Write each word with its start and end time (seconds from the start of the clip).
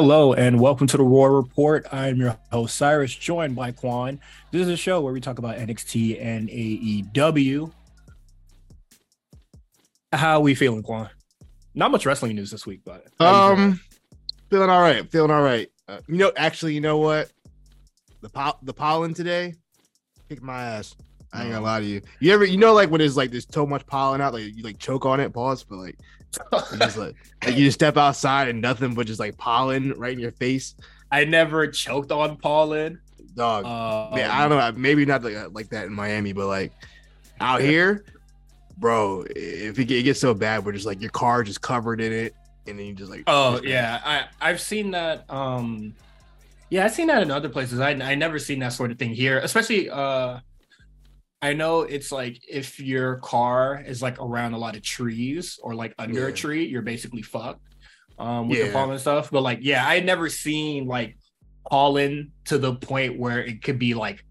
Hello 0.00 0.32
and 0.32 0.58
welcome 0.58 0.86
to 0.86 0.96
the 0.96 1.04
War 1.04 1.30
Report. 1.30 1.86
I'm 1.92 2.16
your 2.16 2.38
host 2.50 2.78
Cyrus, 2.78 3.14
joined 3.14 3.54
by 3.54 3.70
Quan. 3.70 4.18
This 4.50 4.62
is 4.62 4.68
a 4.68 4.76
show 4.76 5.02
where 5.02 5.12
we 5.12 5.20
talk 5.20 5.38
about 5.38 5.58
NXT 5.58 6.24
and 6.24 6.48
AEW. 6.48 7.70
How 10.10 10.38
are 10.38 10.40
we 10.40 10.54
feeling, 10.54 10.82
Quan? 10.82 11.10
Not 11.74 11.90
much 11.90 12.06
wrestling 12.06 12.34
news 12.34 12.50
this 12.50 12.64
week, 12.64 12.80
but 12.82 13.08
um, 13.20 13.78
feeling 14.48 14.70
all 14.70 14.80
right. 14.80 15.06
Feeling 15.12 15.30
all 15.30 15.42
right. 15.42 15.68
Uh, 15.86 16.00
you 16.08 16.16
know, 16.16 16.32
actually, 16.34 16.72
you 16.72 16.80
know 16.80 16.96
what? 16.96 17.30
The 18.22 18.30
pol- 18.30 18.58
the 18.62 18.72
pollen 18.72 19.12
today 19.12 19.52
kicked 20.30 20.42
my 20.42 20.62
ass. 20.62 20.96
I 21.30 21.42
ain't 21.42 21.52
gonna 21.52 21.62
lie 21.62 21.80
to 21.80 21.86
you. 21.86 22.00
You 22.20 22.32
ever, 22.32 22.46
you 22.46 22.56
know, 22.56 22.72
like 22.72 22.90
when 22.90 23.00
there's 23.00 23.18
like 23.18 23.32
there's 23.32 23.46
so 23.50 23.66
much 23.66 23.86
pollen 23.86 24.22
out, 24.22 24.32
like 24.32 24.44
you 24.44 24.62
like 24.62 24.78
choke 24.78 25.04
on 25.04 25.20
it. 25.20 25.30
Pause, 25.34 25.64
but 25.64 25.76
like, 25.76 25.98
just 26.78 26.96
like, 26.96 27.14
like 27.44 27.56
you 27.56 27.64
just 27.66 27.78
step 27.78 27.96
outside 27.96 28.48
and 28.48 28.60
nothing 28.60 28.94
but 28.94 29.06
just 29.06 29.20
like 29.20 29.36
pollen 29.36 29.92
right 29.98 30.12
in 30.12 30.18
your 30.18 30.32
face. 30.32 30.74
I 31.10 31.24
never 31.24 31.66
choked 31.66 32.12
on 32.12 32.36
pollen. 32.36 33.00
Dog, 33.34 33.64
man, 34.14 34.30
I 34.30 34.48
don't 34.48 34.58
know. 34.58 34.80
Maybe 34.80 35.04
not 35.06 35.22
like, 35.22 35.36
like 35.52 35.68
that 35.70 35.86
in 35.86 35.92
Miami, 35.92 36.32
but 36.32 36.46
like 36.46 36.72
out 37.40 37.60
here, 37.60 38.04
bro, 38.78 39.24
if 39.36 39.78
it, 39.78 39.90
it 39.90 40.02
gets 40.02 40.20
so 40.20 40.34
bad, 40.34 40.64
we're 40.64 40.72
just 40.72 40.86
like 40.86 41.00
your 41.00 41.10
car 41.10 41.42
just 41.42 41.60
covered 41.60 42.00
in 42.00 42.12
it, 42.12 42.34
and 42.66 42.78
then 42.78 42.86
you 42.86 42.92
just 42.92 43.10
like, 43.10 43.24
oh 43.28 43.60
yeah, 43.62 44.00
I 44.04 44.24
I've 44.40 44.60
seen 44.60 44.90
that. 44.92 45.24
Um, 45.30 45.94
yeah, 46.70 46.84
I've 46.84 46.92
seen 46.92 47.06
that 47.06 47.22
in 47.22 47.30
other 47.30 47.48
places. 47.48 47.80
I 47.80 47.90
I 47.90 48.14
never 48.14 48.38
seen 48.38 48.58
that 48.60 48.72
sort 48.72 48.90
of 48.90 48.98
thing 48.98 49.14
here, 49.14 49.38
especially 49.38 49.88
uh 49.88 50.40
I 51.42 51.54
know 51.54 51.82
it's 51.82 52.12
like 52.12 52.42
if 52.46 52.78
your 52.78 53.16
car 53.16 53.82
is 53.84 54.02
like 54.02 54.20
around 54.20 54.52
a 54.52 54.58
lot 54.58 54.76
of 54.76 54.82
trees 54.82 55.58
or 55.62 55.74
like 55.74 55.94
under 55.98 56.20
yeah. 56.20 56.26
a 56.28 56.32
tree, 56.32 56.66
you're 56.66 56.82
basically 56.82 57.22
fucked 57.22 57.62
um, 58.18 58.48
with 58.48 58.58
yeah. 58.58 58.66
the 58.66 58.72
pollen 58.72 58.98
stuff. 58.98 59.30
But 59.30 59.42
like, 59.42 59.60
yeah, 59.62 59.86
I 59.86 59.94
had 59.94 60.04
never 60.04 60.28
seen 60.28 60.86
like 60.86 61.16
pollen 61.70 62.32
to 62.46 62.58
the 62.58 62.74
point 62.74 63.18
where 63.18 63.42
it 63.42 63.62
could 63.62 63.78
be 63.78 63.94
like, 63.94 64.24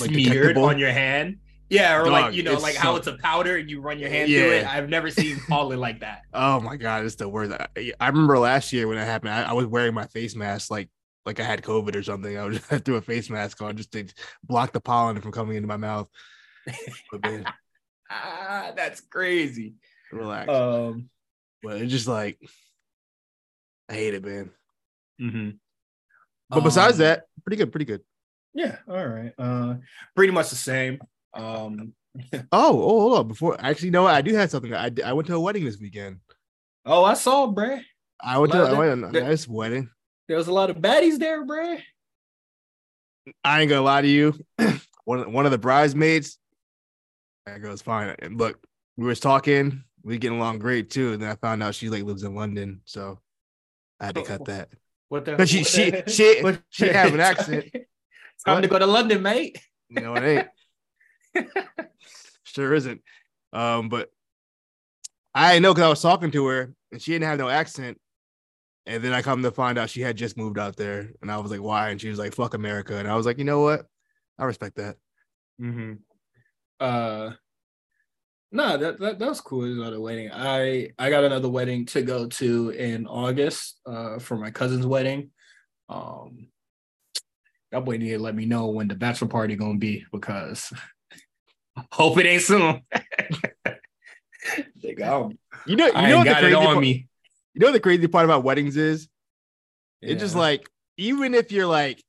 like 0.00 0.10
smeared 0.10 0.56
on 0.56 0.78
your 0.78 0.92
hand. 0.92 1.38
Yeah, 1.68 1.98
or 1.98 2.04
Dog, 2.04 2.12
like 2.12 2.34
you 2.34 2.44
know, 2.44 2.54
like 2.54 2.74
so... 2.74 2.80
how 2.80 2.96
it's 2.96 3.08
a 3.08 3.16
powder 3.16 3.56
and 3.56 3.68
you 3.68 3.80
run 3.80 3.98
your 3.98 4.08
hand 4.08 4.30
yeah. 4.30 4.42
through 4.42 4.50
it. 4.52 4.66
I've 4.66 4.88
never 4.88 5.10
seen 5.10 5.40
pollen 5.48 5.80
like 5.80 6.00
that. 6.00 6.22
Oh 6.32 6.60
my 6.60 6.76
god, 6.76 7.04
it's 7.04 7.16
the 7.16 7.28
worst. 7.28 7.50
I 7.98 8.06
remember 8.06 8.38
last 8.38 8.72
year 8.72 8.86
when 8.86 8.98
that 8.98 9.06
happened. 9.06 9.32
I, 9.32 9.44
I 9.44 9.52
was 9.52 9.66
wearing 9.66 9.94
my 9.94 10.06
face 10.06 10.36
mask 10.36 10.70
like 10.70 10.90
like 11.26 11.40
I 11.40 11.42
had 11.42 11.62
COVID 11.62 11.96
or 11.96 12.02
something. 12.02 12.38
I 12.38 12.44
was 12.44 12.58
just 12.58 12.84
threw 12.84 12.96
a 12.96 13.02
face 13.02 13.28
mask 13.28 13.60
on 13.60 13.76
just 13.76 13.92
to 13.92 14.06
block 14.44 14.72
the 14.72 14.80
pollen 14.80 15.20
from 15.20 15.32
coming 15.32 15.56
into 15.56 15.68
my 15.68 15.76
mouth. 15.76 16.08
But 17.10 17.22
man, 17.22 17.44
ah, 18.10 18.72
that's 18.74 19.00
crazy. 19.00 19.74
Relax. 20.12 20.48
Um, 20.48 21.10
but 21.62 21.82
it's 21.82 21.92
just 21.92 22.06
like 22.08 22.38
I 23.90 23.94
hate 23.94 24.14
it, 24.14 24.24
man. 24.24 24.50
Mm-hmm. 25.20 25.50
But 26.48 26.64
besides 26.64 26.94
um, 26.94 26.98
that, 27.00 27.24
pretty 27.44 27.56
good, 27.56 27.72
pretty 27.72 27.84
good. 27.84 28.02
Yeah, 28.54 28.76
all 28.88 29.06
right. 29.06 29.32
Uh, 29.36 29.74
pretty 30.14 30.32
much 30.32 30.50
the 30.50 30.56
same. 30.56 31.00
Um, 31.34 31.92
oh, 32.32 32.42
oh, 32.52 33.00
hold 33.00 33.18
on. 33.18 33.28
Before 33.28 33.56
actually, 33.58 33.90
no. 33.90 34.06
I 34.06 34.22
do 34.22 34.34
have 34.34 34.50
something. 34.50 34.72
I 34.72 34.90
I 35.04 35.12
went 35.12 35.26
to 35.26 35.34
a 35.34 35.40
wedding 35.40 35.64
this 35.64 35.78
weekend. 35.78 36.20
Oh, 36.84 37.04
I 37.04 37.14
saw. 37.14 37.52
I 38.20 38.38
went 38.38 38.52
to 38.52 38.58
I 38.58 38.72
went 38.72 39.12
to 39.12 39.18
a 39.18 39.24
nice 39.24 39.48
wedding. 39.48 39.90
There 40.28 40.36
was 40.36 40.48
a 40.48 40.52
lot 40.52 40.70
of 40.70 40.78
baddies 40.78 41.18
there, 41.18 41.44
bro. 41.44 41.76
I 43.44 43.60
ain't 43.60 43.70
gonna 43.70 43.82
lie 43.82 44.02
to 44.02 44.08
you. 44.08 44.34
one 45.04 45.32
one 45.32 45.44
of 45.46 45.52
the 45.52 45.58
bridesmaids, 45.58 46.38
that 47.46 47.62
goes 47.62 47.82
fine. 47.82 48.14
And 48.18 48.38
look, 48.38 48.58
we 48.96 49.06
was 49.06 49.20
talking, 49.20 49.84
we 50.02 50.18
getting 50.18 50.38
along 50.38 50.58
great 50.58 50.90
too. 50.90 51.12
And 51.12 51.22
then 51.22 51.30
I 51.30 51.36
found 51.36 51.62
out 51.62 51.74
she 51.74 51.88
like 51.88 52.02
lives 52.02 52.24
in 52.24 52.34
London, 52.34 52.80
so 52.84 53.20
I 54.00 54.06
had 54.06 54.14
to 54.16 54.22
cut 54.22 54.44
that. 54.46 54.68
What 55.08 55.24
the? 55.24 55.32
But 55.36 55.48
she 55.48 55.58
what 55.58 55.66
she 55.68 55.90
the, 55.90 56.10
she 56.10 56.42
what, 56.42 56.62
she 56.70 56.88
have 56.88 57.14
an 57.14 57.20
accent. 57.20 57.64
Time 58.44 58.56
what? 58.56 58.60
to 58.60 58.68
go 58.68 58.78
to 58.78 58.86
London, 58.86 59.22
mate. 59.22 59.58
You 59.88 60.02
know 60.02 60.14
it 60.16 60.48
ain't. 61.34 61.48
sure 62.44 62.74
isn't. 62.74 63.00
Um, 63.52 63.88
but 63.88 64.10
I 65.34 65.58
know 65.58 65.72
because 65.72 65.84
I 65.84 65.88
was 65.88 66.02
talking 66.02 66.30
to 66.32 66.46
her 66.46 66.74
and 66.92 67.00
she 67.00 67.12
didn't 67.12 67.28
have 67.28 67.38
no 67.38 67.48
accent. 67.48 67.98
And 68.86 69.02
then 69.02 69.12
I 69.12 69.20
come 69.20 69.42
to 69.42 69.50
find 69.50 69.78
out 69.78 69.90
she 69.90 70.00
had 70.00 70.16
just 70.16 70.36
moved 70.36 70.58
out 70.58 70.76
there, 70.76 71.10
and 71.20 71.30
I 71.30 71.38
was 71.38 71.50
like, 71.50 71.60
"Why?" 71.60 71.90
And 71.90 72.00
she 72.00 72.08
was 72.08 72.18
like, 72.18 72.34
"Fuck 72.34 72.54
America." 72.54 72.96
And 72.96 73.08
I 73.08 73.16
was 73.16 73.26
like, 73.26 73.38
"You 73.38 73.44
know 73.44 73.60
what? 73.60 73.86
I 74.38 74.44
respect 74.44 74.76
that." 74.76 74.96
Mm-hmm. 75.60 75.94
Uh. 76.78 77.32
No, 78.52 78.76
that, 78.76 79.00
that 79.00 79.18
that 79.18 79.28
was 79.28 79.40
cool. 79.40 79.64
Another 79.64 80.00
wedding. 80.00 80.30
I 80.32 80.90
I 80.98 81.10
got 81.10 81.24
another 81.24 81.48
wedding 81.48 81.84
to 81.86 82.02
go 82.02 82.28
to 82.28 82.70
in 82.70 83.06
August. 83.08 83.80
Uh, 83.84 84.20
for 84.20 84.36
my 84.36 84.50
cousin's 84.50 84.86
wedding. 84.86 85.30
Um. 85.88 86.48
That 87.72 87.84
boy 87.84 87.96
need 87.96 88.10
to 88.10 88.18
let 88.20 88.36
me 88.36 88.46
know 88.46 88.68
when 88.68 88.86
the 88.86 88.94
bachelor 88.94 89.28
party 89.28 89.56
gonna 89.56 89.78
be 89.78 90.04
because 90.12 90.72
hope 91.92 92.18
it 92.18 92.26
ain't 92.26 92.42
soon. 92.42 92.82
they 94.82 94.94
go. 94.94 95.32
You 95.66 95.74
know, 95.74 95.86
you 95.86 95.92
I 95.92 96.10
know 96.10 96.18
what 96.18 96.24
got 96.24 96.34
the 96.36 96.40
crazy 96.42 96.54
on 96.54 96.64
part, 96.64 96.78
me. 96.78 97.08
You 97.56 97.64
know 97.64 97.72
the 97.72 97.80
crazy 97.80 98.06
part 98.06 98.26
about 98.26 98.44
weddings 98.44 98.76
is 98.76 99.08
yeah. 100.02 100.12
it's 100.12 100.20
just 100.20 100.36
like 100.36 100.68
even 100.98 101.32
if 101.32 101.50
you're 101.50 101.66
like 101.66 102.02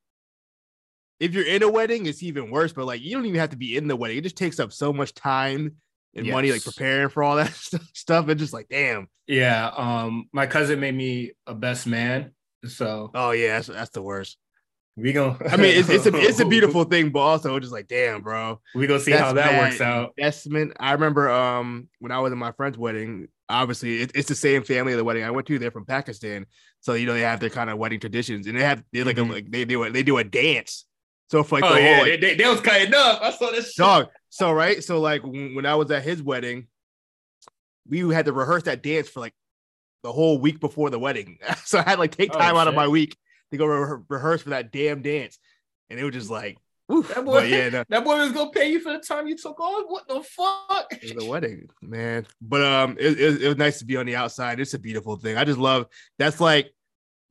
if 1.22 1.34
you're 1.34 1.46
in 1.46 1.64
a 1.64 1.72
wedding, 1.72 2.06
it's 2.06 2.22
even 2.22 2.52
worse. 2.52 2.74
But 2.74 2.86
like 2.86 3.02
you 3.02 3.16
don't 3.16 3.26
even 3.26 3.40
have 3.40 3.52
to 3.52 3.58
be 3.58 3.78
in 3.78 3.88
the 3.88 3.96
wedding. 3.96 4.18
It 4.18 4.24
just 4.24 4.36
takes 4.36 4.60
up 4.60 4.74
so 4.74 4.92
much 4.92 5.14
time 5.14 5.78
and 6.16 6.26
yes. 6.26 6.34
money 6.34 6.52
like 6.52 6.66
preparing 6.66 7.08
for 7.08 7.24
all 7.24 7.38
that 7.38 7.54
stuff. 7.94 8.28
It's 8.28 8.42
just 8.42 8.52
like 8.52 8.68
damn. 8.70 9.08
Yeah. 9.26 9.72
Um, 9.74 10.28
my 10.34 10.48
cousin 10.48 10.82
made 10.82 10.96
me 10.96 11.32
a 11.48 11.56
best 11.56 11.88
man. 11.88 12.34
So 12.66 13.10
oh 13.16 13.32
yeah, 13.32 13.56
that's 13.56 13.68
that's 13.68 13.92
the 13.92 14.02
worst. 14.02 14.38
We 14.98 15.14
gonna. 15.14 15.38
I 15.48 15.56
mean, 15.56 15.78
it's, 15.78 15.88
it's 15.88 16.08
a 16.08 16.16
it's 16.16 16.42
a 16.42 16.46
beautiful 16.50 16.84
thing, 16.84 17.12
but 17.12 17.20
also 17.20 17.58
just 17.60 17.72
like, 17.72 17.88
damn, 17.88 18.22
bro. 18.22 18.60
We 18.76 18.86
gonna 18.86 19.00
see 19.00 19.12
how 19.12 19.32
that 19.32 19.62
works 19.62 19.80
out. 19.80 20.14
Investment. 20.18 20.74
I 20.78 20.92
remember 20.92 21.30
um 21.30 21.88
when 22.00 22.12
I 22.12 22.20
was 22.20 22.34
at 22.34 22.38
my 22.38 22.52
friend's 22.52 22.78
wedding, 22.78 23.30
obviously 23.50 24.02
it, 24.02 24.12
it's 24.16 24.28
the 24.28 24.36
same 24.36 24.64
family 24.64 24.94
of 24.94 24.98
the 24.98 25.04
wedding 25.04 25.24
I 25.24 25.32
went 25.32 25.48
to. 25.48 25.60
They're 25.60 25.72
from 25.72 25.86
Pakistan, 25.86 26.46
so 26.80 26.94
you 26.94 27.06
know 27.06 27.14
they 27.14 27.22
have 27.22 27.40
their 27.40 27.50
kind 27.50 27.70
of 27.70 27.78
wedding 27.78 28.00
traditions, 28.00 28.48
and 28.48 28.58
they 28.58 28.64
have 28.64 28.84
they 28.92 29.04
like 29.04 29.18
mm-hmm. 29.18 29.32
a, 29.32 29.36
like 29.36 29.52
they 29.52 29.66
do 29.66 29.84
a, 29.84 29.90
they 29.90 30.04
do 30.04 30.18
a 30.18 30.24
dance. 30.24 30.86
So 31.30 31.44
for 31.44 31.60
like 31.60 31.70
oh, 31.70 31.76
the 31.76 31.82
yeah, 31.82 31.96
whole, 31.96 32.10
like, 32.10 32.22
they, 32.22 32.36
they, 32.36 32.48
was 32.48 32.62
cutting 32.62 32.94
up. 32.94 33.22
I 33.22 33.32
saw 33.32 33.52
this 33.52 33.76
dog. 33.76 34.08
So 34.30 34.52
right, 34.52 34.84
so 34.84 35.02
like 35.02 35.24
when 35.24 35.66
I 35.66 35.76
was 35.76 35.92
at 35.92 36.04
his 36.04 36.22
wedding, 36.22 36.68
we 37.88 38.00
had 38.14 38.26
to 38.26 38.34
rehearse 38.34 38.64
that 38.64 38.82
dance 38.82 39.10
for 39.10 39.20
like 39.20 39.34
the 40.04 40.12
whole 40.12 40.38
week 40.40 40.60
before 40.60 40.90
the 40.90 41.00
wedding. 41.00 41.40
so 41.66 41.80
I 41.80 41.84
had 41.84 42.00
like 42.00 42.16
take 42.16 42.34
oh, 42.34 42.38
time 42.38 42.56
oh, 42.56 42.60
out 42.60 42.68
of 42.68 42.76
my 42.76 42.88
week 42.88 43.18
to 43.52 43.58
go 43.58 43.66
re- 43.66 44.04
rehearse 44.10 44.42
for 44.42 44.52
that 44.52 44.72
damn 44.72 45.02
dance, 45.02 45.38
and 45.90 46.00
it 46.00 46.04
was 46.04 46.14
just 46.14 46.30
like 46.30 46.58
That 46.90 47.26
boy, 47.26 47.44
yeah, 47.44 47.70
no. 47.70 47.84
that 47.90 48.04
boy 48.06 48.18
was 48.18 48.32
gonna 48.32 48.50
pay 48.50 48.72
you 48.72 48.80
for 48.80 48.94
the 48.94 49.00
time 49.00 49.28
you 49.28 49.36
took 49.36 49.60
off. 49.60 49.84
What 49.88 50.08
the 50.08 50.24
fuck? 50.24 50.94
A 51.20 51.26
wedding, 51.26 51.70
man. 51.82 52.26
But 52.42 52.64
um, 52.64 52.96
it, 52.98 53.20
it, 53.20 53.42
it, 53.42 53.48
was 53.48 53.58
nice 53.58 53.80
to 53.80 53.86
be 53.86 53.98
on 53.98 54.06
the 54.06 54.16
outside. 54.16 54.62
It's 54.62 54.74
a 54.74 54.80
beautiful 54.80 55.18
thing. 55.18 55.38
I 55.38 55.44
just 55.44 55.60
love 55.60 55.88
that's 56.18 56.40
like 56.40 56.74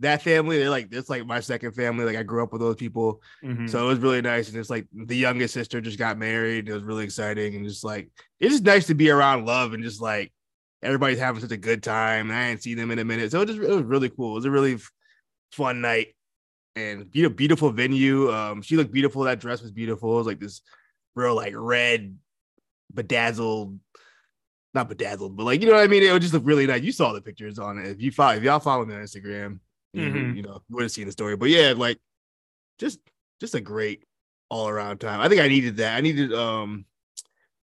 that 0.00 0.20
family. 0.20 0.58
They're 0.58 0.68
like 0.68 0.88
it's 0.92 1.08
like 1.08 1.26
my 1.26 1.40
second 1.40 1.72
family. 1.72 2.04
Like 2.04 2.16
I 2.16 2.22
grew 2.22 2.42
up 2.42 2.52
with 2.52 2.60
those 2.60 2.76
people, 2.76 3.22
mm-hmm. 3.42 3.66
so 3.66 3.84
it 3.84 3.88
was 3.88 3.98
really 3.98 4.20
nice. 4.20 4.50
And 4.50 4.58
it's 4.58 4.68
like 4.68 4.86
the 4.92 5.16
youngest 5.16 5.54
sister 5.54 5.80
just 5.80 5.98
got 5.98 6.18
married. 6.18 6.68
It 6.68 6.74
was 6.74 6.84
really 6.84 7.04
exciting, 7.04 7.54
and 7.54 7.66
just 7.66 7.82
like 7.82 8.10
it's 8.38 8.52
just 8.52 8.64
nice 8.64 8.86
to 8.88 8.94
be 8.94 9.08
around 9.08 9.46
love 9.46 9.72
and 9.72 9.82
just 9.82 10.02
like 10.02 10.32
everybody's 10.82 11.18
having 11.18 11.40
such 11.40 11.52
a 11.52 11.56
good 11.56 11.82
time. 11.82 12.28
And 12.28 12.38
I 12.38 12.48
ain't 12.48 12.62
seen 12.62 12.76
them 12.76 12.90
in 12.90 12.98
a 12.98 13.04
minute, 13.04 13.30
so 13.30 13.40
it 13.40 13.46
just 13.46 13.58
it 13.58 13.70
was 13.70 13.84
really 13.84 14.10
cool. 14.10 14.32
It 14.32 14.40
was 14.40 14.44
a 14.44 14.50
really 14.50 14.78
fun 15.52 15.80
night 15.80 16.08
and 16.76 17.10
beautiful, 17.10 17.34
beautiful 17.34 17.70
venue. 17.70 18.30
Um, 18.32 18.62
she 18.62 18.76
looked 18.76 18.92
beautiful. 18.92 19.22
That 19.22 19.40
dress 19.40 19.62
was 19.62 19.72
beautiful. 19.72 20.12
It 20.14 20.18
was 20.18 20.26
like 20.26 20.40
this 20.40 20.60
real 21.14 21.34
like 21.34 21.54
red, 21.56 22.16
bedazzled, 22.94 23.78
not 24.74 24.88
bedazzled, 24.88 25.36
but 25.36 25.44
like 25.44 25.60
you 25.60 25.66
know 25.66 25.74
what 25.74 25.82
I 25.82 25.88
mean. 25.88 26.02
It 26.02 26.12
would 26.12 26.22
just 26.22 26.34
look 26.34 26.46
really 26.46 26.66
nice. 26.66 26.82
You 26.82 26.92
saw 26.92 27.12
the 27.12 27.20
pictures 27.20 27.58
on 27.58 27.78
it. 27.78 27.88
If 27.88 28.02
you 28.02 28.12
follow, 28.12 28.34
if 28.34 28.42
y'all 28.42 28.60
follow 28.60 28.84
me 28.84 28.94
on 28.94 29.00
Instagram, 29.00 29.58
mm-hmm. 29.96 30.16
you, 30.16 30.26
you 30.34 30.42
know, 30.42 30.62
you 30.68 30.76
would 30.76 30.82
have 30.82 30.92
seen 30.92 31.06
the 31.06 31.12
story. 31.12 31.36
But 31.36 31.48
yeah, 31.48 31.72
like 31.76 31.98
just 32.78 33.00
just 33.40 33.54
a 33.54 33.60
great 33.60 34.04
all 34.50 34.68
around 34.68 34.98
time. 34.98 35.20
I 35.20 35.28
think 35.28 35.40
I 35.40 35.48
needed 35.48 35.78
that. 35.78 35.96
I 35.96 36.00
needed 36.02 36.32
um 36.32 36.84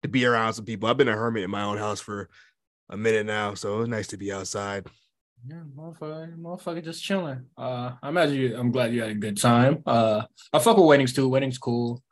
to 0.02 0.08
be 0.08 0.26
around 0.26 0.52
some 0.52 0.64
people. 0.64 0.88
I've 0.88 0.96
been 0.96 1.08
a 1.08 1.16
hermit 1.16 1.42
in 1.42 1.50
my 1.50 1.62
own 1.62 1.78
house 1.78 2.00
for 2.00 2.28
a 2.90 2.96
minute 2.96 3.26
now, 3.26 3.54
so 3.54 3.76
it 3.76 3.78
was 3.78 3.88
nice 3.88 4.08
to 4.08 4.16
be 4.16 4.32
outside. 4.32 4.86
Yeah, 5.48 5.62
motherfucker, 5.74 6.36
motherfucker, 6.36 6.84
just 6.84 7.02
chilling. 7.02 7.46
Uh, 7.56 7.92
I 8.02 8.10
imagine 8.10 8.36
you. 8.36 8.56
I'm 8.56 8.70
glad 8.70 8.92
you 8.92 9.00
had 9.00 9.10
a 9.10 9.14
good 9.14 9.40
time. 9.40 9.82
Uh, 9.86 10.24
I 10.52 10.58
fuck 10.58 10.76
with 10.76 10.84
weddings 10.84 11.14
too. 11.14 11.26
Weddings 11.26 11.56
cool. 11.56 12.02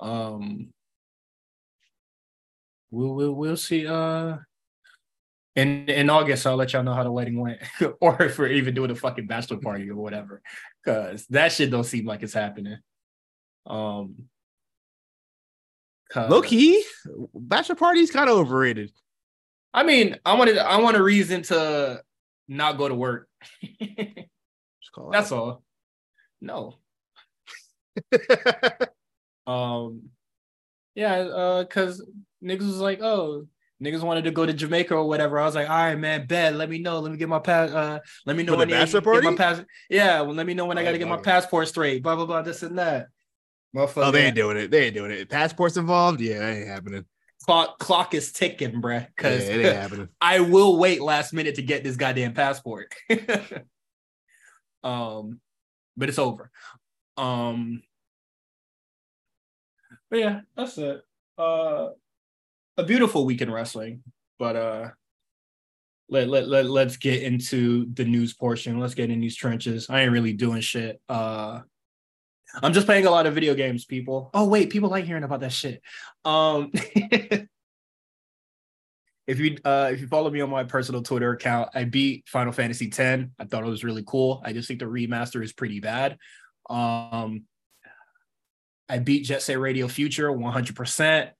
Um, 0.00 0.72
we'll 2.90 3.14
we'll 3.14 3.32
we'll 3.32 3.56
see. 3.56 3.86
Uh, 3.86 4.38
in 5.54 5.88
in 5.88 6.10
August, 6.10 6.48
I'll 6.48 6.56
let 6.56 6.72
y'all 6.72 6.82
know 6.82 6.94
how 6.94 7.04
the 7.04 7.12
wedding 7.12 7.40
went, 7.40 7.60
or 8.00 8.20
if 8.22 8.38
we're 8.38 8.48
even 8.48 8.74
doing 8.74 8.90
a 8.90 8.96
fucking 8.96 9.28
bachelor 9.28 9.58
party 9.58 9.88
or 9.88 9.94
whatever, 9.94 10.42
because 10.82 11.26
that 11.28 11.52
shit 11.52 11.70
don't 11.70 11.84
seem 11.84 12.06
like 12.06 12.24
it's 12.24 12.34
happening. 12.34 12.78
Um, 13.66 14.16
low 16.16 16.42
key, 16.42 16.84
bachelor 17.34 17.76
party 17.76 18.00
is 18.00 18.10
kind 18.10 18.28
of 18.28 18.36
overrated. 18.36 18.90
I 19.72 19.84
mean, 19.84 20.16
I 20.24 20.34
wanted 20.34 20.58
I 20.58 20.78
want 20.78 20.96
a 20.96 21.02
reason 21.02 21.42
to 21.42 22.02
not 22.50 22.76
go 22.76 22.88
to 22.88 22.94
work. 22.94 23.28
That's 25.12 25.32
all. 25.32 25.62
No. 26.40 26.74
um, 29.46 30.10
yeah, 30.94 31.14
uh, 31.16 31.64
cause 31.64 32.04
niggas 32.44 32.66
was 32.66 32.78
like, 32.78 33.00
oh, 33.00 33.46
niggas 33.82 34.02
wanted 34.02 34.24
to 34.24 34.30
go 34.32 34.44
to 34.44 34.52
Jamaica 34.52 34.94
or 34.94 35.08
whatever. 35.08 35.38
I 35.38 35.44
was 35.44 35.54
like, 35.54 35.70
all 35.70 35.76
right, 35.76 35.98
man, 35.98 36.26
bet. 36.26 36.54
Let 36.54 36.68
me 36.68 36.78
know. 36.78 36.98
Let 36.98 37.12
me 37.12 37.18
get 37.18 37.28
my 37.28 37.38
pass. 37.38 37.70
Uh, 37.70 38.00
let 38.26 38.36
me 38.36 38.42
know 38.42 38.56
when 38.56 38.72
I 38.72 38.84
get 38.84 39.24
my 39.24 39.34
pass. 39.36 39.62
Yeah, 39.88 40.20
well, 40.22 40.34
let 40.34 40.46
me 40.46 40.54
know 40.54 40.66
when 40.66 40.76
oh, 40.76 40.80
I 40.80 40.84
got 40.84 40.92
to 40.92 40.98
get 40.98 41.08
my 41.08 41.18
passport 41.18 41.68
straight. 41.68 42.02
Blah 42.02 42.16
blah 42.16 42.26
blah. 42.26 42.42
This 42.42 42.62
and 42.62 42.78
that. 42.78 43.08
Oh, 43.76 44.10
they 44.10 44.26
ain't 44.26 44.34
doing 44.34 44.56
it. 44.56 44.70
They 44.70 44.86
ain't 44.86 44.96
doing 44.96 45.12
it. 45.12 45.28
Passports 45.28 45.76
involved? 45.76 46.20
Yeah, 46.20 46.40
that 46.40 46.56
ain't 46.56 46.68
happening. 46.68 47.04
Clock 47.46 47.78
clock 47.78 48.14
is 48.14 48.32
ticking, 48.32 48.82
bruh. 48.82 49.06
Because 49.16 49.48
yeah, 49.48 49.54
it 49.54 49.66
ain't 49.66 49.76
happening. 49.76 50.08
I 50.20 50.40
will 50.40 50.78
wait 50.78 51.00
last 51.00 51.32
minute 51.32 51.54
to 51.56 51.62
get 51.62 51.82
this 51.82 51.96
goddamn 51.96 52.34
passport. 52.34 52.94
um, 54.84 55.40
but 55.96 56.08
it's 56.08 56.18
over. 56.18 56.50
Um, 57.16 57.82
but 60.10 60.18
yeah, 60.18 60.40
that's 60.56 60.76
it. 60.78 61.02
Uh, 61.38 61.88
a 62.76 62.84
beautiful 62.84 63.24
week 63.24 63.40
in 63.40 63.50
wrestling, 63.50 64.02
but 64.38 64.56
uh, 64.56 64.88
let 66.08 66.28
let 66.28 66.48
let 66.48 66.66
let's 66.66 66.96
get 66.96 67.22
into 67.22 67.86
the 67.94 68.04
news 68.04 68.34
portion. 68.34 68.80
Let's 68.80 68.94
get 68.94 69.10
in 69.10 69.20
these 69.20 69.36
trenches. 69.36 69.88
I 69.88 70.02
ain't 70.02 70.12
really 70.12 70.32
doing 70.32 70.60
shit. 70.60 71.00
Uh, 71.08 71.60
I'm 72.62 72.72
just 72.72 72.86
playing 72.86 73.06
a 73.06 73.10
lot 73.10 73.26
of 73.26 73.34
video 73.34 73.54
games, 73.54 73.84
people. 73.84 74.30
Oh 74.34 74.46
wait, 74.46 74.70
people 74.70 74.88
like 74.90 75.04
hearing 75.04 75.24
about 75.24 75.40
that 75.40 75.52
shit. 75.52 75.82
Um, 76.24 76.72
if 79.26 79.38
you 79.38 79.56
uh 79.64 79.90
if 79.92 80.00
you 80.00 80.08
follow 80.08 80.30
me 80.30 80.40
on 80.40 80.50
my 80.50 80.64
personal 80.64 81.02
Twitter 81.02 81.30
account, 81.32 81.70
I 81.74 81.84
beat 81.84 82.28
Final 82.28 82.52
Fantasy 82.52 82.86
X. 82.86 83.24
I 83.38 83.44
thought 83.44 83.64
it 83.64 83.70
was 83.70 83.84
really 83.84 84.04
cool. 84.06 84.42
I 84.44 84.52
just 84.52 84.66
think 84.68 84.80
the 84.80 84.86
remaster 84.86 85.42
is 85.42 85.52
pretty 85.52 85.80
bad. 85.80 86.18
Um, 86.68 87.44
I 88.88 88.98
beat 88.98 89.24
Jet 89.24 89.42
Set 89.42 89.58
Radio 89.58 89.86
Future 89.86 90.30
100%. 90.30 91.30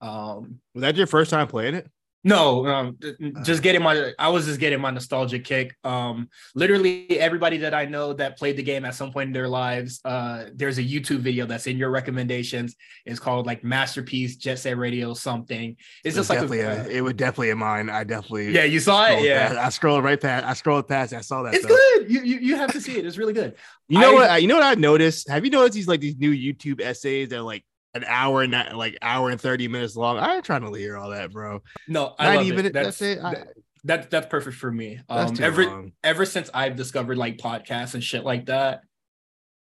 Um, 0.00 0.60
was 0.74 0.82
that 0.82 0.96
your 0.96 1.06
first 1.06 1.30
time 1.30 1.46
playing 1.48 1.74
it? 1.74 1.90
No, 2.28 2.66
um, 2.66 2.98
uh. 3.02 3.42
just 3.42 3.62
getting 3.62 3.82
my. 3.82 4.12
I 4.18 4.28
was 4.28 4.44
just 4.44 4.60
getting 4.60 4.80
my 4.80 4.90
nostalgia 4.90 5.38
kick. 5.38 5.74
Um, 5.82 6.28
literally 6.54 7.18
everybody 7.18 7.56
that 7.58 7.72
I 7.72 7.86
know 7.86 8.12
that 8.12 8.36
played 8.36 8.56
the 8.56 8.62
game 8.62 8.84
at 8.84 8.94
some 8.94 9.12
point 9.12 9.28
in 9.28 9.32
their 9.32 9.48
lives. 9.48 10.00
Uh, 10.04 10.44
there's 10.54 10.78
a 10.78 10.82
YouTube 10.82 11.20
video 11.20 11.46
that's 11.46 11.66
in 11.66 11.78
your 11.78 11.90
recommendations. 11.90 12.76
It's 13.06 13.18
called 13.18 13.46
like 13.46 13.64
Masterpiece 13.64 14.36
Jet 14.36 14.58
Set 14.58 14.76
Radio 14.76 15.14
something. 15.14 15.76
It's 16.04 16.16
just 16.16 16.28
like 16.28 16.40
a, 16.40 16.52
a, 16.52 16.88
it 16.88 17.00
would 17.00 17.16
definitely 17.16 17.50
in 17.50 17.58
mine. 17.58 17.88
I 17.88 18.04
definitely 18.04 18.52
yeah. 18.52 18.64
You 18.64 18.80
saw 18.80 19.06
it, 19.06 19.24
yeah. 19.24 19.48
Past. 19.48 19.58
I 19.58 19.68
scrolled 19.70 20.04
right 20.04 20.20
past. 20.20 20.44
I 20.44 20.52
scrolled 20.52 20.86
past. 20.86 21.14
I 21.14 21.22
saw 21.22 21.42
that. 21.44 21.54
It's 21.54 21.64
good. 21.64 22.10
You, 22.10 22.22
you 22.22 22.38
you 22.40 22.56
have 22.56 22.72
to 22.72 22.80
see 22.80 22.98
it. 22.98 23.06
It's 23.06 23.16
really 23.16 23.32
good. 23.32 23.54
You 23.88 24.00
know 24.00 24.10
I, 24.10 24.14
what? 24.14 24.42
You 24.42 24.48
know 24.48 24.56
what 24.56 24.64
I've 24.64 24.78
noticed? 24.78 25.30
Have 25.30 25.44
you 25.46 25.50
noticed 25.50 25.74
these 25.74 25.88
like 25.88 26.00
these 26.00 26.16
new 26.16 26.32
YouTube 26.32 26.82
essays 26.82 27.30
that 27.30 27.38
are 27.38 27.42
like 27.42 27.64
an 27.98 28.04
hour 28.08 28.42
and 28.42 28.52
like 28.76 28.96
hour 29.02 29.30
and 29.30 29.40
30 29.40 29.68
minutes 29.68 29.96
long. 29.96 30.18
I 30.18 30.36
ain't 30.36 30.44
trying 30.44 30.62
to 30.62 30.72
hear 30.72 30.96
all 30.96 31.10
that, 31.10 31.32
bro. 31.32 31.62
No, 31.86 32.14
I 32.18 32.36
90 32.36 32.50
minutes. 32.56 32.74
That's, 32.74 32.98
that's, 32.98 33.02
it. 33.02 33.24
I, 33.24 33.44
that, 33.84 34.10
that's 34.10 34.26
perfect 34.26 34.56
for 34.56 34.70
me. 34.70 35.00
Um 35.08 35.34
ever 35.40 35.66
long. 35.66 35.92
ever 36.02 36.24
since 36.24 36.50
I've 36.52 36.76
discovered 36.76 37.18
like 37.18 37.38
podcasts 37.38 37.94
and 37.94 38.02
shit 38.02 38.24
like 38.24 38.46
that, 38.46 38.82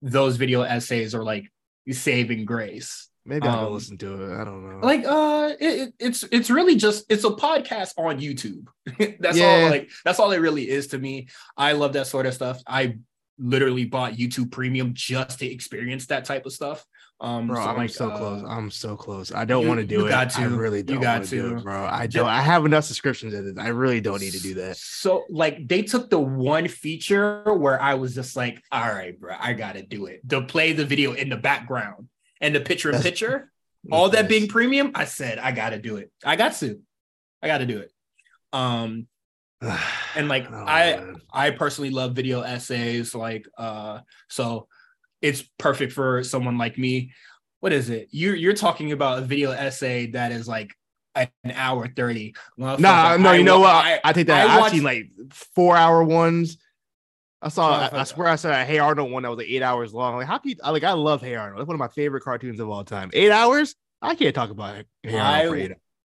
those 0.01 0.38
video 0.38 0.62
essays 0.62 1.15
are 1.15 1.24
like 1.24 1.51
saving 1.89 2.45
grace. 2.45 3.09
Maybe 3.25 3.47
I'll 3.47 3.68
um, 3.68 3.74
listen 3.74 3.97
to 4.00 4.21
it. 4.21 4.41
I 4.41 4.44
don't 4.44 4.69
know. 4.69 4.85
Like, 4.85 5.06
uh, 5.06 5.53
it, 5.57 5.94
it's 5.97 6.25
it's 6.30 6.50
really 6.50 6.75
just 6.75 7.06
it's 7.09 7.24
a 7.24 7.30
podcast 7.30 7.94
on 7.97 8.19
YouTube. 8.19 8.68
that's 9.19 9.38
yeah. 9.38 9.63
all. 9.63 9.69
Like, 9.69 9.89
that's 10.03 10.19
all 10.19 10.31
it 10.31 10.39
really 10.39 10.69
is 10.69 10.88
to 10.88 10.97
me. 10.97 11.30
I 11.56 11.71
love 11.71 11.94
that 11.94 12.07
sort 12.07 12.25
of 12.25 12.33
stuff. 12.33 12.62
I 12.68 12.97
literally 13.39 13.85
bought 13.85 14.13
YouTube 14.13 14.51
Premium 14.51 14.94
just 14.94 15.39
to 15.39 15.45
experience 15.50 16.07
that 16.07 16.25
type 16.25 16.45
of 16.45 16.51
stuff. 16.51 16.85
Um, 17.23 17.47
bro, 17.47 17.55
so 17.55 17.61
I'm 17.61 17.77
like, 17.77 17.89
so 17.89 18.09
uh, 18.09 18.17
close. 18.17 18.43
I'm 18.45 18.69
so 18.69 18.97
close. 18.97 19.31
I 19.31 19.45
don't 19.45 19.65
want 19.65 19.79
to 19.79 19.85
do 19.85 20.05
it. 20.05 20.09
Got 20.09 20.31
to. 20.31 20.41
I 20.41 20.43
really 20.43 20.83
don't. 20.83 20.97
You 20.97 21.01
got 21.01 21.23
to, 21.23 21.29
do 21.29 21.55
it, 21.55 21.63
bro. 21.63 21.85
I 21.85 22.05
don't. 22.05 22.27
I 22.27 22.41
have 22.41 22.65
enough 22.65 22.83
subscriptions 22.83 23.33
at 23.33 23.45
it. 23.45 23.57
I 23.57 23.69
really 23.69 24.01
don't 24.01 24.19
need 24.19 24.33
to 24.33 24.41
do 24.41 24.55
that. 24.55 24.75
So, 24.75 25.23
like, 25.29 25.65
they 25.69 25.83
took 25.83 26.09
the 26.09 26.19
one 26.19 26.67
feature 26.67 27.41
where 27.45 27.81
I 27.81 27.93
was 27.93 28.13
just 28.13 28.35
like, 28.35 28.61
all 28.73 28.89
right, 28.89 29.17
bro, 29.17 29.33
I 29.39 29.53
gotta 29.53 29.83
do 29.83 30.07
it. 30.07 30.27
To 30.31 30.41
play 30.41 30.73
the 30.73 30.83
video 30.83 31.13
in 31.13 31.29
the 31.29 31.37
background 31.37 32.09
and 32.41 32.53
the 32.53 32.59
picture 32.59 32.91
in 32.91 33.01
picture, 33.01 33.49
all 33.91 34.09
that 34.09 34.27
being 34.27 34.49
premium. 34.49 34.91
I 34.93 35.05
said, 35.05 35.39
I 35.39 35.53
gotta 35.53 35.79
do 35.79 35.95
it. 35.95 36.11
I 36.25 36.35
got 36.35 36.55
to. 36.55 36.81
I 37.41 37.47
gotta 37.47 37.65
do 37.65 37.79
it. 37.79 37.91
Um, 38.51 39.07
and 40.15 40.27
like 40.27 40.51
oh, 40.51 40.55
I, 40.55 40.97
man. 40.97 41.21
I 41.31 41.51
personally 41.51 41.89
love 41.89 42.17
video 42.17 42.41
essays. 42.41 43.15
Like, 43.15 43.47
uh, 43.57 43.99
so 44.27 44.67
it's 45.23 45.41
perfect 45.57 45.93
for 45.93 46.23
someone 46.23 46.57
like 46.59 46.77
me. 46.77 47.13
What 47.61 47.71
is 47.71 47.89
it? 47.89 48.09
You're 48.11 48.35
you're 48.35 48.53
talking 48.53 48.91
about 48.91 49.19
a 49.19 49.21
video 49.21 49.51
essay 49.51 50.07
that 50.07 50.33
is 50.33 50.47
like 50.47 50.75
an 51.15 51.29
hour 51.53 51.87
30. 51.87 52.35
Well, 52.57 52.77
nah, 52.77 53.15
no, 53.17 53.29
I, 53.29 53.35
you 53.35 53.43
know 53.43 53.61
what? 53.61 53.73
I, 53.73 54.01
I 54.03 54.13
take 54.13 54.27
that. 54.27 54.49
I 54.49 54.59
have 54.59 54.71
seen 54.71 54.83
like 54.83 55.09
four 55.31 55.77
hour 55.77 56.03
ones. 56.03 56.57
I 57.41 57.49
saw, 57.49 57.89
I, 57.91 57.99
I, 57.99 58.03
swear 58.03 58.27
I 58.27 58.35
saw 58.35 58.51
a 58.51 58.63
Hey 58.63 58.79
Arnold 58.79 59.11
one 59.11 59.23
that 59.23 59.29
was 59.29 59.37
like 59.37 59.49
eight 59.49 59.61
hours 59.61 59.93
long. 59.93 60.15
Like, 60.15 60.27
how 60.27 60.37
can 60.37 60.51
you, 60.51 60.55
like, 60.63 60.83
I 60.83 60.93
love 60.93 61.21
Hey 61.21 61.35
Arnold. 61.35 61.61
It's 61.61 61.67
one 61.67 61.75
of 61.75 61.79
my 61.79 61.89
favorite 61.89 62.23
cartoons 62.23 62.59
of 62.59 62.69
all 62.69 62.83
time. 62.83 63.09
Eight 63.13 63.31
hours? 63.31 63.75
I 64.01 64.15
can't 64.15 64.33
talk 64.33 64.49
about 64.49 64.77
it. 64.77 64.87
Hey 65.03 65.19
I, 65.19 65.75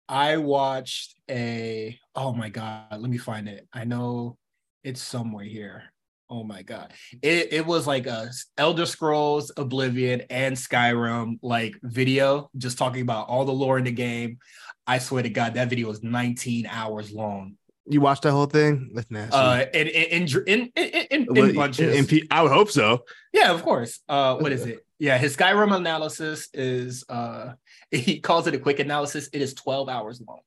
I 0.09 0.37
watched 0.37 1.15
a, 1.29 1.97
oh 2.15 2.33
my 2.33 2.49
God, 2.49 2.85
let 2.91 3.09
me 3.09 3.17
find 3.17 3.47
it. 3.47 3.67
I 3.73 3.83
know 3.83 4.37
it's 4.83 5.01
somewhere 5.01 5.45
here. 5.45 5.83
Oh 6.29 6.43
my 6.43 6.61
god. 6.61 6.93
It 7.21 7.53
it 7.53 7.65
was 7.65 7.87
like 7.87 8.05
a 8.05 8.29
Elder 8.57 8.85
Scrolls, 8.85 9.51
Oblivion, 9.55 10.23
and 10.29 10.55
Skyrim 10.55 11.39
like 11.41 11.75
video, 11.83 12.49
just 12.57 12.77
talking 12.77 13.01
about 13.01 13.29
all 13.29 13.45
the 13.45 13.53
lore 13.53 13.77
in 13.77 13.85
the 13.85 13.91
game. 13.91 14.39
I 14.85 14.99
swear 14.99 15.23
to 15.23 15.29
God, 15.29 15.53
that 15.53 15.69
video 15.69 15.87
was 15.87 16.03
19 16.03 16.65
hours 16.65 17.11
long. 17.11 17.55
You 17.89 18.01
watched 18.01 18.23
that 18.23 18.31
whole 18.31 18.45
thing? 18.45 18.91
That's 18.93 19.09
nasty. 19.09 19.37
Uh, 19.37 19.65
in 19.73 19.87
in 19.87 20.27
in 20.47 20.71
in, 20.75 20.91
in, 21.09 21.37
in 21.37 21.55
bunches. 21.55 22.11
In, 22.11 22.17
in, 22.17 22.27
I 22.29 22.43
would 22.43 22.51
hope 22.51 22.71
so. 22.71 23.05
Yeah, 23.31 23.53
of 23.53 23.63
course. 23.63 24.01
Uh, 24.09 24.35
what 24.35 24.51
is 24.51 24.65
it? 24.65 24.85
Yeah, 24.99 25.17
his 25.17 25.37
Skyrim 25.37 25.73
analysis 25.73 26.49
is 26.53 27.05
uh, 27.07 27.53
he 27.91 28.19
calls 28.19 28.47
it 28.47 28.53
a 28.53 28.59
quick 28.59 28.79
analysis. 28.79 29.29
It 29.31 29.41
is 29.41 29.53
12 29.53 29.87
hours 29.87 30.21
long. 30.27 30.41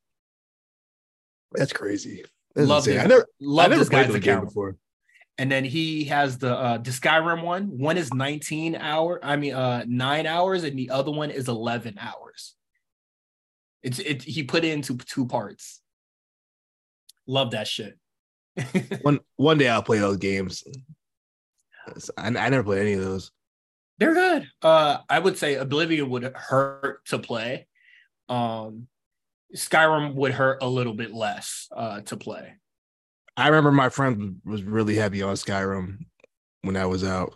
That's 1.52 1.72
crazy. 1.72 2.24
That's 2.54 2.68
love 2.68 2.86
it. 2.86 2.98
I 2.98 3.06
never, 3.06 3.26
love 3.40 3.66
I 3.66 3.68
never 3.70 3.78
this 3.78 3.88
guy's 3.88 4.14
account 4.14 4.44
before 4.44 4.76
and 5.38 5.50
then 5.50 5.64
he 5.64 6.04
has 6.04 6.38
the 6.38 6.56
uh 6.56 6.78
the 6.78 6.90
Skyrim 6.90 7.42
one. 7.42 7.78
One 7.78 7.96
is 7.96 8.12
19 8.12 8.76
hour, 8.76 9.20
I 9.22 9.36
mean 9.36 9.54
uh 9.54 9.84
nine 9.86 10.26
hours, 10.26 10.64
and 10.64 10.78
the 10.78 10.90
other 10.90 11.10
one 11.10 11.30
is 11.30 11.48
11 11.48 11.98
hours. 11.98 12.54
It's 13.82 13.98
it 13.98 14.22
he 14.22 14.42
put 14.42 14.64
it 14.64 14.72
into 14.72 14.96
two 14.98 15.26
parts. 15.26 15.80
Love 17.26 17.52
that 17.52 17.66
shit. 17.66 17.98
one 19.02 19.20
one 19.36 19.58
day 19.58 19.68
I'll 19.68 19.82
play 19.82 19.98
those 19.98 20.18
games. 20.18 20.62
I, 22.16 22.26
I 22.26 22.30
never 22.30 22.62
played 22.62 22.82
any 22.82 22.92
of 22.92 23.00
those. 23.00 23.30
They're 23.98 24.14
good. 24.14 24.46
Uh 24.62 24.98
I 25.08 25.18
would 25.18 25.38
say 25.38 25.54
Oblivion 25.54 26.10
would 26.10 26.24
hurt 26.34 27.04
to 27.06 27.18
play. 27.18 27.66
Um 28.28 28.88
Skyrim 29.56 30.14
would 30.14 30.32
hurt 30.32 30.62
a 30.62 30.68
little 30.68 30.94
bit 30.94 31.12
less 31.12 31.68
uh 31.74 32.02
to 32.02 32.16
play. 32.16 32.59
I 33.36 33.48
remember 33.48 33.72
my 33.72 33.88
friend 33.88 34.40
was 34.44 34.62
really 34.62 34.96
heavy 34.96 35.22
on 35.22 35.34
Skyrim 35.34 35.98
when 36.62 36.74
that 36.74 36.88
was 36.88 37.04
out. 37.04 37.34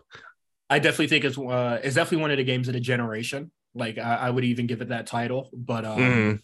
I 0.71 0.79
definitely 0.79 1.09
think 1.09 1.25
it's 1.25 1.39
uh, 1.39 1.81
it's 1.83 1.95
definitely 1.95 2.23
one 2.23 2.31
of 2.31 2.39
the 2.39 2.45
games 2.45 2.69
of 2.69 2.75
the 2.75 2.81
generation. 2.81 3.51
Like 3.75 3.99
I, 3.99 4.17
I 4.17 4.31
would 4.31 4.45
even 4.45 4.67
give 4.67 4.81
it 4.81 4.89
that 4.89 5.07
title. 5.07 5.51
But 5.53 5.85
um, 5.85 5.99
mm. 5.99 6.43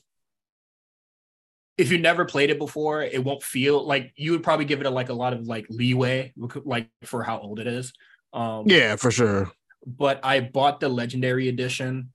if 1.78 1.90
you 1.90 1.98
never 1.98 2.24
played 2.24 2.50
it 2.50 2.58
before, 2.58 3.02
it 3.02 3.22
won't 3.22 3.42
feel 3.42 3.84
like 3.84 4.12
you 4.16 4.32
would 4.32 4.42
probably 4.42 4.66
give 4.66 4.80
it 4.80 4.86
a, 4.86 4.90
like 4.90 5.08
a 5.08 5.14
lot 5.14 5.32
of 5.32 5.46
like 5.46 5.66
leeway, 5.68 6.32
like 6.64 6.88
for 7.04 7.22
how 7.22 7.38
old 7.38 7.60
it 7.60 7.66
is. 7.66 7.92
Um, 8.32 8.64
yeah, 8.66 8.96
for 8.96 9.10
sure. 9.10 9.50
But 9.86 10.20
I 10.22 10.40
bought 10.40 10.80
the 10.80 10.88
legendary 10.88 11.48
edition. 11.48 12.12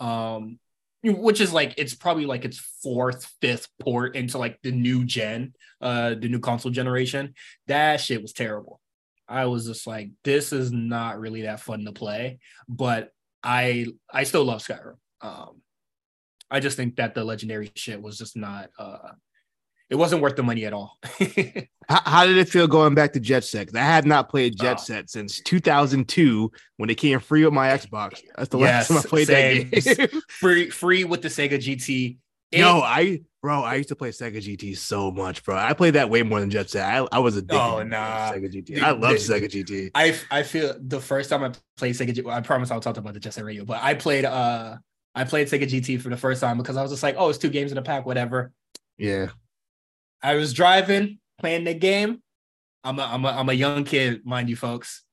Um, 0.00 0.58
which 1.04 1.40
is 1.40 1.52
like 1.52 1.74
it's 1.76 1.94
probably 1.94 2.26
like 2.26 2.44
its 2.44 2.58
fourth, 2.82 3.30
fifth 3.40 3.68
port 3.80 4.16
into 4.16 4.38
like 4.38 4.60
the 4.62 4.72
new 4.72 5.04
gen, 5.04 5.54
uh, 5.80 6.14
the 6.14 6.28
new 6.28 6.40
console 6.40 6.72
generation. 6.72 7.34
That 7.66 8.00
shit 8.00 8.22
was 8.22 8.32
terrible. 8.32 8.80
I 9.28 9.46
was 9.46 9.66
just 9.66 9.86
like, 9.86 10.10
this 10.22 10.52
is 10.52 10.72
not 10.72 11.18
really 11.18 11.42
that 11.42 11.60
fun 11.60 11.84
to 11.84 11.92
play, 11.92 12.38
but 12.68 13.10
I 13.42 13.86
I 14.12 14.24
still 14.24 14.44
love 14.44 14.62
Skyrim. 14.62 14.96
Um, 15.20 15.62
I 16.50 16.60
just 16.60 16.76
think 16.76 16.96
that 16.96 17.14
the 17.14 17.24
legendary 17.24 17.70
shit 17.74 18.00
was 18.00 18.18
just 18.18 18.36
not 18.36 18.70
uh 18.78 19.12
it 19.90 19.96
wasn't 19.96 20.22
worth 20.22 20.36
the 20.36 20.42
money 20.42 20.64
at 20.64 20.72
all. 20.72 20.98
how, 21.88 22.00
how, 22.04 22.26
did 22.26 22.38
it 22.38 22.48
feel 22.48 22.66
going 22.66 22.94
back 22.94 23.12
to 23.12 23.20
Jet 23.20 23.44
Set? 23.44 23.74
I 23.76 23.80
have 23.80 24.06
not 24.06 24.28
played 24.28 24.56
Jet 24.56 24.78
oh. 24.80 24.82
Set 24.82 25.10
since 25.10 25.40
2002 25.40 26.50
when 26.78 26.90
it 26.90 26.96
came 26.96 27.20
free 27.20 27.44
with 27.44 27.52
my 27.52 27.68
Xbox. 27.68 28.20
That's 28.36 28.48
the 28.48 28.58
yes, 28.58 28.88
last 28.88 28.88
time 28.88 28.98
I 28.98 29.02
played 29.02 29.26
same. 29.26 29.70
that 29.70 30.10
game. 30.10 30.20
free, 30.28 30.70
free 30.70 31.04
with 31.04 31.22
the 31.22 31.28
Sega 31.28 31.54
GT. 31.54 32.18
It, 32.50 32.60
Yo, 32.60 32.80
I 32.80 33.20
bro, 33.42 33.62
I 33.62 33.74
used 33.74 33.88
to 33.88 33.96
play 33.96 34.10
Sega 34.10 34.36
GT 34.36 34.76
so 34.76 35.10
much, 35.10 35.44
bro. 35.44 35.56
I 35.56 35.72
played 35.72 35.94
that 35.94 36.08
way 36.08 36.22
more 36.22 36.40
than 36.40 36.50
Jet 36.50 36.70
Set. 36.70 36.84
I, 36.84 37.06
I 37.10 37.18
was 37.18 37.36
addicted. 37.36 37.60
Oh 37.60 37.82
nah, 37.82 38.32
Sega 38.32 38.52
GT. 38.52 38.80
I 38.80 38.90
love 38.92 39.16
Sega 39.16 39.50
GT. 39.50 39.90
I 39.94 40.16
I 40.30 40.44
feel 40.44 40.76
the 40.80 41.00
first 41.00 41.30
time 41.30 41.42
I 41.42 41.52
played 41.76 41.96
Sega 41.96 42.14
GT. 42.14 42.32
I 42.32 42.40
promise 42.42 42.70
I'll 42.70 42.80
talk 42.80 42.96
about 42.96 43.14
the 43.14 43.20
Jet 43.20 43.34
Set 43.34 43.44
Radio, 43.44 43.64
but 43.64 43.82
I 43.82 43.94
played 43.94 44.24
uh 44.24 44.76
I 45.16 45.24
played 45.24 45.48
Sega 45.48 45.64
GT 45.64 46.00
for 46.00 46.10
the 46.10 46.16
first 46.16 46.40
time 46.40 46.58
because 46.58 46.76
I 46.76 46.82
was 46.82 46.90
just 46.90 47.02
like, 47.02 47.16
oh, 47.18 47.28
it's 47.28 47.38
two 47.38 47.50
games 47.50 47.72
in 47.72 47.78
a 47.78 47.82
pack, 47.82 48.06
whatever. 48.06 48.52
Yeah. 48.98 49.28
I 50.24 50.36
was 50.36 50.54
driving, 50.54 51.18
playing 51.38 51.64
the 51.64 51.74
game. 51.74 52.22
I'm 52.82 52.98
a, 52.98 53.02
I'm 53.02 53.24
a, 53.26 53.28
I'm 53.28 53.48
a 53.50 53.52
young 53.52 53.84
kid, 53.84 54.24
mind 54.24 54.48
you, 54.48 54.56
folks. 54.56 55.04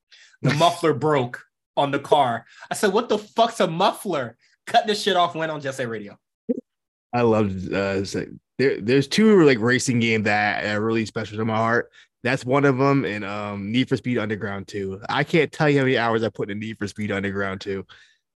The 0.41 0.53
muffler 0.55 0.93
broke 0.93 1.43
on 1.75 1.91
the 1.91 1.99
car. 1.99 2.45
I 2.71 2.75
said, 2.75 2.93
"What 2.93 3.09
the 3.09 3.17
fuck's 3.17 3.59
a 3.59 3.67
muffler?" 3.67 4.37
Cut 4.65 4.87
this 4.87 5.03
shit 5.03 5.17
off. 5.17 5.35
Went 5.35 5.51
on 5.51 5.59
Jet 5.59 5.75
Set 5.75 5.89
Radio. 5.89 6.17
I 7.13 7.21
loved. 7.23 7.73
Uh, 7.73 8.03
there, 8.57 8.79
there's 8.79 9.07
two 9.07 9.43
like 9.43 9.59
racing 9.59 9.99
games 9.99 10.23
that 10.23 10.65
are 10.65 10.81
really 10.81 11.05
special 11.05 11.37
to 11.37 11.45
my 11.45 11.57
heart. 11.57 11.91
That's 12.23 12.45
one 12.45 12.63
of 12.63 12.77
them, 12.77 13.03
and 13.03 13.25
um, 13.25 13.71
Need 13.71 13.89
for 13.89 13.97
Speed 13.97 14.17
Underground 14.17 14.67
2. 14.67 15.01
I 15.09 15.23
can't 15.23 15.51
tell 15.51 15.69
you 15.69 15.79
how 15.79 15.85
many 15.85 15.97
hours 15.97 16.23
I 16.23 16.29
put 16.29 16.51
in 16.51 16.59
Need 16.59 16.77
for 16.77 16.87
Speed 16.87 17.11
Underground 17.11 17.61
2. 17.61 17.85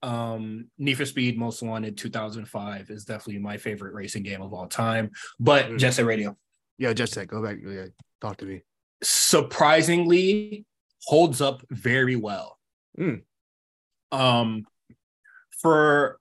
Um, 0.03 0.69
Need 0.79 0.95
for 0.95 1.05
Speed 1.05 1.39
Most 1.39 1.63
Wanted 1.63 1.99
2005 1.99 2.91
is 2.91 3.05
definitely 3.05 3.41
my 3.41 3.59
favorite 3.59 3.95
racing 3.95 4.23
game 4.23 4.41
of 4.41 4.55
all 4.55 4.67
time. 4.67 5.11
But 5.39 5.67
mm-hmm. 5.67 5.77
Jet 5.77 5.93
Set 5.93 6.07
Radio. 6.07 6.37
Yeah, 6.79 6.93
just 6.93 7.15
that. 7.15 7.29
Go 7.29 7.43
back. 7.43 7.59
Yeah, 7.65 7.87
talk 8.21 8.37
to 8.39 8.45
me. 8.45 8.63
Surprisingly, 9.03 10.65
holds 11.05 11.41
up 11.41 11.63
very 11.71 12.17
well. 12.17 12.59
Mm. 12.99 13.23
Um, 14.13 14.65
for 15.61 16.19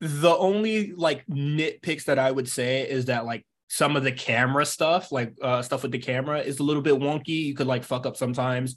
the 0.00 0.34
only 0.34 0.92
like 0.92 1.26
nitpicks 1.26 2.04
that 2.04 2.18
I 2.18 2.30
would 2.30 2.48
say 2.48 2.88
is 2.88 3.06
that 3.06 3.26
like 3.26 3.44
some 3.68 3.96
of 3.96 4.02
the 4.02 4.12
camera 4.12 4.64
stuff, 4.64 5.12
like 5.12 5.34
uh, 5.42 5.62
stuff 5.62 5.82
with 5.82 5.92
the 5.92 5.98
camera, 5.98 6.40
is 6.40 6.58
a 6.58 6.62
little 6.62 6.82
bit 6.82 6.94
wonky. 6.94 7.44
You 7.44 7.54
could 7.54 7.66
like 7.66 7.84
fuck 7.84 8.06
up 8.06 8.16
sometimes, 8.16 8.76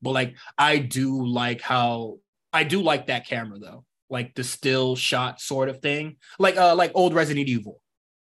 but 0.00 0.10
like 0.10 0.36
I 0.56 0.78
do 0.78 1.26
like 1.26 1.60
how 1.60 2.18
I 2.52 2.64
do 2.64 2.82
like 2.82 3.06
that 3.06 3.26
camera 3.26 3.58
though, 3.58 3.84
like 4.08 4.34
the 4.34 4.44
still 4.44 4.96
shot 4.96 5.40
sort 5.40 5.68
of 5.68 5.80
thing, 5.80 6.16
like 6.38 6.56
uh 6.56 6.74
like 6.74 6.92
old 6.94 7.14
Resident 7.14 7.48
Evil, 7.48 7.79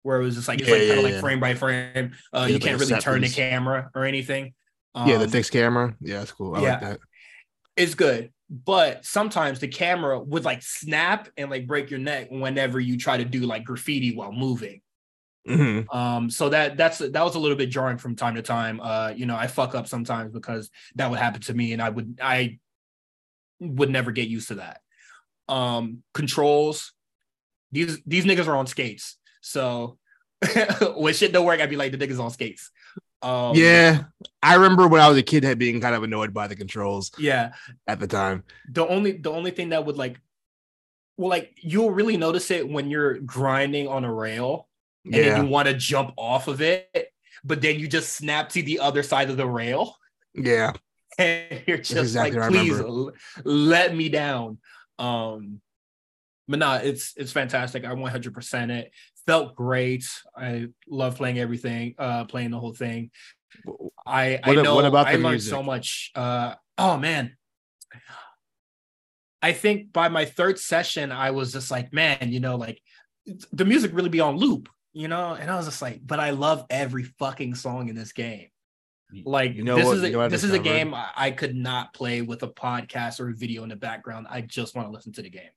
where 0.03 0.21
it 0.21 0.23
was 0.23 0.35
just 0.35 0.47
like 0.47 0.59
it's 0.59 0.69
yeah, 0.69 0.75
like 0.75 0.83
yeah, 0.83 0.87
kind 0.89 0.99
of 0.99 1.05
yeah. 1.05 1.15
like 1.15 1.21
frame 1.21 1.39
by 1.39 1.53
frame. 1.53 2.11
Uh, 2.33 2.47
you 2.49 2.59
can't 2.59 2.79
really 2.79 2.99
turn 2.99 3.21
piece. 3.21 3.35
the 3.35 3.41
camera 3.41 3.89
or 3.93 4.05
anything. 4.05 4.53
Um, 4.95 5.07
yeah, 5.07 5.17
the 5.17 5.25
um, 5.25 5.29
fixed 5.29 5.51
camera. 5.51 5.95
Yeah, 6.01 6.19
that's 6.19 6.31
cool. 6.31 6.55
I 6.55 6.61
yeah, 6.61 6.71
like 6.71 6.81
that. 6.81 6.99
It's 7.77 7.95
good 7.95 8.31
but 8.49 9.05
sometimes 9.05 9.59
the 9.59 9.67
camera 9.67 10.19
would 10.19 10.43
like 10.43 10.63
snap 10.63 11.29
and 11.37 11.51
like 11.51 11.67
break 11.67 11.91
your 11.91 11.99
neck 11.99 12.29
whenever 12.31 12.79
you 12.79 12.97
try 12.97 13.17
to 13.17 13.25
do 13.25 13.41
like 13.41 13.63
graffiti 13.63 14.15
while 14.15 14.31
moving. 14.31 14.81
Mm-hmm. 15.47 15.95
Um, 15.95 16.29
so 16.29 16.49
that 16.49 16.75
that's 16.75 16.97
that 16.97 17.23
was 17.23 17.35
a 17.35 17.39
little 17.39 17.57
bit 17.57 17.69
jarring 17.69 17.97
from 17.97 18.15
time 18.15 18.35
to 18.35 18.41
time. 18.41 18.81
Uh, 18.81 19.13
you 19.15 19.25
know, 19.25 19.35
I 19.35 19.47
fuck 19.47 19.75
up 19.75 19.87
sometimes 19.87 20.31
because 20.31 20.69
that 20.95 21.09
would 21.09 21.19
happen 21.19 21.41
to 21.41 21.53
me, 21.53 21.73
and 21.73 21.81
I 21.81 21.89
would 21.89 22.19
I 22.21 22.57
would 23.59 23.89
never 23.89 24.11
get 24.11 24.27
used 24.27 24.47
to 24.49 24.55
that. 24.55 24.81
Um, 25.47 26.03
controls, 26.13 26.93
these 27.71 28.01
these 28.05 28.25
niggas 28.25 28.47
are 28.47 28.55
on 28.55 28.67
skates, 28.67 29.17
so 29.41 29.97
when 30.95 31.13
shit 31.13 31.33
don't 31.33 31.45
work, 31.45 31.59
I'd 31.59 31.69
be 31.69 31.75
like 31.75 31.91
the 31.91 31.97
niggas 31.97 32.19
on 32.19 32.31
skates. 32.31 32.71
Um, 33.21 33.55
yeah, 33.55 34.03
I 34.41 34.55
remember 34.55 34.87
when 34.87 35.01
I 35.01 35.09
was 35.09 35.17
a 35.17 35.23
kid 35.23 35.43
had 35.43 35.59
being 35.59 35.81
kind 35.81 35.95
of 35.95 36.03
annoyed 36.03 36.33
by 36.33 36.47
the 36.47 36.55
controls. 36.55 37.11
Yeah, 37.17 37.51
at 37.87 37.99
the 37.99 38.07
time. 38.07 38.43
The 38.69 38.87
only 38.87 39.13
the 39.13 39.31
only 39.31 39.51
thing 39.51 39.69
that 39.69 39.85
would 39.85 39.97
like, 39.97 40.19
well, 41.17 41.29
like 41.29 41.51
you'll 41.57 41.91
really 41.91 42.15
notice 42.15 42.49
it 42.51 42.67
when 42.67 42.89
you're 42.89 43.19
grinding 43.19 43.87
on 43.87 44.05
a 44.05 44.13
rail 44.13 44.69
and 45.03 45.15
yeah. 45.15 45.29
then 45.29 45.45
you 45.45 45.49
want 45.49 45.67
to 45.67 45.73
jump 45.73 46.13
off 46.15 46.47
of 46.47 46.61
it, 46.61 47.11
but 47.43 47.61
then 47.61 47.77
you 47.79 47.87
just 47.87 48.15
snap 48.15 48.49
to 48.49 48.63
the 48.63 48.79
other 48.79 49.03
side 49.03 49.29
of 49.29 49.35
the 49.35 49.47
rail. 49.47 49.97
Yeah, 50.33 50.71
and 51.17 51.61
you're 51.67 51.77
just 51.77 51.91
exactly 51.91 52.39
like, 52.39 52.49
please 52.51 52.79
l- 52.79 53.11
let 53.43 53.93
me 53.93 54.07
down. 54.07 54.59
Um, 54.97 55.59
but 56.47 56.59
nah, 56.59 56.77
it's 56.77 57.13
it's 57.17 57.33
fantastic. 57.33 57.83
I 57.83 57.89
100% 57.89 58.71
it 58.71 58.91
felt 59.29 59.55
great. 59.55 60.05
I 60.35 60.69
love 60.87 61.15
playing 61.17 61.37
everything, 61.37 61.93
uh, 61.99 62.25
playing 62.25 62.49
the 62.49 62.59
whole 62.59 62.73
thing. 62.73 63.11
I 64.05 64.39
what, 64.43 64.57
I 64.57 64.61
know 64.61 64.75
what 64.75 64.85
about 64.85 65.07
I 65.07 65.11
learned 65.13 65.23
music? 65.23 65.51
so 65.51 65.61
much. 65.61 66.11
Uh, 66.15 66.55
oh 66.77 66.97
man, 66.97 67.37
I 69.41 69.53
think 69.53 69.93
by 69.93 70.09
my 70.09 70.25
third 70.25 70.57
session, 70.57 71.11
I 71.11 71.31
was 71.31 71.53
just 71.53 71.69
like, 71.69 71.93
man, 71.93 72.31
you 72.31 72.39
know, 72.39 72.55
like 72.55 72.81
the 73.51 73.65
music 73.65 73.91
really 73.93 74.09
be 74.09 74.19
on 74.19 74.37
loop, 74.37 74.67
you 74.93 75.07
know, 75.07 75.33
and 75.33 75.51
I 75.51 75.57
was 75.57 75.67
just 75.67 75.81
like, 75.81 76.01
but 76.03 76.19
I 76.19 76.31
love 76.31 76.65
every 76.71 77.03
fucking 77.03 77.53
song 77.53 77.89
in 77.89 77.95
this 77.95 78.13
game. 78.13 78.47
Like 79.25 79.55
you 79.55 79.63
know 79.63 79.75
this 79.75 79.85
what, 79.85 79.97
is 79.97 80.03
a, 80.03 80.09
you 80.09 80.17
know 80.17 80.29
this 80.29 80.43
is 80.43 80.53
a 80.53 80.59
game 80.59 80.93
I 80.95 81.31
could 81.31 81.55
not 81.55 81.95
play 81.95 82.21
with 82.21 82.43
a 82.43 82.47
podcast 82.47 83.19
or 83.19 83.29
a 83.29 83.33
video 83.33 83.63
in 83.63 83.69
the 83.69 83.75
background. 83.75 84.27
I 84.29 84.41
just 84.41 84.75
want 84.75 84.87
to 84.87 84.91
listen 84.91 85.13
to 85.13 85.23
the 85.23 85.31
game. 85.31 85.49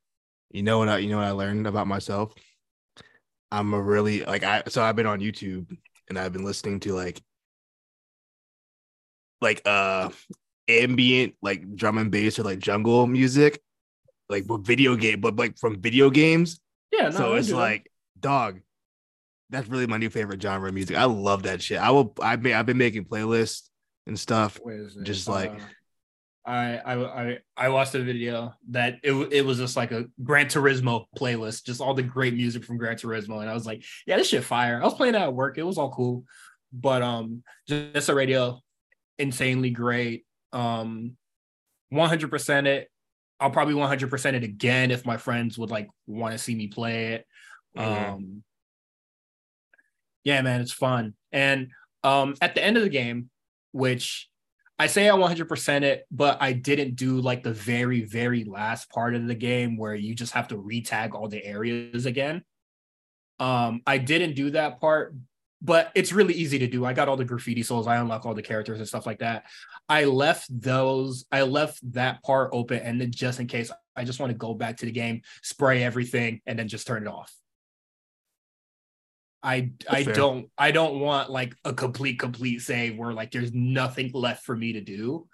You 0.50 0.62
know 0.62 0.79
what 0.79 0.88
I 0.88 0.99
you 0.99 1.11
know 1.11 1.19
what 1.19 1.26
I 1.26 1.33
learned 1.33 1.67
about 1.67 1.87
myself? 1.87 2.33
I'm 3.53 3.75
a 3.75 3.81
really 3.81 4.25
like 4.25 4.43
I 4.43 4.63
so 4.69 4.83
I've 4.83 4.97
been 4.97 5.07
on 5.07 5.21
YouTube 5.21 5.77
and 6.09 6.19
I've 6.19 6.33
been 6.33 6.45
listening 6.45 6.81
to 6.81 6.95
like 6.95 7.21
like 9.43 9.61
uh 9.67 10.09
ambient 10.69 11.35
like 11.43 11.77
drum 11.77 11.99
and 11.99 12.11
bass 12.11 12.39
or 12.39 12.45
like 12.45 12.61
jungle 12.61 13.07
music, 13.07 13.61
like 14.31 14.47
but 14.47 14.63
video 14.63 14.97
game, 14.97 15.21
but 15.21 15.37
like 15.37 15.59
from 15.59 15.83
video 15.83 16.09
games. 16.09 16.61
Yeah, 16.91 17.11
no, 17.11 17.11
so 17.11 17.35
it's 17.35 17.51
like 17.51 17.91
dog. 18.19 18.61
That's 19.51 19.69
really 19.69 19.87
my 19.87 19.99
new 19.99 20.09
favorite 20.09 20.41
genre 20.41 20.69
of 20.69 20.75
music. 20.75 20.97
I 20.97 21.05
love 21.05 21.43
that 21.43 21.61
shit. 21.61 21.79
I 21.79 21.91
will. 21.91 22.15
I've 22.23 22.43
been 22.43 22.55
I've 22.55 22.65
been 22.65 22.79
making 22.79 23.05
playlists 23.05 23.69
and 24.07 24.19
stuff. 24.19 24.59
Just 25.03 25.29
like 25.29 25.53
uh, 26.45 26.51
I 26.51 26.95
I 26.95 27.39
I 27.57 27.69
watched 27.69 27.95
a 27.95 28.03
video 28.03 28.55
that 28.71 28.99
it 29.03 29.13
it 29.33 29.47
was 29.47 29.59
just 29.59 29.77
like 29.77 29.93
a 29.93 30.07
Gran 30.23 30.47
Turismo 30.47 31.07
playlist, 31.17 31.65
just 31.65 31.81
all 31.81 31.95
the 31.95 32.03
great 32.03 32.35
music 32.35 32.65
from 32.65 32.79
Gran 32.79 32.97
Turismo, 32.97 33.41
and 33.41 33.49
I 33.49 33.55
was 33.55 33.67
like, 33.67 33.85
yeah, 34.07 34.17
this 34.17 34.29
shit 34.29 34.45
fire. 34.45 34.81
I 34.81 34.85
was 34.85 34.95
playing 34.95 35.13
that 35.13 35.23
at 35.23 35.35
work, 35.35 35.57
it 35.57 35.63
was 35.63 35.79
all 35.79 35.93
cool, 35.93 36.25
but 36.73 37.03
um, 37.03 37.43
just 37.69 38.09
a 38.09 38.15
radio, 38.15 38.61
insanely 39.19 39.71
great. 39.71 40.25
Um, 40.53 41.17
100% 41.93 42.67
it. 42.67 42.91
I'll 43.39 43.51
probably 43.51 43.75
100% 43.75 44.35
it 44.35 44.45
again 44.45 44.91
if 44.91 45.05
my 45.05 45.17
friends 45.17 45.59
would 45.59 45.71
like 45.71 45.89
want 46.07 46.33
to 46.33 46.39
see 46.39 46.55
me 46.55 46.69
play 46.69 47.15
it. 47.15 47.27
Mm-hmm. 47.77 48.15
Um, 48.15 48.43
yeah, 50.25 50.41
man, 50.43 50.61
it's 50.61 50.73
fun. 50.73 51.15
And 51.33 51.69
um, 52.05 52.35
at 52.41 52.55
the 52.55 52.65
end 52.65 52.77
of 52.77 52.83
the 52.83 52.89
game, 52.89 53.31
which 53.73 54.29
I 54.83 54.89
say 54.89 55.09
I 55.09 55.12
100% 55.12 55.83
it, 55.83 56.07
but 56.11 56.39
I 56.41 56.53
didn't 56.53 56.97
do 56.97 57.21
like 57.21 57.45
the 57.45 57.53
very, 57.53 58.03
very 58.03 58.43
last 58.43 58.91
part 58.91 59.15
of 59.15 59.29
the 59.29 59.35
game 59.37 59.77
where 59.77 59.95
you 59.95 60.12
just 60.12 60.33
have 60.33 60.49
to 60.49 60.57
retag 60.57 61.15
all 61.15 61.29
the 61.29 61.45
areas 61.45 62.05
again. 62.05 62.43
Um, 63.39 63.83
I 63.87 63.99
didn't 63.99 64.35
do 64.35 64.51
that 64.51 64.81
part, 64.81 65.15
but 65.61 65.93
it's 65.95 66.12
really 66.12 66.35
easy 66.35 66.59
to 66.59 66.67
do. 66.67 66.85
I 66.85 66.95
got 66.95 67.09
all 67.09 67.17
the 67.17 67.25
graffiti 67.25 67.62
souls, 67.62 67.87
I 67.87 67.95
unlock 67.95 68.27
all 68.27 68.35
the 68.35 68.43
characters 68.43 68.81
and 68.81 68.89
stuff 68.89 69.07
like 69.07 69.21
that. 69.21 69.45
I 69.89 70.07
left 70.07 70.47
those, 70.51 71.27
I 71.31 71.43
left 71.43 71.79
that 71.93 72.21
part 72.25 72.51
open, 72.53 72.81
and 72.81 73.01
then 73.01 73.12
just 73.12 73.39
in 73.39 73.47
case, 73.47 73.71
I 73.95 74.03
just 74.03 74.19
want 74.19 74.33
to 74.33 74.37
go 74.37 74.53
back 74.53 74.79
to 74.79 74.87
the 74.87 74.91
game, 74.91 75.23
spray 75.43 75.85
everything, 75.85 76.41
and 76.45 76.59
then 76.59 76.67
just 76.67 76.89
turn 76.89 77.07
it 77.07 77.09
off. 77.09 77.33
I 79.43 79.73
I 79.89 80.05
don't 80.05 80.49
I 80.57 80.71
don't 80.71 81.01
want 81.01 81.31
like 81.31 81.55
a 81.65 81.73
complete 81.73 82.19
complete 82.19 82.61
save 82.61 82.97
where 82.97 83.13
like 83.13 83.33
there's 83.33 83.53
nothing 83.53 84.11
left 84.15 84.45
for 84.45 84.57
me 84.57 84.75
to 84.75 84.81
do. 84.81 85.27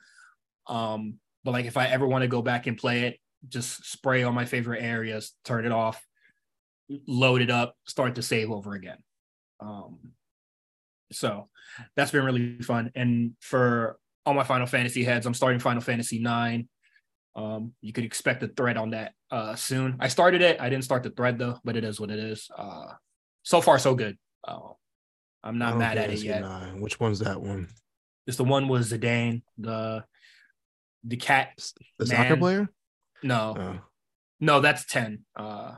Um, 0.67 1.15
but 1.45 1.53
like 1.53 1.67
if 1.67 1.77
I 1.77 1.87
ever 1.87 2.07
want 2.07 2.23
to 2.23 2.29
go 2.29 2.43
back 2.43 2.67
and 2.67 2.77
play 2.77 3.03
it, 3.03 3.19
just 3.49 3.85
spray 3.85 4.23
on 4.23 4.35
my 4.35 4.45
favorite 4.45 4.83
areas, 4.83 5.33
turn 5.45 5.67
it 5.67 5.73
off, 5.73 6.05
load 7.07 7.43
it 7.43 7.51
up, 7.51 7.77
start 7.87 8.15
to 8.15 8.23
save 8.23 8.51
over 8.51 8.75
again. 8.75 8.99
Um, 9.61 9.99
so 11.13 11.49
that's 11.97 12.11
been 12.11 12.25
really 12.25 12.61
fun. 12.63 12.91
And 12.95 13.33
for 13.41 13.99
all 14.25 14.35
my 14.35 14.45
Final 14.45 14.67
Fantasy 14.67 15.05
heads, 15.05 15.27
I'm 15.27 15.35
starting 15.35 15.61
Final 15.61 15.83
Fantasy 15.83 16.19
nine. 16.19 16.69
Um, 17.37 17.73
you 17.83 17.93
could 17.93 18.05
expect 18.05 18.43
a 18.43 18.49
thread 18.49 18.77
on 18.77 18.91
that 18.91 19.13
uh 19.31 19.55
soon. 19.55 19.97
I 20.01 20.09
started 20.09 20.41
it. 20.41 20.61
I 20.61 20.71
didn't 20.71 20.85
start 20.85 21.03
the 21.03 21.11
thread 21.11 21.39
though, 21.39 21.59
but 21.63 21.77
it 21.77 21.85
is 21.85 22.01
what 22.01 22.11
it 22.11 22.19
is. 22.19 22.51
Uh, 22.57 22.95
so 23.49 23.63
far 23.63 23.79
so 23.79 23.95
good. 23.95 24.19
Oh, 24.47 24.77
I'm 25.43 25.57
not 25.57 25.79
mad 25.79 25.97
at 25.97 26.11
it 26.11 26.23
yet. 26.23 26.43
Nine. 26.43 26.83
Which 26.83 27.01
one's 27.01 27.21
that 27.21 27.41
one? 27.41 27.69
It's 28.27 28.37
the 28.37 28.45
one 28.45 28.69
was 28.69 28.93
Zidane, 28.93 29.41
the 29.57 30.05
the 31.03 31.17
cat. 31.17 31.59
The 31.99 32.05
man. 32.05 32.17
soccer 32.17 32.37
player? 32.37 32.69
No, 33.23 33.57
oh. 33.59 33.79
no, 34.39 34.61
that's 34.61 34.85
ten. 34.85 35.21
Uh, 35.35 35.77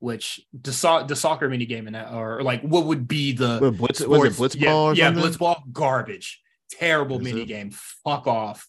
which 0.00 0.38
the 0.52 0.70
so- 0.70 1.06
the 1.06 1.16
soccer 1.16 1.48
mini 1.48 1.64
game 1.64 1.86
in 1.86 1.94
that, 1.94 2.12
or, 2.12 2.42
like 2.42 2.60
what 2.60 2.84
would 2.84 3.08
be 3.08 3.32
the 3.32 3.58
what, 3.60 3.78
Blitz, 3.78 4.00
sports, 4.00 4.38
was 4.38 4.54
it 4.54 4.58
Blitzball? 4.60 4.94
Yeah, 4.94 5.08
yeah 5.08 5.14
Blitzball, 5.14 5.72
garbage, 5.72 6.42
terrible 6.70 7.16
Is 7.20 7.24
mini 7.24 7.42
it? 7.42 7.46
game. 7.46 7.70
Fuck 8.04 8.26
off. 8.26 8.68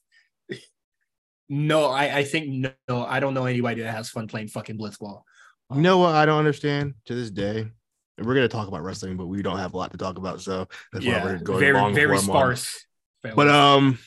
no, 1.50 1.88
I 1.88 2.20
I 2.20 2.24
think 2.24 2.72
no, 2.88 3.05
I 3.05 3.20
don't 3.20 3.34
know 3.34 3.48
anybody 3.48 3.82
that 3.82 3.91
has 3.91 4.10
fun 4.10 4.27
playing 4.27 4.48
fucking 4.48 4.77
Blitzball. 4.77 5.24
You 5.74 5.81
know 5.81 5.98
what 5.98 6.13
I 6.15 6.25
don't 6.25 6.39
understand 6.39 6.93
to 7.05 7.15
this 7.15 7.31
day? 7.31 7.67
And 8.17 8.25
we're 8.25 8.36
gonna 8.36 8.48
talk 8.48 8.67
about 8.67 8.84
wrestling, 8.84 9.17
but 9.17 9.27
we 9.27 9.41
don't 9.41 9.57
have 9.57 9.74
a 9.74 9.77
lot 9.77 9.91
to 9.91 9.98
talk 9.98 10.17
about, 10.17 10.41
so 10.41 10.67
that's 10.93 11.03
yeah, 11.03 11.24
why 11.24 11.34
we're 11.34 11.39
going 11.39 11.60
very 11.60 11.74
long 11.74 11.93
very 11.93 12.17
sparse. 12.19 12.86
But 13.24 13.48
um, 13.50 13.98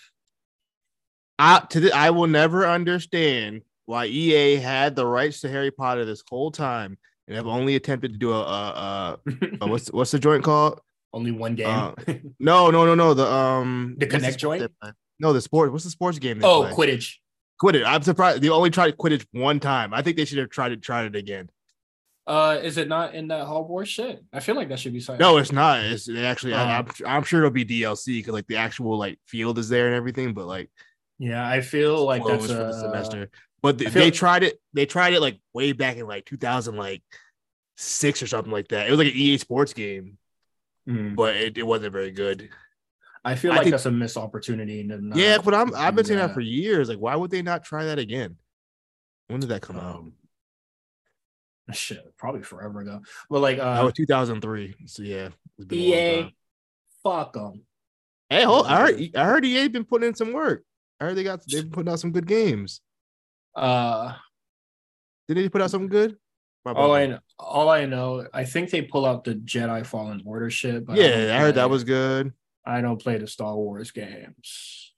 I 1.38 1.60
to 1.70 1.80
the, 1.80 1.92
I 1.92 2.10
will 2.10 2.26
never 2.26 2.66
understand 2.66 3.62
why 3.86 4.06
EA 4.06 4.56
had 4.56 4.96
the 4.96 5.06
rights 5.06 5.40
to 5.40 5.48
Harry 5.48 5.70
Potter 5.70 6.04
this 6.04 6.22
whole 6.28 6.50
time 6.50 6.96
and 7.26 7.36
have 7.36 7.46
only 7.46 7.76
attempted 7.76 8.12
to 8.12 8.18
do 8.18 8.32
a, 8.32 8.40
a, 8.40 9.18
a, 9.26 9.46
a 9.62 9.66
what's 9.66 9.88
what's 9.92 10.10
the 10.10 10.18
joint 10.18 10.44
called? 10.44 10.80
Only 11.12 11.30
one 11.30 11.54
game. 11.54 11.66
Uh, 11.68 11.94
no, 12.38 12.70
no, 12.70 12.84
no, 12.84 12.94
no. 12.94 13.14
The 13.14 13.26
um 13.26 13.96
the 13.98 14.06
Kinect 14.06 14.36
joint. 14.36 14.70
No, 15.20 15.32
the 15.32 15.40
sport. 15.40 15.72
What's 15.72 15.84
the 15.84 15.90
sports 15.90 16.18
game? 16.18 16.40
Oh, 16.42 16.68
play? 16.70 16.88
Quidditch. 16.88 17.16
Quidditch. 17.60 17.84
I'm 17.84 18.02
surprised 18.02 18.42
they 18.42 18.48
only 18.48 18.70
tried 18.70 18.96
Quidditch 18.96 19.26
one 19.32 19.60
time. 19.60 19.92
I 19.92 20.02
think 20.02 20.16
they 20.16 20.24
should 20.24 20.38
have 20.38 20.50
tried 20.50 20.72
it. 20.72 20.82
Tried 20.82 21.06
it 21.06 21.16
again. 21.16 21.50
Uh, 22.26 22.60
is 22.62 22.76
it 22.76 22.88
not 22.88 23.14
in 23.14 23.28
that 23.28 23.46
Hogwarts 23.46 23.86
shit? 23.86 24.22
I 24.34 24.40
feel 24.40 24.54
like 24.54 24.68
that 24.68 24.78
should 24.78 24.92
be 24.92 25.00
signed. 25.00 25.18
No, 25.18 25.38
it's 25.38 25.50
not. 25.50 25.82
It's 25.82 26.08
it 26.08 26.18
actually. 26.18 26.54
I, 26.54 26.78
am 26.78 26.86
I'm, 26.86 27.06
I'm 27.06 27.22
sure 27.22 27.40
it'll 27.40 27.50
be 27.50 27.64
DLC 27.64 28.18
because 28.18 28.34
like 28.34 28.46
the 28.46 28.56
actual 28.56 28.98
like 28.98 29.18
field 29.26 29.58
is 29.58 29.70
there 29.70 29.86
and 29.86 29.96
everything. 29.96 30.34
But 30.34 30.46
like, 30.46 30.70
yeah, 31.18 31.46
I 31.48 31.62
feel 31.62 32.04
like 32.04 32.22
that's 32.24 32.46
for 32.46 32.52
the 32.52 32.72
semester. 32.72 33.30
But 33.62 33.78
they, 33.78 33.86
they 33.86 34.10
tried 34.10 34.42
it. 34.42 34.60
They 34.74 34.84
tried 34.86 35.14
it 35.14 35.20
like 35.20 35.40
way 35.54 35.72
back 35.72 35.96
in 35.96 36.06
like 36.06 36.26
2000, 36.26 36.76
like 36.76 37.02
six 37.78 38.22
or 38.22 38.26
something 38.26 38.52
like 38.52 38.68
that. 38.68 38.88
It 38.88 38.90
was 38.90 38.98
like 38.98 39.08
an 39.08 39.18
EA 39.18 39.38
Sports 39.38 39.72
game, 39.72 40.18
mm. 40.86 41.16
but 41.16 41.34
it, 41.34 41.56
it 41.56 41.66
wasn't 41.66 41.92
very 41.92 42.10
good. 42.10 42.50
I 43.28 43.34
feel 43.34 43.52
I 43.52 43.56
like 43.56 43.64
think, 43.64 43.72
that's 43.72 43.84
a 43.84 43.90
missed 43.90 44.16
opportunity. 44.16 44.88
yeah, 45.14 45.36
but 45.44 45.52
I'm 45.52 45.74
I've 45.74 45.94
been 45.94 46.06
saying 46.06 46.18
that. 46.18 46.28
that 46.28 46.34
for 46.34 46.40
years. 46.40 46.88
Like, 46.88 46.98
why 46.98 47.14
would 47.14 47.30
they 47.30 47.42
not 47.42 47.62
try 47.62 47.84
that 47.84 47.98
again? 47.98 48.36
When 49.26 49.40
did 49.40 49.50
that 49.50 49.60
come 49.60 49.78
um, 49.78 50.12
out? 51.68 51.74
shit, 51.76 52.02
probably 52.16 52.42
forever 52.42 52.80
ago. 52.80 53.02
But 53.28 53.40
like, 53.40 53.58
uh, 53.58 53.74
that 53.74 53.84
was 53.84 53.92
2003. 53.92 54.74
So 54.86 55.02
yeah, 55.02 55.28
EA, 55.70 56.34
fuck 57.02 57.34
them. 57.34 57.64
Hey, 58.30 58.44
hold, 58.44 58.66
I 58.66 58.80
heard 58.80 59.10
I 59.14 59.24
heard 59.24 59.44
EA 59.44 59.68
been 59.68 59.84
putting 59.84 60.08
in 60.08 60.14
some 60.14 60.32
work. 60.32 60.64
I 60.98 61.04
heard 61.04 61.14
they 61.14 61.24
got 61.24 61.42
they've 61.46 61.64
been 61.64 61.70
putting 61.70 61.92
out 61.92 62.00
some 62.00 62.12
good 62.12 62.26
games. 62.26 62.80
Uh, 63.54 64.14
did 65.26 65.36
they 65.36 65.50
put 65.50 65.60
out 65.60 65.70
something 65.70 65.90
good? 65.90 66.16
All 66.64 66.94
I 66.94 67.06
know, 67.06 67.18
all 67.38 67.68
I 67.68 67.84
know, 67.84 68.26
I 68.32 68.44
think 68.44 68.70
they 68.70 68.82
pull 68.82 69.06
out 69.06 69.24
the 69.24 69.34
Jedi 69.34 69.84
Fallen 69.86 70.22
Order 70.24 70.50
shit. 70.50 70.86
But 70.86 70.96
yeah, 70.96 71.30
I, 71.32 71.36
I 71.36 71.40
heard 71.40 71.56
that 71.56 71.70
was 71.70 71.84
good. 71.84 72.32
I 72.68 72.82
don't 72.82 73.00
play 73.00 73.16
the 73.16 73.26
Star 73.26 73.56
Wars 73.56 73.90
games. 73.90 74.92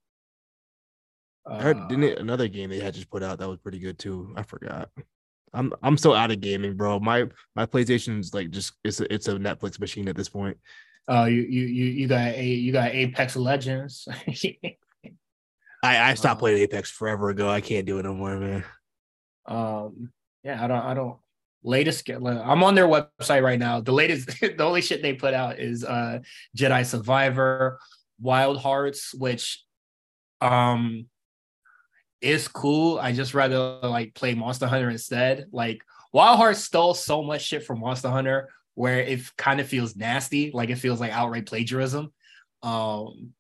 I 1.47 1.63
heard 1.63 1.89
didn't 1.89 2.05
it, 2.05 2.19
another 2.19 2.49
game 2.49 2.69
they 2.69 2.81
had 2.81 2.95
just 2.95 3.11
put 3.11 3.23
out 3.23 3.39
that 3.39 3.49
was 3.49 3.59
pretty 3.59 3.79
good 3.79 3.99
too. 3.99 4.33
I 4.37 4.43
forgot. 4.43 4.91
I'm 5.53 5.73
I'm 5.83 5.97
so 5.97 6.13
out 6.13 6.33
of 6.33 6.41
gaming, 6.41 6.77
bro. 6.77 6.99
My 6.99 7.27
my 7.55 7.67
PlayStation's 7.67 8.35
like 8.35 8.51
just 8.51 8.73
it's 8.85 9.01
a 9.01 9.13
it's 9.13 9.29
a 9.29 9.35
Netflix 9.35 9.81
machine 9.81 10.09
at 10.09 10.17
this 10.17 10.29
point. 10.29 10.59
Oh, 11.09 11.23
uh, 11.23 11.25
you 11.27 11.43
you 11.43 11.67
you 11.67 11.85
you 11.87 12.09
got 12.09 12.35
a 12.35 12.45
you 12.45 12.73
got 12.73 12.95
Apex 12.95 13.37
Legends. 13.37 14.07
I 15.83 16.11
I 16.11 16.15
stopped 16.15 16.35
um, 16.35 16.39
playing 16.41 16.59
Apex 16.59 16.91
forever 16.91 17.31
ago. 17.31 17.49
I 17.49 17.61
can't 17.61 17.87
do 17.87 17.99
it 17.99 18.03
no 18.03 18.15
more, 18.15 18.37
man. 18.37 18.65
Um, 19.47 20.13
yeah, 20.45 20.63
I 20.63 20.67
don't 20.67 20.85
I 20.85 20.95
don't 20.95 21.19
latest 21.63 22.09
I'm 22.09 22.63
on 22.63 22.75
their 22.75 22.89
website 22.89 23.43
right 23.43 23.59
now. 23.59 23.81
The 23.81 23.93
latest 23.93 24.29
the 24.41 24.63
only 24.65 24.81
shit 24.81 25.03
they 25.03 25.15
put 25.15 25.35
out 25.35 25.59
is 25.59 25.85
uh 25.85 26.21
Jedi 26.57 26.85
Survivor, 26.85 27.79
Wild 28.21 28.59
Hearts, 28.59 29.15
which 29.15 29.63
um 30.41 31.07
is 32.21 32.49
cool. 32.49 32.99
I 32.99 33.13
just 33.13 33.35
rather 33.35 33.79
like 33.83 34.15
play 34.15 34.35
Monster 34.35 34.67
Hunter 34.67 34.91
instead. 34.91 35.47
Like 35.53 35.83
Wild 36.13 36.39
hearts 36.39 36.65
stole 36.65 36.95
so 36.95 37.23
much 37.23 37.43
shit 37.43 37.65
from 37.65 37.81
Monster 37.81 38.11
Hunter 38.11 38.49
where 38.75 39.01
it 39.01 39.21
kind 39.37 39.61
of 39.61 39.69
feels 39.69 39.97
nasty, 39.97 40.51
like 40.53 40.71
it 40.71 40.77
feels 40.77 41.01
like 41.01 41.13
outright 41.13 41.47
plagiarism. 41.47 42.13
Um 42.63 43.33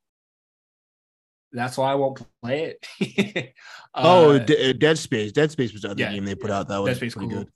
that's 1.52 1.76
why 1.76 1.90
I 1.90 1.94
won't 1.96 2.22
play 2.42 2.76
it. 3.00 3.54
oh, 3.94 4.36
uh, 4.36 4.38
D- 4.38 4.70
uh, 4.70 4.72
Dead 4.72 4.96
Space. 4.98 5.32
Dead 5.32 5.50
Space 5.50 5.72
was 5.72 5.82
the 5.82 5.90
other 5.90 6.00
yeah, 6.00 6.12
game 6.12 6.24
they 6.24 6.36
put 6.36 6.50
out. 6.50 6.68
That 6.68 6.78
was 6.78 6.92
Dead 6.92 6.98
pretty 6.98 7.18
cool. 7.18 7.28
good. 7.28 7.48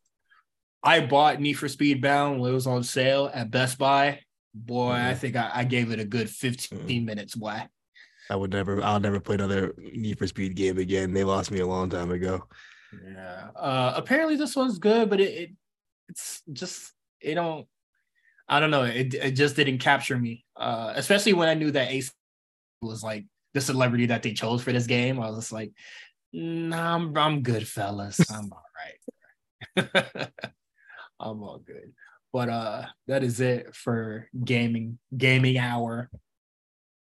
I 0.84 1.00
bought 1.00 1.40
Need 1.40 1.54
for 1.54 1.66
Speed 1.66 2.02
Bound 2.02 2.40
when 2.40 2.50
it 2.50 2.54
was 2.54 2.66
on 2.66 2.84
sale 2.84 3.30
at 3.32 3.50
Best 3.50 3.78
Buy. 3.78 4.20
Boy, 4.54 4.92
mm-hmm. 4.92 5.08
I 5.08 5.14
think 5.14 5.34
I, 5.34 5.50
I, 5.52 5.64
gave 5.64 5.90
it 5.90 5.98
a 5.98 6.04
good 6.04 6.28
15 6.28 6.78
mm-hmm. 6.78 7.04
minutes. 7.04 7.34
Why? 7.34 7.68
I 8.30 8.36
would 8.36 8.52
never. 8.52 8.82
I'll 8.82 9.00
never 9.00 9.18
play 9.18 9.34
another 9.34 9.74
Need 9.78 10.18
for 10.18 10.26
Speed 10.26 10.54
game 10.54 10.78
again. 10.78 11.12
They 11.12 11.24
lost 11.24 11.50
me 11.50 11.60
a 11.60 11.66
long 11.66 11.90
time 11.90 12.12
ago. 12.12 12.46
Yeah. 12.92 13.48
Uh, 13.56 13.94
apparently 13.96 14.36
this 14.36 14.54
one's 14.54 14.78
good, 14.78 15.10
but 15.10 15.20
it, 15.20 15.32
it 15.32 15.50
it's 16.08 16.42
just 16.52 16.92
it 17.20 17.34
don't. 17.34 17.66
I 18.46 18.60
don't 18.60 18.70
know. 18.70 18.84
It 18.84 19.14
it 19.14 19.32
just 19.32 19.56
didn't 19.56 19.78
capture 19.78 20.18
me. 20.18 20.44
Uh, 20.54 20.92
especially 20.94 21.32
when 21.32 21.48
I 21.48 21.54
knew 21.54 21.70
that 21.70 21.90
Ace 21.90 22.12
was 22.80 23.02
like 23.02 23.24
the 23.54 23.60
celebrity 23.60 24.06
that 24.06 24.22
they 24.22 24.34
chose 24.34 24.62
for 24.62 24.72
this 24.72 24.86
game. 24.86 25.18
I 25.18 25.30
was 25.30 25.38
just 25.38 25.52
like, 25.52 25.72
nah, 26.32 26.94
I'm 26.94 27.16
I'm 27.16 27.42
good, 27.42 27.66
fellas. 27.66 28.20
I'm 28.30 28.50
all 28.52 28.62
right. 29.76 30.30
I'm 31.20 31.42
all 31.42 31.58
good. 31.58 31.92
But 32.32 32.48
uh, 32.48 32.86
that 33.06 33.22
is 33.22 33.40
it 33.40 33.74
for 33.74 34.28
gaming 34.44 34.98
gaming 35.16 35.58
hour 35.58 36.10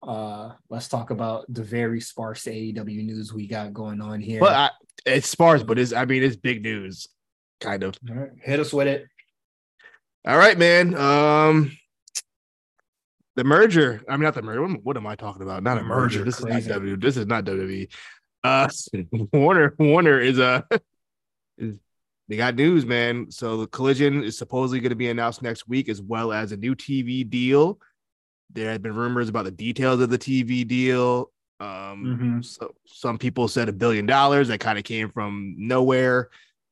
uh 0.08 0.52
let's 0.70 0.88
talk 0.88 1.12
about 1.12 1.46
the 1.50 1.64
very 1.64 2.02
sparse 2.02 2.44
AEW 2.44 3.06
news 3.06 3.34
we 3.34 3.48
got 3.48 3.74
going 3.74 4.02
on 4.02 4.20
here. 4.20 4.40
But 4.40 4.54
I, 4.54 4.70
it's 5.06 5.30
sparse, 5.30 5.64
but 5.64 5.80
it's 5.80 5.94
I 5.94 6.06
mean 6.06 6.24
it's 6.24 6.36
big 6.36 6.62
news, 6.62 7.08
kind 7.60 7.84
of. 7.84 7.96
Hit 8.42 8.60
us 8.60 8.74
with 8.74 8.88
it. 8.88 9.06
All 10.26 10.38
right, 10.38 10.58
man. 10.58 10.96
Um 10.96 11.78
the 13.36 13.44
merger. 13.44 14.02
I 14.08 14.14
mean, 14.14 14.24
not 14.24 14.36
the 14.36 14.44
merger. 14.44 14.68
What, 14.84 14.96
am 14.96 15.08
I 15.08 15.16
talking 15.16 15.42
about? 15.42 15.64
Not 15.64 15.80
a 15.80 15.84
merger. 15.84 16.20
merger. 16.20 16.26
This 16.26 16.40
crazy. 16.40 16.60
is 16.60 16.68
not 16.68 16.82
WWE. 16.82 17.02
This 17.02 17.18
is 17.18 17.26
not 17.26 17.46
WWE. 17.46 17.94
Uh 18.44 18.70
Warner 19.34 19.76
Warner 19.80 20.20
is 20.20 20.40
a 20.40 20.66
is 21.58 21.78
they 22.28 22.38
got 22.38 22.56
news, 22.56 22.86
man. 22.86 23.30
So 23.32 23.58
the 23.58 23.68
collision 23.68 24.24
is 24.24 24.38
supposedly 24.38 24.80
going 24.80 24.92
to 24.92 24.96
be 24.96 25.10
announced 25.10 25.42
next 25.42 25.68
week, 25.68 25.90
as 25.90 26.02
well 26.02 26.32
as 26.32 26.52
a 26.52 26.58
new 26.58 26.76
TV 26.76 27.30
deal 27.30 27.80
there 28.54 28.72
had 28.72 28.82
been 28.82 28.96
rumors 28.96 29.30
about 29.30 29.46
the 29.46 29.52
details 29.52 30.00
of 30.00 30.10
the 30.10 30.18
TV 30.18 30.68
deal. 30.68 31.32
Um, 31.60 31.68
mm-hmm. 31.70 32.42
so 32.42 32.74
some 32.86 33.18
people 33.18 33.48
said 33.48 33.70
a 33.70 33.74
billion 33.74 34.06
dollars 34.06 34.48
that 34.50 34.60
kind 34.60 34.78
of 34.78 34.84
came 34.84 35.10
from 35.10 35.56
nowhere 35.58 36.30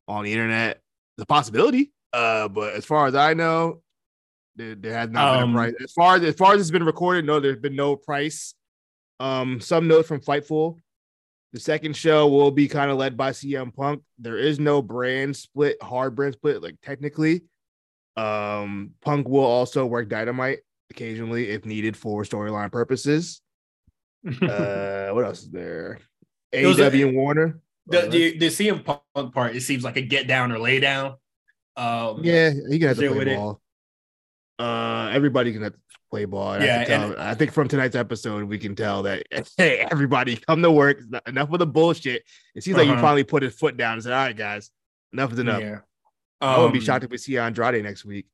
on 0.08 0.24
the 0.24 0.32
internet. 0.32 0.82
The 1.18 1.26
possibility, 1.26 1.92
uh, 2.14 2.48
but 2.48 2.74
as 2.74 2.86
far 2.86 3.08
as 3.08 3.16
I 3.16 3.34
know, 3.34 3.82
there, 4.56 4.76
there 4.76 4.94
has 4.94 5.10
not 5.10 5.28
um, 5.28 5.34
been 5.34 5.42
a 5.42 5.46
um, 5.46 5.54
price. 5.54 5.74
As 5.84 5.92
far 5.92 6.16
as 6.16 6.24
as 6.24 6.36
far 6.36 6.54
as 6.54 6.62
it's 6.62 6.72
been 6.72 6.86
recorded, 6.86 7.26
no, 7.26 7.40
there's 7.40 7.60
been 7.60 7.76
no 7.76 7.96
price. 7.96 8.54
Um, 9.20 9.60
some 9.60 9.88
notes 9.88 10.08
from 10.08 10.22
Fightful. 10.22 10.78
The 11.54 11.60
second 11.60 11.98
show 11.98 12.28
will 12.28 12.52
be 12.52 12.68
kind 12.68 12.90
of 12.90 12.98
led 12.98 13.18
by 13.18 13.32
CM 13.32 13.76
Punk. 13.76 14.04
There 14.18 14.38
is 14.38 14.60
no 14.60 14.82
brand 14.82 15.36
split, 15.36 15.82
hard 15.84 16.16
brand 16.16 16.36
split, 16.36 16.64
like 16.64 16.76
technically. 16.82 17.44
Um, 18.16 18.92
Punk 19.02 19.28
will 19.28 19.44
also 19.44 19.86
work 19.86 20.08
Dynamite 20.10 20.60
occasionally 20.90 21.50
if 21.50 21.66
needed 21.66 21.98
for 21.98 22.24
storyline 22.24 22.72
purposes. 22.72 23.42
uh, 24.28 25.10
what 25.10 25.26
else 25.26 25.44
is 25.44 25.50
there? 25.50 26.00
AEW 26.54 27.08
and 27.08 27.18
Warner. 27.18 27.60
The, 27.88 28.08
the 28.08 28.38
the 28.38 28.48
CM 28.48 28.86
Punk 28.86 29.34
part, 29.34 29.56
it 29.56 29.62
seems 29.62 29.84
like 29.84 29.98
a 29.98 30.02
get 30.02 30.28
down 30.28 30.52
or 30.52 30.60
lay 30.60 30.80
down. 30.80 31.16
Um, 31.76 32.20
yeah, 32.24 32.52
he 32.70 32.80
can 32.80 32.90
have 32.90 32.98
to 32.98 33.14
play 33.14 33.36
ball. 33.36 33.62
It. 34.60 34.64
Uh, 34.64 35.10
everybody 35.12 35.52
can 35.52 35.64
have 35.64 35.74
to 35.74 35.80
play 36.12 36.26
ball. 36.26 36.62
yeah, 36.62 36.86
I, 36.88 36.92
and, 36.92 37.16
I 37.16 37.34
think 37.34 37.54
from 37.54 37.68
tonight's 37.68 37.96
episode 37.96 38.44
we 38.44 38.60
can 38.60 38.76
tell 38.76 39.04
that 39.04 39.24
hey, 39.58 39.88
everybody 39.90 40.36
come 40.36 40.62
to 40.62 40.70
work. 40.70 41.00
Enough 41.26 41.52
of 41.52 41.60
the 41.60 41.66
bullshit. 41.66 42.24
It 42.54 42.64
seems 42.64 42.76
uh-huh. 42.76 42.82
like 42.82 42.88
you 42.88 42.94
uh-huh. 42.94 43.02
finally 43.02 43.24
put 43.24 43.44
his 43.44 43.56
foot 43.56 43.78
down 43.78 43.94
and 43.94 44.04
said, 44.04 44.14
"All 44.14 44.26
right, 44.26 44.38
guys, 44.38 44.70
enough 45.14 45.34
is 45.34 45.40
enough." 45.40 45.62
Yeah. 45.62 45.80
Um, 46.42 46.50
I 46.50 46.58
wouldn't 46.58 46.74
be 46.74 46.80
shocked 46.82 47.06
if 47.06 47.12
we 47.12 47.18
see 47.18 47.38
Andrade 47.38 47.84
next 47.84 48.04
week. 48.06 48.28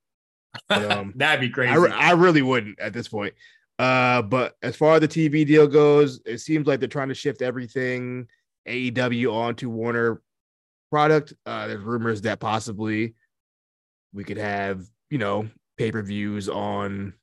But, 0.68 0.92
um, 0.92 1.14
That'd 1.16 1.42
be 1.42 1.50
crazy. 1.50 1.72
I, 1.72 2.10
I 2.10 2.12
really 2.12 2.42
wouldn't 2.42 2.80
at 2.80 2.94
this 2.94 3.08
point. 3.08 3.34
Uh, 3.80 4.24
but 4.24 4.56
as 4.64 4.76
far 4.76 4.96
as 4.96 5.02
the 5.02 5.08
TV 5.08 5.46
deal 5.46 5.68
goes, 5.68 6.20
it 6.26 6.40
seems 6.40 6.66
like 6.66 6.80
they're 6.80 6.90
trying 6.90 7.10
to 7.10 7.14
shift 7.14 7.42
everything 7.42 8.28
AEW 8.68 9.32
onto 9.32 9.70
Warner 9.70 10.22
product. 10.90 11.34
Uh, 11.46 11.68
there's 11.68 11.84
rumors 11.84 12.22
that 12.24 12.40
possibly 12.40 13.14
we 14.14 14.24
could 14.24 14.38
have, 14.38 14.84
you 15.10 15.20
know, 15.20 15.48
pay 15.78 15.92
per 15.92 16.02
views 16.02 16.50
on 16.50 17.14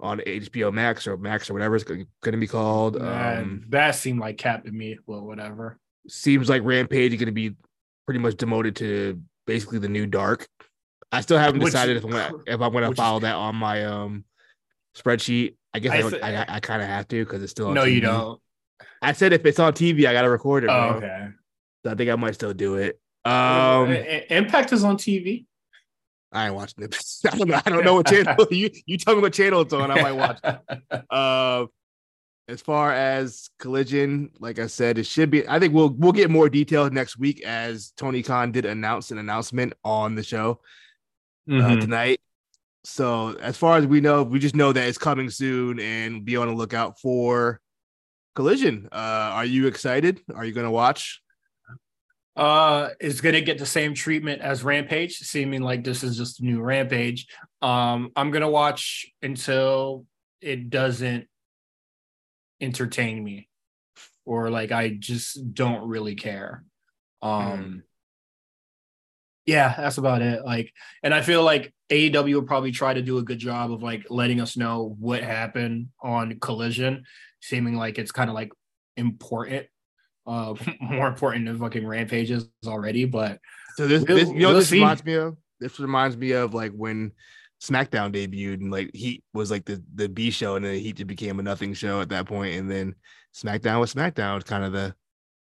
on 0.00 0.18
HBO 0.20 0.72
Max 0.72 1.06
or 1.06 1.16
Max 1.16 1.50
or 1.50 1.52
whatever 1.52 1.76
it's 1.76 1.84
going 1.84 2.06
to 2.22 2.36
be 2.36 2.46
called. 2.46 3.00
Um, 3.00 3.64
that 3.68 3.94
seemed 3.94 4.20
like 4.20 4.38
Cap 4.38 4.64
to 4.64 4.72
me, 4.72 4.98
well, 5.06 5.24
whatever. 5.26 5.78
Seems 6.08 6.48
like 6.48 6.62
Rampage 6.64 7.12
is 7.12 7.18
going 7.18 7.26
to 7.26 7.32
be 7.32 7.54
pretty 8.06 8.20
much 8.20 8.36
demoted 8.36 8.76
to 8.76 9.20
basically 9.46 9.78
the 9.78 9.88
new 9.88 10.06
Dark. 10.06 10.48
I 11.12 11.20
still 11.20 11.38
haven't 11.38 11.60
which, 11.60 11.72
decided 11.72 11.96
if 11.96 12.04
I'm 12.04 12.10
gonna 12.10 12.32
if 12.46 12.60
I'm 12.60 12.72
gonna 12.72 12.94
follow 12.94 13.20
that 13.20 13.34
on 13.34 13.56
my 13.56 13.84
um 13.84 14.24
spreadsheet. 14.96 15.56
I 15.72 15.78
guess 15.78 16.12
I, 16.14 16.18
I, 16.18 16.42
I, 16.42 16.46
I 16.56 16.60
kind 16.60 16.82
of 16.82 16.88
have 16.88 17.06
to 17.08 17.24
because 17.24 17.42
it's 17.42 17.52
still 17.52 17.72
no, 17.72 17.84
TV. 17.84 17.94
you 17.94 18.00
don't. 18.00 18.40
I 19.02 19.12
said 19.12 19.32
if 19.32 19.44
it's 19.44 19.58
on 19.58 19.72
TV, 19.72 20.06
I 20.06 20.12
gotta 20.12 20.30
record 20.30 20.64
it. 20.64 20.70
Oh, 20.70 20.94
okay. 20.96 21.28
So 21.84 21.92
I 21.92 21.94
think 21.94 22.10
I 22.10 22.16
might 22.16 22.34
still 22.34 22.52
do 22.52 22.76
it. 22.76 23.00
Um, 23.24 23.92
Impact 23.92 24.72
is 24.72 24.84
on 24.84 24.96
TV. 24.96 25.46
I 26.32 26.46
ain't 26.46 26.54
watching 26.54 26.84
it. 26.84 26.96
I 27.30 27.36
don't 27.36 27.48
know. 27.48 27.60
I 27.64 27.70
don't 27.70 27.84
know 27.84 27.94
what 27.94 28.06
channel 28.06 28.46
you 28.50 28.70
you 28.86 28.98
tell 28.98 29.14
me 29.14 29.22
what 29.22 29.32
channel 29.32 29.62
it's 29.62 29.72
on. 29.72 29.90
I 29.90 30.02
might 30.02 30.12
watch. 30.12 30.40
uh, 31.10 31.66
as 32.48 32.60
far 32.60 32.92
as 32.92 33.50
collision, 33.58 34.30
like 34.40 34.58
I 34.58 34.66
said, 34.66 34.98
it 34.98 35.06
should 35.06 35.30
be. 35.30 35.46
I 35.48 35.58
think 35.58 35.74
we'll 35.74 35.90
we'll 35.90 36.12
get 36.12 36.30
more 36.30 36.48
details 36.48 36.90
next 36.92 37.18
week 37.18 37.42
as 37.42 37.92
Tony 37.96 38.22
Khan 38.22 38.52
did 38.52 38.64
announce 38.64 39.10
an 39.10 39.18
announcement 39.18 39.72
on 39.84 40.14
the 40.14 40.22
show 40.22 40.60
uh, 41.48 41.52
mm-hmm. 41.52 41.78
uh, 41.78 41.80
tonight. 41.80 42.20
So 42.82 43.36
as 43.40 43.56
far 43.56 43.76
as 43.76 43.86
we 43.86 44.00
know, 44.00 44.22
we 44.22 44.38
just 44.38 44.56
know 44.56 44.72
that 44.72 44.88
it's 44.88 44.98
coming 44.98 45.30
soon, 45.30 45.80
and 45.80 46.24
be 46.24 46.36
on 46.36 46.48
the 46.48 46.54
lookout 46.54 47.00
for 47.00 47.60
collision. 48.34 48.88
Uh, 48.90 49.30
are 49.34 49.44
you 49.44 49.66
excited? 49.66 50.20
Are 50.34 50.44
you 50.44 50.52
going 50.52 50.64
to 50.66 50.70
watch? 50.70 51.20
Uh 52.36 52.90
is 53.00 53.20
gonna 53.20 53.40
get 53.40 53.58
the 53.58 53.66
same 53.66 53.94
treatment 53.94 54.40
as 54.40 54.64
Rampage, 54.64 55.18
seeming 55.18 55.62
like 55.62 55.84
this 55.84 56.02
is 56.02 56.16
just 56.16 56.40
a 56.40 56.44
new 56.44 56.60
Rampage. 56.60 57.26
Um, 57.62 58.10
I'm 58.16 58.30
gonna 58.30 58.50
watch 58.50 59.06
until 59.22 60.06
it 60.40 60.70
doesn't 60.70 61.26
entertain 62.60 63.22
me, 63.22 63.48
or 64.24 64.50
like 64.50 64.72
I 64.72 64.90
just 64.90 65.54
don't 65.54 65.88
really 65.88 66.14
care. 66.14 66.64
Um, 67.22 67.32
mm. 67.32 67.82
yeah, 69.46 69.74
that's 69.76 69.98
about 69.98 70.22
it. 70.22 70.44
Like, 70.44 70.72
and 71.02 71.12
I 71.12 71.22
feel 71.22 71.42
like 71.42 71.74
AEW 71.90 72.34
will 72.34 72.42
probably 72.42 72.70
try 72.70 72.94
to 72.94 73.02
do 73.02 73.18
a 73.18 73.22
good 73.22 73.38
job 73.38 73.72
of 73.72 73.82
like 73.82 74.06
letting 74.08 74.40
us 74.40 74.56
know 74.56 74.96
what 74.98 75.22
happened 75.22 75.88
on 76.00 76.38
Collision, 76.38 77.04
seeming 77.42 77.74
like 77.74 77.98
it's 77.98 78.12
kind 78.12 78.30
of 78.30 78.34
like 78.34 78.52
important 78.96 79.66
uh 80.30 80.54
more 80.80 81.08
important 81.08 81.46
than 81.46 81.58
fucking 81.58 81.86
rampages 81.86 82.48
already. 82.66 83.04
But 83.04 83.38
so 83.76 83.86
this, 83.86 84.04
we'll, 84.06 84.16
this 84.16 84.28
you 84.28 84.40
know 84.40 84.48
we'll 84.48 84.58
this 84.58 84.68
see. 84.68 84.78
reminds 84.78 85.04
me 85.04 85.14
of 85.14 85.36
this 85.58 85.80
reminds 85.80 86.16
me 86.16 86.32
of 86.32 86.54
like 86.54 86.72
when 86.72 87.12
SmackDown 87.60 88.14
debuted 88.14 88.60
and 88.60 88.70
like 88.70 88.90
Heat 88.94 89.24
was 89.34 89.50
like 89.50 89.64
the 89.64 89.82
the 89.94 90.08
B 90.08 90.30
show 90.30 90.56
and 90.56 90.64
then 90.64 90.78
Heat 90.78 90.96
just 90.96 91.06
became 91.06 91.38
a 91.40 91.42
nothing 91.42 91.74
show 91.74 92.00
at 92.00 92.08
that 92.10 92.26
point 92.26 92.54
and 92.56 92.70
then 92.70 92.94
SmackDown 93.34 93.80
was 93.80 93.92
SmackDown 93.92 94.36
was 94.36 94.44
kind 94.44 94.64
of 94.64 94.72
the 94.72 94.94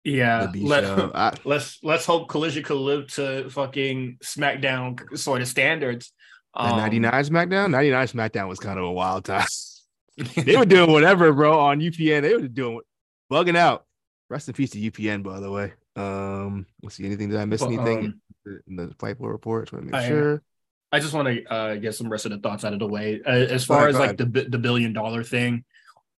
yeah 0.05 0.47
the 0.53 0.65
let, 0.65 0.85
I, 0.85 1.35
let's 1.45 1.79
let's 1.83 2.07
hope 2.07 2.29
Collision 2.29 2.63
could 2.63 2.79
live 2.79 3.09
to 3.15 3.51
fucking 3.51 4.19
SmackDown 4.23 5.19
sort 5.19 5.43
of 5.43 5.49
standards. 5.49 6.13
Um, 6.55 6.79
99 6.79 7.13
SmackDown 7.25 7.71
99 7.71 8.07
SmackDown 8.07 8.49
was 8.49 8.59
kind 8.59 8.79
of 8.79 8.85
a 8.85 8.93
wild 8.93 9.25
time. 9.25 9.47
they 10.37 10.57
were 10.57 10.65
doing 10.65 10.91
whatever, 10.91 11.33
bro, 11.33 11.61
on 11.61 11.81
UPN. 11.81 12.23
They 12.23 12.35
were 12.35 12.49
doing 12.49 12.81
bugging 13.31 13.57
out. 13.57 13.85
Rest 14.31 14.49
in 14.49 14.55
peace 14.55 14.71
to 14.71 14.79
UPN, 14.79 15.23
by 15.23 15.41
the 15.41 15.51
way. 15.51 15.73
Um, 15.97 16.67
let's 16.83 16.97
see. 16.97 17.07
Anything 17.07 17.31
did 17.31 17.39
I 17.39 17.45
miss? 17.45 17.61
Well, 17.61 17.73
anything 17.73 18.21
um, 18.47 18.61
in 18.67 18.77
the 18.77 18.89
Fightful 18.89 19.31
report? 19.31 19.73
Make 19.73 19.95
I, 19.95 20.09
sure. 20.09 20.43
I 20.93 21.01
just 21.01 21.15
want 21.15 21.29
to 21.29 21.53
uh, 21.53 21.75
get 21.77 21.95
some 21.95 22.09
rest 22.09 22.27
of 22.27 22.33
the 22.33 22.39
thoughts 22.39 22.65
out 22.65 22.73
of 22.73 22.79
the 22.79 22.87
way. 22.87 23.21
Uh, 23.27 23.31
as 23.31 23.65
far 23.65 23.89
as 23.89 23.99
like 23.99 24.17
the 24.17 24.25
the 24.25 24.59
billion 24.59 24.93
dollar 24.93 25.23
thing, 25.23 25.65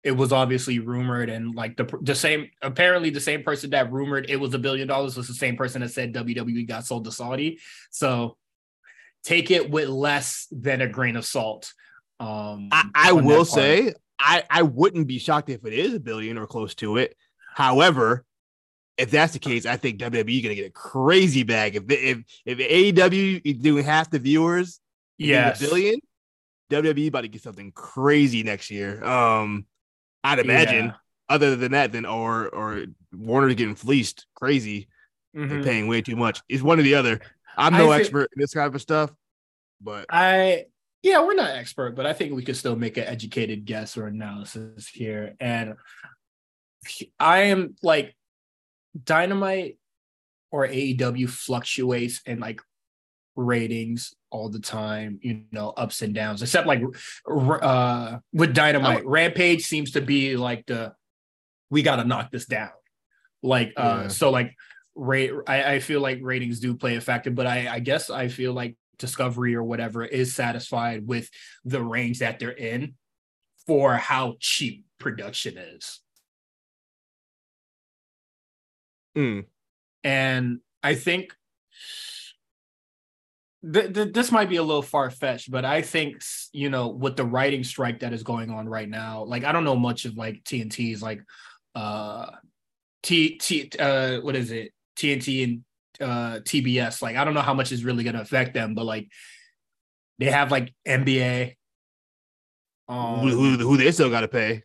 it 0.03 0.13
was 0.13 0.33
obviously 0.33 0.79
rumored, 0.79 1.29
and 1.29 1.55
like 1.55 1.77
the 1.77 1.89
the 2.03 2.15
same 2.15 2.51
apparently 2.63 3.11
the 3.11 3.21
same 3.21 3.43
person 3.43 3.71
that 3.71 3.93
rumored 3.93 4.29
it 4.29 4.37
was 4.37 4.55
a 4.55 4.59
billion 4.59 4.89
dollars 4.89 5.17
was 5.17 5.29
the 5.29 5.35
same 5.35 5.57
person 5.57 5.81
that 5.81 5.91
said 5.91 6.15
WWE 6.15 6.67
got 6.69 6.87
sold 6.87 7.05
to 7.05 7.13
Saudi. 7.13 7.59
So 7.91 8.37
take 9.25 9.51
it 9.51 9.71
with 9.71 9.89
less 9.89 10.47
than 10.51 10.81
a 10.81 10.89
grain 10.89 11.17
of 11.17 11.25
salt. 11.25 11.73
Um, 12.19 12.69
I, 12.71 12.91
I 12.95 13.13
will 13.13 13.45
say 13.45 13.95
I 14.19 14.45
I 14.49 14.63
wouldn't 14.63 15.07
be 15.07 15.19
shocked 15.19 15.49
if 15.49 15.65
it 15.65 15.73
is 15.73 15.95
a 15.95 16.01
billion 16.01 16.39
or 16.39 16.47
close 16.47 16.75
to 16.77 16.97
it. 16.97 17.17
However, 17.55 18.25
if 18.97 19.11
that's 19.11 19.33
the 19.33 19.39
case, 19.39 19.67
I 19.67 19.77
think 19.77 19.99
WWE 19.99 20.43
gonna 20.43 20.55
get 20.55 20.67
a 20.67 20.71
crazy 20.71 21.43
bag. 21.43 21.77
If 21.77 21.85
if 21.89 22.19
if 22.45 22.59
AEW 22.59 23.41
is 23.45 23.59
doing 23.59 23.85
half 23.85 24.11
the 24.11 24.19
viewers, 24.19 24.81
yeah, 25.19 25.55
billion, 25.59 26.01
WWE 26.71 27.09
about 27.09 27.23
to 27.23 27.29
get 27.29 27.43
something 27.43 27.73
crazy 27.73 28.43
next 28.43 28.71
year. 28.71 29.03
Um, 29.05 29.67
I'd 30.25 30.39
imagine. 30.39 30.87
Yeah. 30.87 30.93
Other 31.29 31.55
than 31.55 31.73
that, 31.73 31.93
then 31.93 32.07
or 32.07 32.49
or 32.49 32.87
Warner's 33.13 33.55
getting 33.55 33.77
fleeced 33.77 34.27
crazy 34.35 34.89
mm-hmm. 35.37 35.53
and 35.53 35.65
paying 35.65 35.87
way 35.87 36.03
too 36.03 36.17
much. 36.17 36.43
It's 36.49 36.63
one 36.63 36.81
or 36.81 36.83
the 36.83 36.97
other. 36.97 37.21
I'm 37.57 37.73
no 37.73 37.93
expert 37.93 38.31
in 38.35 38.41
this 38.41 38.53
kind 38.53 38.75
of 38.75 38.81
stuff, 38.81 39.13
but 39.81 40.07
I 40.11 40.65
yeah, 41.03 41.25
we're 41.25 41.35
not 41.35 41.51
expert, 41.51 41.95
but 41.95 42.05
I 42.05 42.13
think 42.13 42.35
we 42.35 42.43
could 42.43 42.57
still 42.57 42.77
make 42.77 42.97
an 42.97 43.05
educated 43.05 43.65
guess 43.65 43.97
or 43.97 44.07
analysis 44.07 44.89
here. 44.89 45.35
And 45.41 45.75
I 47.19 47.43
am 47.43 47.77
like 47.83 48.15
Dynamite 49.05 49.79
or 50.51 50.67
AEW 50.67 51.29
fluctuates 51.29 52.21
in 52.27 52.41
like 52.41 52.61
ratings 53.37 54.15
all 54.31 54.49
the 54.49 54.61
time, 54.61 55.19
you 55.23 55.43
know, 55.53 55.71
ups 55.71 56.03
and 56.03 56.15
downs, 56.15 56.43
except 56.43 56.67
like 56.67 56.83
uh 57.29 58.19
with 58.33 58.55
Dynamite. 58.55 59.07
Rampage 59.07 59.63
seems 59.63 59.93
to 59.93 60.01
be 60.01 60.37
like 60.37 60.67
the 60.67 60.93
we 61.71 61.83
gotta 61.83 62.05
knock 62.05 62.31
this 62.31 62.47
down. 62.47 62.71
Like 63.43 63.73
uh 63.77 64.01
yeah. 64.03 64.09
so 64.09 64.31
like 64.31 64.55
rate 64.95 65.33
I, 65.47 65.75
I 65.75 65.81
feel 65.81 66.01
like 66.01 66.19
ratings 66.23 66.61
do 66.61 66.77
play 66.77 66.97
a 66.97 67.01
factor, 67.01 67.31
but 67.31 67.47
I, 67.47 67.69
I 67.69 67.79
guess 67.81 68.11
I 68.11 68.29
feel 68.29 68.53
like 68.53 68.77
Discovery 68.99 69.55
or 69.55 69.63
whatever 69.63 70.05
is 70.05 70.35
satisfied 70.35 71.07
with 71.07 71.31
the 71.65 71.83
range 71.83 72.19
that 72.19 72.39
they're 72.39 72.51
in 72.51 72.95
for 73.67 73.95
how 73.95 74.37
cheap 74.41 74.85
production 74.99 75.57
is. 75.57 76.01
Mm. 79.17 79.45
And 80.05 80.61
I 80.83 80.95
think 80.95 81.35
th- 83.63 83.93
th- 83.93 84.13
this 84.13 84.33
might 84.33 84.49
be 84.49 84.57
a 84.57 84.63
little 84.63 84.83
far 84.83 85.11
fetched, 85.11 85.51
but 85.51 85.65
I 85.65 85.83
think 85.83 86.23
you 86.53 86.71
know 86.71 86.89
with 86.89 87.17
the 87.17 87.25
writing 87.25 87.65
strike 87.65 88.01
that 88.01 88.13
is 88.13 88.23
going 88.23 88.51
on 88.51 88.69
right 88.69 88.89
now, 88.89 89.25
like 89.25 89.45
I 89.45 89.53
don't 89.53 89.65
know 89.65 89.77
much 89.77 90.05
of 90.05 90.17
like 90.17 90.43
TNT's 90.45 91.03
like 91.03 91.23
uh 91.75 92.27
T 93.03 93.37
T 93.39 93.71
uh 93.79 94.19
what 94.21 94.37
is 94.37 94.51
it 94.51 94.73
TNT 94.97 95.45
and 95.45 95.65
uh 96.01 96.41
TBS. 96.41 97.03
Like 97.03 97.17
I 97.17 97.25
don't 97.25 97.35
know 97.35 97.41
how 97.41 97.55
much 97.55 97.73
is 97.73 97.85
really 97.85 98.05
gonna 98.05 98.21
affect 98.21 98.55
them, 98.55 98.75
but 98.75 98.85
like 98.85 99.09
they 100.19 100.31
have 100.31 100.51
like 100.51 100.75
NBA. 100.87 101.57
Um, 102.89 103.21
who, 103.21 103.29
who, 103.29 103.57
who 103.57 103.77
they 103.77 103.93
still 103.93 104.11
got 104.11 104.23
to 104.23 104.29
pay? 104.29 104.65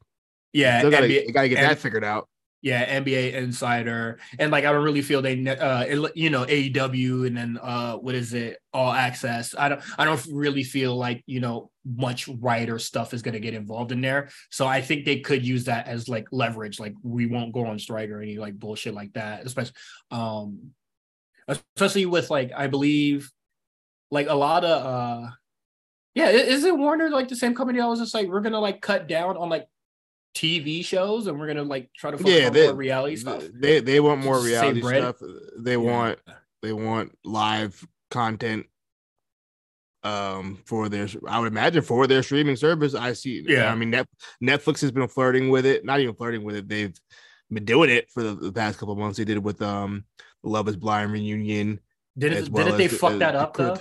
Yeah, 0.52 0.82
they 0.82 0.90
gotta, 0.90 1.06
NBA, 1.06 1.32
gotta 1.34 1.48
get 1.48 1.60
and, 1.60 1.70
that 1.70 1.78
figured 1.78 2.04
out 2.04 2.28
yeah, 2.66 3.00
NBA 3.00 3.34
Insider, 3.34 4.18
and 4.40 4.52
like 4.52 4.66
I 4.66 4.72
don't 4.72 4.84
really 4.84 5.04
feel 5.04 5.22
they, 5.22 5.48
uh, 5.48 6.10
you 6.16 6.32
know, 6.32 6.46
AEW, 6.46 7.28
and 7.28 7.38
then 7.38 7.60
uh, 7.62 7.96
what 7.98 8.16
is 8.16 8.34
it, 8.34 8.58
All 8.74 8.92
Access. 8.92 9.54
I 9.56 9.70
don't, 9.70 9.82
I 10.00 10.04
don't 10.04 10.26
really 10.32 10.64
feel 10.64 10.96
like 10.96 11.22
you 11.28 11.42
know 11.42 11.70
much 11.86 12.28
writer 12.28 12.80
stuff 12.80 13.14
is 13.14 13.22
going 13.22 13.36
to 13.36 13.40
get 13.40 13.54
involved 13.54 13.92
in 13.92 14.02
there. 14.02 14.30
So 14.50 14.66
I 14.66 14.82
think 14.82 15.06
they 15.06 15.20
could 15.20 15.46
use 15.46 15.66
that 15.66 15.86
as 15.86 16.10
like 16.10 16.26
leverage. 16.32 16.80
Like 16.80 16.96
we 17.04 17.28
won't 17.28 17.54
go 17.54 17.68
on 17.68 17.78
strike 17.78 18.10
or 18.10 18.20
any 18.20 18.40
like 18.40 18.58
bullshit 18.58 18.96
like 18.96 19.14
that. 19.14 19.46
Especially, 19.46 19.76
um, 20.10 20.72
especially 21.48 22.08
with 22.08 22.32
like 22.32 22.52
I 22.52 22.66
believe, 22.66 23.32
like 24.10 24.28
a 24.28 24.34
lot 24.34 24.66
of 24.66 24.86
uh, 24.86 25.30
yeah, 26.16 26.30
is 26.30 26.64
it 26.64 26.76
Warner 26.76 27.12
like 27.12 27.28
the 27.28 27.36
same 27.36 27.54
company? 27.54 27.80
I 27.80 27.86
was 27.86 28.00
just 28.00 28.16
like, 28.16 28.28
we're 28.28 28.42
gonna 28.42 28.60
like 28.60 28.82
cut 28.82 29.08
down 29.08 29.38
on 29.38 29.50
like 29.50 29.68
TV 30.36 30.86
shows 30.86 31.28
and 31.28 31.40
we're 31.40 31.48
gonna 31.48 31.64
like 31.64 31.90
try 31.94 32.12
to 32.12 32.18
focus 32.18 32.34
yeah, 32.34 32.50
they, 32.50 32.68
more 32.68 32.76
reality 32.76 33.16
stuff. 33.16 33.44
They 33.54 33.80
they 33.80 34.00
want 34.00 34.24
more 34.24 34.40
reality 34.40 34.82
stuff. 34.82 35.16
They 35.58 35.72
yeah. 35.72 35.78
want 35.78 36.20
they 36.62 36.74
want 36.74 37.18
live 37.24 37.84
content 38.12 38.66
um 40.04 40.60
for 40.66 40.90
their 40.90 41.08
I 41.28 41.40
would 41.40 41.48
imagine 41.48 41.82
for 41.82 42.06
their 42.06 42.22
streaming 42.22 42.58
service. 42.58 42.94
I 42.94 43.14
see 43.14 43.46
yeah, 43.48 43.72
I 43.72 43.76
mean 43.76 43.92
Net, 43.92 44.08
Netflix 44.44 44.82
has 44.82 44.92
been 44.92 45.08
flirting 45.08 45.50
with 45.50 45.66
it, 45.66 45.86
not 45.86 46.02
even 46.02 46.16
flirting 46.16 46.44
with 46.44 46.58
it. 46.58 46.68
They've 46.68 46.94
been 47.50 47.66
doing 47.66 47.90
it 47.90 48.12
for 48.12 48.22
the, 48.22 48.36
the 48.36 48.52
past 48.52 48.78
couple 48.78 48.96
months. 48.96 49.18
They 49.18 49.26
did 49.26 49.38
it 49.38 49.44
with 49.44 49.62
um 49.62 50.04
Love 50.44 50.68
is 50.68 50.76
Blind 50.76 51.14
reunion. 51.14 51.80
Did 52.18 52.34
it, 52.34 52.54
didn't 52.54 52.78
they 52.78 52.88
fuck 52.88 53.14
uh, 53.14 53.18
that 53.18 53.36
up 53.36 53.56
though? 53.56 53.78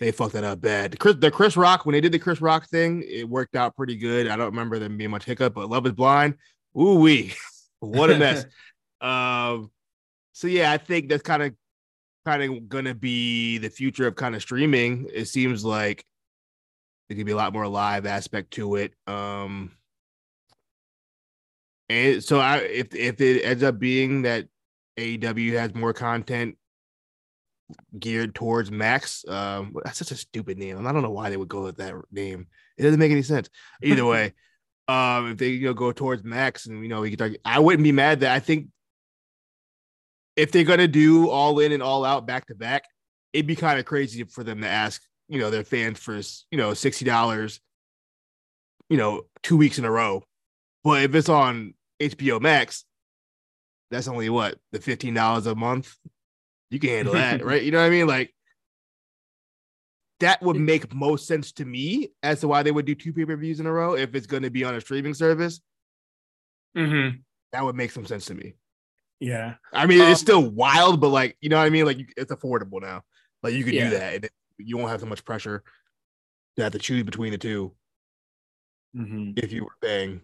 They 0.00 0.12
fucked 0.12 0.34
that 0.34 0.44
up 0.44 0.60
bad. 0.60 0.98
Chris, 0.98 1.16
the 1.16 1.30
Chris 1.30 1.56
Rock 1.56 1.86
when 1.86 1.92
they 1.92 2.00
did 2.00 2.12
the 2.12 2.18
Chris 2.18 2.40
Rock 2.40 2.68
thing, 2.68 3.04
it 3.06 3.28
worked 3.28 3.56
out 3.56 3.76
pretty 3.76 3.96
good. 3.96 4.28
I 4.28 4.36
don't 4.36 4.46
remember 4.46 4.78
them 4.78 4.96
being 4.96 5.10
much 5.10 5.24
hiccup, 5.24 5.54
but 5.54 5.70
Love 5.70 5.86
Is 5.86 5.92
Blind, 5.92 6.34
ooh 6.78 6.96
wee, 6.96 7.34
what 7.80 8.10
a 8.10 8.18
mess. 8.18 8.44
um, 9.00 9.70
so 10.32 10.48
yeah, 10.48 10.72
I 10.72 10.78
think 10.78 11.08
that's 11.08 11.22
kind 11.22 11.42
of 11.42 11.54
kind 12.24 12.42
of 12.42 12.68
gonna 12.68 12.94
be 12.94 13.58
the 13.58 13.70
future 13.70 14.06
of 14.06 14.16
kind 14.16 14.34
of 14.34 14.42
streaming. 14.42 15.08
It 15.12 15.26
seems 15.26 15.64
like 15.64 16.04
there 17.08 17.16
could 17.16 17.26
be 17.26 17.32
a 17.32 17.36
lot 17.36 17.52
more 17.52 17.68
live 17.68 18.06
aspect 18.06 18.52
to 18.52 18.76
it. 18.76 18.94
Um, 19.06 19.72
and 21.88 22.22
so 22.22 22.40
I 22.40 22.58
if 22.58 22.94
if 22.94 23.20
it 23.20 23.42
ends 23.42 23.62
up 23.62 23.78
being 23.78 24.22
that 24.22 24.48
AEW 24.98 25.52
has 25.52 25.74
more 25.74 25.92
content 25.92 26.56
geared 27.98 28.34
towards 28.34 28.70
Max. 28.70 29.24
Um, 29.28 29.74
that's 29.84 29.98
such 29.98 30.10
a 30.10 30.16
stupid 30.16 30.58
name. 30.58 30.86
I 30.86 30.92
don't 30.92 31.02
know 31.02 31.10
why 31.10 31.30
they 31.30 31.36
would 31.36 31.48
go 31.48 31.62
with 31.62 31.76
that 31.78 31.94
name. 32.10 32.46
It 32.76 32.82
doesn't 32.82 32.98
make 32.98 33.12
any 33.12 33.22
sense. 33.22 33.48
Either 33.82 34.04
way, 34.06 34.34
um, 34.88 35.32
if 35.32 35.38
they 35.38 35.48
you 35.48 35.66
know 35.66 35.74
go 35.74 35.92
towards 35.92 36.24
Max 36.24 36.66
and 36.66 36.82
you 36.82 36.88
know 36.88 37.00
we 37.00 37.10
could 37.10 37.18
talk, 37.18 37.32
I 37.44 37.58
wouldn't 37.58 37.82
be 37.82 37.92
mad 37.92 38.20
that 38.20 38.32
I 38.32 38.40
think 38.40 38.68
if 40.36 40.52
they're 40.52 40.64
gonna 40.64 40.88
do 40.88 41.28
all 41.28 41.58
in 41.58 41.72
and 41.72 41.82
all 41.82 42.04
out 42.04 42.26
back 42.26 42.46
to 42.46 42.54
back, 42.54 42.84
it'd 43.32 43.46
be 43.46 43.56
kind 43.56 43.78
of 43.78 43.84
crazy 43.84 44.22
for 44.24 44.44
them 44.44 44.60
to 44.60 44.68
ask, 44.68 45.02
you 45.28 45.40
know, 45.40 45.50
their 45.50 45.64
fans 45.64 45.98
for 45.98 46.20
you 46.50 46.58
know 46.58 46.74
sixty 46.74 47.04
dollars, 47.04 47.60
you 48.88 48.96
know, 48.96 49.22
two 49.42 49.56
weeks 49.56 49.78
in 49.78 49.84
a 49.84 49.90
row. 49.90 50.22
But 50.84 51.02
if 51.02 51.14
it's 51.14 51.28
on 51.28 51.74
HBO 52.00 52.40
Max, 52.40 52.84
that's 53.90 54.08
only 54.08 54.30
what 54.30 54.58
the 54.72 54.80
fifteen 54.80 55.14
dollars 55.14 55.46
a 55.46 55.54
month. 55.54 55.96
You 56.70 56.78
can 56.78 56.90
handle 56.90 57.14
that, 57.14 57.44
right? 57.44 57.62
You 57.62 57.70
know 57.70 57.78
what 57.78 57.86
I 57.86 57.90
mean? 57.90 58.06
Like 58.06 58.34
that 60.20 60.42
would 60.42 60.56
make 60.56 60.94
most 60.94 61.26
sense 61.26 61.52
to 61.52 61.64
me 61.64 62.08
as 62.22 62.40
to 62.40 62.48
why 62.48 62.62
they 62.62 62.70
would 62.70 62.86
do 62.86 62.94
two 62.94 63.12
pay 63.12 63.24
per 63.24 63.36
views 63.36 63.60
in 63.60 63.66
a 63.66 63.72
row 63.72 63.94
if 63.94 64.14
it's 64.14 64.26
going 64.26 64.42
to 64.42 64.50
be 64.50 64.64
on 64.64 64.74
a 64.74 64.80
streaming 64.80 65.14
service. 65.14 65.60
Mm-hmm. 66.76 67.18
That 67.52 67.64
would 67.64 67.76
make 67.76 67.90
some 67.90 68.06
sense 68.06 68.26
to 68.26 68.34
me. 68.34 68.54
Yeah, 69.20 69.54
I 69.72 69.86
mean, 69.86 70.00
Um, 70.02 70.10
it's 70.10 70.20
still 70.20 70.50
wild, 70.50 71.00
but 71.00 71.08
like 71.08 71.36
you 71.40 71.48
know 71.48 71.56
what 71.56 71.64
I 71.64 71.70
mean. 71.70 71.86
Like 71.86 72.12
it's 72.16 72.32
affordable 72.32 72.82
now. 72.82 73.02
Like 73.42 73.54
you 73.54 73.64
could 73.64 73.74
Yeah. 73.74 73.90
do 73.90 73.98
that, 73.98 74.14
and 74.14 74.30
you 74.58 74.76
won't 74.76 74.90
have 74.90 75.00
so 75.00 75.06
much 75.06 75.24
pressure 75.24 75.62
to 76.56 76.62
have 76.62 76.72
to 76.72 76.78
choose 76.78 77.02
between 77.02 77.32
the 77.32 77.38
two 77.38 77.74
mm-hmm. 78.94 79.32
if 79.36 79.52
you 79.52 79.64
were 79.64 79.76
paying. 79.80 80.20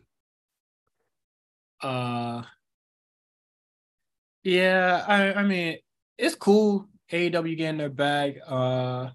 Uh, 1.81 2.43
yeah, 4.43 5.05
I 5.07 5.35
I 5.35 5.43
mean 5.43 5.79
it's 6.23 6.37
cool. 6.37 6.89
AEW 7.11 7.57
getting 7.59 7.77
their 7.79 7.91
bag. 7.91 8.39
Uh, 8.47 9.11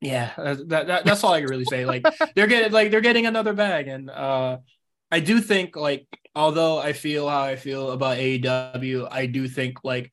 yeah, 0.00 0.32
that, 0.36 0.68
that, 0.68 0.86
that- 0.88 1.04
that's 1.04 1.22
all 1.24 1.32
I 1.32 1.40
can 1.40 1.48
really 1.48 1.64
say. 1.64 1.84
Like 1.84 2.04
they're 2.34 2.46
getting 2.46 2.72
like 2.72 2.90
they're 2.90 3.00
getting 3.00 3.26
another 3.26 3.52
bag, 3.52 3.88
and 3.88 4.10
uh, 4.10 4.58
I 5.10 5.20
do 5.20 5.40
think 5.40 5.76
like 5.76 6.06
although 6.34 6.78
I 6.78 6.92
feel 6.92 7.28
how 7.28 7.42
I 7.42 7.56
feel 7.56 7.92
about 7.92 8.18
AEW, 8.18 9.08
I 9.10 9.26
do 9.26 9.46
think 9.48 9.78
like 9.84 10.10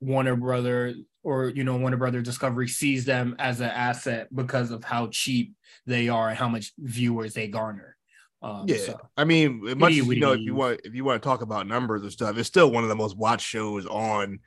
Warner 0.00 0.36
Brother 0.36 0.94
or 1.22 1.48
you 1.50 1.64
know 1.64 1.76
Warner 1.76 1.98
Brother 1.98 2.22
Discovery 2.22 2.68
sees 2.68 3.04
them 3.04 3.36
as 3.38 3.60
an 3.60 3.70
asset 3.70 4.28
because 4.34 4.70
of 4.70 4.84
how 4.84 5.08
cheap 5.08 5.54
they 5.86 6.08
are 6.08 6.28
and 6.30 6.38
how 6.38 6.48
much 6.48 6.72
viewers 6.78 7.34
they 7.34 7.48
garner. 7.48 7.96
Um, 8.42 8.64
Yeah, 8.66 8.78
so, 8.78 9.00
I 9.16 9.24
mean, 9.24 9.78
much 9.78 9.92
you 9.92 10.18
know, 10.18 10.32
if 10.32 10.40
you 10.40 10.54
want, 10.54 10.80
if 10.84 10.94
you 10.94 11.04
want 11.04 11.22
to 11.22 11.26
talk 11.26 11.42
about 11.42 11.66
numbers 11.66 12.02
and 12.02 12.12
stuff, 12.12 12.38
it's 12.38 12.48
still 12.48 12.70
one 12.70 12.82
of 12.82 12.88
the 12.88 12.96
most 12.96 13.16
watched 13.16 13.46
shows 13.46 13.86
on 13.86 14.40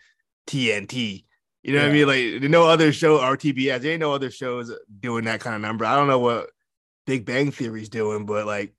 TNT. 0.48 1.26
You 1.62 1.74
know 1.74 1.82
what 1.82 1.90
I 1.90 1.94
mean? 1.94 2.08
Like, 2.42 2.50
no 2.50 2.64
other 2.68 2.92
show 2.92 3.22
or 3.22 3.38
TBS. 3.38 3.82
There 3.82 3.92
ain't 3.92 4.02
no 4.02 4.14
other 4.14 4.32
shows 4.32 4.72
doing 5.00 5.26
that 5.26 5.40
kind 5.40 5.56
of 5.56 5.62
number. 5.62 5.86
I 5.86 5.96
don't 5.96 6.08
know 6.08 6.20
what 6.20 6.50
Big 7.06 7.26
Bang 7.26 7.52
Theory's 7.52 7.90
doing, 7.90 8.26
but 8.26 8.46
like, 8.46 8.74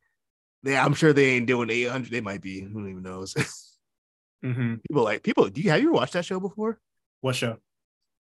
they, 0.63 0.77
I'm 0.77 0.95
sure 0.95 1.13
they 1.13 1.31
ain't 1.31 1.47
doing 1.47 1.71
800. 1.71 2.11
They 2.11 2.21
might 2.21 2.43
be. 2.43 2.61
Who 2.61 2.87
even 2.87 3.03
knows? 3.03 3.35
mhm. 4.45 4.81
people 4.89 5.05
like 5.05 5.23
people. 5.23 5.49
Do 5.49 5.61
you 5.61 5.71
have 5.71 5.81
you 5.81 5.89
ever 5.89 5.95
watched 5.95 6.15
that 6.15 6.25
show 6.25 6.41
before? 6.41 6.79
what 7.21 7.37
show? 7.37 7.59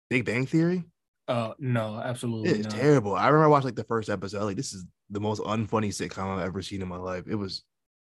Big 0.08 0.24
Bang 0.24 0.46
Theory. 0.46 0.84
Uh, 1.28 1.52
no, 1.58 2.00
absolutely 2.02 2.50
It's 2.50 2.72
terrible. 2.72 3.14
I 3.14 3.28
remember 3.28 3.48
watching 3.48 3.68
like 3.68 3.76
the 3.76 3.84
first 3.84 4.08
episode. 4.08 4.44
Like, 4.44 4.56
this 4.56 4.72
is 4.72 4.84
the 5.10 5.20
most 5.20 5.42
unfunny 5.42 5.88
sitcom 5.88 6.36
I've 6.38 6.46
ever 6.46 6.62
seen 6.62 6.82
in 6.82 6.88
my 6.88 6.98
life. 6.98 7.24
It 7.28 7.34
was 7.34 7.64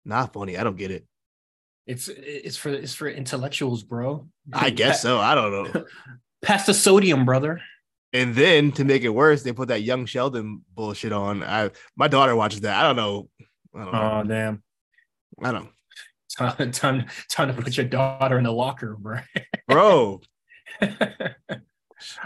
not 0.04 0.32
funny. 0.32 0.58
I 0.58 0.64
don't 0.64 0.76
get 0.76 0.90
it. 0.90 1.06
It's 1.86 2.08
it's 2.08 2.56
for 2.56 2.68
it's 2.68 2.94
for 2.94 3.08
intellectuals, 3.08 3.82
bro. 3.82 4.28
I 4.52 4.70
guess 4.80 5.00
so. 5.00 5.18
I 5.18 5.34
don't 5.34 5.74
know. 5.74 5.84
Pass 6.42 6.66
the 6.66 6.74
sodium, 6.74 7.24
brother. 7.24 7.60
And 8.12 8.34
then 8.34 8.72
to 8.72 8.84
make 8.84 9.02
it 9.02 9.08
worse, 9.08 9.42
they 9.42 9.52
put 9.52 9.68
that 9.68 9.82
young 9.82 10.06
Sheldon 10.06 10.64
bullshit 10.74 11.12
on. 11.12 11.42
I 11.42 11.70
my 11.96 12.08
daughter 12.08 12.36
watches 12.36 12.60
that. 12.60 12.78
I 12.78 12.82
don't 12.82 12.96
know. 12.96 13.28
I 13.74 13.84
don't 13.84 13.92
know. 13.92 14.20
Oh 14.20 14.22
damn. 14.24 14.62
I 15.42 15.52
don't 15.52 15.68
Time, 16.36 16.70
time, 16.72 17.06
time 17.28 17.48
to 17.48 17.62
put 17.62 17.76
your 17.76 17.86
daughter 17.86 18.38
in 18.38 18.44
the 18.44 18.52
locker, 18.52 18.96
bro. 19.00 19.20
bro. 19.66 20.20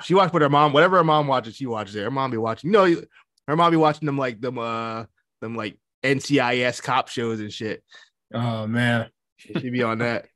She 0.03 0.15
watched 0.15 0.35
with 0.35 0.43
her 0.43 0.49
mom. 0.51 0.73
Whatever 0.73 0.99
her 0.99 1.05
mom 1.05 1.27
watches, 1.27 1.57
she 1.57 1.67
watches 1.67 1.95
it. 1.97 2.03
Her 2.03 2.11
mom 2.11 2.31
be 2.31 2.37
watching. 2.37 2.71
You 2.71 2.73
know, 2.73 3.03
her 3.49 3.57
mom 3.57 3.71
be 3.71 3.77
watching 3.77 4.07
them 4.07 4.19
like 4.19 4.41
them 4.41 4.59
uh 4.59 5.05
them 5.41 5.57
like 5.57 5.79
NCIS 6.03 6.83
cop 6.83 7.09
shows 7.09 7.41
and 7.41 7.53
shit. 7.53 7.83
oh 8.35 8.67
man. 8.67 9.09
She 9.39 9.71
be 9.71 9.83
on 9.83 9.99
that. 9.99 10.27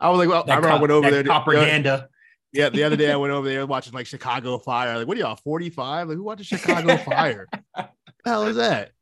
I 0.00 0.08
was 0.10 0.18
like, 0.18 0.28
well, 0.28 0.42
I 0.42 0.46
That 0.46 0.56
remember 0.56 0.76
I 0.76 0.80
went 0.80 0.92
over 0.92 1.10
there. 1.10 1.22
the- 1.22 1.28
propaganda. 1.28 2.08
Yeah, 2.52 2.70
the 2.70 2.84
other 2.84 2.96
day 2.96 3.12
I 3.12 3.16
went 3.16 3.32
over 3.32 3.46
there 3.48 3.66
watching 3.66 3.92
like 3.92 4.06
Chicago 4.06 4.58
Fire. 4.58 4.96
Like, 4.98 5.06
what 5.06 5.16
are 5.18 5.20
y'all, 5.20 5.36
45? 5.36 6.08
Like, 6.08 6.16
who 6.16 6.22
watches 6.24 6.46
Chicago 6.46 6.96
Fire? 6.96 7.46
the 7.76 7.88
hell 8.24 8.44
is 8.44 8.56
that? 8.56 8.92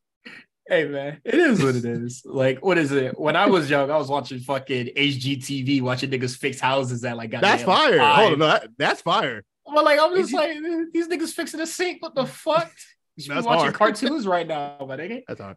Hey 0.68 0.88
man, 0.88 1.20
it 1.24 1.34
is 1.34 1.62
what 1.62 1.76
it 1.76 1.84
is. 1.84 2.22
Like, 2.24 2.64
what 2.64 2.76
is 2.76 2.90
it? 2.90 3.18
When 3.18 3.36
I 3.36 3.46
was 3.46 3.70
young, 3.70 3.88
I 3.88 3.96
was 3.96 4.08
watching 4.08 4.40
fucking 4.40 4.88
HGTV, 4.96 5.80
watching 5.80 6.10
niggas 6.10 6.36
fix 6.36 6.58
houses 6.58 7.02
that 7.02 7.16
like 7.16 7.30
got 7.30 7.42
That's 7.42 7.62
fire. 7.62 7.98
five. 7.98 8.16
Hold 8.16 8.32
on, 8.32 8.38
no, 8.40 8.46
that, 8.46 8.68
that's 8.76 9.00
fire. 9.00 9.44
But 9.64 9.84
like, 9.84 10.00
I'm 10.00 10.14
just 10.16 10.32
like, 10.32 10.56
these 10.92 11.06
niggas 11.08 11.32
fixing 11.32 11.60
the 11.60 11.66
sink. 11.66 12.02
What 12.02 12.14
the 12.14 12.26
fuck? 12.44 12.72
You 13.16 13.32
That's 13.32 13.46
watching 13.46 13.62
hard. 13.62 13.74
cartoons 13.74 14.26
right 14.26 14.46
now, 14.46 14.76
my 14.80 14.96
nigga. 14.96 15.22
That's 15.28 15.40
hard. 15.40 15.56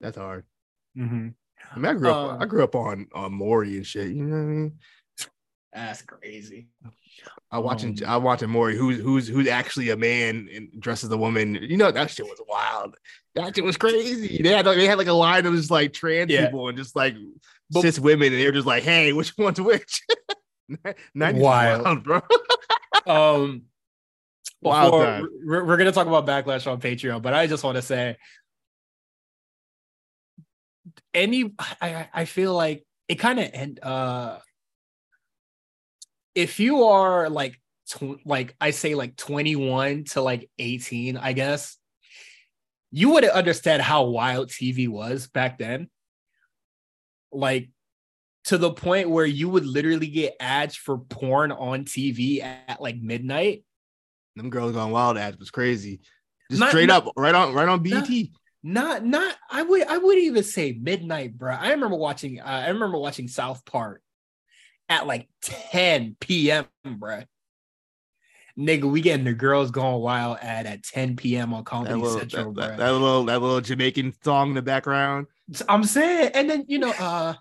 That's 0.00 0.16
hard. 0.16 0.44
Mm-hmm. 0.96 1.28
I 1.72 1.78
mean, 1.78 1.86
I 1.86 1.94
grew 1.94 2.10
up. 2.10 2.30
Um, 2.32 2.42
I 2.42 2.46
grew 2.46 2.62
up 2.64 2.74
on 2.74 3.06
on 3.14 3.32
Maury 3.32 3.76
and 3.76 3.86
shit. 3.86 4.08
You 4.08 4.24
know 4.24 4.36
what 4.36 4.42
I 4.42 4.46
mean? 4.46 4.78
That's 5.72 6.02
crazy. 6.02 6.66
I 7.52 7.58
watching. 7.58 7.96
Um, 8.04 8.10
I 8.10 8.16
watching 8.16 8.50
Maury, 8.50 8.76
who's 8.76 8.98
who's 9.00 9.28
who's 9.28 9.46
actually 9.46 9.90
a 9.90 9.96
man 9.96 10.48
and 10.52 10.68
dresses 10.80 11.10
a 11.12 11.16
woman. 11.16 11.54
You 11.60 11.76
know 11.76 11.90
that 11.92 12.10
shit 12.10 12.26
was 12.26 12.40
wild. 12.48 12.96
That 13.36 13.54
shit 13.54 13.64
was 13.64 13.76
crazy. 13.76 14.42
They 14.42 14.48
had 14.50 14.66
like, 14.66 14.76
they 14.78 14.86
had 14.86 14.98
like 14.98 15.06
a 15.06 15.12
line 15.12 15.46
of 15.46 15.54
just 15.54 15.70
like 15.70 15.92
trans 15.92 16.30
Yeah. 16.30 16.46
people 16.46 16.68
and 16.68 16.76
just 16.76 16.96
like 16.96 17.14
But- 17.70 17.82
cis 17.82 18.00
women, 18.00 18.32
and 18.32 18.40
they 18.40 18.46
were 18.46 18.52
just 18.52 18.66
like, 18.66 18.82
"Hey, 18.82 19.12
which 19.12 19.36
one's 19.38 19.60
which?" 19.60 20.02
90s 21.16 21.34
was 21.34 21.42
Wild. 21.42 21.84
wild, 21.84 22.04
bro. 22.04 22.20
Um, 23.06 23.62
Wild 24.62 24.90
before- 24.92 25.04
time. 25.04 25.28
we're, 25.44 25.64
we're 25.64 25.76
gonna 25.76 25.92
talk 25.92 26.06
about 26.08 26.26
backlash 26.26 26.70
on 26.70 26.80
Patreon, 26.80 27.22
but 27.22 27.32
I 27.32 27.46
just 27.46 27.62
want 27.64 27.76
to 27.76 27.82
say, 27.82 28.16
any, 31.14 31.52
I 31.80 32.08
I 32.12 32.24
feel 32.24 32.54
like 32.54 32.84
it 33.08 33.16
kind 33.16 33.38
of 33.40 33.50
end. 33.52 33.80
Uh, 33.82 34.38
if 36.34 36.60
you 36.60 36.84
are 36.84 37.28
like, 37.28 37.60
tw- 37.88 38.24
like 38.24 38.54
I 38.60 38.70
say, 38.70 38.94
like 38.94 39.16
twenty 39.16 39.56
one 39.56 40.04
to 40.10 40.20
like 40.20 40.50
eighteen, 40.58 41.16
I 41.16 41.32
guess 41.32 41.76
you 42.90 43.10
wouldn't 43.10 43.32
understand 43.32 43.82
how 43.82 44.04
wild 44.04 44.48
TV 44.48 44.88
was 44.88 45.28
back 45.28 45.58
then. 45.58 45.88
Like 47.32 47.70
to 48.44 48.58
the 48.58 48.72
point 48.72 49.10
where 49.10 49.26
you 49.26 49.48
would 49.48 49.66
literally 49.66 50.08
get 50.08 50.34
ads 50.40 50.74
for 50.74 50.98
porn 50.98 51.52
on 51.52 51.84
TV 51.84 52.42
at, 52.42 52.80
like 52.80 52.96
midnight. 52.96 53.64
Them 54.36 54.50
girls 54.50 54.72
gone 54.72 54.90
wild 54.90 55.18
ads 55.18 55.38
was 55.38 55.50
crazy. 55.50 56.00
Just 56.50 56.60
Not- 56.60 56.70
straight 56.70 56.86
not- 56.86 57.06
up, 57.06 57.12
right 57.16 57.34
on, 57.34 57.54
right 57.54 57.68
on 57.68 57.86
E 57.86 57.90
BET. 57.90 58.28
Not, 58.62 59.04
not. 59.04 59.36
I 59.50 59.62
would, 59.62 59.86
I 59.86 59.98
wouldn't 59.98 60.24
even 60.26 60.42
say 60.42 60.72
midnight, 60.78 61.38
bro. 61.38 61.54
I 61.54 61.70
remember 61.70 61.96
watching. 61.96 62.40
Uh, 62.40 62.44
I 62.44 62.68
remember 62.68 62.98
watching 62.98 63.26
South 63.26 63.64
Park 63.64 64.02
at 64.90 65.06
like 65.06 65.28
10 65.42 66.16
p.m., 66.20 66.66
bro. 66.84 67.22
Nigga, 68.58 68.90
we 68.90 69.00
getting 69.00 69.24
the 69.24 69.32
girls 69.32 69.70
going 69.70 70.02
wild 70.02 70.38
ad 70.42 70.66
at 70.66 70.82
10 70.82 71.16
p.m. 71.16 71.54
on 71.54 71.60
That 71.60 71.66
Comedy 71.66 71.94
little, 71.94 72.18
Central, 72.18 72.52
that, 72.52 72.60
that, 72.60 72.76
bro. 72.76 72.84
that 72.84 72.92
little, 72.92 73.24
that 73.24 73.40
little 73.40 73.60
Jamaican 73.60 74.14
song 74.22 74.50
in 74.50 74.54
the 74.54 74.62
background. 74.62 75.28
I'm 75.68 75.84
saying, 75.84 76.32
and 76.34 76.50
then 76.50 76.64
you 76.68 76.78
know, 76.78 76.90
uh, 76.90 77.34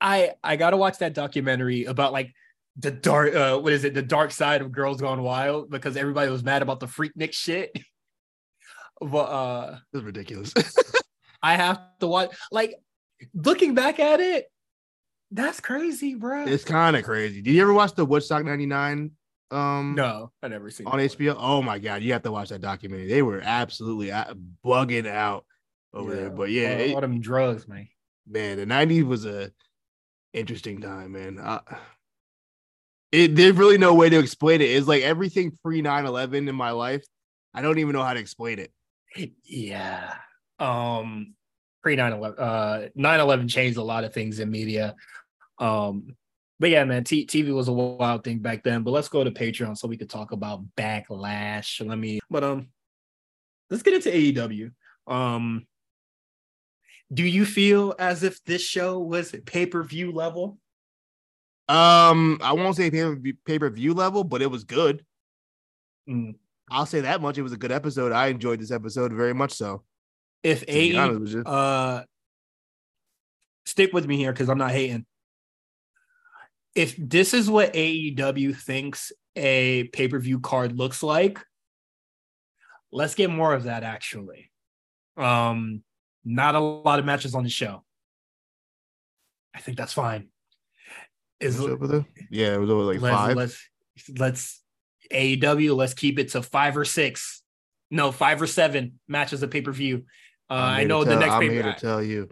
I 0.00 0.32
I 0.42 0.56
gotta 0.56 0.76
watch 0.76 0.98
that 0.98 1.14
documentary 1.14 1.84
about 1.84 2.12
like 2.12 2.32
the 2.76 2.90
dark. 2.90 3.34
Uh, 3.34 3.58
what 3.58 3.72
is 3.72 3.84
it? 3.84 3.94
The 3.94 4.02
dark 4.02 4.30
side 4.30 4.62
of 4.62 4.72
girls 4.72 5.00
gone 5.00 5.22
wild 5.22 5.70
because 5.70 5.96
everybody 5.96 6.30
was 6.30 6.42
mad 6.42 6.62
about 6.62 6.80
the 6.80 6.86
Freaknik 6.86 7.32
shit. 7.32 7.76
but 9.00 9.16
uh. 9.16 9.78
It 9.92 9.96
was 9.96 10.04
ridiculous. 10.04 10.52
I 11.42 11.56
have 11.56 11.80
to 12.00 12.06
watch. 12.06 12.34
Like 12.50 12.74
looking 13.34 13.74
back 13.74 14.00
at 14.00 14.20
it, 14.20 14.46
that's 15.36 15.60
crazy, 15.60 16.14
bro. 16.14 16.46
it's 16.46 16.64
kind 16.64 16.96
of 16.96 17.04
crazy. 17.04 17.42
Did 17.42 17.52
you 17.52 17.62
ever 17.62 17.72
watch 17.72 17.94
the 17.94 18.04
Woodstock 18.04 18.44
'99? 18.44 19.10
Um, 19.52 19.94
no, 19.96 20.32
I 20.42 20.48
never 20.48 20.70
seen 20.70 20.86
on 20.88 20.98
that 20.98 21.02
one. 21.02 21.08
HBO. 21.08 21.36
Oh 21.38 21.62
my 21.62 21.78
god, 21.78 22.02
you 22.02 22.12
have 22.12 22.22
to 22.22 22.32
watch 22.32 22.48
that 22.48 22.60
documentary. 22.60 23.06
They 23.06 23.22
were 23.22 23.40
absolutely 23.44 24.10
uh, 24.10 24.34
bugging 24.64 25.06
out 25.06 25.44
over 25.94 26.12
Yeah, 26.14 26.20
there. 26.22 26.30
But 26.30 26.50
yeah, 26.50 26.72
all, 26.74 26.80
it- 26.80 26.94
all 26.96 27.00
them 27.00 27.20
drugs, 27.20 27.68
man. 27.68 27.88
man, 28.26 28.56
the 28.58 28.66
'90s 28.66 29.04
was 29.06 29.24
a 29.24 29.52
interesting 30.32 30.80
time, 30.80 31.12
man. 31.12 31.38
Uh, 31.38 31.60
it 33.12 33.36
there's 33.36 33.56
really 33.56 33.78
no 33.78 33.94
way 33.94 34.08
to 34.10 34.18
explain 34.18 34.60
it. 34.60 34.70
It's 34.70 34.88
like 34.88 35.02
everything 35.02 35.56
pre 35.62 35.80
9/11 35.82 36.48
in 36.48 36.54
my 36.54 36.70
life. 36.72 37.04
I 37.54 37.62
don't 37.62 37.78
even 37.78 37.92
know 37.92 38.02
how 38.02 38.14
to 38.14 38.20
explain 38.20 38.58
it. 38.58 38.72
Yeah. 39.44 40.14
Um 40.58 41.34
pre 41.82 41.96
9/11 41.96 42.34
uh 42.38 42.88
9/11 42.98 43.48
changed 43.48 43.78
a 43.78 43.82
lot 43.82 44.04
of 44.04 44.12
things 44.12 44.40
in 44.40 44.50
media. 44.50 44.94
Um 45.58 46.16
but 46.58 46.70
yeah, 46.70 46.84
man, 46.84 47.04
T- 47.04 47.26
TV 47.26 47.54
was 47.54 47.68
a 47.68 47.72
wild 47.72 48.24
thing 48.24 48.38
back 48.38 48.62
then. 48.62 48.82
But 48.82 48.92
let's 48.92 49.08
go 49.08 49.22
to 49.22 49.30
Patreon 49.30 49.76
so 49.76 49.88
we 49.88 49.98
could 49.98 50.08
talk 50.08 50.32
about 50.32 50.64
backlash. 50.76 51.86
Let 51.86 51.98
me, 51.98 52.20
but 52.30 52.42
um, 52.44 52.68
let's 53.68 53.82
get 53.82 53.94
into 53.94 54.10
AEW. 54.10 54.72
Um, 55.06 55.66
do 57.12 57.24
you 57.24 57.44
feel 57.44 57.94
as 57.98 58.22
if 58.22 58.42
this 58.44 58.62
show 58.62 58.98
was 58.98 59.34
pay 59.44 59.66
per 59.66 59.82
view 59.82 60.12
level? 60.12 60.58
Um, 61.68 62.38
I 62.42 62.52
won't 62.52 62.76
say 62.76 62.90
pay 62.90 63.58
per 63.58 63.70
view 63.70 63.92
level, 63.92 64.24
but 64.24 64.40
it 64.40 64.50
was 64.50 64.64
good. 64.64 65.04
Mm. 66.08 66.36
I'll 66.70 66.86
say 66.86 67.02
that 67.02 67.20
much. 67.20 67.38
It 67.38 67.42
was 67.42 67.52
a 67.52 67.58
good 67.58 67.70
episode. 67.70 68.12
I 68.12 68.28
enjoyed 68.28 68.60
this 68.60 68.72
episode 68.72 69.12
very 69.12 69.34
much. 69.34 69.52
So, 69.52 69.84
if 70.42 70.64
A, 70.68 70.96
uh, 71.44 72.02
stick 73.66 73.92
with 73.92 74.06
me 74.06 74.16
here 74.16 74.32
because 74.32 74.48
I'm 74.48 74.58
not 74.58 74.72
hating. 74.72 75.06
If 76.76 76.94
this 76.96 77.34
is 77.34 77.50
what 77.50 77.72
AEW 77.72 78.54
thinks 78.54 79.10
a 79.34 79.84
pay 79.84 80.08
per 80.08 80.18
view 80.18 80.40
card 80.40 80.76
looks 80.76 81.02
like, 81.02 81.40
let's 82.92 83.14
get 83.14 83.30
more 83.30 83.54
of 83.54 83.64
that. 83.64 83.82
Actually, 83.82 84.50
um, 85.16 85.82
not 86.24 86.54
a 86.54 86.60
lot 86.60 86.98
of 86.98 87.04
matches 87.04 87.34
on 87.34 87.42
the 87.44 87.50
show. 87.50 87.82
I 89.54 89.60
think 89.60 89.78
that's 89.78 89.94
fine. 89.94 90.28
Is 91.40 91.58
over 91.58 91.86
there? 91.86 92.06
Yeah, 92.30 92.54
it 92.54 92.60
was 92.60 92.70
over 92.70 92.82
like 92.82 93.00
let's, 93.00 93.16
five. 93.16 93.36
Let's 93.36 93.68
let's 94.18 94.62
AEW. 95.10 95.74
Let's 95.74 95.94
keep 95.94 96.18
it 96.18 96.30
to 96.32 96.42
five 96.42 96.76
or 96.76 96.84
six. 96.84 97.42
No, 97.90 98.12
five 98.12 98.42
or 98.42 98.46
seven 98.46 98.98
matches 99.08 99.42
of 99.42 99.50
pay 99.50 99.62
per 99.62 99.72
view. 99.72 100.04
Uh, 100.50 100.54
I 100.54 100.84
know 100.84 101.04
tell, 101.04 101.14
the 101.14 101.20
next. 101.20 101.32
I'm 101.32 101.50
here 101.50 101.62
to 101.62 101.74
tell 101.74 102.02
you, 102.02 102.28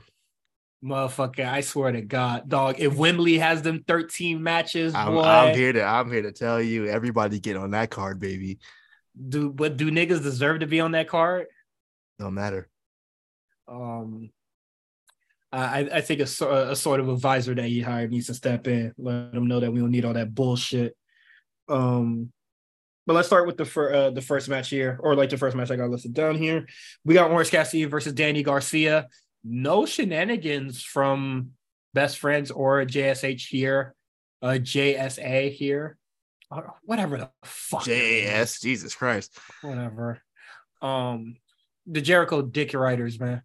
motherfucker. 0.85 1.47
I 1.47 1.63
swear 1.63 1.93
to 1.93 2.03
God, 2.03 2.49
dog. 2.49 2.77
If 2.79 2.95
Wembley 2.95 3.39
has 3.39 3.63
them 3.63 3.85
13 3.87 4.43
matches, 4.43 4.95
I'm, 4.95 5.17
I'm 5.19 5.55
here 5.55 5.73
to. 5.73 5.83
I'm 5.83 6.11
here 6.11 6.23
to 6.23 6.33
tell 6.33 6.61
you, 6.61 6.87
everybody 6.87 7.41
get 7.41 7.57
on 7.57 7.71
that 7.71 7.91
card, 7.91 8.21
baby. 8.21 8.59
Do 9.29 9.53
but 9.53 9.77
do 9.77 9.91
niggas 9.91 10.23
deserve 10.23 10.61
to 10.61 10.67
be 10.67 10.81
on 10.81 10.93
that 10.93 11.09
card? 11.09 11.47
Don't 12.19 12.35
matter. 12.35 12.69
Um, 13.67 14.31
I, 15.53 15.89
I 15.93 16.01
think 16.01 16.21
a, 16.21 16.71
a 16.71 16.77
sort 16.77 17.01
of 17.01 17.09
advisor 17.09 17.55
that 17.55 17.67
he 17.67 17.81
hired 17.81 18.11
needs 18.11 18.27
to 18.27 18.35
step 18.35 18.67
in, 18.67 18.93
let 18.99 19.33
him 19.33 19.47
know 19.47 19.61
that 19.61 19.73
we 19.73 19.81
don't 19.81 19.93
need 19.93 20.05
all 20.05 20.15
that 20.15 20.35
bullshit. 20.35 20.97
Um, 21.69 22.33
but 23.07 23.15
let's 23.15 23.29
start 23.29 23.47
with 23.47 23.57
the 23.57 23.65
fir- 23.65 23.95
uh, 23.95 24.11
the 24.11 24.23
first 24.23 24.49
match 24.49 24.71
here, 24.71 24.99
or 25.01 25.15
like 25.15 25.31
the 25.31 25.37
first 25.37 25.57
match 25.57 25.71
I 25.71 25.77
got 25.77 25.91
listed 25.91 26.15
down 26.15 26.37
here. 26.37 26.67
We 27.05 27.15
got 27.15 27.31
Orange 27.31 27.51
Cassidy 27.51 27.85
versus 27.85 28.15
Danny 28.15 28.43
Garcia. 28.43 29.09
No 29.45 29.85
shenanigans 29.85 30.83
from 30.83 31.51
Best 31.93 32.19
Friends 32.19 32.51
or 32.51 32.85
JSH 32.85 33.47
here, 33.49 33.95
uh, 34.43 34.59
JSA 34.61 35.53
here, 35.53 35.99
whatever 36.85 37.19
the 37.19 37.31
fuck. 37.45 37.85
JAS, 37.85 38.61
Jesus 38.61 38.95
Christ, 38.95 39.39
whatever. 39.63 40.21
Um, 40.83 41.37
the 41.87 42.01
Jericho 42.01 42.43
Dick 42.43 42.75
Riders, 42.75 43.21
man. 43.21 43.43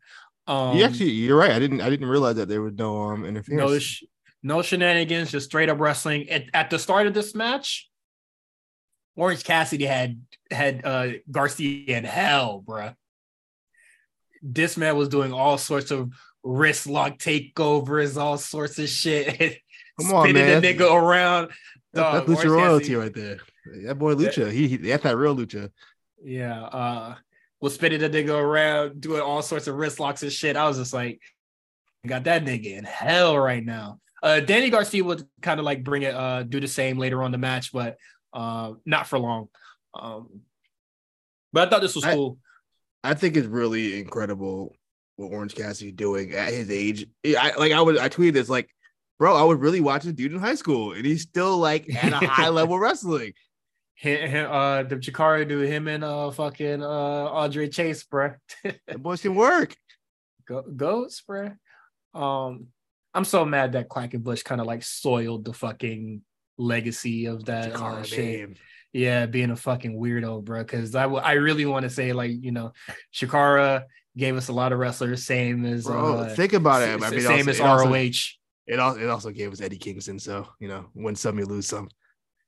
Um, 0.47 0.77
you 0.77 0.83
actually, 0.83 1.11
you're 1.11 1.37
right. 1.37 1.51
I 1.51 1.59
didn't, 1.59 1.81
I 1.81 1.89
didn't 1.89 2.07
realize 2.07 2.37
that 2.37 2.47
there 2.47 2.61
was 2.61 2.73
no 2.73 2.97
um 3.09 3.25
interference. 3.25 3.71
No, 3.71 3.79
sh- 3.79 4.03
no 4.41 4.61
shenanigans, 4.61 5.31
just 5.31 5.47
straight 5.47 5.69
up 5.69 5.79
wrestling. 5.79 6.29
At, 6.29 6.45
at 6.53 6.69
the 6.69 6.79
start 6.79 7.07
of 7.07 7.13
this 7.13 7.35
match, 7.35 7.89
Orange 9.15 9.43
Cassidy 9.43 9.85
had 9.85 10.19
had 10.49 10.85
uh 10.85 11.09
Garcia 11.29 11.97
in 11.97 12.03
hell, 12.03 12.63
bruh. 12.65 12.95
This 14.41 14.77
man 14.77 14.95
was 14.95 15.09
doing 15.09 15.33
all 15.33 15.57
sorts 15.57 15.91
of 15.91 16.11
wrist 16.43 16.87
lock 16.87 17.17
takeovers, 17.17 18.17
all 18.17 18.37
sorts 18.37 18.79
of 18.79 18.89
shit. 18.89 19.59
Come 19.99 20.13
on, 20.13 20.33
man. 20.33 20.61
the 20.61 20.73
nigga 20.73 20.91
around. 20.91 21.51
Dog, 21.93 22.27
that's 22.27 22.41
Lucha 22.41 22.49
royalty 22.49 22.95
right 22.95 23.13
there. 23.13 23.39
That 23.85 23.95
boy 23.95 24.15
Lucha, 24.15 24.51
he, 24.51 24.67
he 24.67 24.77
that's 24.77 25.03
that 25.03 25.17
real 25.17 25.35
Lucha. 25.35 25.71
Yeah, 26.23 26.63
uh, 26.63 27.15
was 27.59 27.73
spinning 27.73 27.99
the 27.99 28.09
nigga 28.09 28.39
around, 28.39 29.01
doing 29.01 29.21
all 29.21 29.41
sorts 29.41 29.67
of 29.67 29.75
wrist 29.75 29.99
locks 29.99 30.23
and 30.23 30.31
shit. 30.31 30.55
I 30.55 30.67
was 30.67 30.77
just 30.77 30.93
like, 30.93 31.21
got 32.07 32.23
that 32.25 32.45
nigga 32.45 32.77
in 32.77 32.83
hell 32.83 33.37
right 33.37 33.63
now. 33.63 33.99
Uh, 34.21 34.39
Danny 34.39 34.69
Garcia 34.69 35.03
would 35.03 35.25
kind 35.41 35.59
of 35.59 35.65
like 35.65 35.83
bring 35.83 36.03
it, 36.03 36.13
uh, 36.13 36.43
do 36.43 36.59
the 36.59 36.67
same 36.67 36.97
later 36.97 37.23
on 37.23 37.31
the 37.31 37.37
match, 37.37 37.71
but 37.71 37.97
uh, 38.33 38.73
not 38.85 39.07
for 39.07 39.17
long. 39.17 39.47
Um, 39.93 40.41
but 41.51 41.67
I 41.67 41.71
thought 41.71 41.81
this 41.81 41.95
was 41.95 42.03
I, 42.03 42.13
cool. 42.13 42.37
I 43.03 43.13
think 43.13 43.37
it's 43.37 43.47
really 43.47 43.99
incredible 43.99 44.75
what 45.15 45.31
Orange 45.31 45.55
Cassidy 45.55 45.91
doing 45.91 46.33
at 46.33 46.53
his 46.53 46.69
age. 46.69 47.07
I 47.25 47.53
like 47.57 47.71
I 47.71 47.81
would 47.81 47.97
I 47.97 48.09
tweeted 48.09 48.33
this 48.33 48.49
like, 48.49 48.69
bro, 49.17 49.35
I 49.35 49.43
would 49.43 49.61
really 49.61 49.81
watch 49.81 50.03
this 50.03 50.13
dude 50.13 50.33
in 50.33 50.39
high 50.39 50.55
school, 50.55 50.93
and 50.93 51.05
he's 51.05 51.21
still 51.21 51.57
like 51.57 51.93
at 51.93 52.11
a 52.11 52.27
high 52.27 52.49
level 52.49 52.79
wrestling 52.79 53.33
him, 53.99 54.49
uh, 54.49 54.83
the 54.83 54.95
Chikara 54.95 55.47
do 55.47 55.59
him 55.59 55.87
and 55.87 56.03
uh 56.03 56.31
fucking 56.31 56.81
uh 56.81 56.85
Andre 56.85 57.67
Chase, 57.67 58.03
bro. 58.03 58.33
the 58.63 58.97
boys 58.97 59.21
can 59.21 59.35
work. 59.35 59.75
Go 60.47 60.63
goats, 60.63 61.21
bro. 61.21 61.51
Um, 62.13 62.67
I'm 63.13 63.25
so 63.25 63.45
mad 63.45 63.73
that 63.73 63.89
Quackenbush 63.89 64.43
kind 64.43 64.61
of 64.61 64.67
like 64.67 64.83
soiled 64.83 65.45
the 65.45 65.53
fucking 65.53 66.21
legacy 66.57 67.25
of 67.27 67.45
that 67.45 67.75
uh, 67.75 68.03
shit. 68.03 68.57
Yeah, 68.93 69.27
being 69.27 69.51
a 69.51 69.55
fucking 69.55 69.99
weirdo, 69.99 70.43
bro. 70.43 70.63
Because 70.63 70.95
I, 70.95 71.03
w- 71.03 71.21
I 71.21 71.33
really 71.33 71.65
want 71.65 71.83
to 71.83 71.89
say 71.89 72.13
like 72.13 72.31
you 72.31 72.51
know, 72.51 72.73
Chikara 73.13 73.83
gave 74.17 74.35
us 74.35 74.47
a 74.47 74.53
lot 74.53 74.73
of 74.73 74.79
wrestlers, 74.79 75.25
same 75.25 75.65
as 75.65 75.85
bro. 75.85 76.19
Uh, 76.19 76.35
think 76.35 76.53
about 76.53 76.81
it. 76.81 77.01
I 77.01 77.09
mean, 77.09 77.21
same 77.21 77.47
also, 77.47 77.51
as 77.51 77.59
ROH. 77.59 78.73
it 78.73 78.79
also 78.79 78.99
it 78.99 79.09
also 79.09 79.31
gave 79.31 79.51
us 79.51 79.61
Eddie 79.61 79.77
Kingston, 79.77 80.19
so 80.19 80.47
you 80.59 80.67
know, 80.67 80.85
win 80.95 81.15
some, 81.15 81.37
you 81.37 81.45
lose 81.45 81.67
some. 81.67 81.89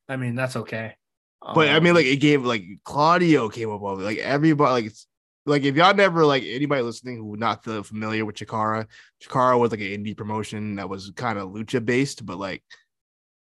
I 0.10 0.18
mean, 0.18 0.36
that's 0.36 0.56
okay. 0.56 0.96
But 1.42 1.70
um, 1.70 1.76
I 1.76 1.80
mean, 1.80 1.96
like 1.96 2.06
it 2.06 2.18
gave 2.18 2.44
like 2.44 2.64
Claudio 2.84 3.50
came 3.50 3.72
up 3.72 3.82
with 3.82 4.02
like 4.02 4.20
everybody 4.20 4.84
like 4.84 4.94
like 5.46 5.64
if 5.64 5.76
y'all 5.76 5.96
never 5.96 6.26
like 6.26 6.44
anybody 6.44 6.82
listening 6.84 7.18
who 7.18 7.36
not 7.36 7.64
familiar 7.64 8.26
with 8.26 8.36
Chikara, 8.36 8.86
Chikara 9.24 9.60
was 9.60 9.72
like 9.72 9.80
an 9.80 9.88
indie 9.88 10.16
promotion 10.16 10.76
that 10.76 10.90
was 10.90 11.12
kind 11.16 11.40
of 11.40 11.50
lucha 11.50 11.84
based, 11.84 12.26
but 12.26 12.38
like 12.38 12.64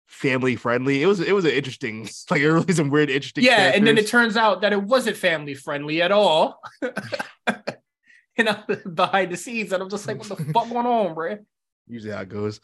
family 0.07 0.55
friendly. 0.55 1.03
It 1.03 1.05
was 1.05 1.19
it 1.19 1.33
was 1.33 1.45
an 1.45 1.51
interesting 1.51 2.09
like 2.29 2.41
it 2.41 2.49
really 2.49 2.73
some 2.73 2.89
weird 2.89 3.09
interesting. 3.09 3.43
Yeah, 3.43 3.57
characters. 3.57 3.77
and 3.77 3.87
then 3.87 3.97
it 3.97 4.07
turns 4.07 4.37
out 4.37 4.61
that 4.61 4.73
it 4.73 4.81
wasn't 4.81 5.17
family 5.17 5.53
friendly 5.53 6.01
at 6.01 6.11
all. 6.11 6.61
you 6.81 8.43
know, 8.43 8.57
behind 8.93 9.31
the 9.31 9.37
scenes, 9.37 9.71
and 9.71 9.83
I'm 9.83 9.89
just 9.89 10.07
like, 10.07 10.17
what 10.17 10.29
the 10.29 10.43
fuck 10.45 10.69
going 10.69 10.85
on, 10.85 11.13
bro? 11.13 11.37
Usually 11.87 12.13
how 12.13 12.21
it 12.21 12.29
goes. 12.29 12.59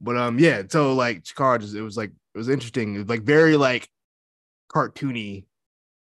But 0.00 0.16
um, 0.16 0.38
yeah. 0.38 0.62
So 0.68 0.94
like 0.94 1.22
Chikara, 1.22 1.60
just 1.60 1.74
it 1.74 1.82
was 1.82 1.96
like 1.96 2.10
it 2.34 2.38
was 2.38 2.48
interesting. 2.48 2.94
It 2.94 2.98
was 2.98 3.08
like 3.08 3.22
very 3.22 3.56
like 3.56 3.88
cartoony. 4.72 5.46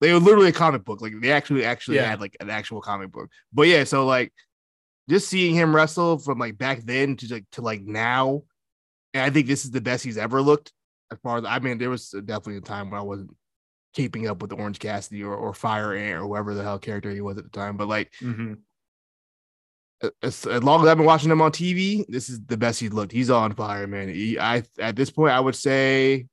They 0.01 0.13
were 0.13 0.21
literally 0.21 0.49
a 0.49 0.53
comic 0.53 0.85
book. 0.85 1.01
Like 1.01 1.15
they 1.21 1.33
actually 1.33 1.65
actually 1.65 1.97
yeah. 1.97 2.11
had 2.11 2.21
like 2.21 2.37
an 2.41 2.51
actual 2.51 2.83
comic 2.83 3.11
book. 3.11 3.31
But 3.53 3.69
yeah, 3.69 3.85
so 3.85 4.05
like 4.05 4.33
just 5.09 5.29
seeing 5.29 5.55
him 5.55 5.75
wrestle 5.75 6.19
from 6.19 6.39
like 6.39 6.59
back 6.59 6.83
then 6.83 7.17
to 7.17 7.35
like 7.35 7.45
to 7.53 7.63
like 7.63 7.83
now, 7.83 8.43
and 9.17 9.25
I 9.25 9.31
think 9.31 9.47
this 9.47 9.65
is 9.65 9.71
the 9.71 9.81
best 9.81 10.05
he's 10.05 10.19
ever 10.19 10.43
looked. 10.43 10.73
As 11.11 11.19
far 11.23 11.39
as 11.39 11.45
I 11.45 11.59
mean, 11.59 11.79
there 11.79 11.91
was 11.91 12.11
definitely 12.11 12.59
a 12.59 12.61
time 12.61 12.91
when 12.91 13.01
I 13.01 13.03
wasn't 13.03 13.35
keeping 13.95 14.29
up 14.29 14.43
with 14.43 14.51
the 14.51 14.57
Orange 14.57 14.79
Cassidy 14.79 15.23
or, 15.23 15.35
or 15.35 15.55
Fire 15.55 15.95
Ant 15.95 16.19
or 16.19 16.27
whoever 16.27 16.55
the 16.55 16.63
hell 16.63 16.79
character 16.79 17.11
he 17.11 17.23
was 17.23 17.39
at 17.39 17.45
the 17.45 17.51
time. 17.51 17.79
But 17.79 17.89
like, 17.89 18.13
mm-hmm. 18.21 18.55
as, 20.23 20.45
as, 20.45 20.63
long 20.63 20.83
as 20.83 20.89
I've 20.89 20.99
been 20.99 21.07
watching 21.07 21.31
him 21.31 21.41
on 21.41 21.51
TV, 21.51 22.05
this 22.09 22.29
is 22.29 22.45
the 22.45 22.59
best 22.59 22.79
he's 22.79 22.93
looked. 22.93 23.13
He's 23.13 23.31
on 23.31 23.55
fire, 23.55 23.87
man. 23.87 24.09
He, 24.09 24.39
I 24.39 24.65
at 24.79 24.97
this 24.97 25.11
point, 25.11 25.33
I 25.33 25.41
would 25.41 25.57
say 25.57 26.27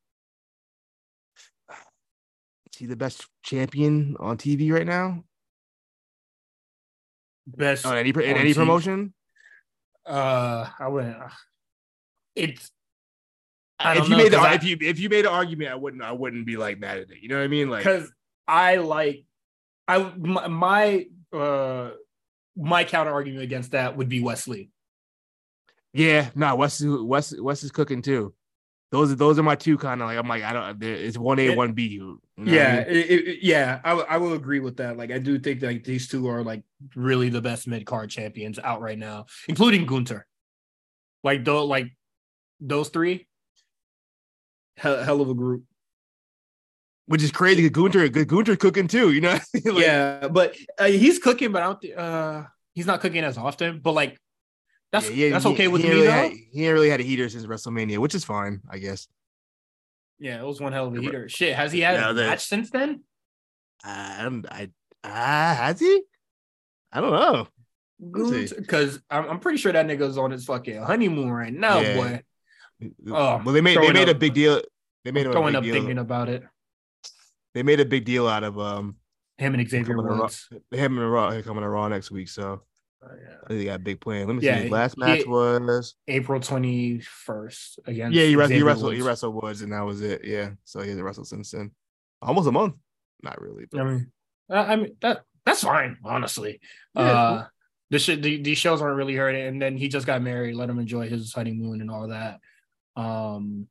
is 1.70 2.80
he 2.80 2.86
the 2.86 2.98
best 2.98 3.26
champion 3.44 4.18
on 4.20 4.38
TV 4.38 4.72
right 4.74 4.88
now? 4.88 5.24
Best 7.48 7.86
on 7.86 7.98
any 7.98 8.10
in 8.10 8.22
any 8.22 8.52
TV. 8.52 8.56
promotion? 8.56 9.14
Uh, 10.06 10.68
I 10.80 10.88
wouldn't. 10.90 11.18
It's. 12.36 12.72
If 13.86 14.06
you 14.06 14.12
know, 14.12 14.18
made 14.18 14.32
the, 14.32 14.38
I, 14.38 14.54
if 14.54 14.64
you 14.64 14.78
if 14.80 15.00
you 15.00 15.10
made 15.10 15.26
an 15.26 15.32
argument, 15.34 15.72
I 15.72 15.76
wouldn't 15.76 16.02
I 16.04 16.14
wouldn't 16.14 16.46
be 16.46 16.56
like 16.56 16.80
mad 16.80 17.00
at 17.00 17.12
it. 17.12 17.18
You 17.22 17.28
know 17.28 17.38
what 17.38 17.44
I 17.44 17.48
mean? 17.48 17.70
Like 17.70 17.84
because 17.84 18.10
I 18.48 18.78
like 18.78 19.26
I 19.88 19.98
my, 20.16 20.48
my 20.48 21.08
uh 21.34 21.90
my 22.56 22.86
counter 22.86 23.12
argument 23.12 23.44
against 23.44 23.72
that 23.72 23.98
would 23.98 24.08
be 24.08 24.22
Wes 24.22 24.48
Lee. 24.48 24.70
Yeah, 25.92 26.30
no, 26.34 26.48
nah, 26.48 26.56
Wes 26.56 26.82
Wes 26.82 27.38
Wes 27.38 27.64
is 27.64 27.72
cooking 27.72 28.02
too 28.02 28.34
those 28.94 29.12
are 29.12 29.16
those 29.16 29.40
are 29.40 29.44
my 29.44 29.56
two 29.56 29.76
kind 29.76 30.04
of 30.04 30.08
like 30.08 30.20
I'm 30.20 30.28
like 30.28 30.44
I 30.44 30.54
don't 30.54 30.84
it's 30.84 31.18
one 31.18 31.40
A 31.40 31.56
one 31.56 31.74
B. 31.74 32.00
Yeah, 32.38 32.84
I 32.86 32.92
mean? 32.92 32.98
it, 32.98 33.28
it, 33.28 33.40
yeah, 33.42 33.82
I, 33.84 33.94
I 33.94 34.18
will 34.18 34.34
agree 34.34 34.60
with 34.60 34.78
that. 34.78 34.98
Like 34.98 35.12
I 35.12 35.18
do 35.18 35.40
think 35.40 35.64
like 35.64 35.84
these 35.84 36.08
two 36.08 36.30
are 36.30 36.44
like 36.44 36.62
really 36.96 37.30
the 37.30 37.42
best 37.42 37.68
mid 37.68 37.88
card 37.88 38.12
champions 38.12 38.60
out 38.60 38.82
right 38.82 38.98
now, 38.98 39.26
including 39.48 39.88
Gunther. 39.88 40.28
Like 41.24 41.44
though, 41.44 41.66
like 41.66 41.88
those 42.64 42.90
three, 42.90 43.28
hell, 44.78 45.04
hell 45.04 45.22
of 45.22 45.30
a 45.30 45.34
group. 45.34 45.64
Which 47.06 47.22
is 47.22 47.32
crazy. 47.32 47.70
Gunter, 47.70 48.08
Gunther 48.08 48.56
cooking 48.56 48.88
too. 48.88 49.12
You 49.12 49.22
know. 49.22 49.38
like, 49.54 49.84
yeah, 49.84 50.28
but 50.30 50.56
uh, 50.80 50.86
he's 50.86 51.20
cooking, 51.20 51.52
but 51.52 51.62
I 51.62 51.66
don't. 51.66 51.82
Th- 51.82 51.96
uh, 51.96 52.44
he's 52.74 52.86
not 52.86 53.02
cooking 53.02 53.24
as 53.24 53.38
often. 53.38 53.82
But 53.82 53.92
like 53.92 54.18
that's 54.92 55.12
yeah, 55.12 55.32
that's 55.32 55.46
okay 55.48 55.68
with 55.68 55.84
me 55.84 55.90
really 55.90 56.06
though. 56.06 56.12
Had, 56.12 56.32
he 56.32 56.66
ain't 56.66 56.74
really 56.74 56.90
had 56.90 57.02
a 57.02 57.04
heater 57.04 57.28
since 57.28 57.46
WrestleMania, 57.46 57.98
which 57.98 58.16
is 58.16 58.24
fine, 58.24 58.62
I 58.70 58.78
guess. 58.78 59.08
Yeah, 60.18 60.40
it 60.40 60.46
was 60.46 60.62
one 60.62 60.72
hell 60.72 60.88
of 60.88 60.96
a 60.96 61.02
heater. 61.02 61.28
Shit, 61.28 61.56
has 61.56 61.74
he 61.74 61.82
had 61.82 61.98
a 61.98 62.14
match 62.14 62.46
since 62.46 62.70
then? 62.70 63.02
Um, 63.84 64.46
I 64.50 64.70
uh, 65.04 65.10
has 65.10 65.82
he? 65.82 66.04
I 66.92 67.02
don't 67.02 67.12
know. 67.12 67.48
Because 68.00 69.02
I'm, 69.10 69.30
I'm 69.30 69.40
pretty 69.40 69.58
sure 69.58 69.72
that 69.72 69.86
nigga's 69.86 70.18
on 70.18 70.32
his 70.32 70.46
fucking 70.46 70.82
honeymoon 70.82 71.32
right 71.32 71.54
now, 71.54 71.80
yeah. 71.80 71.96
boy. 71.96 72.22
Oh, 73.08 73.42
well, 73.44 73.54
they 73.54 73.62
made 73.62 73.78
they 73.78 73.94
made 73.94 74.10
up, 74.10 74.16
a 74.16 74.20
big 74.20 74.34
deal. 74.34 74.62
They 75.04 75.12
made 75.12 75.26
I'm 75.26 75.32
throwing 75.32 75.56
up 75.56 75.64
deal. 75.64 75.74
thinking 75.74 75.98
about 75.98 76.30
it. 76.30 76.44
They 77.54 77.64
made 77.64 77.80
a 77.80 77.86
big 77.86 78.06
deal 78.06 78.28
out 78.28 78.44
of 78.44 78.60
um 78.60 78.98
him 79.38 79.54
and 79.54 79.70
Xavier 79.70 80.02
Woods. 80.02 80.50
Him 80.72 80.98
and 80.98 81.12
Raw 81.12 81.42
coming 81.42 81.64
to 81.64 81.70
Raw 81.70 81.88
next 81.88 82.12
week, 82.12 82.30
so 82.30 82.62
oh, 83.04 83.08
yeah. 83.08 83.36
They 83.48 83.66
got 83.66 83.76
a 83.76 83.80
big 83.80 84.00
plan. 84.00 84.28
Let 84.28 84.36
me 84.36 84.44
yeah, 84.44 84.62
see. 84.64 84.70
last 84.70 84.98
match 84.98 85.26
was 85.26 85.96
April 86.08 86.40
twenty 86.40 87.00
first 87.00 87.80
against. 87.86 88.16
Yeah, 88.16 88.26
he, 88.26 88.36
wrestled, 88.36 88.58
he 88.58 88.64
wrestled. 88.64 88.94
He 88.94 89.02
wrestled 89.02 89.42
Woods, 89.42 89.62
and 89.62 89.72
that 89.74 89.86
was 89.86 90.02
it. 90.02 90.24
Yeah, 90.24 90.52
so 90.64 90.82
he 90.82 90.90
hasn't 90.90 91.06
wrestled 91.06 91.28
since 91.28 91.52
then. 91.52 91.72
Almost 92.22 92.48
a 92.48 92.52
month. 92.52 92.76
Not 93.22 93.42
really. 93.42 93.66
But. 93.72 93.82
I 93.82 93.84
mean, 93.84 94.12
I 94.50 94.76
mean 94.76 94.96
that 95.02 95.24
that's 95.46 95.64
fine, 95.64 95.98
honestly. 96.04 96.60
Yeah. 96.96 97.02
Uh, 97.02 97.46
the, 97.90 98.00
sh- 98.00 98.20
the 98.20 98.42
these 98.42 98.58
shows 98.58 98.82
aren't 98.82 98.98
really 98.98 99.16
hurting, 99.16 99.46
and 99.46 99.62
then 99.62 99.78
he 99.78 99.88
just 99.88 100.08
got 100.08 100.22
married. 100.22 100.56
Let 100.56 100.70
him 100.70 100.80
enjoy 100.80 101.10
his 101.10 101.34
honeymoon 101.34 101.82
and 101.82 101.92
all 101.92 102.08
that. 102.08 102.40
Um, 102.96 103.68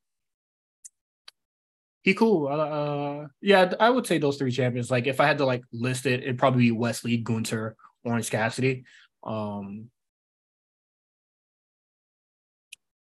he 2.02 2.14
cool. 2.14 2.48
Uh, 2.48 3.28
yeah, 3.40 3.72
I 3.78 3.88
would 3.88 4.06
say 4.06 4.18
those 4.18 4.36
three 4.36 4.50
champions. 4.50 4.90
Like 4.90 5.06
if 5.06 5.20
I 5.20 5.26
had 5.26 5.38
to 5.38 5.44
like 5.44 5.62
list 5.72 6.06
it, 6.06 6.22
it'd 6.22 6.38
probably 6.38 6.64
be 6.64 6.72
Wesley, 6.72 7.16
Gunther, 7.16 7.76
Orange 8.04 8.30
Cassidy. 8.30 8.84
Um, 9.22 9.88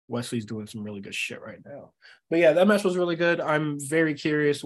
Wes 0.09 0.31
Lee's 0.33 0.45
doing 0.45 0.67
some 0.67 0.83
really 0.83 0.99
good 0.99 1.15
shit 1.15 1.41
right 1.41 1.59
now. 1.65 1.93
But 2.29 2.39
yeah, 2.39 2.51
that 2.53 2.67
match 2.67 2.83
was 2.83 2.97
really 2.97 3.15
good. 3.15 3.39
I'm 3.39 3.79
very 3.79 4.13
curious 4.13 4.63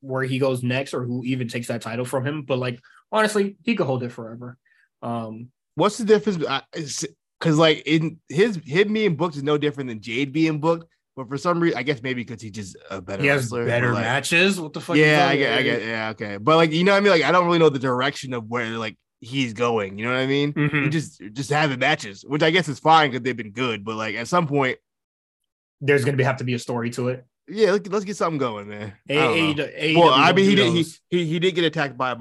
where 0.00 0.22
he 0.22 0.38
goes 0.38 0.62
next 0.62 0.94
or 0.94 1.04
who 1.04 1.22
even 1.24 1.48
takes 1.48 1.68
that 1.68 1.82
title 1.82 2.06
from 2.06 2.26
him. 2.26 2.42
But 2.42 2.58
like 2.58 2.80
honestly, 3.12 3.58
he 3.62 3.76
could 3.76 3.86
hold 3.86 4.02
it 4.02 4.12
forever. 4.12 4.56
Um, 5.02 5.50
what's 5.74 5.98
the 5.98 6.06
difference? 6.06 6.42
Because 7.38 7.58
like 7.58 7.82
in 7.86 8.18
his 8.28 8.56
him 8.64 8.92
being 8.92 9.16
booked 9.16 9.36
is 9.36 9.42
no 9.42 9.58
different 9.58 9.88
than 9.88 10.00
Jade 10.00 10.32
being 10.32 10.60
booked. 10.60 10.86
But 11.16 11.28
for 11.28 11.36
some 11.36 11.58
reason, 11.58 11.76
I 11.76 11.82
guess 11.82 12.00
maybe 12.00 12.22
because 12.22 12.40
he's 12.40 12.52
just 12.52 12.76
a 12.90 13.02
better. 13.02 13.22
He 13.22 13.28
has 13.28 13.42
wrestler, 13.42 13.66
better 13.66 13.92
like, 13.92 14.04
matches. 14.04 14.60
What 14.60 14.72
the 14.72 14.80
fuck? 14.80 14.96
Yeah, 14.96 15.26
I 15.28 15.36
get, 15.36 15.58
I 15.58 15.62
get, 15.62 15.82
yeah, 15.82 16.10
okay. 16.10 16.36
But 16.36 16.56
like, 16.56 16.70
you 16.70 16.84
know 16.84 16.92
what 16.92 16.98
I 16.98 17.00
mean? 17.00 17.10
Like, 17.10 17.24
I 17.24 17.32
don't 17.32 17.44
really 17.44 17.58
know 17.58 17.70
the 17.70 17.80
direction 17.80 18.32
of 18.34 18.44
where 18.46 18.66
like 18.78 18.96
he's 19.20 19.52
going. 19.52 19.98
You 19.98 20.04
know 20.04 20.12
what 20.12 20.20
I 20.20 20.26
mean? 20.26 20.52
Mm-hmm. 20.52 20.84
He 20.84 20.88
just 20.90 21.20
just 21.32 21.50
having 21.50 21.80
matches, 21.80 22.24
which 22.24 22.42
I 22.44 22.50
guess 22.50 22.68
is 22.68 22.78
fine 22.78 23.10
because 23.10 23.24
they've 23.24 23.36
been 23.36 23.50
good. 23.50 23.84
But 23.84 23.96
like 23.96 24.14
at 24.14 24.28
some 24.28 24.46
point, 24.46 24.78
there's 25.80 26.04
gonna 26.04 26.16
be, 26.16 26.24
have 26.24 26.36
to 26.36 26.44
be 26.44 26.54
a 26.54 26.58
story 26.58 26.90
to 26.90 27.08
it. 27.08 27.26
Yeah, 27.48 27.72
let's, 27.72 27.88
let's 27.88 28.04
get 28.04 28.16
something 28.16 28.38
going, 28.38 28.68
man. 28.68 28.92
A- 29.08 29.96
well, 29.96 30.10
I 30.12 30.32
mean, 30.32 30.44
he 30.44 30.54
did 30.54 30.72
he, 30.72 30.86
he 31.10 31.26
he 31.26 31.38
did 31.40 31.54
get 31.54 31.64
attacked 31.64 31.96
by 31.96 32.16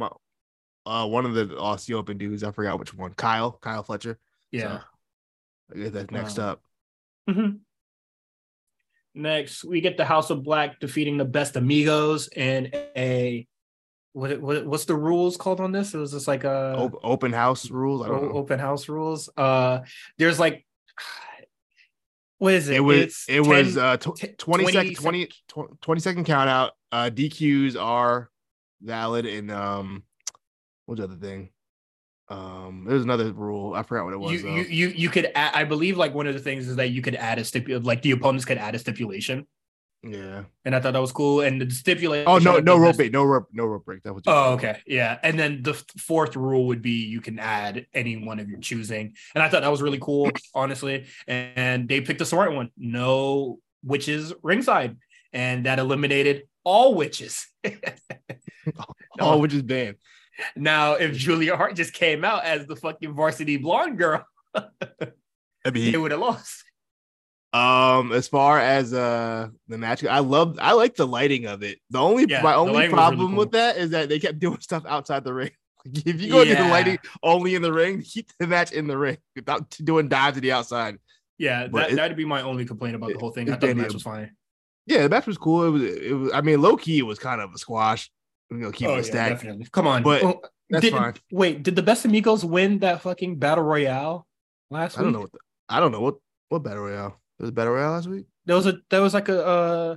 uh 0.85 1.07
one 1.07 1.25
of 1.25 1.35
the 1.35 1.45
Aussie 1.45 1.93
Open 1.93 2.17
dudes. 2.17 2.43
I 2.43 2.51
forgot 2.51 2.79
which 2.79 2.95
one. 2.95 3.13
Kyle, 3.13 3.51
Kyle 3.61 3.83
Fletcher. 3.83 4.17
Yeah, 4.51 4.79
so, 4.79 4.83
that's 5.69 6.11
next 6.11 6.39
um, 6.39 6.49
up. 6.49 6.61
Mm-hmm. 7.29 7.57
Next, 9.15 9.63
we 9.63 9.81
get 9.81 9.97
the 9.97 10.05
House 10.05 10.29
of 10.29 10.43
Black 10.43 10.79
defeating 10.79 11.17
the 11.17 11.25
Best 11.25 11.55
Amigos 11.55 12.29
in 12.29 12.71
a 12.95 13.47
what, 14.13 14.39
what 14.41 14.65
what's 14.65 14.85
the 14.85 14.95
rules 14.95 15.37
called 15.37 15.59
on 15.59 15.71
this? 15.71 15.93
It 15.93 15.97
was 15.97 16.11
just 16.11 16.27
like 16.27 16.43
a 16.43 16.91
open 17.03 17.33
house 17.33 17.69
rules. 17.69 18.03
I 18.03 18.09
don't 18.09 18.25
know. 18.25 18.31
Open 18.31 18.59
house 18.59 18.89
rules. 18.89 19.29
Uh, 19.37 19.81
there's 20.17 20.39
like 20.39 20.65
what 22.39 22.53
is 22.53 22.69
it? 22.69 22.77
It 22.77 22.79
was 22.79 22.97
it's 22.97 23.25
it 23.29 23.43
10, 23.43 23.47
was 23.47 23.77
uh 23.77 23.97
tw- 23.97 24.37
20, 24.37 24.37
20 24.37 24.71
second 24.71 24.95
20, 24.95 25.29
20 25.81 26.01
second 26.01 26.25
count 26.25 26.49
out. 26.49 26.73
Uh, 26.91 27.09
DQs 27.13 27.79
are 27.79 28.29
valid 28.81 29.25
and 29.25 29.51
um 29.51 30.03
what's 30.85 30.99
the 30.99 31.05
other 31.05 31.15
thing? 31.15 31.49
Um, 32.29 32.85
there's 32.87 33.03
another 33.03 33.31
rule. 33.31 33.73
I 33.73 33.83
forgot 33.83 34.05
what 34.05 34.13
it 34.13 34.19
was. 34.19 34.31
You, 34.31 34.49
you, 34.49 34.63
you, 34.63 34.87
you 34.89 35.09
could. 35.09 35.31
Add, 35.33 35.51
I 35.55 35.63
believe 35.63 35.97
like 35.97 36.13
one 36.13 36.27
of 36.27 36.33
the 36.33 36.39
things 36.39 36.67
is 36.67 36.75
that 36.75 36.89
you 36.89 37.01
could 37.01 37.15
add 37.15 37.39
a 37.39 37.45
stipulation. 37.45 37.83
Like 37.83 38.01
the 38.01 38.11
opponents 38.11 38.45
could 38.45 38.57
add 38.57 38.75
a 38.75 38.79
stipulation. 38.79 39.47
Yeah, 40.03 40.43
and 40.63 40.75
I 40.75 40.79
thought 40.79 40.93
that 40.93 41.01
was 41.01 41.11
cool. 41.11 41.41
And 41.41 41.61
the 41.61 41.69
stipulation. 41.71 42.27
Oh 42.27 42.37
no, 42.37 42.59
no 42.59 42.77
rope 42.77 42.97
break, 42.97 43.11
no 43.11 43.23
rope, 43.23 43.47
no 43.51 43.65
rope 43.65 43.85
break. 43.85 44.03
That 44.03 44.13
was. 44.13 44.23
Oh 44.27 44.53
okay, 44.53 44.79
yeah. 44.85 45.17
And 45.23 45.39
then 45.39 45.63
the 45.63 45.73
fourth 45.73 46.35
rule 46.35 46.67
would 46.67 46.81
be 46.81 47.05
you 47.05 47.21
can 47.21 47.39
add 47.39 47.87
any 47.93 48.17
one 48.17 48.39
of 48.39 48.49
your 48.49 48.59
choosing. 48.59 49.15
And 49.33 49.43
I 49.43 49.49
thought 49.49 49.61
that 49.61 49.71
was 49.71 49.81
really 49.81 49.99
cool, 49.99 50.29
honestly. 50.53 51.05
And 51.27 51.87
they 51.87 52.01
picked 52.01 52.21
a 52.21 52.25
smart 52.25 52.53
one. 52.53 52.71
No 52.77 53.59
witches 53.83 54.33
ringside, 54.43 54.97
and 55.33 55.65
that 55.65 55.79
eliminated 55.79 56.43
all 56.63 56.93
witches. 56.93 57.47
all 59.19 59.39
witches 59.39 59.61
banned. 59.61 59.95
Now, 60.55 60.93
if 60.93 61.15
Julia 61.15 61.55
Hart 61.55 61.75
just 61.75 61.93
came 61.93 62.23
out 62.23 62.43
as 62.43 62.65
the 62.65 62.75
fucking 62.75 63.13
varsity 63.13 63.57
blonde 63.57 63.97
girl, 63.97 64.25
I 64.55 65.71
mean, 65.71 65.91
they 65.91 65.97
would 65.97 66.11
have 66.11 66.19
lost. 66.19 66.63
Um, 67.53 68.11
as 68.11 68.27
far 68.27 68.59
as 68.59 68.93
uh 68.93 69.47
the 69.67 69.77
match, 69.77 70.03
I 70.03 70.19
love 70.19 70.59
I 70.61 70.73
like 70.73 70.95
the 70.95 71.07
lighting 71.07 71.45
of 71.45 71.63
it. 71.63 71.79
The 71.89 71.99
only 71.99 72.25
yeah, 72.27 72.41
my 72.41 72.53
only 72.53 72.89
problem 72.89 73.19
really 73.19 73.31
cool. 73.31 73.39
with 73.39 73.51
that 73.51 73.77
is 73.77 73.91
that 73.91 74.09
they 74.09 74.19
kept 74.19 74.39
doing 74.39 74.59
stuff 74.61 74.85
outside 74.85 75.23
the 75.23 75.33
ring. 75.33 75.51
if 75.85 76.21
you 76.21 76.31
go 76.31 76.41
yeah. 76.41 76.63
the 76.63 76.69
lighting 76.69 76.99
only 77.23 77.55
in 77.55 77.61
the 77.61 77.71
ring, 77.71 78.01
keep 78.01 78.31
the 78.39 78.47
match 78.47 78.71
in 78.71 78.87
the 78.87 78.97
ring 78.97 79.17
without 79.35 79.69
doing 79.83 80.09
dives 80.09 80.35
to 80.35 80.41
the 80.41 80.51
outside. 80.51 80.97
Yeah, 81.37 81.67
that, 81.67 81.91
it, 81.91 81.95
that'd 81.95 82.17
be 82.17 82.25
my 82.25 82.41
only 82.41 82.65
complaint 82.65 82.95
about 82.95 83.13
the 83.13 83.19
whole 83.19 83.31
thing. 83.31 83.47
I 83.49 83.53
thought 83.53 83.61
the 83.61 83.75
match 83.75 83.93
was 83.93 84.03
fine. 84.03 84.31
Yeah, 84.87 85.03
the 85.03 85.09
match 85.09 85.27
was 85.27 85.37
cool. 85.37 85.65
It 85.65 85.69
was, 85.69 85.83
it 85.83 86.13
was. 86.13 86.31
I 86.33 86.41
mean, 86.41 86.61
low 86.61 86.77
key, 86.77 86.97
it 86.99 87.03
was 87.03 87.19
kind 87.19 87.41
of 87.41 87.53
a 87.53 87.57
squash. 87.57 88.09
We're 88.49 88.59
gonna 88.59 88.71
keep 88.71 88.87
oh, 88.87 88.95
yeah, 88.95 89.01
stacked. 89.01 89.41
Definitely. 89.41 89.67
Come 89.71 89.87
on, 89.87 90.03
but 90.03 90.23
well, 90.23 90.41
that's 90.69 90.81
did, 90.81 90.93
fine. 90.93 91.13
Wait, 91.31 91.63
did 91.63 91.75
the 91.75 91.83
best 91.83 92.05
amigos 92.05 92.45
win 92.45 92.79
that 92.79 93.01
fucking 93.01 93.39
battle 93.39 93.63
royale 93.63 94.25
last 94.69 94.97
I 94.97 95.01
week? 95.01 95.09
I 95.09 95.11
don't 95.11 95.13
know. 95.13 95.19
What 95.21 95.31
the, 95.31 95.39
I 95.69 95.79
don't 95.79 95.91
know 95.91 96.01
what 96.01 96.15
what 96.49 96.63
battle 96.63 96.83
royale. 96.83 97.19
There 97.37 97.45
was 97.45 97.49
a 97.49 97.53
battle 97.53 97.73
royale 97.73 97.91
last 97.91 98.07
week. 98.07 98.25
There 98.45 98.55
was 98.55 98.67
a 98.67 98.77
there 98.89 99.01
was 99.01 99.13
like 99.13 99.29
a 99.29 99.45
uh 99.45 99.95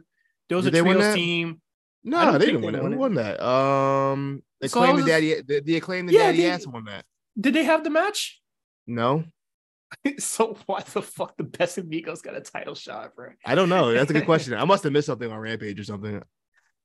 there 0.49 0.57
was 0.57 0.65
did 0.65 0.75
a 0.75 0.83
trios 0.83 1.15
team. 1.15 1.61
No, 2.03 2.39
they 2.39 2.47
didn't 2.47 2.63
win 2.63 2.75
it. 2.75 2.83
Who 2.83 2.97
won 2.97 3.15
that? 3.15 3.41
Um, 3.43 4.43
they 4.61 4.69
so 4.69 4.81
claimed 4.81 5.01
the 5.01 5.07
daddy. 5.07 5.35
The, 5.43 5.61
the 5.61 5.77
acclaimed 5.77 6.09
the 6.09 6.15
yeah, 6.15 6.27
daddy 6.27 6.39
they, 6.39 6.51
ass 6.51 6.67
won 6.67 6.85
that. 6.85 7.05
Did 7.39 7.55
they 7.55 7.65
have 7.65 7.85
the 7.85 7.91
match? 7.91 8.41
No. 8.87 9.25
so 10.19 10.57
why 10.67 10.81
the 10.81 11.03
fuck 11.03 11.37
the 11.37 11.45
best 11.45 11.79
amigos 11.79 12.23
got 12.23 12.37
a 12.37 12.41
title 12.41 12.75
shot, 12.75 13.15
bro? 13.15 13.31
I 13.45 13.55
don't 13.55 13.69
know. 13.69 13.93
That's 13.93 14.11
a 14.11 14.15
good 14.15 14.25
question. 14.27 14.55
I 14.55 14.65
must 14.65 14.83
have 14.85 14.93
missed 14.93 15.07
something 15.07 15.31
on 15.31 15.39
Rampage 15.39 15.79
or 15.79 15.85
something. 15.85 16.23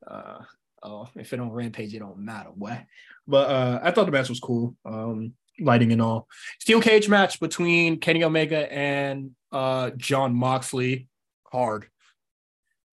Uh, 0.05 0.39
Oh, 0.85 1.09
if 1.15 1.33
it 1.33 1.37
don't 1.37 1.49
rampage, 1.49 1.95
it 1.95 1.99
don't 1.99 2.19
matter 2.19 2.49
what. 2.53 2.85
But 3.27 3.49
uh, 3.49 3.79
I 3.81 3.89
thought 3.89 4.05
the 4.05 4.11
match 4.11 4.29
was 4.29 4.39
cool. 4.39 4.75
Um, 4.85 5.33
lighting 5.59 5.91
and 5.91 6.01
all. 6.01 6.27
Steel 6.59 6.79
cage 6.79 7.09
match 7.09 7.39
between 7.39 7.99
Kenny 7.99 8.23
Omega 8.23 8.71
and 8.71 9.31
uh 9.51 9.89
Jon 9.91 10.35
Moxley. 10.35 11.07
Hard. 11.51 11.87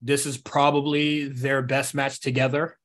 This 0.01 0.25
is 0.25 0.39
probably 0.39 1.29
their 1.29 1.61
best 1.61 1.95
match 1.95 2.21
together. 2.21 2.79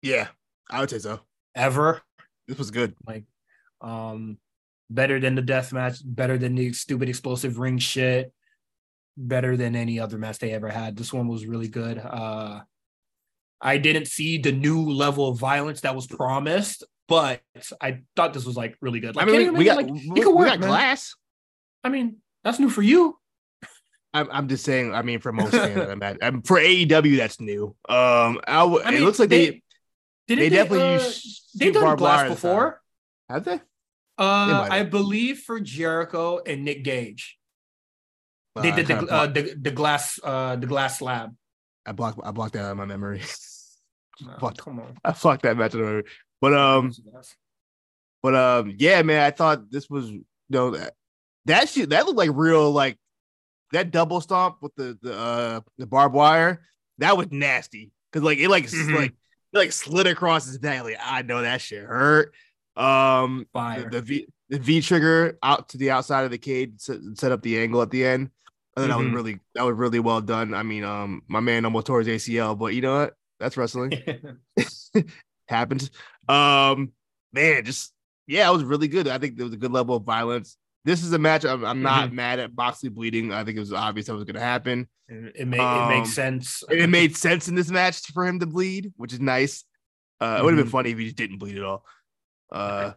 Yeah, 0.00 0.28
I 0.70 0.80
would 0.80 0.90
say 0.90 0.98
so. 0.98 1.20
Ever. 1.54 2.00
This 2.46 2.58
was 2.58 2.70
good. 2.70 2.94
Like, 3.06 3.24
um, 3.80 4.38
better 4.88 5.20
than 5.20 5.34
the 5.34 5.42
death 5.42 5.72
match, 5.72 5.98
better 6.04 6.38
than 6.38 6.54
the 6.54 6.72
stupid 6.72 7.08
explosive 7.08 7.58
ring 7.58 7.78
shit, 7.78 8.32
better 9.16 9.56
than 9.56 9.76
any 9.76 9.98
other 9.98 10.18
match 10.18 10.38
they 10.38 10.52
ever 10.52 10.68
had. 10.68 10.96
This 10.96 11.12
one 11.12 11.26
was 11.26 11.46
really 11.46 11.68
good. 11.68 11.98
Uh 11.98 12.60
I 13.60 13.78
didn't 13.78 14.06
see 14.06 14.38
the 14.38 14.52
new 14.52 14.90
level 14.90 15.28
of 15.28 15.38
violence 15.38 15.82
that 15.82 15.94
was 15.94 16.06
promised, 16.06 16.84
but 17.08 17.40
I 17.80 18.00
thought 18.16 18.32
this 18.32 18.44
was 18.44 18.56
like 18.56 18.76
really 18.80 19.00
good. 19.00 19.16
Like, 19.16 19.28
I 19.28 19.30
mean, 19.30 19.54
we, 19.54 19.64
got, 19.64 19.76
like, 19.76 19.88
we, 19.88 20.24
work, 20.26 20.46
got 20.46 20.60
glass. 20.60 21.14
I 21.84 21.88
mean, 21.88 22.16
that's 22.44 22.58
new 22.58 22.70
for 22.70 22.82
you. 22.82 23.18
I'm, 24.12 24.28
I'm 24.30 24.48
just 24.48 24.64
saying. 24.64 24.94
I 24.94 25.02
mean, 25.02 25.20
for 25.20 25.32
most 25.32 25.52
fans, 25.52 25.88
I'm 25.88 26.02
at, 26.02 26.18
I'm, 26.22 26.42
for 26.42 26.58
AEW, 26.58 27.16
that's 27.16 27.40
new. 27.40 27.76
Um, 27.88 28.40
I, 28.46 28.62
I 28.62 28.90
mean, 28.90 29.02
it 29.02 29.04
looks 29.04 29.18
like 29.18 29.28
they 29.28 29.62
they, 30.26 30.34
they 30.34 30.48
definitely 30.48 30.86
uh, 30.86 30.92
use 30.94 31.50
they've 31.54 31.74
done 31.74 31.96
glass 31.96 32.28
before. 32.28 32.80
Have 33.28 33.44
they? 33.44 33.60
Uh, 34.18 34.64
they 34.64 34.70
I 34.70 34.82
believe 34.84 35.40
for 35.40 35.60
Jericho 35.60 36.40
and 36.44 36.64
Nick 36.64 36.84
Gage, 36.84 37.38
uh, 38.56 38.62
they 38.62 38.72
did 38.72 38.86
the, 38.86 38.98
uh, 38.98 39.26
the 39.26 39.54
the 39.60 39.70
glass 39.70 40.18
uh 40.22 40.56
the 40.56 40.66
glass 40.66 40.98
slab. 40.98 41.34
I 41.86 41.92
blocked 41.92 42.20
I 42.22 42.30
blocked 42.30 42.54
that 42.54 42.64
out 42.64 42.72
of 42.72 42.76
my 42.76 42.86
memory. 42.86 43.22
Oh, 44.42 44.50
come 44.50 44.80
on. 44.80 44.98
I 45.02 45.14
fucked 45.14 45.44
that 45.44 45.56
match 45.56 45.74
over. 45.74 46.04
But 46.42 46.52
um, 46.52 46.92
but 48.22 48.34
um, 48.34 48.74
yeah, 48.76 49.00
man, 49.00 49.22
I 49.22 49.30
thought 49.30 49.70
this 49.70 49.88
was 49.88 50.10
you 50.10 50.24
know 50.50 50.72
that 50.72 50.92
that 51.46 51.70
shit 51.70 51.88
that 51.88 52.04
looked 52.04 52.18
like 52.18 52.28
real 52.34 52.70
like 52.70 52.98
that 53.72 53.90
double 53.90 54.20
stomp 54.20 54.58
with 54.60 54.74
the 54.74 54.98
the 55.00 55.18
uh 55.18 55.60
the 55.78 55.86
barbed 55.86 56.14
wire 56.14 56.60
that 57.00 57.16
was 57.16 57.28
nasty 57.30 57.90
because 58.10 58.22
like 58.24 58.38
it 58.38 58.48
like 58.48 58.66
mm-hmm. 58.66 58.94
like 58.94 59.10
it, 59.52 59.58
like 59.58 59.72
slid 59.72 60.06
across 60.06 60.46
his 60.46 60.58
back 60.58 60.84
like 60.84 60.98
I 61.02 61.22
know 61.22 61.42
that 61.42 61.60
shit 61.60 61.82
hurt. 61.82 62.32
Um, 62.76 63.46
Fire. 63.52 63.84
The, 63.84 63.90
the 63.90 64.02
V 64.02 64.26
the 64.48 64.58
V 64.58 64.80
trigger 64.80 65.38
out 65.42 65.70
to 65.70 65.78
the 65.78 65.90
outside 65.90 66.24
of 66.24 66.30
the 66.30 66.38
cage 66.38 66.74
set, 66.76 67.00
set 67.14 67.32
up 67.32 67.42
the 67.42 67.58
angle 67.58 67.82
at 67.82 67.90
the 67.90 68.04
end. 68.04 68.30
I 68.76 68.80
thought 68.80 68.82
mm-hmm. 68.82 68.90
that 68.90 68.98
was 68.98 69.06
mm-hmm. 69.06 69.16
really 69.16 69.40
that 69.54 69.62
was 69.64 69.76
really 69.76 70.00
well 70.00 70.20
done. 70.20 70.54
I 70.54 70.62
mean, 70.62 70.84
um, 70.84 71.22
my 71.28 71.40
man 71.40 71.64
almost 71.64 71.86
tore 71.86 72.02
his 72.02 72.08
ACL, 72.08 72.58
but 72.58 72.74
you 72.74 72.82
know 72.82 73.00
what? 73.00 73.14
That's 73.38 73.56
wrestling. 73.56 73.92
Happens. 75.48 75.90
Um, 76.28 76.92
man, 77.32 77.64
just 77.64 77.92
yeah, 78.26 78.48
it 78.48 78.52
was 78.52 78.64
really 78.64 78.88
good. 78.88 79.08
I 79.08 79.18
think 79.18 79.36
there 79.36 79.46
was 79.46 79.54
a 79.54 79.58
good 79.58 79.72
level 79.72 79.96
of 79.96 80.04
violence. 80.04 80.56
This 80.84 81.02
is 81.02 81.12
a 81.12 81.18
match. 81.18 81.44
I'm, 81.44 81.64
I'm 81.64 81.82
not 81.82 82.06
mm-hmm. 82.06 82.16
mad 82.16 82.38
at 82.38 82.56
Moxley 82.56 82.88
bleeding. 82.88 83.32
I 83.32 83.44
think 83.44 83.56
it 83.56 83.60
was 83.60 83.72
obvious 83.72 84.06
that 84.06 84.14
was 84.14 84.24
going 84.24 84.34
to 84.34 84.40
happen. 84.40 84.88
It, 85.08 85.32
it, 85.40 85.48
made, 85.48 85.60
um, 85.60 85.90
it 85.90 85.98
makes 85.98 86.12
sense. 86.14 86.62
It, 86.70 86.88
made 86.88 87.16
sense 87.16 87.48
in 87.48 87.54
this 87.54 87.70
match 87.70 88.00
for 88.12 88.26
him 88.26 88.38
to 88.40 88.46
bleed, 88.46 88.92
which 88.96 89.12
is 89.12 89.20
nice. 89.20 89.64
Uh, 90.20 90.26
mm-hmm. 90.26 90.40
It 90.40 90.44
would 90.44 90.54
have 90.54 90.64
been 90.64 90.70
funny 90.70 90.90
if 90.90 90.98
he 90.98 91.04
just 91.04 91.16
didn't 91.16 91.38
bleed 91.38 91.58
at 91.58 91.64
all. 91.64 91.84
Uh, 92.52 92.92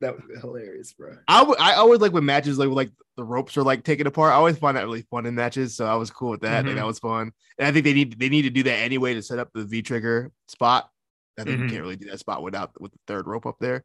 that 0.00 0.14
would 0.14 0.28
be 0.28 0.38
hilarious, 0.38 0.92
bro. 0.92 1.16
I, 1.28 1.40
w- 1.40 1.56
I 1.58 1.74
always 1.74 2.00
like 2.00 2.12
when 2.12 2.24
matches 2.24 2.58
like 2.58 2.68
like 2.68 2.90
the 3.16 3.24
ropes 3.24 3.56
are 3.56 3.62
like 3.62 3.84
taken 3.84 4.06
apart. 4.06 4.32
I 4.32 4.36
always 4.36 4.58
find 4.58 4.76
that 4.76 4.84
really 4.84 5.06
fun 5.10 5.26
in 5.26 5.34
matches, 5.34 5.74
so 5.76 5.86
I 5.86 5.94
was 5.94 6.10
cool 6.10 6.30
with 6.30 6.42
that. 6.42 6.64
Mm-hmm. 6.64 6.76
that 6.76 6.86
was 6.86 6.98
fun, 6.98 7.32
and 7.58 7.66
I 7.66 7.72
think 7.72 7.84
they 7.84 7.94
need 7.94 8.18
they 8.18 8.28
need 8.28 8.42
to 8.42 8.50
do 8.50 8.62
that 8.64 8.76
anyway 8.76 9.14
to 9.14 9.22
set 9.22 9.38
up 9.38 9.50
the 9.54 9.64
V 9.64 9.82
trigger 9.82 10.32
spot. 10.48 10.90
I 11.38 11.44
think 11.44 11.56
mm-hmm. 11.56 11.64
you 11.64 11.70
can't 11.70 11.82
really 11.82 11.96
do 11.96 12.10
that 12.10 12.18
spot 12.18 12.42
without 12.42 12.78
with 12.80 12.92
the 12.92 12.98
third 13.06 13.26
rope 13.26 13.46
up 13.46 13.56
there. 13.60 13.84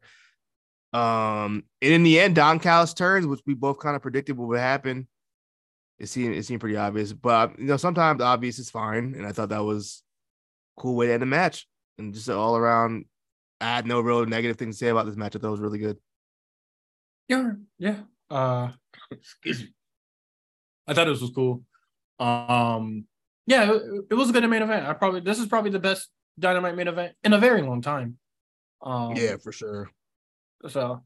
Um, 0.92 1.64
and 1.80 1.92
in 1.92 2.02
the 2.02 2.20
end, 2.20 2.34
Don 2.34 2.58
Callis 2.58 2.94
turns, 2.94 3.26
which 3.26 3.40
we 3.46 3.54
both 3.54 3.78
kind 3.78 3.96
of 3.96 4.02
predicted 4.02 4.36
what 4.36 4.48
would 4.48 4.60
happen. 4.60 5.08
It 5.98 6.08
seemed 6.08 6.34
it 6.34 6.44
seemed 6.44 6.60
pretty 6.60 6.76
obvious, 6.76 7.12
but 7.12 7.58
you 7.58 7.66
know 7.66 7.76
sometimes 7.76 8.20
obvious 8.20 8.58
is 8.58 8.70
fine, 8.70 9.14
and 9.16 9.26
I 9.26 9.32
thought 9.32 9.50
that 9.50 9.64
was 9.64 10.02
cool 10.76 10.94
way 10.94 11.06
to 11.06 11.12
end 11.12 11.22
the 11.22 11.26
match, 11.26 11.66
and 11.98 12.12
just 12.12 12.28
all 12.28 12.56
around. 12.56 13.06
I 13.62 13.76
had 13.76 13.86
no 13.86 14.00
real 14.00 14.26
negative 14.26 14.56
things 14.56 14.78
to 14.78 14.84
say 14.84 14.88
about 14.88 15.06
this 15.06 15.16
match. 15.16 15.36
I 15.36 15.38
thought 15.38 15.48
it 15.48 15.52
was 15.52 15.60
really 15.60 15.78
good. 15.78 15.96
Yeah, 17.28 17.52
yeah. 17.78 18.00
Uh, 18.30 18.70
excuse 19.10 19.60
me. 19.60 19.74
I 20.86 20.94
thought 20.94 21.06
this 21.06 21.20
was 21.20 21.30
cool. 21.30 21.62
Um, 22.18 23.06
yeah, 23.46 23.72
it, 23.72 23.82
it 24.10 24.14
was 24.14 24.30
a 24.30 24.32
good 24.32 24.48
main 24.48 24.62
event. 24.62 24.86
I 24.86 24.92
probably 24.94 25.20
this 25.20 25.38
is 25.38 25.46
probably 25.46 25.70
the 25.70 25.78
best 25.78 26.10
Dynamite 26.38 26.76
main 26.76 26.88
event 26.88 27.14
in 27.22 27.32
a 27.32 27.38
very 27.38 27.62
long 27.62 27.82
time. 27.82 28.18
Um, 28.82 29.14
yeah, 29.16 29.36
for 29.42 29.52
sure. 29.52 29.90
So, 30.68 31.02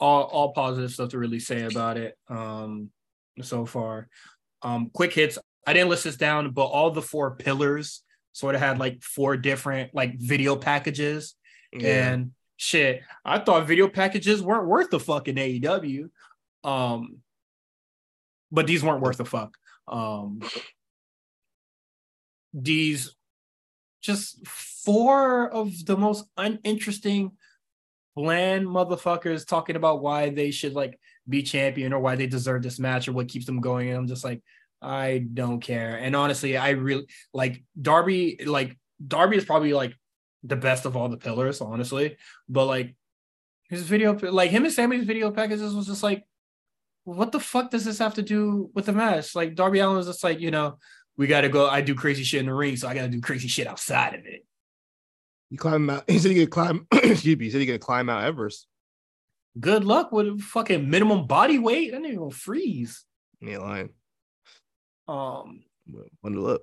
all 0.00 0.22
all 0.24 0.52
positive 0.52 0.92
stuff 0.92 1.10
to 1.10 1.18
really 1.18 1.40
say 1.40 1.62
about 1.62 1.96
it. 1.96 2.16
Um, 2.28 2.90
so 3.40 3.64
far. 3.64 4.08
Um, 4.62 4.90
quick 4.92 5.12
hits. 5.12 5.38
I 5.66 5.72
didn't 5.72 5.90
list 5.90 6.04
this 6.04 6.16
down, 6.16 6.50
but 6.50 6.64
all 6.64 6.90
the 6.90 7.02
four 7.02 7.36
pillars 7.36 8.02
sort 8.32 8.54
of 8.54 8.60
had 8.60 8.78
like 8.78 9.02
four 9.02 9.36
different 9.36 9.94
like 9.94 10.18
video 10.18 10.56
packages, 10.56 11.34
yeah. 11.72 12.12
and 12.12 12.32
shit. 12.56 13.02
I 13.24 13.38
thought 13.38 13.66
video 13.66 13.88
packages 13.88 14.42
weren't 14.42 14.66
worth 14.66 14.90
the 14.90 15.00
fucking 15.00 15.36
AEW. 15.36 16.10
Um, 16.64 17.18
but 18.50 18.66
these 18.66 18.84
weren't 18.84 19.00
worth 19.00 19.16
the 19.16 19.24
fuck. 19.24 19.56
Um, 19.88 20.42
these 22.52 23.14
just 24.02 24.46
four 24.46 25.48
of 25.50 25.72
the 25.86 25.96
most 25.96 26.24
uninteresting 26.36 27.32
bland 28.14 28.66
motherfuckers 28.66 29.46
talking 29.46 29.76
about 29.76 30.02
why 30.02 30.28
they 30.28 30.50
should 30.50 30.74
like 30.74 30.98
be 31.28 31.42
champion 31.42 31.92
or 31.92 32.00
why 32.00 32.14
they 32.14 32.26
deserve 32.26 32.62
this 32.62 32.78
match 32.78 33.08
or 33.08 33.12
what 33.12 33.28
keeps 33.28 33.46
them 33.46 33.60
going. 33.60 33.88
And 33.88 33.96
I'm 33.96 34.06
just 34.06 34.24
like, 34.24 34.42
I 34.82 35.24
don't 35.32 35.60
care. 35.60 35.96
And 35.96 36.14
honestly, 36.14 36.56
I 36.56 36.70
really 36.70 37.06
like 37.32 37.62
Darby, 37.80 38.40
like 38.44 38.76
Darby 39.06 39.36
is 39.36 39.44
probably 39.44 39.72
like 39.72 39.94
the 40.42 40.56
best 40.56 40.86
of 40.86 40.96
all 40.96 41.08
the 41.08 41.16
pillars, 41.16 41.60
honestly. 41.60 42.16
But 42.48 42.66
like 42.66 42.94
his 43.68 43.82
video, 43.82 44.14
like 44.14 44.50
him 44.50 44.64
and 44.64 44.72
Sammy's 44.72 45.04
video 45.04 45.30
packages 45.30 45.74
was 45.74 45.86
just 45.86 46.02
like, 46.02 46.24
what 47.04 47.32
the 47.32 47.40
fuck 47.40 47.70
does 47.70 47.84
this 47.84 47.98
have 47.98 48.14
to 48.14 48.22
do 48.22 48.70
with 48.74 48.86
the 48.86 48.92
match? 48.92 49.34
Like 49.34 49.54
Darby 49.54 49.80
Allin 49.80 49.96
was 49.96 50.06
just 50.06 50.22
like, 50.22 50.40
you 50.40 50.50
know, 50.50 50.78
we 51.16 51.26
got 51.26 51.42
to 51.42 51.48
go. 51.48 51.68
I 51.68 51.80
do 51.80 51.94
crazy 51.94 52.24
shit 52.24 52.40
in 52.40 52.46
the 52.46 52.54
ring, 52.54 52.76
so 52.76 52.88
I 52.88 52.94
got 52.94 53.02
to 53.02 53.08
do 53.08 53.20
crazy 53.20 53.48
shit 53.48 53.66
outside 53.66 54.14
of 54.14 54.26
it. 54.26 54.46
You 55.50 55.58
climb 55.58 55.90
out. 55.90 56.08
He 56.08 56.18
said 56.18 56.32
you 56.32 56.46
could 56.46 56.50
climb. 56.50 56.86
excuse 56.92 57.36
me. 57.36 57.44
He 57.44 57.50
said 57.50 57.60
you 57.60 57.66
could 57.66 57.80
climb 57.80 58.06
Mount 58.06 58.24
Everest. 58.24 58.66
Good 59.60 59.84
luck 59.84 60.12
with 60.12 60.40
fucking 60.40 60.88
minimum 60.88 61.26
body 61.26 61.58
weight. 61.58 61.92
That 61.92 62.00
nigga 62.00 62.16
gonna 62.16 62.30
freeze. 62.30 63.04
Yeah, 63.40 63.58
lying. 63.58 63.90
Um, 65.08 65.64
bundle 66.22 66.46
up. 66.46 66.62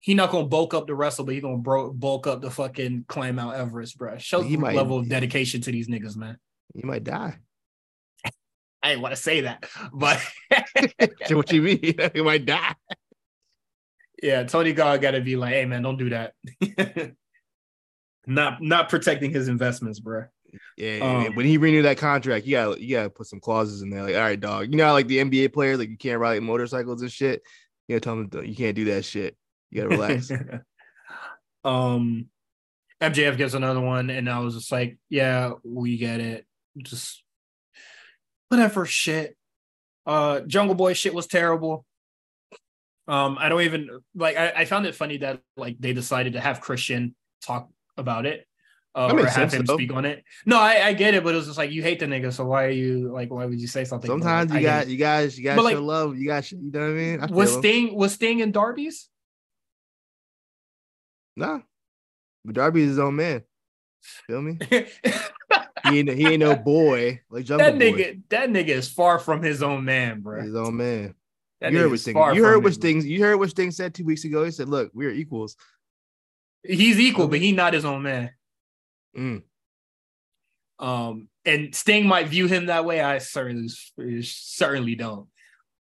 He 0.00 0.14
not 0.14 0.30
gonna 0.30 0.46
bulk 0.46 0.74
up 0.74 0.86
the 0.86 0.94
wrestle, 0.94 1.24
but 1.24 1.34
he 1.34 1.40
gonna 1.40 1.58
bro- 1.58 1.92
bulk 1.92 2.26
up 2.26 2.40
the 2.40 2.50
fucking 2.50 3.06
climb 3.08 3.36
Mount 3.36 3.56
Everest, 3.56 3.98
bro. 3.98 4.18
Show 4.18 4.42
the 4.42 4.56
might, 4.56 4.76
level 4.76 4.98
of 4.98 5.08
dedication 5.08 5.60
to 5.62 5.72
these 5.72 5.88
niggas, 5.88 6.16
man. 6.16 6.38
You 6.74 6.86
might 6.86 7.04
die. 7.04 7.38
I 8.82 8.90
didn't 8.90 9.02
want 9.02 9.14
to 9.14 9.20
say 9.20 9.42
that, 9.42 9.68
but 9.92 10.20
what 11.30 11.52
you 11.52 11.62
mean? 11.62 11.94
You 12.14 12.24
might 12.24 12.46
die. 12.46 12.74
Yeah, 14.22 14.44
Tony 14.44 14.72
God 14.72 15.00
got 15.00 15.12
to 15.12 15.20
be 15.20 15.36
like, 15.36 15.54
"Hey, 15.54 15.64
man, 15.64 15.82
don't 15.82 15.98
do 15.98 16.10
that." 16.10 16.34
not 18.26 18.60
not 18.62 18.88
protecting 18.88 19.32
his 19.32 19.48
investments, 19.48 20.00
bro. 20.00 20.24
Yeah, 20.76 21.26
um, 21.26 21.34
when 21.34 21.46
he 21.46 21.58
renewed 21.58 21.84
that 21.84 21.98
contract, 21.98 22.46
you 22.46 22.52
got 22.52 22.80
you 22.80 22.96
got 22.96 23.02
to 23.04 23.10
put 23.10 23.26
some 23.26 23.40
clauses 23.40 23.82
in 23.82 23.90
there. 23.90 24.02
Like, 24.02 24.14
all 24.14 24.20
right, 24.20 24.40
dog, 24.40 24.70
you 24.70 24.76
know, 24.76 24.92
like 24.92 25.08
the 25.08 25.18
NBA 25.18 25.52
players, 25.52 25.78
like 25.78 25.88
you 25.88 25.96
can't 25.96 26.20
ride 26.20 26.42
motorcycles 26.42 27.02
and 27.02 27.12
shit. 27.12 27.42
You 27.88 27.96
know, 27.96 28.00
tell 28.00 28.16
them 28.16 28.44
you 28.44 28.54
can't 28.54 28.76
do 28.76 28.86
that 28.86 29.04
shit. 29.04 29.36
You 29.70 29.82
gotta 29.82 29.88
relax. 29.88 30.30
um, 31.64 32.26
MJF 33.00 33.36
gets 33.36 33.54
another 33.54 33.80
one, 33.80 34.10
and 34.10 34.28
I 34.28 34.40
was 34.40 34.54
just 34.54 34.72
like, 34.72 34.98
yeah, 35.08 35.52
we 35.64 35.98
get 35.98 36.20
it. 36.20 36.46
Just 36.78 37.22
whatever 38.48 38.86
shit. 38.86 39.36
Uh, 40.06 40.40
Jungle 40.40 40.74
Boy 40.74 40.94
shit 40.94 41.14
was 41.14 41.26
terrible. 41.26 41.84
Um, 43.06 43.36
I 43.38 43.48
don't 43.48 43.62
even 43.62 43.88
like. 44.14 44.36
I, 44.36 44.50
I 44.50 44.64
found 44.64 44.86
it 44.86 44.94
funny 44.94 45.18
that 45.18 45.40
like 45.56 45.76
they 45.78 45.92
decided 45.92 46.34
to 46.34 46.40
have 46.40 46.60
Christian 46.60 47.14
talk 47.42 47.68
about 47.96 48.26
it 48.26 48.46
uh, 48.94 49.10
or 49.12 49.26
have 49.26 49.52
him 49.52 49.64
though. 49.64 49.76
speak 49.76 49.92
on 49.92 50.04
it. 50.04 50.24
No, 50.44 50.58
I, 50.58 50.88
I 50.88 50.92
get 50.92 51.14
it, 51.14 51.22
but 51.22 51.34
it 51.34 51.36
was 51.36 51.46
just 51.46 51.58
like 51.58 51.70
you 51.70 51.82
hate 51.82 52.00
the 52.00 52.06
nigga, 52.06 52.32
so 52.32 52.44
why 52.44 52.64
are 52.64 52.70
you 52.70 53.12
like? 53.12 53.30
Why 53.30 53.46
would 53.46 53.60
you 53.60 53.68
say 53.68 53.84
something? 53.84 54.08
Sometimes 54.08 54.52
you 54.52 54.60
got 54.60 54.88
you 54.88 54.96
guys 54.96 55.38
you 55.38 55.44
guys 55.44 55.56
show 55.56 55.62
like, 55.62 55.78
love. 55.78 56.16
You 56.18 56.26
got 56.26 56.50
you 56.50 56.58
know 56.60 56.80
what 56.80 56.86
I 56.86 56.92
mean? 56.92 57.20
I 57.22 57.26
was 57.26 57.54
Sting 57.54 57.94
was 57.94 58.14
Sting 58.14 58.40
in 58.40 58.50
Darby's? 58.50 59.08
Nah, 61.38 61.60
but 62.44 62.56
Darby's 62.56 62.88
his 62.88 62.98
own 62.98 63.16
man. 63.16 63.42
Feel 64.26 64.42
me? 64.42 64.58
he 64.70 65.98
ain't 66.00 66.08
he 66.10 66.26
ain't 66.26 66.40
no 66.40 66.56
boy 66.56 67.20
like 67.30 67.44
Jungle 67.44 67.66
that 67.66 67.74
nigga. 67.74 68.14
Boy. 68.14 68.20
That 68.30 68.50
nigga 68.50 68.68
is 68.68 68.88
far 68.88 69.18
from 69.18 69.42
his 69.42 69.62
own 69.62 69.84
man, 69.84 70.20
bro. 70.20 70.42
His 70.42 70.54
own 70.54 70.76
man. 70.76 71.14
That 71.60 71.72
you 71.72 71.78
heard 71.78 71.90
what 71.90 72.00
Sting. 72.00 72.16
You 72.34 72.44
heard 72.44 72.64
what 72.64 72.74
Sting. 72.74 73.02
You 73.02 73.22
heard 73.22 73.36
what 73.36 73.50
Sting 73.50 73.70
said 73.70 73.94
two 73.94 74.04
weeks 74.04 74.24
ago. 74.24 74.44
He 74.44 74.50
said, 74.50 74.68
"Look, 74.68 74.90
we're 74.94 75.10
equals." 75.10 75.56
He's 76.64 76.98
equal, 76.98 77.28
but 77.28 77.38
he's 77.38 77.54
not 77.54 77.72
his 77.72 77.84
own 77.84 78.02
man. 78.02 78.30
Mm. 79.16 79.42
Um, 80.80 81.28
and 81.44 81.74
Sting 81.74 82.06
might 82.06 82.28
view 82.28 82.46
him 82.46 82.66
that 82.66 82.84
way. 82.84 83.00
I 83.00 83.18
certainly 83.18 83.68
certainly 84.22 84.94
don't. 84.96 85.28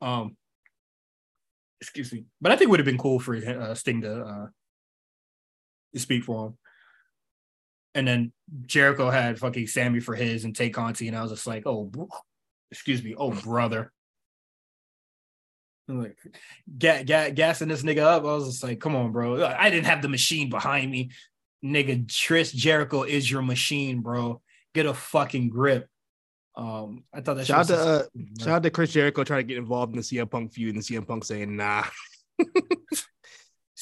Um, 0.01 0.35
excuse 1.79 2.11
me, 2.11 2.25
but 2.41 2.51
I 2.51 2.55
think 2.55 2.67
it 2.67 2.71
would 2.71 2.79
have 2.79 2.85
been 2.85 2.97
cool 2.97 3.19
for 3.19 3.35
uh, 3.35 3.75
Sting 3.75 4.01
to 4.01 4.21
uh, 4.21 4.47
speak 5.99 6.23
for 6.23 6.47
him. 6.47 6.57
And 7.95 8.07
then 8.07 8.31
Jericho 8.65 9.09
had 9.09 9.37
fucking 9.37 9.67
Sammy 9.67 9.99
for 9.99 10.15
his 10.15 10.45
and 10.45 10.55
Tay 10.55 10.69
Conti, 10.69 11.07
and 11.07 11.15
I 11.15 11.21
was 11.21 11.31
just 11.31 11.47
like, 11.47 11.63
oh, 11.65 11.91
excuse 12.71 13.03
me, 13.03 13.13
oh 13.15 13.31
brother. 13.31 13.91
I'm 15.87 16.01
like, 16.01 16.17
ga- 16.77 17.03
ga- 17.03 17.31
gassing 17.31 17.67
this 17.67 17.83
nigga 17.83 17.99
up. 17.99 18.23
I 18.23 18.33
was 18.33 18.47
just 18.47 18.63
like, 18.63 18.79
come 18.79 18.95
on, 18.95 19.11
bro. 19.11 19.45
I 19.45 19.69
didn't 19.69 19.85
have 19.85 20.01
the 20.01 20.09
machine 20.09 20.49
behind 20.49 20.89
me. 20.89 21.11
Nigga, 21.63 22.09
Chris 22.25 22.51
Jericho 22.51 23.03
is 23.03 23.29
your 23.29 23.41
machine, 23.41 24.01
bro. 24.01 24.41
Get 24.73 24.85
a 24.85 24.93
fucking 24.93 25.49
grip. 25.49 25.87
Um, 26.55 27.03
I 27.13 27.21
thought 27.21 27.37
that 27.37 27.47
shout 27.47 27.59
out 27.59 27.67
to 27.67 27.75
uh, 27.75 28.03
shout 28.39 28.49
out 28.49 28.63
to 28.63 28.69
Chris 28.69 28.91
Jericho 28.91 29.23
trying 29.23 29.39
to 29.39 29.43
get 29.43 29.57
involved 29.57 29.93
in 29.93 29.97
the 29.97 30.03
CM 30.03 30.29
Punk 30.29 30.53
feud, 30.53 30.75
and 30.75 30.83
the 30.83 30.95
CM 30.95 31.07
Punk 31.07 31.25
saying 31.25 31.55
nah. 31.55 31.83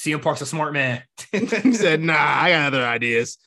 CM 0.01 0.21
Punk's 0.21 0.41
a 0.41 0.45
smart 0.47 0.73
man. 0.73 1.03
he 1.31 1.73
said, 1.73 2.01
"Nah, 2.01 2.15
I 2.17 2.49
got 2.49 2.73
other 2.73 2.83
ideas." 2.83 3.37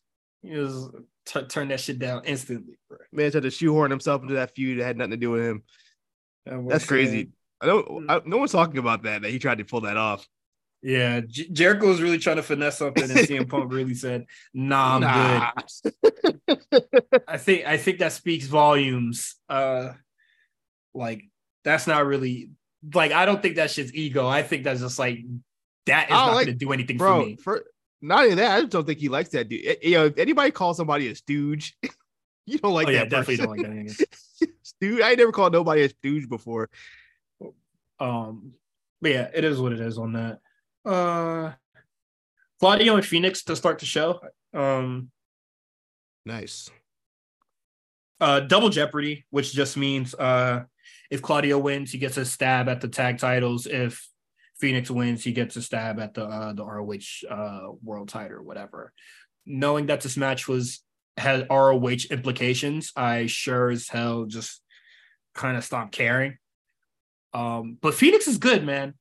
He 0.43 0.55
was 0.55 0.91
t- 1.27 1.43
turn 1.47 1.69
that 1.69 1.81
shit 1.81 1.99
down 1.99 2.23
instantly. 2.25 2.79
Bro. 2.89 2.99
Man 3.13 3.33
tried 3.33 3.43
to 3.43 3.51
shoehorn 3.51 3.91
himself 3.91 4.23
into 4.23 4.35
that 4.35 4.55
feud 4.55 4.79
that 4.79 4.85
had 4.85 4.97
nothing 4.97 5.13
to 5.13 5.17
do 5.17 5.31
with 5.33 5.45
him. 5.45 5.63
That's 6.47 6.87
crazy. 6.87 7.31
I 7.61 7.67
don't. 7.67 8.09
I, 8.09 8.21
no 8.25 8.39
one's 8.39 8.53
talking 8.53 8.79
about 8.79 9.03
that. 9.03 9.23
That 9.23 9.31
he 9.33 9.39
tried 9.41 9.59
to 9.59 9.65
pull 9.65 9.81
that 9.83 9.97
off. 9.97 10.29
Yeah, 10.81 11.23
Jericho 11.23 11.89
was 11.89 12.03
really 12.03 12.19
trying 12.19 12.37
to 12.37 12.43
finesse 12.43 12.79
something, 12.79 13.05
and 13.05 13.13
CM 13.13 13.49
Punk 13.49 13.73
really 13.73 13.95
said, 13.95 14.27
"Nah, 14.53 14.97
I'm 14.97 15.01
nah. 15.01 15.51
good." 15.83 17.23
I 17.27 17.39
think 17.39 17.67
I 17.67 17.79
think 17.79 17.99
that 17.99 18.13
speaks 18.13 18.47
volumes. 18.47 19.37
Uh, 19.49 19.95
like 20.93 21.25
that's 21.65 21.87
not 21.87 22.07
really 22.07 22.51
like 22.93 23.13
I 23.13 23.25
don't 23.25 23.43
think 23.43 23.57
that 23.57 23.71
shit's 23.71 23.95
ego. 23.95 24.29
I 24.29 24.43
think 24.43 24.65
that's 24.65 24.81
just 24.81 24.99
like 24.99 25.21
that 25.87 26.07
is 26.07 26.11
not 26.11 26.35
like, 26.35 26.47
going 26.47 26.59
to 26.59 26.64
do 26.64 26.72
anything 26.72 26.97
bro, 26.97 27.20
for 27.20 27.26
me. 27.26 27.37
For, 27.37 27.64
not 28.03 28.24
even 28.26 28.39
that, 28.39 28.57
I 28.57 28.61
just 28.61 28.72
don't 28.72 28.87
think 28.87 28.99
he 28.99 29.09
likes 29.09 29.30
that 29.30 29.49
dude. 29.49 29.78
You 29.82 29.99
know, 29.99 30.07
if 30.07 30.18
anybody 30.18 30.51
calls 30.51 30.76
somebody 30.76 31.09
a 31.09 31.14
stooge, 31.14 31.76
you 32.47 32.59
don't 32.59 32.74
like 32.74 32.89
oh, 32.89 32.93
that. 32.93 32.99
Yeah, 32.99 33.05
definitely 33.05 33.37
don't 33.37 33.57
like 33.57 33.97
that. 33.97 34.07
stooge. 34.62 35.01
I 35.03 35.14
never 35.14 35.32
called 35.32 35.53
nobody 35.53 35.82
a 35.82 35.89
stooge 35.89 36.28
before. 36.28 36.70
Um, 37.99 38.53
but 39.01 39.11
yeah, 39.11 39.28
it 39.35 39.45
is 39.45 39.61
what 39.61 39.72
it 39.72 39.80
is 39.80 39.99
on 39.99 40.12
that. 40.12 40.41
Uh, 40.85 41.53
Claudio 42.61 42.97
and 42.97 43.05
Fenix 43.05 43.45
to 43.45 43.57
start 43.57 43.78
the 43.78 43.87
show. 43.87 44.20
Um, 44.53 45.11
Nice. 46.26 46.70
Uh, 48.20 48.41
double 48.41 48.70
jeopardy, 48.70 49.26
which 49.30 49.53
just 49.53 49.76
means 49.76 50.14
uh, 50.14 50.64
if 51.11 51.20
Claudio 51.20 51.59
wins, 51.59 51.93
he 51.93 51.99
gets 51.99 52.16
a 52.16 52.24
stab 52.24 52.68
at 52.68 52.80
the 52.80 52.89
tag 52.89 53.18
titles. 53.18 53.66
If 53.66 54.09
Fenix 54.61 54.91
wins, 54.91 55.25
he 55.25 55.33
gets 55.33 55.57
a 55.57 55.63
stab 55.63 55.99
at 55.99 56.15
the 56.15 56.25
uh, 56.25 56.53
the 56.53 56.65
ROH 56.65 57.29
uh, 57.29 57.73
world 57.83 58.09
title 58.09 58.39
or 58.39 58.43
whatever. 58.43 58.93
Knowing 59.47 59.87
that 59.87 60.01
this 60.01 60.17
match 60.17 60.49
was 60.49 60.83
had 61.17 61.47
ROH 61.51 62.09
implications, 62.11 62.93
I 62.97 63.27
sure 63.27 63.71
as 63.71 63.89
hell 63.89 64.25
just 64.25 64.63
kind 65.35 65.57
of 65.57 65.65
stopped 65.65 65.93
caring. 65.93 66.39
Um, 67.33 67.77
but 67.81 67.95
Fenix 67.95 68.29
is 68.29 68.39
good, 68.39 68.65
man. 68.65 68.95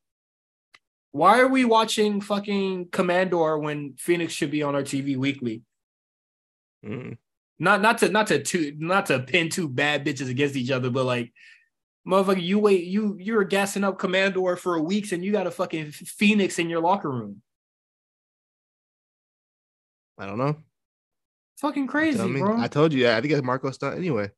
Why 1.11 1.39
are 1.39 1.47
we 1.47 1.63
watching 1.63 2.21
fucking 2.21 2.87
Komander 2.87 3.61
when 3.61 3.93
Fenix 3.99 4.33
should 4.33 4.49
be 4.49 4.63
on 4.63 4.73
our 4.73 4.81
TV 4.81 5.15
weekly? 5.15 5.61
Mm. 6.83 7.17
Not 7.59 7.81
not 7.81 7.99
to 7.99 8.09
not 8.09 8.27
to 8.27 8.41
two 8.41 8.73
not 8.77 9.05
to 9.05 9.19
pin 9.19 9.49
two 9.49 9.69
bad 9.69 10.03
bitches 10.03 10.29
against 10.29 10.55
each 10.55 10.71
other, 10.71 10.89
but 10.89 11.05
like 11.05 11.31
motherfucker, 12.07 12.41
you 12.41 12.59
wait, 12.59 12.85
you 12.85 13.17
you 13.19 13.33
were 13.33 13.43
gassing 13.43 13.83
up 13.83 13.97
Komander 13.97 14.57
for 14.57 14.81
weeks 14.81 15.11
and 15.11 15.23
you 15.23 15.31
got 15.31 15.47
a 15.47 15.51
fucking 15.51 15.91
Fenix 15.91 16.59
in 16.59 16.69
your 16.69 16.81
locker 16.81 17.09
room. 17.09 17.41
I 20.17 20.25
don't 20.25 20.37
know. 20.37 20.57
Fucking 21.59 21.87
crazy, 21.87 22.17
bro. 22.17 22.59
I 22.59 22.67
told 22.67 22.93
you. 22.93 23.09
I 23.09 23.21
think 23.21 23.33
it's 23.33 23.43
Marko 23.43 23.71
Stunt 23.71 23.97
anyway. 23.97 24.29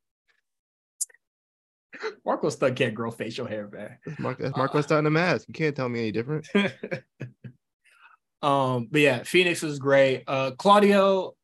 Marko 2.25 2.49
Stunt 2.49 2.75
can't 2.75 2.93
grow 2.93 3.11
facial 3.11 3.45
hair, 3.45 3.69
man. 3.71 3.97
That's, 4.37 4.55
Marko 4.55 4.79
uh, 4.79 4.81
Stunt 4.81 4.99
in 4.99 5.05
a 5.07 5.11
mask. 5.11 5.47
You 5.47 5.53
can't 5.53 5.75
tell 5.75 5.89
me 5.89 5.99
any 6.01 6.11
different. 6.11 6.47
um, 8.41 8.87
but 8.91 9.01
yeah, 9.01 9.23
Fenix 9.23 9.63
is 9.63 9.79
great. 9.79 10.23
Uh, 10.27 10.51
Claudio, 10.51 11.35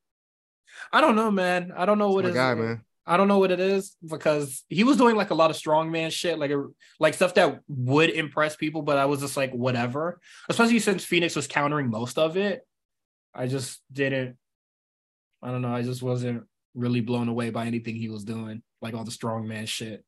I 0.92 1.02
don't 1.02 1.16
know, 1.16 1.32
man. 1.32 1.72
I 1.76 1.86
don't 1.86 1.98
know 1.98 2.12
what 2.12 2.26
is 2.26 2.34
guy, 2.34 2.54
man. 2.54 2.84
I 3.12 3.18
don't 3.18 3.28
know 3.28 3.40
what 3.40 3.52
it 3.52 3.60
is 3.60 3.98
because 4.10 4.64
he 4.70 4.86
was 4.86 4.96
doing 4.96 5.18
like 5.18 5.32
a 5.32 5.36
lot 5.36 5.52
of 5.52 5.58
strongman 5.58 6.14
shit, 6.14 6.40
like 6.40 6.50
a, 6.50 6.68
like 6.98 7.14
stuff 7.14 7.34
that 7.34 7.60
would 7.68 8.10
impress 8.10 8.56
people, 8.56 8.84
but 8.84 8.98
I 8.98 9.04
was 9.04 9.20
just 9.20 9.36
like 9.36 9.52
whatever. 9.52 10.22
Especially 10.48 10.80
since 10.80 11.04
Fenix 11.04 11.36
was 11.36 11.46
countering 11.46 11.90
most 11.90 12.18
of 12.18 12.38
it, 12.38 12.66
I 13.36 13.48
just 13.48 13.82
didn't. 13.92 14.38
I 15.44 15.52
don't 15.52 15.62
know. 15.62 15.76
I 15.76 15.82
just 15.82 16.02
wasn't 16.02 16.46
really 16.74 17.02
blown 17.02 17.28
away 17.28 17.50
by 17.50 17.66
anything 17.66 17.98
he 17.98 18.08
was 18.08 18.24
doing, 18.24 18.64
like 18.82 18.94
all 18.94 19.04
the 19.04 19.12
strongman 19.12 19.68
shit. 19.68 20.06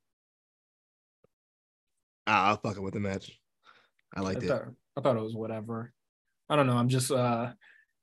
Ah, 2.26 2.52
I'll 2.52 2.58
fuck 2.58 2.78
it 2.78 2.82
with 2.82 2.94
the 2.94 3.02
match. 3.02 3.38
I 4.16 4.22
liked 4.22 4.44
I 4.44 4.46
it. 4.46 4.64
I 4.96 5.02
thought 5.02 5.18
it 5.18 5.24
was 5.24 5.36
whatever. 5.36 5.92
I 6.48 6.56
don't 6.56 6.68
know. 6.68 6.78
I'm 6.78 6.88
just 6.88 7.12
uh 7.12 7.52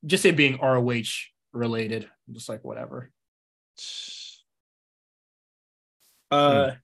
just 0.05 0.27
it 0.27 0.37
being 0.37 0.59
ROH 0.61 1.05
related. 1.55 2.05
I'm 2.29 2.35
just 2.35 2.51
like 2.51 2.63
whatever. 2.65 3.11
Uh 6.31 6.71
hmm. 6.71 6.77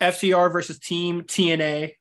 FTR 0.00 0.52
versus 0.52 0.78
Team 0.78 1.22
TNA 1.22 1.92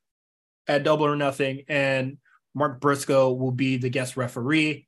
at 0.68 0.84
Double 0.84 1.06
or 1.06 1.16
Nothing, 1.16 1.64
and 1.68 2.18
Mark 2.54 2.80
Briscoe 2.80 3.34
will 3.34 3.52
be 3.52 3.78
the 3.78 3.90
guest 3.90 4.18
referee. 4.18 4.88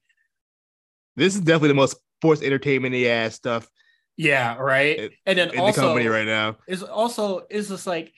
This 1.16 1.36
is 1.36 1.42
definitely 1.42 1.70
the 1.70 1.76
most 1.76 1.98
forced 2.22 2.44
entertainment 2.44 2.96
ass 2.96 3.36
stuff. 3.36 3.70
Yeah, 4.18 4.58
right. 4.58 5.12
and 5.26 5.40
then 5.40 5.52
in 5.52 5.60
also, 5.60 5.82
the 5.82 5.88
company 5.88 6.08
right 6.08 6.28
now 6.28 6.58
is 6.68 6.84
also 6.84 7.46
is 7.50 7.70
just 7.70 7.88
like 7.88 8.14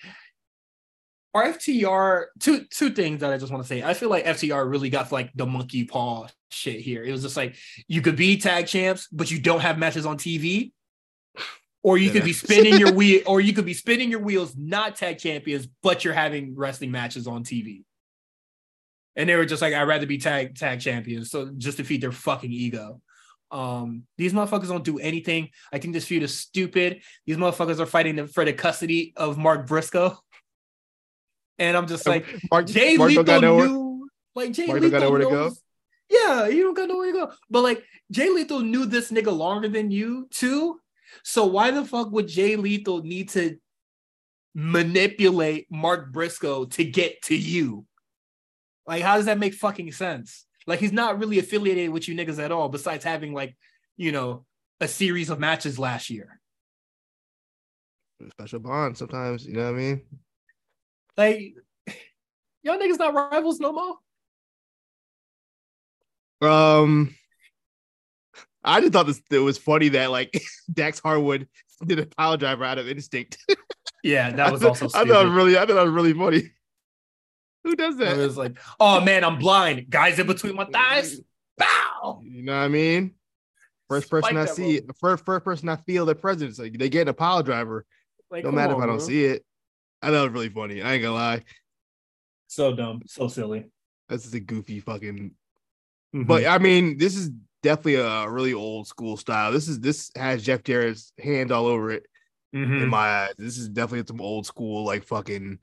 our 1.34 1.44
FTR 1.54 2.26
two 2.40 2.66
two 2.66 2.90
things 2.90 3.22
that 3.22 3.32
I 3.32 3.38
just 3.38 3.52
want 3.52 3.64
to 3.64 3.68
say. 3.68 3.84
I 3.84 3.94
feel 3.94 4.10
like 4.10 4.26
FTR 4.26 4.70
really 4.70 4.90
got 4.90 5.12
like 5.12 5.32
the 5.36 5.46
monkey 5.46 5.86
paw 5.86 6.28
shit 6.50 6.82
here. 6.82 7.04
It 7.04 7.12
was 7.12 7.22
just 7.22 7.38
like 7.38 7.56
you 7.88 8.02
could 8.02 8.16
be 8.16 8.38
tag 8.38 8.68
champs, 8.68 9.08
but 9.12 9.30
you 9.32 9.40
don't 9.40 9.62
have 9.62 9.78
matches 9.78 10.06
on 10.06 10.18
TV. 10.18 10.72
Or 11.84 11.98
you 11.98 12.12
could 12.12 12.24
be 12.24 12.34
spinning 12.34 12.78
your 12.78 12.94
wheel, 12.94 13.22
or 13.26 13.42
you 13.42 13.54
could 13.54 13.66
be 13.66 13.74
spinning 13.74 14.12
your 14.12 14.20
wheels, 14.20 14.56
not 14.56 14.96
tag 14.96 15.18
champions, 15.18 15.68
but 15.82 16.06
you're 16.06 16.14
having 16.14 16.56
wrestling 16.56 16.92
matches 16.92 17.26
on 17.26 17.44
TV. 17.44 17.84
And 19.16 19.28
they 19.28 19.36
were 19.36 19.46
just 19.46 19.62
like, 19.62 19.74
I'd 19.74 19.88
rather 19.88 20.06
be 20.06 20.20
tag 20.20 20.56
tag 20.56 20.80
champions. 20.80 21.32
So 21.32 21.52
just 21.58 21.78
to 21.78 21.84
feed 21.84 22.02
their 22.02 22.12
fucking 22.12 22.52
ego. 22.52 23.02
Um, 23.52 24.04
these 24.18 24.32
motherfuckers 24.32 24.70
don't 24.70 24.84
do 24.84 25.00
anything. 25.00 25.50
I 25.74 25.80
think 25.80 25.94
this 25.94 26.06
feud 26.06 26.24
is 26.24 26.38
stupid. 26.38 27.02
These 27.26 27.38
motherfuckers 27.38 27.80
are 27.80 27.86
fighting 27.86 28.28
for 28.28 28.46
the 28.46 28.54
custody 28.54 29.14
of 29.18 29.38
Mark 29.38 29.68
Briscoe. 29.68 30.18
And 31.60 31.76
I'm 31.76 31.88
just 31.88 32.08
like, 32.08 32.26
Mark, 32.50 32.68
Jay 32.68 32.96
Mark 32.98 33.10
Lethal 33.10 33.42
knew, 33.42 34.10
like 34.36 34.52
Jay 34.54 34.68
Mark 34.68 34.82
Lethal 34.82 35.00
got 35.00 35.06
nowhere 35.06 35.20
knows, 35.22 35.56
to 35.56 35.62
go. 36.10 36.18
Yeah, 36.26 36.48
you 36.48 36.64
don't 36.64 36.74
got 36.74 36.88
nowhere 36.88 37.12
to 37.12 37.14
go. 37.14 37.32
But 37.50 37.62
like 37.62 37.84
Jay 38.10 38.30
Lethal 38.30 38.62
knew 38.62 38.86
this 38.86 39.12
nigga 39.12 39.36
longer 39.36 39.68
than 39.68 39.92
you 39.92 40.28
too. 40.32 40.80
So 41.24 41.46
why 41.46 41.72
the 41.72 41.86
fuck 41.86 42.12
would 42.12 42.28
Jay 42.28 42.56
Lethal 42.56 43.04
need 43.04 43.30
to 43.30 43.58
manipulate 44.54 45.68
Mark 45.70 46.12
Briscoe 46.12 46.66
to 46.66 46.84
get 46.84 47.22
to 47.24 47.36
you? 47.36 47.86
Like, 48.88 49.04
how 49.04 49.18
does 49.18 49.26
that 49.26 49.40
make 49.40 49.54
fucking 49.54 49.92
sense? 49.92 50.46
Like, 50.68 50.80
he's 50.80 50.92
not 50.92 51.20
really 51.20 51.40
affiliated 51.40 51.90
with 51.90 52.08
you 52.08 52.16
niggas 52.16 52.40
at 52.40 52.52
all, 52.52 52.70
besides 52.70 53.04
having 53.04 53.34
like, 53.34 53.56
you 53.98 54.12
know, 54.12 54.46
a 54.80 54.88
series 54.88 55.30
of 55.30 55.40
matches 55.40 55.80
last 55.80 56.10
year. 56.10 56.40
Special 58.32 58.60
bond 58.60 58.98
sometimes, 58.98 59.46
you 59.46 59.54
know 59.54 59.72
what 59.72 59.76
I 59.76 59.78
mean? 59.78 60.02
Like, 61.18 61.54
y'all 62.64 62.78
niggas 62.78 63.00
not 63.00 63.14
rivals 63.14 63.60
no 63.60 63.74
more. 63.74 63.98
Um, 66.50 67.16
I 68.64 68.82
just 68.82 68.94
thought 68.94 69.08
this 69.08 69.22
it 69.32 69.40
was 69.40 69.58
funny 69.58 69.90
that 69.90 70.12
like 70.12 70.42
Dax 70.74 71.00
Harwood 71.00 71.48
did 71.86 72.00
a 72.00 72.06
pile 72.06 72.38
driver 72.38 72.64
out 72.64 72.78
of 72.78 72.88
instinct. 72.88 73.38
Yeah, 74.04 74.32
that 74.32 74.52
was 74.52 74.64
also. 74.64 74.88
I 74.96 75.06
thought 75.06 75.28
really, 75.28 75.56
I 75.56 75.60
thought 75.60 75.76
that 75.76 75.84
was 75.84 75.94
really 75.94 76.14
funny. 76.14 76.52
Who 77.64 77.76
does 77.76 77.98
that? 77.98 78.18
It 78.18 78.26
was 78.26 78.38
like, 78.38 78.58
oh 78.80 79.02
man, 79.02 79.24
I'm 79.24 79.38
blind. 79.38 79.90
Guys 79.90 80.18
in 80.18 80.26
between 80.26 80.56
my 80.56 80.66
thighs. 80.66 81.20
Bow. 81.58 82.22
You 82.24 82.42
know 82.42 82.58
what 82.58 82.64
I 82.64 82.68
mean? 82.68 83.14
First 83.90 84.10
person 84.10 84.38
I 84.38 84.46
see, 84.46 84.82
first 85.00 85.24
first 85.24 85.46
person 85.46 85.70
I 85.70 85.76
feel 85.76 86.06
their 86.06 86.16
presence. 86.16 86.58
Like 86.58 86.78
they 86.78 86.90
get 86.90 87.10
a 87.10 87.14
pile 87.14 87.44
driver. 87.44 87.86
Like, 88.32 88.44
no 88.44 88.52
matter 88.52 88.74
on, 88.74 88.80
if 88.80 88.84
I 88.84 88.88
don't 88.88 88.98
bro. 88.98 89.06
see 89.06 89.26
it. 89.26 89.46
I 90.02 90.08
thought 90.08 90.16
it 90.16 90.22
was 90.22 90.32
really 90.32 90.50
funny. 90.50 90.82
I 90.82 90.94
ain't 90.94 91.04
gonna 91.04 91.14
lie. 91.14 91.44
So 92.48 92.74
dumb, 92.74 93.02
so 93.06 93.28
silly. 93.28 93.66
This 94.10 94.26
is 94.26 94.34
a 94.34 94.40
goofy 94.40 94.80
fucking. 94.80 95.32
Mm-hmm. 96.16 96.24
But 96.24 96.48
I 96.48 96.58
mean, 96.58 96.98
this 96.98 97.16
is 97.16 97.30
definitely 97.64 97.96
a 97.96 98.30
really 98.30 98.54
old 98.54 98.88
school 98.88 99.18
style. 99.18 99.52
This 99.52 99.68
is 99.68 99.80
this 99.80 100.12
has 100.16 100.44
Jeff 100.44 100.64
Jarrett's 100.64 101.14
hand 101.20 101.52
all 101.52 101.66
over 101.66 101.92
it. 101.92 102.06
Mm-hmm. 102.56 102.84
In 102.84 102.90
my 102.90 103.26
eyes, 103.26 103.34
this 103.38 103.58
is 103.58 103.70
definitely 103.70 104.06
some 104.08 104.22
old 104.22 104.46
school 104.46 104.86
like 104.86 105.06
fucking. 105.06 105.60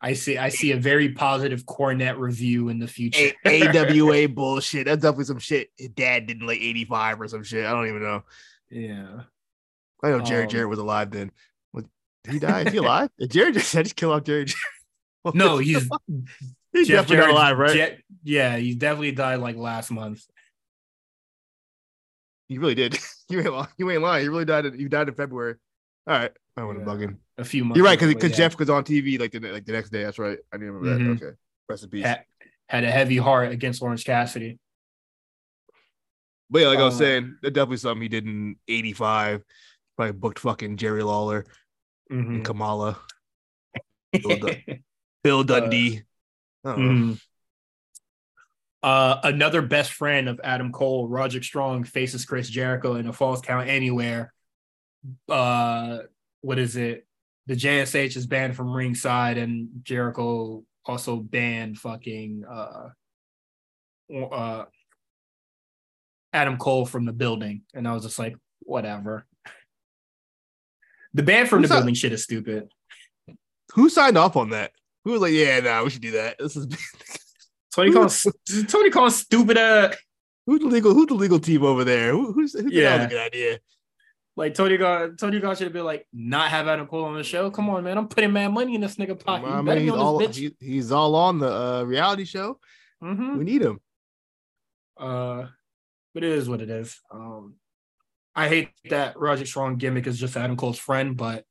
I 0.00 0.12
see. 0.12 0.36
I 0.36 0.50
see 0.50 0.72
a 0.72 0.76
very 0.76 1.10
positive 1.12 1.64
Cornette 1.64 2.18
review 2.18 2.68
in 2.68 2.78
the 2.78 2.86
future. 2.86 3.32
A- 3.46 3.68
AWA 3.68 4.28
bullshit. 4.34 4.86
That's 4.86 5.02
definitely 5.02 5.24
some 5.24 5.38
shit. 5.38 5.70
His 5.76 5.88
dad 5.88 6.26
did 6.26 6.40
in 6.40 6.46
like 6.46 6.60
eighty 6.60 6.84
five 6.84 7.20
or 7.20 7.28
some 7.28 7.42
shit. 7.42 7.64
I 7.64 7.70
don't 7.70 7.88
even 7.88 8.02
know. 8.02 8.22
Yeah. 8.70 9.20
I 10.02 10.10
know 10.10 10.20
Jared 10.20 10.46
um, 10.46 10.50
Jarrett 10.50 10.68
was 10.68 10.78
alive 10.78 11.10
then. 11.10 11.30
Did 12.24 12.32
he 12.32 12.38
die? 12.38 12.62
Is 12.62 12.72
he 12.72 12.78
alive? 12.78 13.10
Did 13.18 13.30
Jerry 13.30 13.52
just 13.52 13.70
said 13.70 13.84
just 13.84 13.96
kill 13.96 14.12
off 14.12 14.24
Jerry? 14.24 14.46
Jarrett? 14.46 15.34
no, 15.34 15.58
he's 15.58 15.88
he's 16.72 16.88
Jeff 16.88 17.06
definitely 17.06 17.16
not 17.16 17.30
alive, 17.30 17.58
right? 17.58 17.98
Yeah, 18.22 18.56
he 18.56 18.74
definitely 18.74 19.12
died 19.12 19.40
like 19.40 19.56
last 19.56 19.90
month. 19.90 20.24
He 22.54 22.58
really 22.58 22.76
did. 22.76 22.96
you 23.28 23.40
ain't 23.40 23.52
lying. 23.52 23.68
You 23.76 23.90
ain't 23.90 24.02
lying. 24.02 24.22
He 24.22 24.28
really 24.28 24.44
died. 24.44 24.64
In, 24.64 24.78
he 24.78 24.84
died 24.86 25.08
in 25.08 25.14
February. 25.14 25.56
All 26.06 26.16
right, 26.16 26.30
I 26.56 26.62
want 26.62 26.78
to 26.78 26.84
bug 26.84 27.00
him. 27.00 27.18
A 27.36 27.44
few 27.44 27.64
months. 27.64 27.76
You're 27.76 27.84
right 27.84 27.98
because 27.98 28.14
because 28.14 28.30
yeah. 28.30 28.36
Jeff 28.36 28.56
was 28.60 28.70
on 28.70 28.84
TV 28.84 29.18
like 29.18 29.32
the 29.32 29.40
like 29.40 29.64
the 29.64 29.72
next 29.72 29.90
day. 29.90 30.04
That's 30.04 30.20
right. 30.20 30.38
I 30.52 30.56
didn't 30.56 30.72
remember 30.74 31.04
mm-hmm. 31.04 31.14
that. 31.14 31.26
Okay, 31.26 31.36
rest 31.68 31.82
in 31.82 31.90
peace. 31.90 32.04
Had, 32.04 32.24
had, 32.68 32.84
a 32.84 32.90
heavy 32.92 33.16
heart 33.16 33.50
against 33.50 33.82
Lawrence 33.82 34.04
Cassidy. 34.04 34.60
But 36.48 36.60
yeah, 36.60 36.68
like 36.68 36.78
I 36.78 36.84
was 36.84 36.94
uh, 36.94 36.98
saying, 36.98 37.38
that's 37.42 37.54
definitely 37.54 37.78
something 37.78 38.02
he 38.02 38.08
did 38.08 38.24
in 38.24 38.54
'85. 38.68 39.42
Probably 39.96 40.12
booked 40.12 40.38
fucking 40.38 40.76
Jerry 40.76 41.02
Lawler 41.02 41.44
mm-hmm. 42.12 42.34
and 42.34 42.44
Kamala, 42.44 43.00
Bill, 44.12 44.38
Bill 45.24 45.40
uh, 45.40 45.42
Dundee. 45.42 46.02
Uh, 46.64 46.76
mm-hmm. 46.76 47.12
Uh, 48.84 49.18
another 49.24 49.62
best 49.62 49.92
friend 49.92 50.28
of 50.28 50.38
Adam 50.44 50.70
Cole, 50.70 51.08
Roger 51.08 51.42
Strong, 51.42 51.84
faces 51.84 52.26
Chris 52.26 52.50
Jericho 52.50 52.96
in 52.96 53.06
a 53.06 53.14
false 53.14 53.40
count 53.40 53.66
anywhere. 53.66 54.34
Uh, 55.26 56.00
what 56.42 56.58
is 56.58 56.76
it? 56.76 57.06
The 57.46 57.54
JSH 57.54 58.14
is 58.14 58.26
banned 58.26 58.56
from 58.56 58.70
ringside, 58.70 59.38
and 59.38 59.68
Jericho 59.84 60.64
also 60.84 61.16
banned 61.16 61.78
fucking 61.78 62.44
uh, 62.46 62.90
uh, 64.14 64.64
Adam 66.34 66.58
Cole 66.58 66.84
from 66.84 67.06
the 67.06 67.12
building. 67.14 67.62
And 67.72 67.88
I 67.88 67.94
was 67.94 68.02
just 68.02 68.18
like, 68.18 68.36
whatever. 68.60 69.24
The 71.14 71.22
ban 71.22 71.46
from 71.46 71.60
Who's 71.60 71.70
the 71.70 71.76
building 71.76 71.94
shit 71.94 72.12
is 72.12 72.24
stupid. 72.24 72.68
Who 73.72 73.88
signed 73.88 74.18
off 74.18 74.36
on 74.36 74.50
that? 74.50 74.72
Who 75.04 75.12
was 75.12 75.22
like, 75.22 75.32
yeah, 75.32 75.60
nah, 75.60 75.82
we 75.82 75.88
should 75.88 76.02
do 76.02 76.10
that. 76.10 76.36
This 76.38 76.54
is 76.54 76.66
Tony 77.74 77.92
calls 77.92 78.26
Tony 78.68 78.90
calls 78.90 79.16
stupid 79.16 79.58
uh 79.58 79.92
Who's 80.46 80.60
the 80.60 80.66
legal 80.66 80.92
who's 80.92 81.06
the 81.06 81.14
legal 81.14 81.40
team 81.40 81.64
over 81.64 81.84
there? 81.84 82.12
Who, 82.12 82.32
who's 82.32 82.52
who's 82.52 82.72
yeah. 82.72 82.90
that 82.90 82.96
was 82.96 83.06
a 83.06 83.08
good 83.08 83.26
idea? 83.26 83.58
Like 84.36 84.54
Tony 84.54 84.76
Khan, 84.76 85.16
Tony 85.16 85.40
Khan 85.40 85.54
should 85.54 85.64
have 85.64 85.72
been 85.72 85.84
like, 85.84 86.06
not 86.12 86.50
have 86.50 86.66
Adam 86.66 86.86
Cole 86.86 87.04
on 87.04 87.14
the 87.14 87.22
show. 87.22 87.50
Come 87.50 87.70
on, 87.70 87.84
man, 87.84 87.96
I'm 87.96 88.08
putting 88.08 88.32
mad 88.32 88.48
money 88.48 88.74
in 88.74 88.80
this 88.80 88.96
nigga 88.96 89.18
pocket. 89.18 89.46
I 89.46 89.62
mean, 89.62 89.78
he's 89.78 89.92
all 89.92 90.18
he, 90.18 90.54
he's 90.58 90.90
all 90.90 91.14
on 91.14 91.38
the 91.38 91.50
uh, 91.50 91.82
reality 91.84 92.24
show. 92.24 92.58
Mm-hmm. 93.02 93.38
We 93.38 93.44
need 93.44 93.62
him. 93.62 93.80
Uh, 94.98 95.46
but 96.12 96.24
it 96.24 96.32
is 96.32 96.48
what 96.48 96.60
it 96.60 96.68
is. 96.68 97.00
Um, 97.12 97.54
I 98.34 98.48
hate 98.48 98.70
that 98.90 99.18
Roger 99.18 99.46
Strong 99.46 99.76
gimmick 99.76 100.06
is 100.08 100.18
just 100.18 100.36
Adam 100.36 100.56
Cole's 100.56 100.78
friend, 100.78 101.16
but 101.16 101.44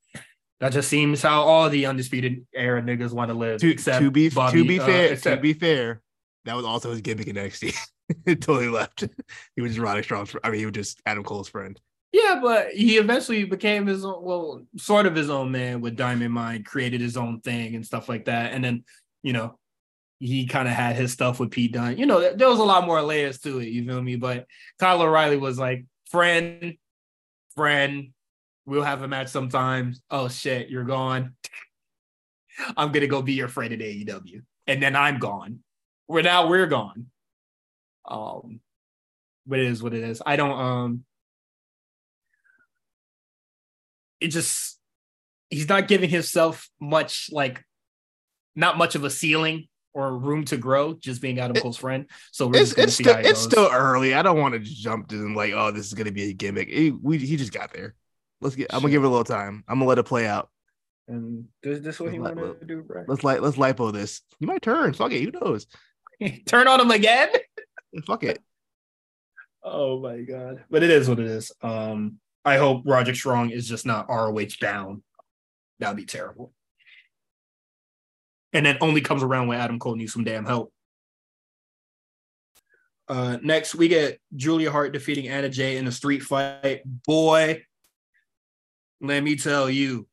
that 0.59 0.73
just 0.73 0.89
seems 0.89 1.21
how 1.21 1.43
all 1.43 1.69
the 1.69 1.85
undisputed 1.85 2.45
era 2.53 2.81
niggas 2.81 3.11
want 3.11 3.29
to 3.29 3.33
live. 3.35 3.61
To, 3.61 3.75
to 3.75 4.11
be 4.11 4.29
Bobby, 4.29 4.61
to 4.61 4.67
be 4.67 4.79
uh, 4.79 4.85
fair, 4.85 5.09
uh, 5.09 5.13
except, 5.13 5.37
to 5.37 5.41
be 5.41 5.53
fair, 5.53 6.01
that 6.45 6.55
was 6.55 6.65
also 6.65 6.91
his 6.91 7.01
gimmick 7.01 7.27
in 7.27 7.35
NXT. 7.35 7.75
he 8.25 8.67
left. 8.67 9.05
he 9.55 9.61
was 9.61 9.79
Roderick 9.79 10.05
Strong's. 10.05 10.35
I 10.43 10.49
mean, 10.49 10.59
he 10.59 10.65
was 10.65 10.73
just 10.73 11.01
Adam 11.05 11.23
Cole's 11.23 11.49
friend. 11.49 11.79
Yeah, 12.11 12.39
but 12.41 12.71
he 12.71 12.97
eventually 12.97 13.43
became 13.43 13.87
his 13.87 14.05
own, 14.05 14.23
well, 14.23 14.63
sort 14.77 15.07
of 15.07 15.15
his 15.15 15.31
own 15.31 15.51
man 15.51 15.81
with 15.81 15.95
Diamond 15.95 16.33
Mind, 16.33 16.65
created 16.65 17.01
his 17.01 17.17
own 17.17 17.41
thing 17.41 17.75
and 17.75 17.85
stuff 17.85 18.07
like 18.07 18.25
that. 18.25 18.53
And 18.53 18.63
then, 18.63 18.83
you 19.23 19.33
know, 19.33 19.57
he 20.19 20.45
kind 20.45 20.67
of 20.67 20.75
had 20.75 20.95
his 20.95 21.11
stuff 21.11 21.39
with 21.39 21.49
Pete 21.49 21.73
Dunne. 21.73 21.97
You 21.97 22.05
know, 22.05 22.35
there 22.35 22.49
was 22.49 22.59
a 22.59 22.63
lot 22.63 22.85
more 22.85 23.01
layers 23.01 23.39
to 23.39 23.59
it. 23.59 23.69
You 23.69 23.85
feel 23.85 24.01
me? 24.01 24.15
But 24.15 24.45
Kyle 24.79 25.01
O'Reilly 25.01 25.37
was 25.37 25.57
like, 25.57 25.85
friend, 26.05 26.75
friend, 27.55 28.09
we'll 28.65 28.83
have 28.83 29.01
a 29.01 29.07
match 29.07 29.29
sometimes. 29.29 30.01
Oh 30.11 30.27
shit, 30.27 30.69
you're 30.69 30.83
gone. 30.83 31.35
I'm 32.77 32.91
gonna 32.91 33.07
go 33.07 33.23
be 33.23 33.33
your 33.33 33.47
friend 33.47 33.73
at 33.73 33.79
AEW, 33.79 34.43
and 34.67 34.81
then 34.81 34.95
I'm 34.95 35.17
gone. 35.17 35.62
We're 36.13 36.21
now 36.21 36.47
we're 36.47 36.67
gone. 36.67 37.07
Um, 38.05 38.59
but 39.47 39.57
it 39.57 39.65
is 39.65 39.81
what 39.81 39.95
it 39.95 40.03
is. 40.03 40.21
I 40.23 40.35
don't 40.35 40.59
um 40.59 41.03
it 44.21 44.27
just 44.27 44.79
he's 45.49 45.67
not 45.67 45.87
giving 45.87 46.11
himself 46.11 46.69
much 46.79 47.29
like 47.31 47.65
not 48.55 48.77
much 48.77 48.93
of 48.93 49.03
a 49.03 49.09
ceiling 49.09 49.67
or 49.95 50.15
room 50.15 50.45
to 50.45 50.57
grow 50.57 50.93
just 50.93 51.19
being 51.19 51.39
Adam 51.39 51.59
Cole's 51.59 51.77
friend. 51.77 52.05
So 52.31 52.51
it's, 52.51 52.73
it's 52.73 52.93
still 52.93 53.17
it 53.17 53.25
it's 53.25 53.41
still 53.41 53.69
early. 53.71 54.13
I 54.13 54.21
don't 54.21 54.37
want 54.37 54.53
to 54.53 54.59
jump 54.59 55.07
to 55.07 55.33
like, 55.33 55.53
oh, 55.53 55.71
this 55.71 55.87
is 55.87 55.95
gonna 55.95 56.11
be 56.11 56.29
a 56.29 56.33
gimmick. 56.33 56.69
He, 56.69 56.91
we 56.91 57.17
he 57.17 57.37
just 57.37 57.53
got 57.53 57.73
there. 57.73 57.95
Let's 58.39 58.55
get. 58.55 58.71
I'm 58.71 58.81
gonna 58.81 58.91
give 58.91 59.03
it 59.03 59.07
a 59.07 59.09
little 59.09 59.23
time. 59.23 59.63
I'm 59.67 59.79
gonna 59.79 59.89
let 59.89 59.97
it 59.97 60.03
play 60.03 60.27
out. 60.27 60.51
And 61.07 61.45
this 61.63 61.79
this 61.79 61.99
what 61.99 62.13
he 62.13 62.19
wanted 62.19 62.59
to 62.59 62.65
do, 62.67 62.83
bro? 62.83 63.03
Let's 63.07 63.23
like 63.23 63.41
let's 63.41 63.57
lipo 63.57 63.91
this. 63.91 64.21
He 64.39 64.45
might 64.45 64.61
turn. 64.61 64.93
Fuck 64.93 65.11
it. 65.11 65.23
Who 65.23 65.31
knows? 65.31 65.65
turn 66.45 66.67
on 66.67 66.79
him 66.79 66.91
again. 66.91 67.29
Fuck 68.05 68.23
it. 68.23 68.39
Oh 69.63 69.99
my 69.99 70.21
god. 70.21 70.63
But 70.69 70.83
it 70.83 70.89
is 70.89 71.07
what 71.07 71.19
it 71.19 71.27
is. 71.27 71.51
Um, 71.61 72.19
I 72.45 72.57
hope 72.57 72.83
Roderick 72.85 73.15
Strong 73.15 73.51
is 73.51 73.67
just 73.67 73.85
not 73.85 74.09
ROH 74.09 74.57
down. 74.59 75.03
That'd 75.79 75.97
be 75.97 76.05
terrible. 76.05 76.53
And 78.51 78.65
then 78.65 78.77
only 78.81 79.01
comes 79.01 79.23
around 79.23 79.47
when 79.47 79.59
Adam 79.59 79.79
Cole 79.79 79.95
needs 79.95 80.13
some 80.13 80.23
damn 80.23 80.45
help. 80.45 80.71
Uh, 83.07 83.37
next, 83.41 83.75
we 83.75 83.87
get 83.87 84.19
Julia 84.35 84.71
Hart 84.71 84.93
defeating 84.93 85.27
Anna 85.27 85.49
Jay 85.49 85.77
in 85.77 85.87
a 85.87 85.91
street 85.91 86.23
fight. 86.23 86.81
Boy, 86.85 87.63
let 89.01 89.23
me 89.23 89.35
tell 89.35 89.69
you, 89.69 90.07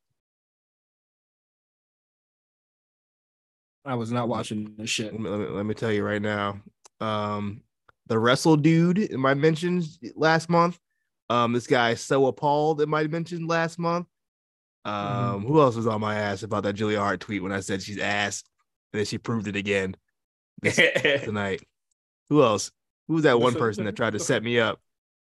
I 3.85 3.95
was 3.95 4.11
not 4.11 4.27
watching 4.27 4.75
this 4.77 4.89
shit. 4.89 5.11
Let 5.11 5.21
me, 5.21 5.29
let 5.29 5.39
me, 5.39 5.45
let 5.47 5.65
me 5.65 5.73
tell 5.73 5.91
you 5.91 6.03
right 6.03 6.21
now. 6.21 6.61
Um, 6.99 7.61
the 8.07 8.19
wrestle 8.19 8.57
dude 8.57 8.99
in 8.99 9.19
my 9.19 9.33
mentions 9.33 9.99
last 10.15 10.49
month. 10.49 10.79
Um, 11.29 11.53
this 11.53 11.67
guy 11.67 11.93
so 11.93 12.27
appalled 12.27 12.81
in 12.81 12.89
my 12.89 13.07
mentions 13.07 13.47
last 13.47 13.79
month. 13.79 14.07
Um, 14.83 14.93
mm-hmm. 14.93 15.47
who 15.47 15.61
else 15.61 15.75
was 15.75 15.87
on 15.87 16.01
my 16.01 16.15
ass 16.15 16.43
about 16.43 16.63
that 16.63 16.73
Julia 16.73 16.99
Hart 16.99 17.19
tweet 17.19 17.43
when 17.43 17.51
I 17.51 17.59
said 17.59 17.83
she's 17.83 17.99
ass, 17.99 18.43
and 18.91 18.99
then 18.99 19.05
she 19.05 19.17
proved 19.17 19.47
it 19.47 19.55
again 19.55 19.95
tonight. 20.63 21.61
Who 22.29 22.41
else? 22.43 22.71
Who 23.07 23.15
was 23.15 23.23
that 23.23 23.39
one 23.39 23.55
person 23.55 23.85
that 23.85 23.95
tried 23.95 24.13
to 24.13 24.19
set 24.19 24.43
me 24.43 24.59
up? 24.59 24.79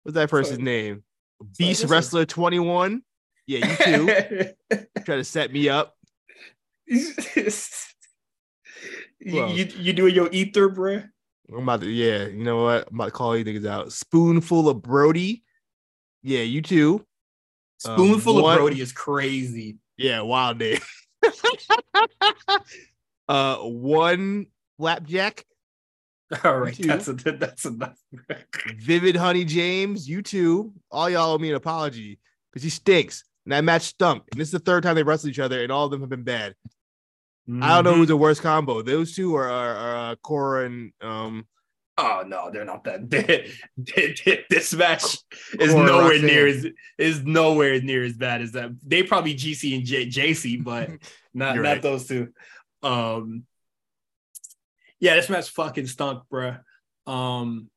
What's 0.02 0.14
that 0.14 0.30
person's 0.30 0.58
name? 0.58 1.04
Beast 1.58 1.84
Wrestler 1.84 2.24
21. 2.24 3.02
Yeah, 3.46 3.66
you 3.66 3.76
too. 3.76 4.86
Try 5.04 5.16
to 5.16 5.24
set 5.24 5.52
me 5.52 5.68
up. 5.68 5.94
you, 9.26 9.46
you, 9.46 9.64
you 9.78 9.92
doing 9.92 10.14
your 10.14 10.28
ether, 10.32 10.68
bro? 10.68 11.02
I'm 11.48 11.62
about 11.62 11.80
to, 11.80 11.88
yeah, 11.88 12.26
you 12.26 12.44
know 12.44 12.64
what? 12.64 12.88
I'm 12.88 12.94
about 12.94 13.06
to 13.06 13.10
call 13.10 13.36
you 13.36 13.44
niggas 13.44 13.66
out. 13.66 13.92
Spoonful 13.92 14.68
of 14.68 14.82
Brody. 14.82 15.42
Yeah, 16.22 16.42
you 16.42 16.62
too. 16.62 17.04
Spoonful 17.78 18.36
um, 18.36 18.42
one, 18.42 18.54
of 18.54 18.60
Brody 18.60 18.80
is 18.80 18.92
crazy. 18.92 19.76
Yeah, 19.96 20.22
wild 20.22 20.58
day. 20.58 20.80
uh, 23.28 23.56
one 23.56 24.46
flapjack. 24.78 25.44
All 26.42 26.58
right, 26.58 26.76
that's 26.76 27.06
a 27.06 27.12
that's 27.12 27.66
enough. 27.66 27.96
Vivid 28.78 29.14
Honey 29.14 29.44
James, 29.44 30.08
you 30.08 30.22
too. 30.22 30.72
All 30.90 31.08
y'all 31.08 31.32
owe 31.32 31.38
me 31.38 31.50
an 31.50 31.54
apology 31.54 32.18
because 32.50 32.64
he 32.64 32.70
stinks. 32.70 33.22
And 33.44 33.52
that 33.52 33.62
match 33.62 33.82
stunk. 33.82 34.24
And 34.32 34.40
this 34.40 34.48
is 34.48 34.52
the 34.52 34.58
third 34.58 34.82
time 34.82 34.96
they 34.96 35.04
wrestled 35.04 35.30
each 35.30 35.38
other, 35.38 35.62
and 35.62 35.70
all 35.70 35.84
of 35.84 35.92
them 35.92 36.00
have 36.00 36.10
been 36.10 36.24
bad. 36.24 36.56
Mm-hmm. 37.48 37.62
I 37.62 37.74
don't 37.76 37.84
know 37.84 37.94
who's 37.94 38.08
the 38.08 38.16
worst 38.16 38.42
combo. 38.42 38.82
Those 38.82 39.14
two 39.14 39.36
are, 39.36 39.48
are, 39.48 39.76
are 39.76 40.10
uh, 40.12 40.14
Cora 40.16 40.66
and 40.66 40.92
um. 41.00 41.46
Oh 41.98 42.24
no, 42.26 42.50
they're 42.50 42.64
not 42.64 42.84
that. 42.84 43.08
this 44.50 44.74
match 44.74 45.18
is 45.58 45.72
Cora 45.72 45.86
nowhere 45.86 46.04
Roxanne. 46.04 46.26
near 46.26 46.46
as 46.46 46.66
is 46.98 47.22
nowhere 47.22 47.80
near 47.80 48.04
as 48.04 48.14
bad 48.14 48.42
as 48.42 48.52
that. 48.52 48.70
They 48.84 49.02
probably 49.02 49.34
GC 49.34 49.76
and 49.76 49.84
J- 49.86 50.08
JC, 50.08 50.62
but 50.64 50.90
not 51.32 51.56
not 51.56 51.58
right. 51.58 51.82
those 51.82 52.06
two. 52.06 52.28
Um. 52.82 53.44
Yeah, 54.98 55.14
this 55.14 55.28
match 55.28 55.50
fucking 55.50 55.86
stunk, 55.86 56.24
bro. 56.28 56.56
Um. 57.06 57.70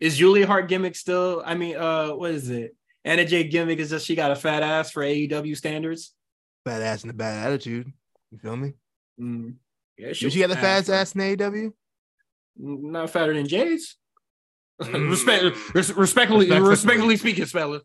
Is 0.00 0.18
Julia 0.18 0.46
Hart 0.46 0.68
gimmick 0.68 0.96
still? 0.96 1.42
I 1.46 1.54
mean, 1.54 1.76
uh, 1.76 2.08
what 2.08 2.32
is 2.32 2.50
it? 2.50 2.74
Anna 3.04 3.24
Jay 3.24 3.44
gimmick 3.44 3.78
is 3.78 3.90
just 3.90 4.06
she 4.06 4.16
got 4.16 4.32
a 4.32 4.36
fat 4.36 4.62
ass 4.62 4.90
for 4.90 5.02
AEW 5.02 5.56
standards. 5.56 6.12
Fat 6.64 6.82
ass 6.82 7.02
and 7.02 7.10
a 7.10 7.14
bad 7.14 7.46
attitude. 7.46 7.92
You 8.34 8.40
feel 8.40 8.56
me? 8.56 8.72
Mm. 9.20 9.54
Yeah, 9.96 10.08
Did 10.08 10.32
she 10.32 10.40
got 10.40 10.48
the 10.48 10.56
fat 10.56 10.88
ass 10.88 11.14
in 11.14 11.20
AEW? 11.20 11.72
Not 12.58 13.10
fatter 13.10 13.32
than 13.32 13.46
Jay's. 13.46 13.96
Mm. 14.82 15.08
Respect, 15.08 15.56
res- 15.72 15.92
respectfully, 15.94 16.50
respectfully 16.50 17.16
speaking, 17.16 17.44
fella. 17.44 17.80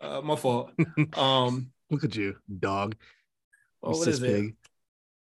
Uh, 0.00 0.20
my 0.20 0.36
fault. 0.36 0.70
Um, 1.18 1.72
look 1.90 2.04
at 2.04 2.14
you, 2.14 2.36
dog. 2.60 2.94
Oh, 3.82 3.90
what 3.98 4.06
is 4.06 4.20
big. 4.20 4.44
it? 4.44 4.54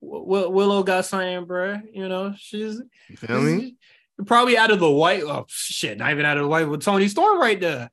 W- 0.02 0.48
Willow 0.50 0.82
got 0.82 1.04
signed, 1.04 1.46
bro. 1.46 1.80
You 1.92 2.08
know, 2.08 2.34
she's 2.36 2.82
you 3.08 3.16
feel 3.16 3.40
me? 3.40 3.76
Probably 4.26 4.58
out 4.58 4.72
of 4.72 4.80
the 4.80 4.90
white. 4.90 5.22
Oh 5.22 5.44
shit, 5.48 5.98
not 5.98 6.10
even 6.10 6.24
out 6.26 6.36
of 6.36 6.42
the 6.42 6.48
white 6.48 6.68
with 6.68 6.82
Toni 6.82 7.06
Storm 7.06 7.40
right 7.40 7.60
there. 7.60 7.90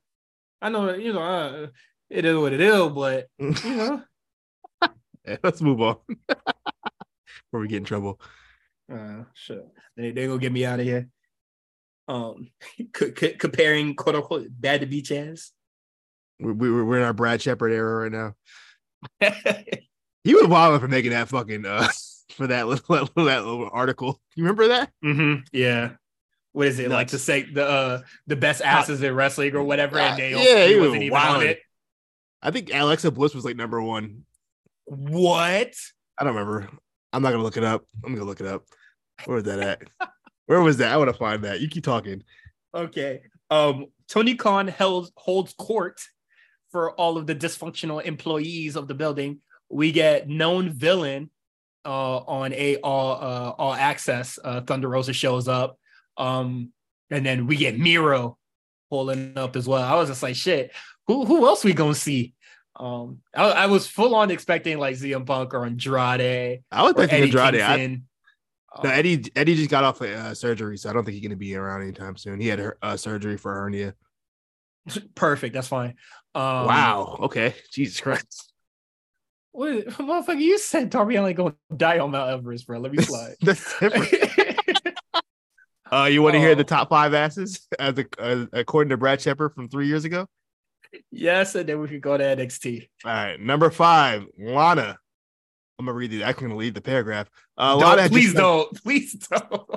I 0.64 0.70
know, 0.70 0.96
you 0.96 1.14
know, 1.14 1.22
uh, 1.22 1.68
it 2.10 2.26
is 2.26 2.36
what 2.36 2.54
it 2.54 2.62
is, 2.62 2.88
but 2.90 3.28
you 3.38 3.50
know. 3.66 4.02
yeah, 5.28 5.38
let's 5.44 5.62
move 5.62 5.80
on. 5.82 5.98
Before 7.52 7.62
we 7.62 7.68
get 7.68 7.78
in 7.78 7.84
trouble. 7.84 8.20
Uh, 8.92 9.24
sure. 9.34 9.64
They 9.98 10.12
they 10.12 10.28
gonna 10.28 10.40
get 10.40 10.52
me 10.54 10.66
out 10.66 10.80
of 10.80 10.86
here. 10.86 11.10
Um, 12.08 12.50
c- 12.96 13.14
c- 13.18 13.34
comparing 13.34 13.96
quote 13.96 14.16
unquote 14.16 14.48
bad 14.50 14.82
to 14.82 14.88
beach 14.88 15.12
ass. 15.12 15.52
We're, 16.40 16.54
we're 16.54 16.86
we're 16.86 16.98
in 16.98 17.04
our 17.04 17.14
Brad 17.14 17.42
Shepard 17.42 17.72
era 17.72 18.04
right 18.04 18.12
now. 18.12 18.34
he 20.24 20.34
was 20.34 20.48
wild 20.48 20.80
for 20.80 20.88
making 20.88 21.12
that 21.12 21.28
fucking 21.28 21.66
uh 21.66 21.88
for 22.32 22.48
that 22.48 22.68
little 22.68 22.96
that 22.96 23.02
little, 23.16 23.26
that 23.26 23.46
little 23.46 23.70
article. 23.72 24.20
You 24.36 24.44
remember 24.44 24.70
that? 24.70 24.92
Mm-hmm. 25.04 25.42
Yeah. 25.52 25.92
What 26.54 26.68
is 26.68 26.80
it 26.80 26.84
Nuts. 26.90 26.94
like 26.94 27.08
to 27.10 27.20
say 27.20 27.44
the 27.44 27.66
uh 27.68 28.02
the 28.28 28.36
best 28.36 28.62
asses 28.62 29.02
in 29.04 29.14
wrestling 29.14 29.56
or 29.56 29.64
whatever? 29.64 30.00
Uh, 30.00 30.04
and 30.04 30.20
they 30.20 30.32
yeah, 30.32 30.66
he, 30.68 30.74
he 30.74 30.80
wasn't 30.80 30.92
was 30.94 31.02
even 31.04 31.12
wild. 31.12 31.38
on 31.38 31.48
it. 31.48 31.60
I 32.42 32.52
think 32.52 32.72
Alexa 32.74 33.12
Bliss 33.12 33.36
was 33.36 33.46
like 33.46 33.56
number 33.56 33.82
one. 33.82 34.26
What? 34.86 35.74
I 36.18 36.24
don't 36.24 36.36
remember. 36.36 36.70
I'm 37.14 37.22
not 37.22 37.32
gonna 37.32 37.44
look 37.44 37.58
it 37.58 37.64
up. 37.64 37.84
I'm 38.04 38.14
gonna 38.14 38.26
look 38.26 38.42
it 38.42 38.48
up. 38.48 38.64
Where 39.26 39.36
was 39.36 39.44
that 39.46 39.60
at? 39.60 39.82
Where 40.46 40.62
was 40.62 40.78
that? 40.78 40.92
I 40.92 40.98
want 40.98 41.10
to 41.10 41.18
find 41.18 41.44
that. 41.44 41.62
You 41.62 41.68
keep 41.68 41.84
talking. 41.84 42.24
Okay. 42.74 43.22
Um, 43.50 43.88
Tony 44.08 44.36
Khan 44.36 44.68
held 44.68 45.12
holds 45.16 45.54
court 45.54 46.02
for 46.72 46.92
all 46.92 47.18
of 47.18 47.28
the 47.28 47.36
dysfunctional 47.36 48.04
employees 48.04 48.76
of 48.76 48.88
the 48.88 48.94
building. 48.94 49.40
We 49.70 49.92
get 49.92 50.28
known 50.28 50.70
villain 50.70 51.30
uh, 51.86 52.18
on 52.18 52.54
a 52.54 52.78
all 52.78 53.14
uh, 53.22 53.50
all 53.52 53.74
access. 53.74 54.40
Uh, 54.44 54.62
Thunder 54.62 54.90
Rosa 54.90 55.14
shows 55.14 55.48
up, 55.48 55.78
um, 56.18 56.72
and 57.10 57.26
then 57.26 57.48
we 57.48 57.56
get 57.56 57.80
Miro 57.80 58.38
pulling 58.90 59.38
up 59.38 59.56
as 59.56 59.68
well. 59.68 59.84
I 59.84 59.96
was 59.96 60.10
just 60.10 60.24
like, 60.24 60.36
shit. 60.36 60.72
Who 61.08 61.26
who 61.26 61.46
else 61.46 61.64
we 61.64 61.74
gonna 61.74 61.96
see? 61.96 62.34
Um, 62.76 63.20
I, 63.36 63.50
I, 63.50 63.66
was 63.66 63.86
full 63.86 64.16
on 64.16 64.32
expecting 64.32 64.80
like 64.80 64.96
CM 64.96 65.26
Punk 65.26 65.54
or 65.54 65.66
Andrade. 65.66 66.64
I 66.72 66.84
was 66.84 66.94
thinking 66.94 67.24
Andrade. 67.24 67.62
I, 67.62 68.02
no, 68.84 68.90
um, 68.90 68.96
Eddie 68.96 69.24
Eddie 69.36 69.56
just 69.56 69.70
got 69.70 69.84
off 69.84 70.02
uh, 70.02 70.34
surgery, 70.34 70.78
so 70.78 70.90
I 70.90 70.94
don't 70.94 71.04
think 71.04 71.16
he's 71.16 71.22
going 71.22 71.32
to 71.32 71.36
be 71.36 71.56
around 71.56 71.82
anytime 71.82 72.16
soon. 72.16 72.40
He 72.40 72.48
had 72.48 72.74
uh, 72.82 72.96
surgery 72.96 73.38
for 73.38 73.54
hernia. 73.54 73.94
Perfect. 75.16 75.54
That's 75.54 75.68
fine. 75.68 75.96
Um, 76.34 76.66
wow. 76.66 77.18
Okay. 77.24 77.54
Jesus 77.72 78.00
Christ. 78.00 78.52
What 79.52 79.86
motherfucker? 79.88 80.40
You 80.40 80.58
said 80.58 80.90
Darby 80.90 81.18
Allin 81.18 81.36
gonna 81.36 81.56
die 81.76 82.00
on 82.00 82.12
Mount 82.12 82.32
Everest, 82.32 82.68
bro. 82.68 82.80
Let 82.80 82.94
me 82.94 83.04
slide. 83.04 83.36
That's 83.42 83.80
different. 83.80 84.96
uh, 85.92 86.08
you 86.10 86.22
want 86.22 86.36
to 86.36 86.40
hear 86.40 86.56
the 86.56 86.62
oh. 86.62 86.64
top 86.64 86.90
five 86.90 87.14
asses 87.14 87.68
as, 87.78 88.00
a, 88.00 88.06
as 88.20 88.48
according 88.54 88.92
to 88.92 88.98
Brad 88.98 89.20
Shepard 89.20 89.54
from 89.54 89.68
three 89.68 89.88
years 89.88 90.06
ago? 90.06 90.28
Yes, 91.12 91.56
and 91.56 91.68
then 91.68 91.80
we 91.80 91.88
could 91.88 92.02
go 92.02 92.18
to 92.18 92.24
NXT. 92.24 92.90
All 93.06 93.12
right, 93.12 93.40
number 93.40 93.70
five, 93.70 94.26
Lana. 94.38 94.98
I'm 95.80 95.86
gonna 95.86 95.98
read 95.98 96.12
the. 96.12 96.24
I'm 96.24 96.34
gonna 96.34 96.56
leave 96.56 96.74
the 96.74 96.82
paragraph. 96.82 97.30
Uh, 97.58 97.76
Lana 97.76 98.08
please 98.08 98.34
don't. 98.34 98.70
Enough, 98.72 98.84
please 98.84 99.14
don't. 99.14 99.70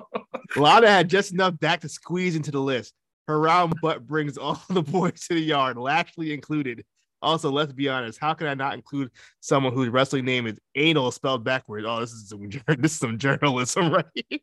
Lana 0.57 0.89
had 0.89 1.09
just 1.09 1.33
enough 1.33 1.59
back 1.59 1.81
to 1.81 1.89
squeeze 1.89 2.37
into 2.37 2.51
the 2.51 2.61
list. 2.61 2.93
Her 3.27 3.41
round 3.41 3.75
butt 3.81 4.07
brings 4.07 4.37
all 4.37 4.63
the 4.69 4.83
boys 4.83 5.21
to 5.29 5.35
the 5.35 5.41
yard, 5.41 5.79
Lashley 5.79 6.33
included. 6.33 6.85
Also, 7.23 7.51
let's 7.51 7.73
be 7.73 7.89
honest. 7.89 8.19
How 8.21 8.35
can 8.35 8.47
I 8.47 8.55
not 8.55 8.75
include 8.75 9.11
someone 9.41 9.73
whose 9.73 9.89
wrestling 9.89 10.27
name 10.27 10.47
is 10.47 10.59
anal 10.75 11.11
spelled 11.11 11.43
backwards? 11.43 11.87
Oh, 11.89 12.01
this 12.01 12.13
is 12.13 12.29
some 12.29 12.51
this 12.79 12.93
is 12.93 12.99
some 12.99 13.19
journalism, 13.19 13.91
right? 13.91 14.43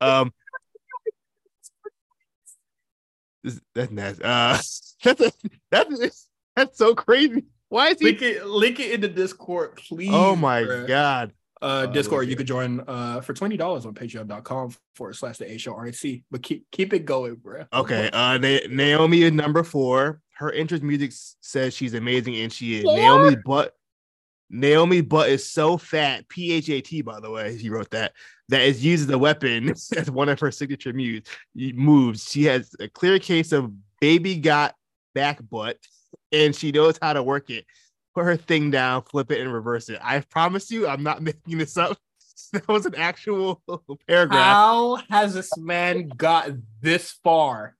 um, 0.00 0.32
this, 3.44 3.60
that's 3.74 3.92
nasty. 3.92 4.24
Uh, 4.24 4.58
that's 5.04 5.20
a, 5.20 5.32
that's 5.70 6.28
that's 6.56 6.78
so 6.78 6.94
crazy. 6.94 7.44
Why 7.68 7.88
is 7.88 7.98
he 7.98 8.06
link 8.06 8.22
it, 8.22 8.46
link 8.46 8.80
it 8.80 8.92
in 8.92 9.00
the 9.00 9.08
Discord, 9.08 9.76
please? 9.76 10.10
Oh 10.12 10.34
my 10.34 10.64
bro. 10.64 10.86
god. 10.86 11.32
Uh, 11.62 11.86
Discord, 11.86 12.28
you 12.28 12.36
could 12.36 12.46
join 12.46 12.82
uh 12.86 13.20
for 13.20 13.32
twenty 13.32 13.56
dollars 13.56 13.86
on 13.86 13.94
patreon.com 13.94 14.74
forward 14.96 15.14
slash 15.14 15.38
the 15.38 15.50
A 15.50 15.58
show 15.58 15.74
RC. 15.74 16.24
But 16.30 16.42
keep 16.42 16.66
keep 16.72 16.92
it 16.92 17.00
going, 17.00 17.36
bro. 17.36 17.64
Okay. 17.72 18.10
Uh 18.12 18.38
Na- 18.38 18.66
Naomi 18.68 19.22
is 19.22 19.32
number 19.32 19.62
four. 19.62 20.20
Her 20.36 20.50
interest 20.50 20.82
music 20.82 21.12
says 21.40 21.74
she's 21.74 21.94
amazing, 21.94 22.36
and 22.36 22.52
she 22.52 22.78
is. 22.78 22.82
Four? 22.82 22.96
Naomi 22.96 23.36
butt 23.44 23.74
Naomi 24.50 25.00
butt 25.00 25.30
is 25.30 25.48
so 25.50 25.76
fat, 25.76 26.28
P-H-A-T, 26.28 27.02
by 27.02 27.18
the 27.18 27.30
way, 27.30 27.56
he 27.56 27.70
wrote 27.70 27.90
that, 27.90 28.12
that 28.48 28.62
is 28.62 28.84
used 28.84 29.08
as 29.08 29.14
a 29.14 29.18
weapon 29.18 29.70
as 29.96 30.10
one 30.10 30.28
of 30.28 30.40
her 30.40 30.50
signature 30.50 30.92
moves. 30.92 31.28
moves. 31.54 32.30
She 32.30 32.44
has 32.44 32.74
a 32.80 32.88
clear 32.88 33.18
case 33.18 33.52
of 33.52 33.72
baby 34.00 34.36
got 34.36 34.74
back 35.14 35.38
butt, 35.50 35.78
and 36.32 36.54
she 36.54 36.72
knows 36.72 36.98
how 37.00 37.12
to 37.12 37.22
work 37.22 37.50
it 37.50 37.64
put 38.14 38.24
her 38.24 38.36
thing 38.36 38.70
down, 38.70 39.02
flip 39.02 39.30
it, 39.30 39.40
and 39.40 39.52
reverse 39.52 39.88
it. 39.88 39.98
I 40.02 40.20
promise 40.20 40.70
you, 40.70 40.86
I'm 40.86 41.02
not 41.02 41.22
making 41.22 41.58
this 41.58 41.76
up. 41.76 41.98
That 42.52 42.68
was 42.68 42.86
an 42.86 42.94
actual 42.94 43.62
paragraph. 44.06 44.38
How 44.38 44.96
has 45.10 45.34
this 45.34 45.56
man 45.56 46.08
got 46.08 46.50
this 46.80 47.10
far? 47.24 47.74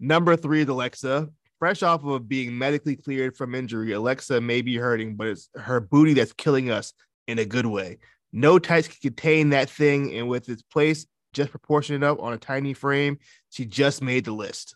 Number 0.00 0.34
three 0.36 0.62
is 0.62 0.68
Alexa. 0.68 1.28
Fresh 1.60 1.84
off 1.84 2.04
of 2.04 2.28
being 2.28 2.56
medically 2.56 2.96
cleared 2.96 3.36
from 3.36 3.54
injury, 3.54 3.92
Alexa 3.92 4.40
may 4.40 4.62
be 4.62 4.76
hurting, 4.76 5.14
but 5.14 5.28
it's 5.28 5.48
her 5.54 5.78
booty 5.78 6.14
that's 6.14 6.32
killing 6.32 6.70
us 6.70 6.92
in 7.28 7.38
a 7.38 7.44
good 7.44 7.66
way. 7.66 7.98
No 8.32 8.58
tights 8.58 8.88
can 8.88 8.98
contain 9.02 9.50
that 9.50 9.70
thing, 9.70 10.14
and 10.16 10.28
with 10.28 10.48
its 10.48 10.62
place 10.62 11.06
just 11.32 11.50
proportionate 11.50 12.02
up 12.02 12.20
on 12.20 12.32
a 12.32 12.38
tiny 12.38 12.74
frame, 12.74 13.18
she 13.50 13.64
just 13.64 14.02
made 14.02 14.24
the 14.24 14.32
list. 14.32 14.74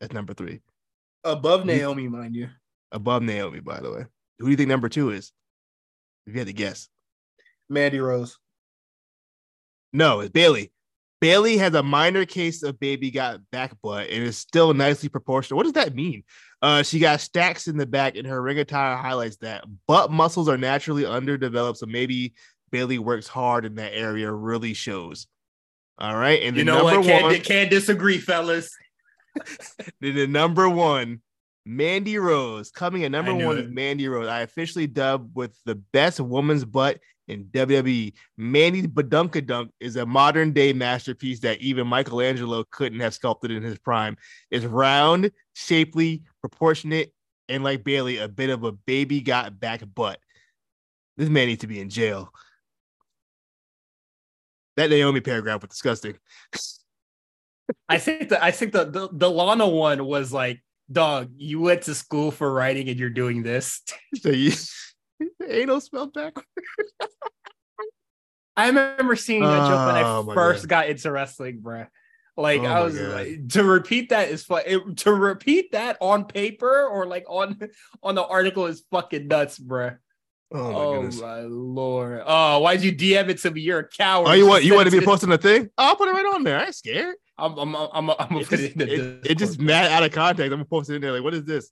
That's 0.00 0.12
number 0.12 0.34
three. 0.34 0.60
Above 1.22 1.64
Naomi, 1.64 2.08
mind 2.08 2.34
you 2.34 2.48
above 2.94 3.22
Naomi, 3.22 3.60
by 3.60 3.80
the 3.80 3.92
way. 3.92 4.04
Who 4.38 4.46
do 4.46 4.50
you 4.50 4.56
think 4.56 4.68
number 4.68 4.88
two 4.88 5.10
is? 5.10 5.32
If 6.26 6.32
you 6.32 6.38
had 6.38 6.46
to 6.46 6.54
guess, 6.54 6.88
Mandy 7.68 7.98
Rose. 7.98 8.38
No, 9.92 10.20
it's 10.20 10.30
Bayley. 10.30 10.72
Bayley 11.20 11.56
has 11.58 11.74
a 11.74 11.82
minor 11.82 12.24
case 12.26 12.62
of 12.62 12.78
baby 12.80 13.10
got 13.10 13.40
back 13.50 13.74
butt 13.82 14.08
and 14.10 14.24
is 14.24 14.36
still 14.36 14.74
nicely 14.74 15.08
proportional. 15.08 15.56
What 15.56 15.62
does 15.64 15.72
that 15.72 15.94
mean? 15.94 16.24
Uh, 16.60 16.82
she 16.82 16.98
got 16.98 17.20
stacks 17.20 17.68
in 17.68 17.76
the 17.76 17.86
back, 17.86 18.16
and 18.16 18.26
her 18.26 18.40
ring 18.40 18.58
attire 18.58 18.96
highlights 18.96 19.36
that. 19.38 19.64
Butt 19.86 20.10
muscles 20.10 20.48
are 20.48 20.58
naturally 20.58 21.06
underdeveloped, 21.06 21.78
so 21.78 21.86
maybe 21.86 22.34
Bayley 22.74 22.98
works 22.98 23.28
hard 23.28 23.64
in 23.64 23.76
that 23.76 23.94
area. 23.94 24.32
Really 24.32 24.74
shows. 24.74 25.28
All 25.96 26.16
right, 26.16 26.42
and 26.42 26.56
you 26.56 26.64
know 26.64 26.82
what? 26.82 27.04
Can't, 27.04 27.44
can't 27.44 27.70
disagree, 27.70 28.18
fellas. 28.18 28.68
the 30.00 30.26
number 30.26 30.68
one 30.68 31.22
Mandy 31.64 32.18
Rose 32.18 32.72
coming 32.72 33.04
at 33.04 33.12
number 33.12 33.32
one 33.32 33.58
it. 33.58 33.66
is 33.66 33.70
Mandy 33.70 34.08
Rose. 34.08 34.26
I 34.26 34.40
officially 34.40 34.88
dubbed 34.88 35.36
with 35.36 35.56
the 35.64 35.76
best 35.76 36.18
woman's 36.18 36.64
butt 36.64 36.98
in 37.28 37.44
WWE. 37.44 38.12
Mandy 38.36 38.82
Badunkadunk 38.88 39.70
is 39.78 39.94
a 39.94 40.04
modern 40.04 40.52
day 40.52 40.72
masterpiece 40.72 41.38
that 41.40 41.60
even 41.60 41.86
Michelangelo 41.86 42.64
couldn't 42.72 42.98
have 42.98 43.14
sculpted 43.14 43.52
in 43.52 43.62
his 43.62 43.78
prime. 43.78 44.16
It's 44.50 44.64
round, 44.64 45.30
shapely, 45.52 46.24
proportionate, 46.40 47.12
and 47.48 47.62
like 47.62 47.84
Bayley, 47.84 48.18
a 48.18 48.26
bit 48.26 48.50
of 48.50 48.64
a 48.64 48.72
baby 48.72 49.20
got 49.20 49.60
back 49.60 49.82
butt. 49.94 50.18
This 51.16 51.28
man 51.28 51.46
needs 51.46 51.60
to 51.60 51.66
be 51.66 51.80
in 51.80 51.90
jail. 51.90 52.32
That 54.76 54.90
Naomi 54.90 55.20
paragraph 55.20 55.62
was 55.62 55.70
disgusting. 55.70 56.16
I 57.88 57.98
think 57.98 58.28
that 58.30 58.42
I 58.42 58.50
think 58.50 58.72
the, 58.72 58.84
the 58.84 59.08
the 59.12 59.30
Lana 59.30 59.68
one 59.68 60.04
was 60.04 60.32
like 60.32 60.62
dog, 60.90 61.30
you 61.36 61.60
went 61.60 61.82
to 61.82 61.94
school 61.94 62.30
for 62.30 62.52
writing 62.52 62.88
and 62.88 62.98
you're 62.98 63.10
doing 63.10 63.42
this. 63.42 63.82
so 64.16 64.30
you, 64.30 64.52
anal 65.48 65.80
spelled 65.80 66.12
backwards. 66.12 66.48
I 68.56 68.68
remember 68.68 69.16
seeing 69.16 69.42
that 69.42 69.68
joke 69.68 69.86
when 69.86 69.96
I 69.96 70.02
oh 70.04 70.30
first 70.32 70.68
God. 70.68 70.68
got 70.68 70.88
into 70.88 71.10
wrestling, 71.10 71.60
bro. 71.60 71.86
Like 72.36 72.62
oh 72.62 72.66
I 72.66 72.80
was 72.80 72.98
like, 72.98 73.48
to 73.50 73.64
repeat 73.64 74.10
that 74.10 74.28
is 74.28 74.44
fun. 74.44 74.62
It, 74.66 74.96
to 74.98 75.12
repeat 75.12 75.72
that 75.72 75.96
on 76.00 76.24
paper 76.24 76.86
or 76.86 77.06
like 77.06 77.24
on 77.28 77.58
on 78.02 78.14
the 78.14 78.24
article 78.24 78.66
is 78.66 78.84
fucking 78.90 79.28
nuts, 79.28 79.58
bro. 79.58 79.92
Oh 80.52 80.70
my, 80.70 80.78
oh 80.78 81.10
my 81.20 81.40
lord! 81.40 82.22
Oh, 82.24 82.60
why'd 82.60 82.82
you 82.82 82.92
DM 82.92 83.28
it 83.28 83.38
to 83.38 83.50
me? 83.50 83.62
You're 83.62 83.80
a 83.80 83.88
coward. 83.88 84.28
Oh, 84.28 84.32
you 84.32 84.46
want 84.46 84.62
you 84.62 84.74
want 84.74 84.88
to 84.88 84.96
be 84.96 85.04
posting 85.04 85.32
a 85.32 85.38
thing? 85.38 85.70
Oh, 85.78 85.88
I'll 85.88 85.96
put 85.96 86.08
it 86.08 86.12
right 86.12 86.26
on 86.26 86.44
there. 86.44 86.60
I 86.60 86.66
ain't 86.66 86.74
scared. 86.74 87.16
I'm 87.36 87.58
I'm 87.58 87.74
I'm, 87.74 88.10
I'm, 88.10 88.44
put 88.44 88.60
it 88.60 88.72
in 88.72 88.78
the. 88.78 88.94
It, 88.94 89.30
it 89.30 89.34
just 89.38 89.58
mad 89.58 89.90
out 89.90 90.04
of 90.04 90.12
context. 90.12 90.52
I'm 90.52 90.58
gonna 90.58 90.64
post 90.64 90.90
it 90.90 90.96
in 90.96 91.02
there. 91.02 91.12
Like, 91.12 91.24
what 91.24 91.34
is 91.34 91.44
this? 91.44 91.70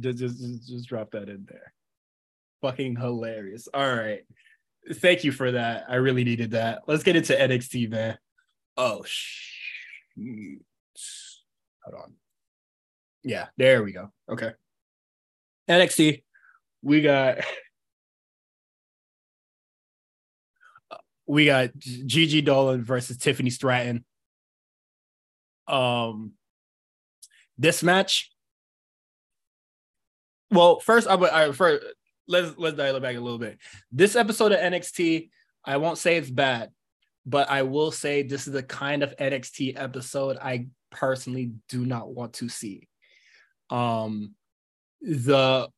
Just 0.00 0.18
just 0.18 0.40
just, 0.40 0.68
just 0.68 0.88
drop 0.88 1.10
that 1.10 1.28
in 1.28 1.46
there. 1.48 1.74
Fucking 2.62 2.96
hilarious. 2.96 3.68
All 3.72 3.94
right. 3.94 4.22
Thank 4.94 5.24
you 5.24 5.32
for 5.32 5.52
that. 5.52 5.84
I 5.88 5.96
really 5.96 6.24
needed 6.24 6.52
that. 6.52 6.82
Let's 6.86 7.02
get 7.02 7.16
into 7.16 7.34
NXT, 7.34 7.90
man. 7.90 8.18
Oh 8.76 9.02
shoot. 9.04 10.64
Hold 11.84 12.02
on. 12.02 12.12
Yeah, 13.22 13.48
there 13.56 13.82
we 13.82 13.92
go. 13.92 14.10
Okay. 14.28 14.52
NXT. 15.68 16.22
We 16.82 17.02
got 17.02 17.38
we 21.32 21.46
got 21.46 21.70
Gigi 21.78 22.42
Dolan 22.42 22.84
versus 22.84 23.16
Tiffany 23.16 23.48
Stratton. 23.48 24.04
Um, 25.66 26.32
this 27.56 27.82
match. 27.82 28.30
Well, 30.50 30.78
first, 30.80 31.08
I 31.08 31.14
would. 31.14 31.30
I 31.30 31.52
first 31.52 31.86
let's 32.28 32.52
let's 32.58 32.76
dial 32.76 32.96
it 32.96 33.00
back 33.02 33.16
a 33.16 33.20
little 33.20 33.38
bit. 33.38 33.56
This 33.90 34.14
episode 34.14 34.52
of 34.52 34.60
NXT, 34.60 35.30
I 35.64 35.78
won't 35.78 35.96
say 35.96 36.18
it's 36.18 36.28
bad, 36.28 36.68
but 37.24 37.48
I 37.48 37.62
will 37.62 37.92
say 37.92 38.22
this 38.22 38.46
is 38.46 38.52
the 38.52 38.62
kind 38.62 39.02
of 39.02 39.16
NXT 39.16 39.80
episode 39.80 40.36
I 40.36 40.66
personally 40.90 41.52
do 41.70 41.86
not 41.86 42.12
want 42.12 42.34
to 42.34 42.50
see. 42.50 42.88
Um, 43.70 44.34
the 45.00 45.70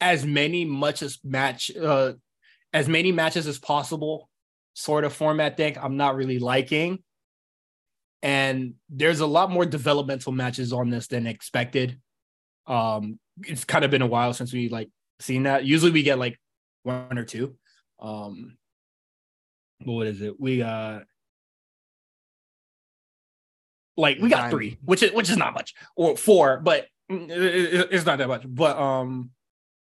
as 0.00 0.24
many 0.24 0.64
much 0.64 1.02
as 1.02 1.18
match 1.22 1.70
uh 1.76 2.14
as 2.72 2.88
many 2.88 3.12
matches 3.12 3.46
as 3.46 3.58
possible 3.58 4.30
sort 4.74 5.04
of 5.04 5.12
format 5.12 5.56
thing 5.56 5.76
I'm 5.80 5.96
not 5.96 6.16
really 6.16 6.38
liking 6.38 7.02
and 8.24 8.72
there's 8.88 9.20
a 9.20 9.26
lot 9.26 9.50
more 9.50 9.66
developmental 9.66 10.32
matches 10.32 10.72
on 10.72 10.88
this 10.88 11.08
than 11.08 11.26
expected. 11.26 12.00
Um, 12.66 13.20
it's 13.42 13.66
kind 13.66 13.84
of 13.84 13.90
been 13.90 14.00
a 14.00 14.06
while 14.06 14.32
since 14.32 14.50
we 14.50 14.70
like 14.70 14.88
seen 15.20 15.42
that. 15.42 15.66
Usually 15.66 15.90
we 15.90 16.02
get 16.02 16.18
like 16.18 16.40
one 16.84 17.18
or 17.18 17.24
two. 17.24 17.54
Um, 18.00 18.56
what 19.84 20.06
is 20.06 20.22
it? 20.22 20.40
We 20.40 20.58
got 20.58 21.02
like 23.98 24.18
we 24.20 24.30
got 24.30 24.50
three, 24.50 24.78
which 24.82 25.02
is 25.02 25.12
which 25.12 25.28
is 25.28 25.36
not 25.36 25.52
much, 25.52 25.74
or 25.94 26.16
four, 26.16 26.60
but 26.60 26.86
it's 27.10 28.06
not 28.06 28.16
that 28.16 28.28
much. 28.28 28.44
But 28.48 28.78
um, 28.78 29.32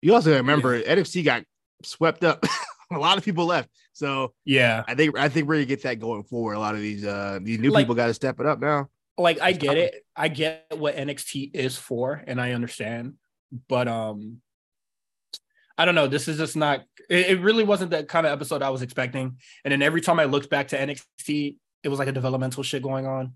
you 0.03 0.14
also 0.14 0.37
remember 0.37 0.78
yeah. 0.78 0.95
NXT 0.95 1.24
got 1.24 1.43
swept 1.83 2.22
up. 2.22 2.47
a 2.97 2.99
lot 2.99 3.18
of 3.18 3.24
people 3.24 3.47
left. 3.47 3.68
So 3.93 4.32
yeah, 4.45 4.82
I 4.88 4.95
think 4.95 5.16
I 5.16 5.28
think 5.28 5.49
we're 5.49 5.57
gonna 5.57 5.66
get 5.66 5.82
that 5.84 6.01
going 6.01 6.24
forward. 6.24 6.55
A 6.55 6.59
lot 6.59 6.74
of 6.74 6.80
these 6.80 7.05
uh 7.05 7.38
these 7.43 7.59
new 7.59 7.70
like, 7.70 7.82
people 7.82 7.95
got 7.95 8.07
to 8.07 8.14
step 8.14 8.41
it 8.41 8.47
up 8.47 8.61
now. 8.61 8.88
Like 9.16 9.41
I 9.41 9.53
get 9.53 9.76
it, 9.76 9.95
I 10.16 10.28
get 10.28 10.66
what 10.76 10.97
NXT 10.97 11.55
is 11.55 11.76
for, 11.76 12.22
and 12.26 12.41
I 12.41 12.53
understand, 12.53 13.14
but 13.68 13.86
um, 13.86 14.41
I 15.76 15.84
don't 15.84 15.95
know. 15.95 16.09
This 16.09 16.26
is 16.26 16.38
just 16.38 16.57
not. 16.57 16.84
It, 17.09 17.26
it 17.30 17.41
really 17.41 17.64
wasn't 17.64 17.91
the 17.91 18.05
kind 18.05 18.26
of 18.26 18.32
episode 18.32 18.62
I 18.62 18.70
was 18.70 18.82
expecting. 18.82 19.36
And 19.64 19.72
then 19.72 19.82
every 19.82 20.01
time 20.01 20.18
I 20.18 20.24
looked 20.24 20.49
back 20.51 20.68
to 20.68 20.78
NXT, 20.78 21.57
it 21.82 21.88
was 21.88 21.99
like 21.99 22.09
a 22.09 22.12
developmental 22.12 22.62
shit 22.62 22.82
going 22.82 23.07
on. 23.07 23.34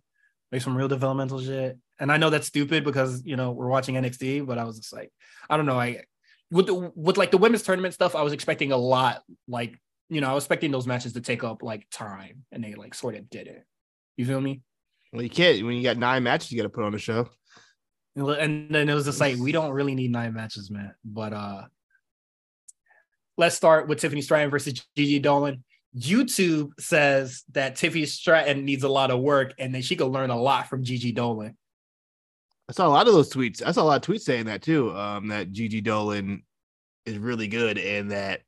like 0.51 0.63
some 0.63 0.77
real 0.77 0.89
developmental 0.89 1.41
shit. 1.41 1.79
And 1.99 2.11
I 2.11 2.17
know 2.17 2.31
that's 2.31 2.47
stupid 2.47 2.83
because 2.85 3.23
you 3.25 3.37
know 3.37 3.53
we're 3.53 3.69
watching 3.69 3.95
NXT, 3.95 4.47
but 4.47 4.59
I 4.59 4.65
was 4.65 4.79
just 4.79 4.93
like, 4.93 5.13
I 5.51 5.57
don't 5.57 5.67
know, 5.67 5.79
I 5.79 6.05
with 6.55 6.67
the, 6.67 6.93
with 6.95 7.17
like 7.17 7.33
the 7.33 7.39
women's 7.39 7.65
tournament 7.65 7.95
stuff, 7.95 8.15
I 8.15 8.23
was 8.23 8.33
expecting 8.33 8.71
a 8.71 8.77
lot. 8.77 9.23
Like 9.49 9.77
you 10.09 10.21
know, 10.21 10.31
I 10.31 10.35
was 10.35 10.45
expecting 10.45 10.71
those 10.71 10.87
matches 10.87 11.15
to 11.15 11.21
take 11.21 11.43
up 11.43 11.65
like 11.65 11.91
time, 11.91 12.45
and 12.53 12.63
they 12.63 12.75
like 12.75 12.95
sort 12.95 13.17
of 13.17 13.29
did 13.29 13.49
it. 13.49 13.65
You 14.17 14.25
feel 14.25 14.41
me? 14.41 14.63
Well, 15.13 15.23
you 15.23 15.31
can't 15.31 15.65
when 15.67 15.75
you 15.75 15.83
got 15.83 15.97
nine 15.97 16.23
matches 16.23 16.53
you 16.53 16.57
got 16.57 16.63
to 16.63 16.69
put 16.69 16.85
on 16.85 16.93
the 16.93 16.99
show. 16.99 17.29
And 18.15 18.71
then 18.71 18.89
it 18.89 18.95
was 18.95 19.07
just 19.07 19.19
like 19.19 19.37
we 19.39 19.51
don't 19.51 19.73
really 19.73 19.97
need 19.97 20.13
nine 20.13 20.33
matches, 20.33 20.71
man. 20.71 20.95
But 21.05 21.33
uh 21.33 21.63
let's 23.37 23.57
start 23.57 23.89
with 23.89 23.99
Tiffany 23.99 24.23
Stratton 24.23 24.51
versus 24.51 24.87
Gigi 24.97 25.21
Dolin. 25.21 25.63
YouTube 25.97 26.71
says 26.79 27.43
that 27.53 27.75
Tiffany 27.75 28.07
Stratton 28.07 28.65
needs 28.65 28.85
a 28.85 28.89
lot 28.89 29.11
of 29.11 29.21
work 29.21 29.55
and 29.59 29.75
that 29.75 29.85
she 29.85 29.97
could 29.97 30.07
learn 30.07 30.31
a 30.31 30.41
lot 30.41 30.69
from 30.69 30.85
Gigi 30.85 31.13
Dolin. 31.13 31.57
I 32.69 32.73
saw 32.73 32.87
a 32.87 32.89
lot 32.89 33.07
of 33.07 33.13
those 33.13 33.33
tweets. 33.33 33.63
I 33.65 33.73
saw 33.73 33.83
a 33.83 33.85
lot 33.85 34.09
of 34.09 34.15
tweets 34.15 34.23
saying 34.23 34.47
that 34.47 34.63
too. 34.63 34.97
Um, 34.97 35.29
that 35.29 35.53
Gigi 35.53 35.83
Dolin 35.83 36.43
is 37.05 37.19
really 37.19 37.49
good 37.49 37.79
and 37.79 38.11
that 38.11 38.41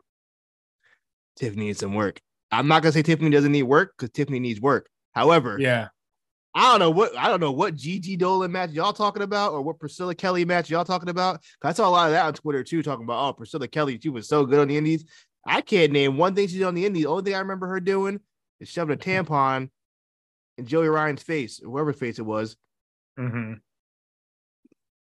Tiffany 1.37 1.67
needs 1.67 1.81
some 1.81 1.95
work. 1.95 2.21
I'm 2.51 2.69
not 2.69 2.83
gonna 2.83 2.93
say 2.93 3.03
Tiffany 3.03 3.31
doesn't 3.31 3.53
need 3.53 3.65
work 3.65 3.95
because 3.97 4.11
Tiffany 4.11 4.39
needs 4.39 4.61
work. 4.61 4.89
However, 5.13 5.59
yeah, 5.61 5.89
I 6.55 6.71
don't 6.71 6.81
know 6.81 6.91
what 6.91 7.17
I 7.17 7.29
don't 7.29 7.41
know 7.41 7.53
what 7.53 7.75
Gigi 7.75 8.17
Dolin 8.17 8.51
match 8.51 8.71
y'all 8.71 8.95
talking 8.95 9.23
about 9.23 9.53
or 9.53 9.61
what 9.61 9.79
Priscilla 9.79 10.15
Kelly 10.15 10.47
match 10.47 10.71
y'all 10.71 10.85
talking 10.85 11.11
about. 11.11 11.43
I 11.63 11.73
saw 11.75 11.89
a 11.89 11.91
lot 11.91 12.07
of 12.07 12.13
that 12.13 12.25
on 12.25 12.33
Twitter 12.33 12.65
too, 12.65 12.83
talking 12.83 13.05
about 13.05 13.29
oh 13.29 13.33
Priscilla 13.35 13.69
Kelly, 13.69 13.99
she 14.03 14.09
was 14.09 14.29
so 14.29 14.47
good 14.47 14.61
on 14.61 14.69
the 14.69 14.77
Indies. 14.77 15.05
I 15.45 15.61
can't 15.61 15.93
name 15.93 16.17
one 16.17 16.35
thing 16.35 16.49
she 16.49 16.59
did 16.59 16.65
on 16.65 16.75
the 16.75 16.87
Indies. 16.87 17.05
The 17.05 17.11
only 17.11 17.25
thing 17.25 17.35
I 17.35 17.41
remember 17.41 17.67
her 17.69 17.81
doing 17.81 18.21
is 18.61 18.71
shoving 18.71 18.95
a 18.95 18.97
tampon 18.99 19.69
in 20.57 20.67
Joey 20.67 20.89
Ryan's 20.89 21.23
face, 21.23 21.61
whoever's 21.63 21.99
face 21.99 22.19
it 22.19 22.25
was. 22.25 22.57
Mm-hmm. 23.19 23.55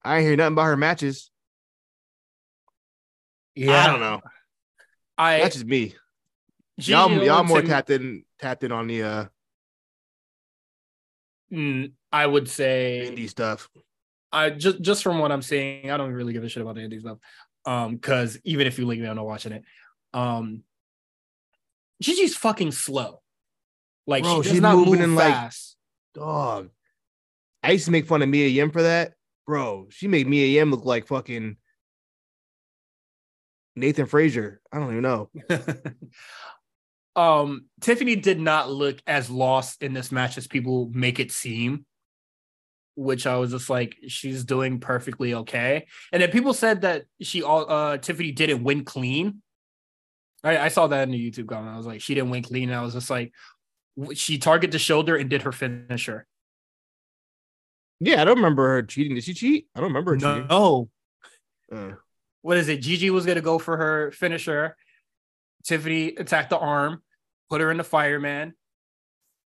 I 0.04 0.18
ain't 0.18 0.26
hear 0.26 0.36
nothing 0.36 0.54
about 0.54 0.66
her 0.66 0.78
matches. 0.78 1.30
Yeah, 3.56 3.84
I 3.84 3.88
don't 3.88 4.00
know. 4.00 4.22
I 5.18 5.40
that's 5.40 5.56
just 5.56 5.68
me. 5.68 5.94
Gigi 6.80 6.92
y'all, 6.92 7.24
y'all 7.24 7.44
more 7.44 7.62
tapped 7.62 7.90
in, 7.90 8.24
tapped 8.40 8.64
in 8.64 8.72
on 8.72 8.88
the 8.88 9.04
uh 9.04 9.26
Mm, 11.52 11.92
I 12.12 12.26
would 12.26 12.50
say 12.50 13.12
indie 13.12 13.30
stuff. 13.30 13.70
I 14.32 14.52
just 14.52 14.82
just 14.82 15.04
from 15.04 15.20
what 15.20 15.32
I'm 15.32 15.42
seeing, 15.42 15.92
I 15.92 15.98
don't 15.98 16.14
really 16.14 16.34
give 16.34 16.44
a 16.44 16.50
shit 16.50 16.62
about 16.62 16.76
the 16.76 16.82
indie 16.82 17.02
stuff. 17.02 17.18
Um, 17.66 17.96
because 17.96 18.40
even 18.44 18.68
if 18.68 18.80
you 18.80 18.88
link 18.88 19.02
me, 19.02 19.08
I'm 19.08 19.18
not 19.18 19.26
watching 19.26 19.52
it. 19.52 19.64
Um, 20.14 20.64
Gigi's 22.02 22.36
fucking 22.36 22.72
slow. 22.72 23.22
Like 24.08 24.24
Bro, 24.24 24.44
she 24.44 24.50
does 24.50 24.62
not 24.62 24.76
move 24.76 25.18
fast. 25.18 25.78
Like, 26.16 26.26
dog. 26.26 26.70
I 27.64 27.72
used 27.72 27.86
to 27.86 27.92
make 27.92 28.08
fun 28.08 28.22
of 28.22 28.30
Mia 28.30 28.48
Yim 28.48 28.72
for 28.72 28.82
that. 28.82 29.14
Bro, 29.46 29.88
she 29.90 30.08
made 30.08 30.28
Mia 30.28 30.46
Yim 30.46 30.72
look 30.72 30.86
like 30.86 31.08
fucking 31.08 31.58
Nathan 33.76 34.06
Frazer. 34.06 34.62
I 34.72 34.80
don't 34.80 34.92
even 34.92 35.02
know. 35.02 35.30
um 37.16 37.66
Tiffany 37.82 38.16
did 38.16 38.40
not 38.40 38.72
look 38.72 39.02
as 39.06 39.30
lost 39.30 39.84
in 39.84 39.94
this 39.94 40.14
match 40.14 40.38
as 40.38 40.48
people 40.48 40.90
make 40.94 41.20
it 41.20 41.30
seem 41.30 41.86
which 42.96 43.26
I 43.26 43.38
was 43.38 43.52
just 43.52 43.70
like 43.70 43.98
she's 44.08 44.44
doing 44.44 44.80
perfectly 44.80 45.34
okay. 45.34 45.88
And 46.12 46.22
then 46.22 46.30
people 46.30 46.54
said 46.54 46.82
that 46.82 47.06
she 47.22 47.42
all 47.42 47.70
uh 47.70 47.98
Tiffany 47.98 48.32
didn't 48.32 48.64
win 48.64 48.84
clean. 48.84 49.42
I, 50.44 50.58
I 50.58 50.68
saw 50.70 50.88
that 50.88 51.04
in 51.04 51.12
the 51.12 51.32
YouTube 51.32 51.48
comment. 51.48 51.74
I 51.74 51.78
was 51.78 51.86
like 51.86 52.02
she 52.02 52.14
didn't 52.14 52.30
win 52.30 52.44
clean. 52.44 52.70
And 52.70 52.78
I 52.78 52.84
was 52.84 52.94
just 52.94 53.10
like 53.10 53.34
she 54.14 54.38
targeted 54.38 54.72
the 54.72 54.80
shoulder 54.80 55.16
and 55.16 55.30
did 55.30 55.44
her 55.44 55.52
finisher 55.52 56.28
yeah 58.02 58.22
I 58.22 58.26
don't 58.26 58.36
remember 58.36 58.68
her 58.68 58.84
cheating 58.84 59.16
did 59.16 59.24
she 59.24 59.34
cheat 59.34 59.68
I 59.74 59.80
don't 59.80 59.90
remember 59.90 60.12
her 60.12 60.18
no, 60.18 60.34
cheating 60.34 60.48
no 60.50 60.90
uh. 61.72 61.92
what 62.42 62.58
is 62.58 62.68
it 62.68 62.82
Gigi 62.82 63.10
was 63.10 63.26
gonna 63.26 63.40
go 63.40 63.58
for 63.58 63.78
her 63.78 64.12
finisher 64.12 64.76
Tiffany 65.64 66.10
attacked 66.10 66.50
the 66.50 66.58
arm, 66.58 67.02
put 67.50 67.62
her 67.62 67.72
in 67.72 67.78
the 67.78 67.84
fireman. 67.84 68.54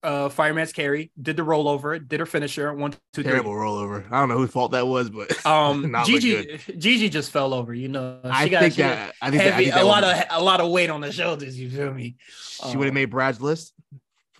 Uh, 0.02 0.30
fireman's 0.30 0.72
carry 0.72 1.12
did 1.22 1.36
the 1.36 1.43
rollover, 1.43 2.06
did 2.06 2.22
her 2.22 2.26
finisher. 2.26 2.74
One, 2.74 2.93
two, 3.12 3.22
terrible 3.22 3.52
three. 3.52 3.62
rollover. 3.62 4.10
I 4.10 4.22
don't 4.22 4.30
know 4.30 4.38
whose 4.38 4.52
fault 4.52 4.72
that 4.72 4.88
was, 4.88 5.10
but 5.10 5.45
um, 5.45 5.93
Gigi, 6.06 6.58
Gigi 6.78 7.10
just 7.10 7.32
fell 7.32 7.54
over. 7.54 7.74
You 7.74 7.89
know, 7.89 8.20
she 8.24 8.30
I 8.30 8.47
got 8.47 8.62
think 8.62 8.76
that, 8.76 9.14
I 9.22 9.30
think 9.30 9.43
heavy, 9.43 9.66
that, 9.66 9.74
I 9.74 9.78
think 9.80 9.84
a 9.84 9.86
lot 9.86 10.04
of 10.06 10.24
a 10.30 10.41
lot 10.41 10.62
of 10.62 10.72
weight 10.72 10.89
on 10.89 11.02
the 11.02 11.12
shoulders. 11.12 11.60
You 11.60 11.70
feel 11.70 11.93
me? 11.93 12.16
She 12.30 12.70
um, 12.70 12.78
would 12.78 12.86
have 12.86 12.93
made 12.93 13.10
Brad's 13.10 13.41
list 13.41 13.74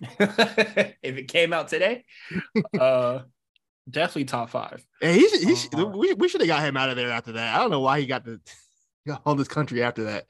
if 0.00 0.96
it 1.02 1.28
came 1.28 1.52
out 1.52 1.68
today. 1.68 2.04
uh, 2.80 3.20
definitely 3.90 4.24
top 4.24 4.50
five. 4.50 4.84
Hey, 5.00 5.14
he 5.14 5.28
should, 5.28 5.48
he 5.48 5.54
should, 5.56 5.74
uh, 5.74 5.86
we, 5.86 6.12
we 6.14 6.28
should 6.28 6.40
have 6.40 6.48
got 6.48 6.62
him 6.62 6.76
out 6.76 6.90
of 6.90 6.96
there 6.96 7.10
after 7.10 7.32
that. 7.32 7.54
I 7.54 7.58
don't 7.58 7.70
know 7.70 7.80
why 7.80 8.00
he 8.00 8.06
got 8.06 8.24
the 8.24 8.40
got 9.06 9.22
all 9.24 9.34
this 9.34 9.48
country 9.48 9.82
after 9.82 10.04
that. 10.04 10.26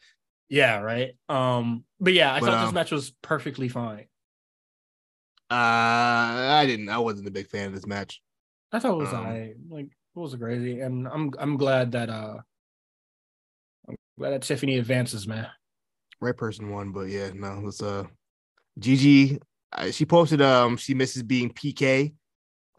Yeah, 0.49 0.81
right. 0.81 1.13
Um, 1.29 1.85
but 2.01 2.13
yeah, 2.13 2.33
I 2.33 2.41
but, 2.41 2.47
thought 2.47 2.59
um, 2.59 2.65
this 2.67 2.75
match 2.75 2.91
was 2.91 3.13
perfectly 3.23 3.69
fine. 3.69 4.07
Uh, 5.51 5.55
I 5.55 6.65
didn't. 6.67 6.89
I 6.89 6.99
wasn't 6.99 7.29
a 7.29 7.33
big 7.33 7.49
fan 7.49 7.69
of 7.69 7.75
this 7.75 7.87
match. 7.87 8.21
I 8.73 8.79
thought 8.79 8.93
it 8.93 8.99
was 8.99 9.13
um, 9.13 9.55
like 9.69 9.87
it 9.87 9.91
was 10.15 10.35
crazy, 10.35 10.81
and 10.81 11.09
I'm 11.09 11.33
I'm 11.39 11.57
glad 11.57 11.93
that 11.93 12.09
uh, 12.09 12.39
I'm 13.89 13.97
glad 14.19 14.31
that 14.31 14.43
Tiffany 14.43 14.79
advances, 14.79 15.27
man. 15.27 15.49
Right 16.21 16.37
person 16.37 16.71
won, 16.71 16.93
but 16.93 17.09
yeah, 17.09 17.31
no, 17.35 17.63
it's 17.67 17.83
uh, 17.83 18.05
Gigi. 18.79 19.39
Uh, 19.73 19.91
she 19.91 20.05
posted 20.05 20.43
um 20.43 20.77
she 20.77 20.95
misses 20.95 21.23
being 21.23 21.51
PK 21.51 22.13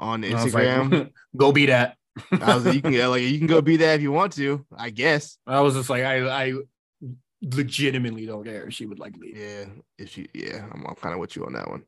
on 0.01 0.23
Instagram. 0.23 0.91
Like, 0.91 1.13
go 1.37 1.51
be 1.51 1.67
that. 1.67 1.95
I 2.31 2.55
was 2.55 2.65
like, 2.65 2.75
you 2.75 2.81
can 2.81 3.09
like 3.09 3.21
you 3.21 3.37
can 3.37 3.47
go 3.47 3.61
be 3.61 3.77
that 3.77 3.95
if 3.95 4.01
you 4.01 4.11
want 4.11 4.33
to, 4.33 4.65
I 4.75 4.89
guess. 4.89 5.37
I 5.47 5.61
was 5.61 5.75
just 5.75 5.89
like, 5.89 6.03
I 6.03 6.27
I 6.27 6.53
legitimately 7.41 8.25
don't 8.25 8.43
care 8.43 8.67
if 8.67 8.73
she 8.73 8.85
would 8.85 8.99
like 8.99 9.15
leave. 9.17 9.37
Yeah, 9.37 9.65
if 9.97 10.09
she, 10.09 10.27
yeah, 10.33 10.65
I'm, 10.71 10.85
I'm 10.85 10.95
kind 10.95 11.13
of 11.13 11.19
with 11.19 11.35
you 11.35 11.45
on 11.45 11.53
that 11.53 11.69
one. 11.69 11.83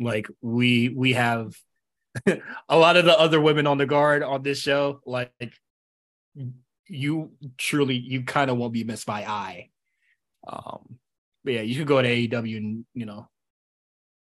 Like 0.00 0.26
we 0.42 0.88
we 0.88 1.12
have 1.12 1.54
a 2.68 2.76
lot 2.76 2.96
of 2.96 3.04
the 3.04 3.18
other 3.18 3.40
women 3.40 3.66
on 3.66 3.78
the 3.78 3.86
guard 3.86 4.22
on 4.22 4.42
this 4.42 4.58
show. 4.58 5.00
Like 5.06 5.32
you 6.88 7.32
truly, 7.56 7.96
you 7.96 8.24
kind 8.24 8.50
of 8.50 8.56
won't 8.56 8.72
be 8.72 8.84
missed 8.84 9.06
by 9.06 9.24
I. 9.24 9.70
Um, 10.46 10.98
but 11.44 11.54
yeah, 11.54 11.60
you 11.60 11.76
could 11.76 11.86
go 11.86 12.02
to 12.02 12.08
AEW 12.08 12.56
and 12.56 12.84
you 12.92 13.06
know 13.06 13.28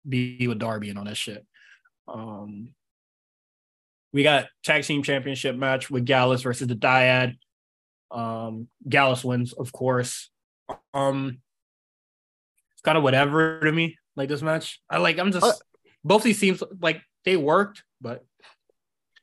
be 0.07 0.45
with 0.47 0.59
Darby 0.59 0.89
and 0.89 0.99
all 0.99 1.05
that 1.05 1.15
shit. 1.15 1.45
Um, 2.07 2.73
we 4.13 4.23
got 4.23 4.47
tag 4.63 4.83
team 4.83 5.03
championship 5.03 5.55
match 5.55 5.89
with 5.89 6.05
Gallus 6.05 6.41
versus 6.41 6.67
the 6.67 6.75
Dyad. 6.75 7.37
Um, 8.11 8.67
Gallus 8.87 9.23
wins, 9.23 9.53
of 9.53 9.71
course. 9.71 10.29
Um, 10.93 11.39
it's 12.73 12.81
kind 12.81 12.97
of 12.97 13.03
whatever 13.03 13.59
to 13.61 13.71
me. 13.71 13.97
Like 14.15 14.27
this 14.27 14.41
match, 14.41 14.81
I 14.89 14.97
like. 14.97 15.19
I'm 15.19 15.31
just 15.31 15.45
uh, 15.45 15.53
both 16.03 16.23
these 16.23 16.39
teams 16.39 16.61
like 16.81 17.01
they 17.23 17.37
worked, 17.37 17.83
but 18.01 18.25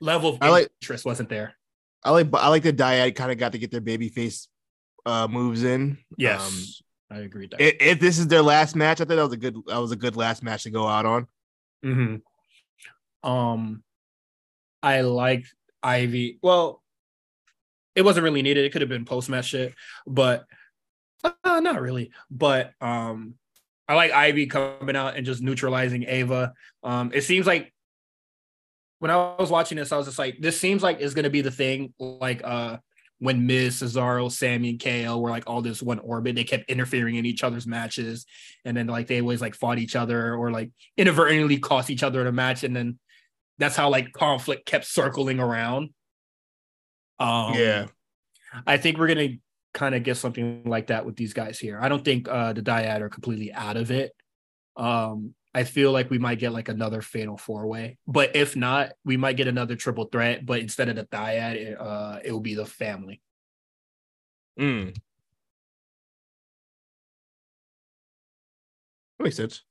level 0.01 0.39
of 0.41 0.41
like, 0.41 0.71
interest 0.81 1.05
wasn't 1.05 1.29
there. 1.29 1.55
I 2.03 2.11
like. 2.11 2.29
I 2.33 2.49
like 2.49 2.63
the 2.63 2.73
dyad 2.73 3.15
kind 3.15 3.31
of 3.31 3.37
got 3.37 3.53
to 3.53 3.59
get 3.59 3.71
their 3.71 3.83
baby 3.83 4.09
face 4.09 4.49
uh, 5.05 5.29
moves 5.29 5.63
in. 5.63 5.99
Yes, 6.17 6.81
um, 7.11 7.19
I 7.19 7.21
agree. 7.21 7.51
If, 7.59 7.77
if, 7.81 8.01
this 8.01 8.19
is 8.19 8.29
their 8.29 8.41
last 8.41 8.75
match, 8.77 9.03
I 9.03 9.05
thought 9.05 9.17
that 9.17 9.23
was 9.23 9.33
a 9.35 9.37
good. 9.37 9.57
That 9.67 9.79
was 9.79 9.93
a 9.93 9.97
good 9.97 10.17
last 10.17 10.43
match 10.43 10.63
to 10.63 10.71
go 10.71 10.87
out 10.87 11.05
on. 11.05 11.27
Hmm. 11.83 12.17
Um, 13.23 13.83
I 14.83 15.01
like 15.03 15.47
Ivy. 15.83 16.39
Well, 16.43 16.83
it 17.95 18.05
wasn't 18.05 18.25
really 18.25 18.43
needed. 18.43 18.65
It 18.65 18.71
could 18.71 18.83
have 18.83 18.89
been 18.89 19.05
post 19.05 19.29
match 19.29 19.47
shit, 19.47 19.75
but 20.07 20.45
uh, 21.25 21.61
not 21.61 21.81
really, 21.81 22.13
but 22.31 22.73
um, 22.81 23.35
I 23.89 23.95
like 23.95 24.13
Ivy 24.13 24.47
coming 24.47 24.97
out 24.97 25.17
and 25.17 25.27
just 25.27 25.43
neutralizing 25.43 26.05
Ava. 26.05 26.53
Um, 26.85 27.11
it 27.13 27.23
seems 27.23 27.47
like 27.47 27.73
when 29.01 29.11
I 29.11 29.35
was 29.37 29.51
watching 29.51 29.79
this, 29.79 29.93
I 29.93 29.97
was 29.97 30.07
just 30.07 30.19
like, 30.19 30.39
this 30.41 30.61
seems 30.61 30.83
like 30.83 31.01
it's 31.01 31.15
gonna 31.15 31.31
be 31.31 31.41
the 31.41 31.51
thing, 31.51 31.93
like 31.99 32.43
uh, 32.45 32.79
when 33.19 33.47
Miz, 33.47 33.83
Cesaro, 33.83 34.31
Sami, 34.31 34.71
and 34.71 34.81
KO 34.81 35.19
were 35.19 35.31
like 35.31 35.49
all 35.49 35.63
this 35.63 35.83
one 35.83 35.99
orbit. 35.99 36.37
They 36.37 36.45
kept 36.45 36.71
interfering 36.71 37.17
in 37.17 37.27
each 37.27 37.43
other's 37.43 37.67
matches, 37.67 38.27
and 38.65 38.77
then 38.77 38.87
like 38.87 39.07
they 39.07 39.21
always 39.21 39.41
like 39.41 39.55
fought 39.55 39.79
each 39.79 39.97
other 39.97 40.35
or 40.35 40.51
like 40.51 40.71
inadvertently 40.97 41.59
cost 41.59 41.91
each 41.91 42.03
other 42.03 42.21
in 42.21 42.27
a 42.27 42.33
match, 42.33 42.63
and 42.63 42.77
then 42.77 42.99
that's 43.59 43.77
how 43.77 43.91
like 43.91 44.13
conflict 44.13 44.67
kept 44.67 44.85
circling 44.87 45.41
around. 45.41 45.91
Um, 47.19 47.55
yeah, 47.55 47.87
I 48.67 48.77
think 48.77 48.99
we're 48.99 49.09
gonna 49.09 49.37
kind 49.75 49.95
of 49.95 50.03
get 50.03 50.17
something 50.17 50.63
like 50.65 50.89
that 50.89 51.05
with 51.05 51.17
these 51.17 51.33
guys 51.33 51.59
here. 51.59 51.79
I 51.81 51.89
don't 51.89 52.05
think 52.05 52.29
uh, 52.29 52.53
the 52.53 52.63
Dyad 52.63 53.01
are 53.01 53.09
completely 53.09 53.53
out 53.53 53.77
of 53.77 53.91
it. 53.91 54.13
Um, 54.77 55.35
I 55.55 55.65
feel 55.65 55.93
like 55.93 56.11
we 56.11 56.19
might 56.19 56.39
get 56.39 56.53
like 56.53 56.69
another 56.69 57.03
fatal 57.03 57.37
four 57.37 57.67
way, 57.67 57.99
but 58.07 58.37
if 58.37 58.55
not, 58.55 58.93
we 59.05 59.17
might 59.17 59.37
get 59.37 59.49
another 59.49 59.77
triple 59.77 60.05
threat. 60.05 60.47
But 60.47 60.61
instead 60.61 60.89
of 60.89 60.97
the 60.97 61.05
Dyad, 61.05 61.55
it, 61.55 61.81
uh, 61.81 62.21
it 62.25 62.33
will 62.33 62.41
be 62.41 62.55
the 62.55 62.67
family. 62.67 63.21
Mm. 64.59 64.95
That 69.19 69.25
makes 69.25 69.37
sense. 69.37 69.63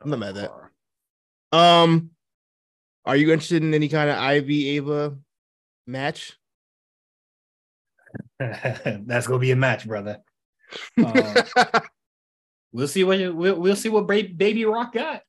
I'm 0.00 0.10
not 0.10 0.18
mad 0.18 0.36
at 0.36 0.50
that. 1.52 1.58
Um, 1.58 2.10
Are 3.04 3.16
you 3.16 3.32
interested 3.32 3.62
in 3.62 3.74
any 3.74 3.88
kind 3.88 4.10
of 4.10 4.16
Ivy 4.16 4.68
Ava 4.76 5.16
match? 5.86 6.38
That's 8.38 9.26
gonna 9.26 9.38
be 9.38 9.50
a 9.50 9.56
match, 9.56 9.86
brother. 9.86 10.18
Uh, 11.02 11.42
we'll 12.72 12.88
see 12.88 13.04
what 13.04 13.18
we'll, 13.34 13.60
we'll 13.60 13.76
see 13.76 13.88
what 13.88 14.06
Baby 14.06 14.64
Rock 14.64 14.92
got. 14.92 15.22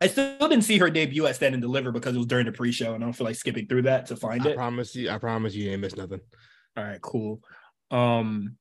I 0.00 0.08
still 0.08 0.36
didn't 0.40 0.62
see 0.62 0.78
her 0.78 0.90
debut 0.90 1.26
at 1.26 1.36
Stand 1.36 1.54
and 1.54 1.62
Deliver 1.62 1.92
because 1.92 2.16
it 2.16 2.18
was 2.18 2.26
during 2.26 2.46
the 2.46 2.52
pre-show, 2.52 2.94
and 2.94 3.04
I 3.04 3.06
don't 3.06 3.12
feel 3.12 3.24
like 3.24 3.36
skipping 3.36 3.68
through 3.68 3.82
that 3.82 4.06
to 4.06 4.16
find 4.16 4.42
I 4.42 4.50
it. 4.50 4.52
I 4.52 4.56
promise 4.56 4.96
you, 4.96 5.08
I 5.08 5.18
promise 5.18 5.54
you, 5.54 5.66
you 5.66 5.70
ain't 5.70 5.80
miss 5.80 5.94
nothing. 5.94 6.20
All 6.76 6.82
right, 6.82 7.00
cool. 7.00 7.40
Um, 7.92 8.56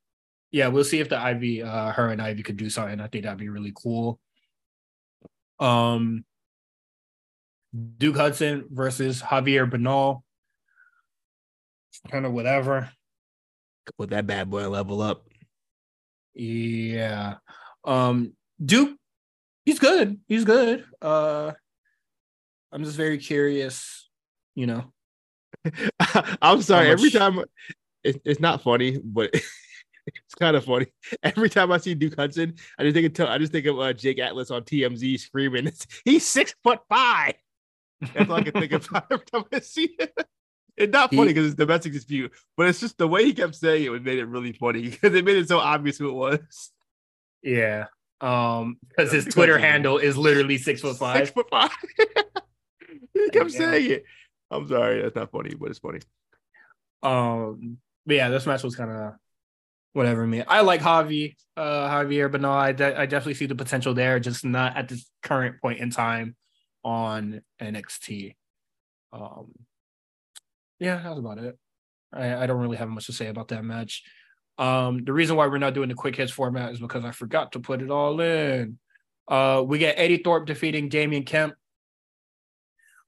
yeah, 0.52 0.68
we'll 0.68 0.84
see 0.84 1.00
if 1.00 1.10
the 1.10 1.18
Ivy, 1.18 1.64
uh, 1.64 1.92
her 1.94 2.10
and 2.10 2.22
Ivy 2.22 2.44
could 2.44 2.58
do 2.58 2.70
something. 2.70 3.00
I 3.00 3.08
think 3.08 3.24
that'd 3.24 3.40
be 3.40 3.50
really 3.50 3.74
cool. 3.76 4.20
Um, 5.60 6.26
Duke 7.98 8.18
Hudson 8.18 8.66
versus 8.70 9.22
Javier 9.22 9.70
Bernal. 9.70 10.24
Kind 12.10 12.26
of 12.26 12.34
whatever. 12.34 12.90
Put 13.98 14.12
that 14.12 14.28
bad 14.28 14.50
boy 14.50 14.68
level 14.70 15.02
up. 15.02 15.28
Yeah. 16.34 17.36
Um, 17.84 18.34
Duke, 18.64 18.98
he's 19.66 19.80
good. 19.80 20.20
He's 20.28 20.46
good. 20.46 20.86
Uh, 21.02 21.52
I'm 22.72 22.84
just 22.84 22.98
very 22.98 23.18
curious, 23.18 24.10
you 24.56 24.68
know. 24.68 24.92
I'm 26.42 26.62
sorry. 26.62 26.90
Every 26.90 27.12
time 27.12 27.44
it, 28.04 28.22
it's 28.24 28.40
not 28.40 28.62
funny, 28.62 28.98
but 29.04 29.32
it's 30.08 30.36
kind 30.40 30.56
of 30.56 30.66
funny. 30.66 30.88
Every 31.24 31.50
time 31.50 31.72
I 31.72 31.78
see 31.78 31.96
Duke 31.96 32.16
Hudson, 32.16 32.56
I 32.78 32.84
just 32.84 32.96
think 32.96 33.20
of 33.20 33.28
I 33.28 33.38
just 33.38 33.52
think 33.52 33.66
of 33.66 33.80
uh, 33.80 33.94
Jake 33.94 34.20
Atlas 34.20 34.52
on 34.52 34.64
TMZ 34.64 35.20
screaming, 35.20 35.72
"He's 36.06 36.28
six 36.28 36.56
foot 36.64 36.80
five. 36.90 37.36
That's 38.14 38.30
all 38.30 38.38
I 38.38 38.44
can 38.44 38.54
think 38.54 38.72
of 38.72 38.88
every 39.12 39.26
time 39.26 39.46
I 39.52 39.60
see 39.60 39.96
it. 40.00 40.14
It's 40.78 40.92
not 40.92 41.14
funny 41.14 41.28
because 41.28 41.48
it's 41.48 41.56
domestic 41.56 41.94
dispute, 41.94 42.32
but 42.58 42.68
it's 42.68 42.80
just 42.80 42.98
the 42.98 43.08
way 43.08 43.26
he 43.26 43.34
kept 43.34 43.56
saying 43.56 43.84
it 43.84 43.90
would 43.90 44.06
made 44.06 44.20
it 44.20 44.26
really 44.26 44.54
funny 44.54 44.82
because 44.90 45.14
it 45.14 45.26
made 45.26 45.38
it 45.38 45.48
so 45.48 45.60
obvious 45.60 45.98
who 45.98 46.10
it 46.10 46.14
was. 46.14 46.72
Yeah. 47.44 47.86
Um, 48.20 48.78
because 48.90 49.12
his 49.12 49.26
Twitter 49.26 49.58
handle 49.58 49.98
is 49.98 50.18
literally 50.18 50.58
six 50.58 50.82
foot 50.82 50.98
five. 50.98 51.18
Six 51.18 51.32
foot 51.32 51.48
five. 51.50 51.72
he 53.14 53.30
kept 53.30 53.52
saying 53.52 53.92
it. 53.92 54.04
I'm 54.50 54.68
sorry, 54.68 55.02
that's 55.02 55.16
not 55.16 55.32
funny, 55.32 55.56
but 55.56 55.70
it's 55.70 55.80
funny. 55.80 56.00
Um, 57.04 57.78
but 58.06 58.16
yeah, 58.16 58.30
this 58.30 58.46
match 58.46 58.64
was 58.64 58.76
kind 58.76 58.92
of 58.92 59.14
whatever 59.94 60.26
me. 60.26 60.42
I 60.42 60.62
like 60.62 60.82
Javi, 60.82 61.36
uh, 61.58 61.90
Javier, 61.90 62.32
but 62.32 62.42
no, 62.42 62.52
I, 62.52 62.72
de- 62.72 63.00
I 63.00 63.06
definitely 63.06 63.36
see 63.36 63.46
the 63.46 63.56
potential 63.56 63.94
there, 63.94 64.20
just 64.20 64.44
not 64.44 64.76
at 64.78 64.90
this 64.90 65.10
current 65.22 65.62
point 65.62 65.80
in 65.80 65.90
time 65.90 66.36
on 66.84 67.42
NXT. 67.62 68.36
Um, 69.14 69.52
yeah, 70.80 71.02
that's 71.04 71.20
about 71.20 71.38
it. 71.38 71.58
I, 72.14 72.44
I 72.44 72.48
don't 72.48 72.62
really 72.62 72.78
have 72.78 72.90
much 72.90 73.06
to 73.06 73.14
say 73.14 73.28
about 73.28 73.50
that 73.50 73.64
match. 73.64 74.04
Um, 74.58 75.04
the 75.04 75.14
reason 75.14 75.36
why 75.36 75.48
we're 75.48 75.58
not 75.58 75.74
doing 75.74 75.90
the 75.90 75.96
quick 75.96 76.16
hits 76.16 76.32
format 76.32 76.72
is 76.72 76.80
because 76.80 77.06
I 77.06 77.12
forgot 77.12 77.54
to 77.54 77.60
put 77.60 77.82
it 77.82 77.90
all 77.90 78.20
in. 78.20 78.78
Uh, 79.28 79.64
we 79.66 79.80
get 79.80 79.98
Eddy 79.98 80.18
Thorpe 80.18 80.46
defeating 80.46 80.90
Damon 80.90 81.24
Kemp. 81.24 81.56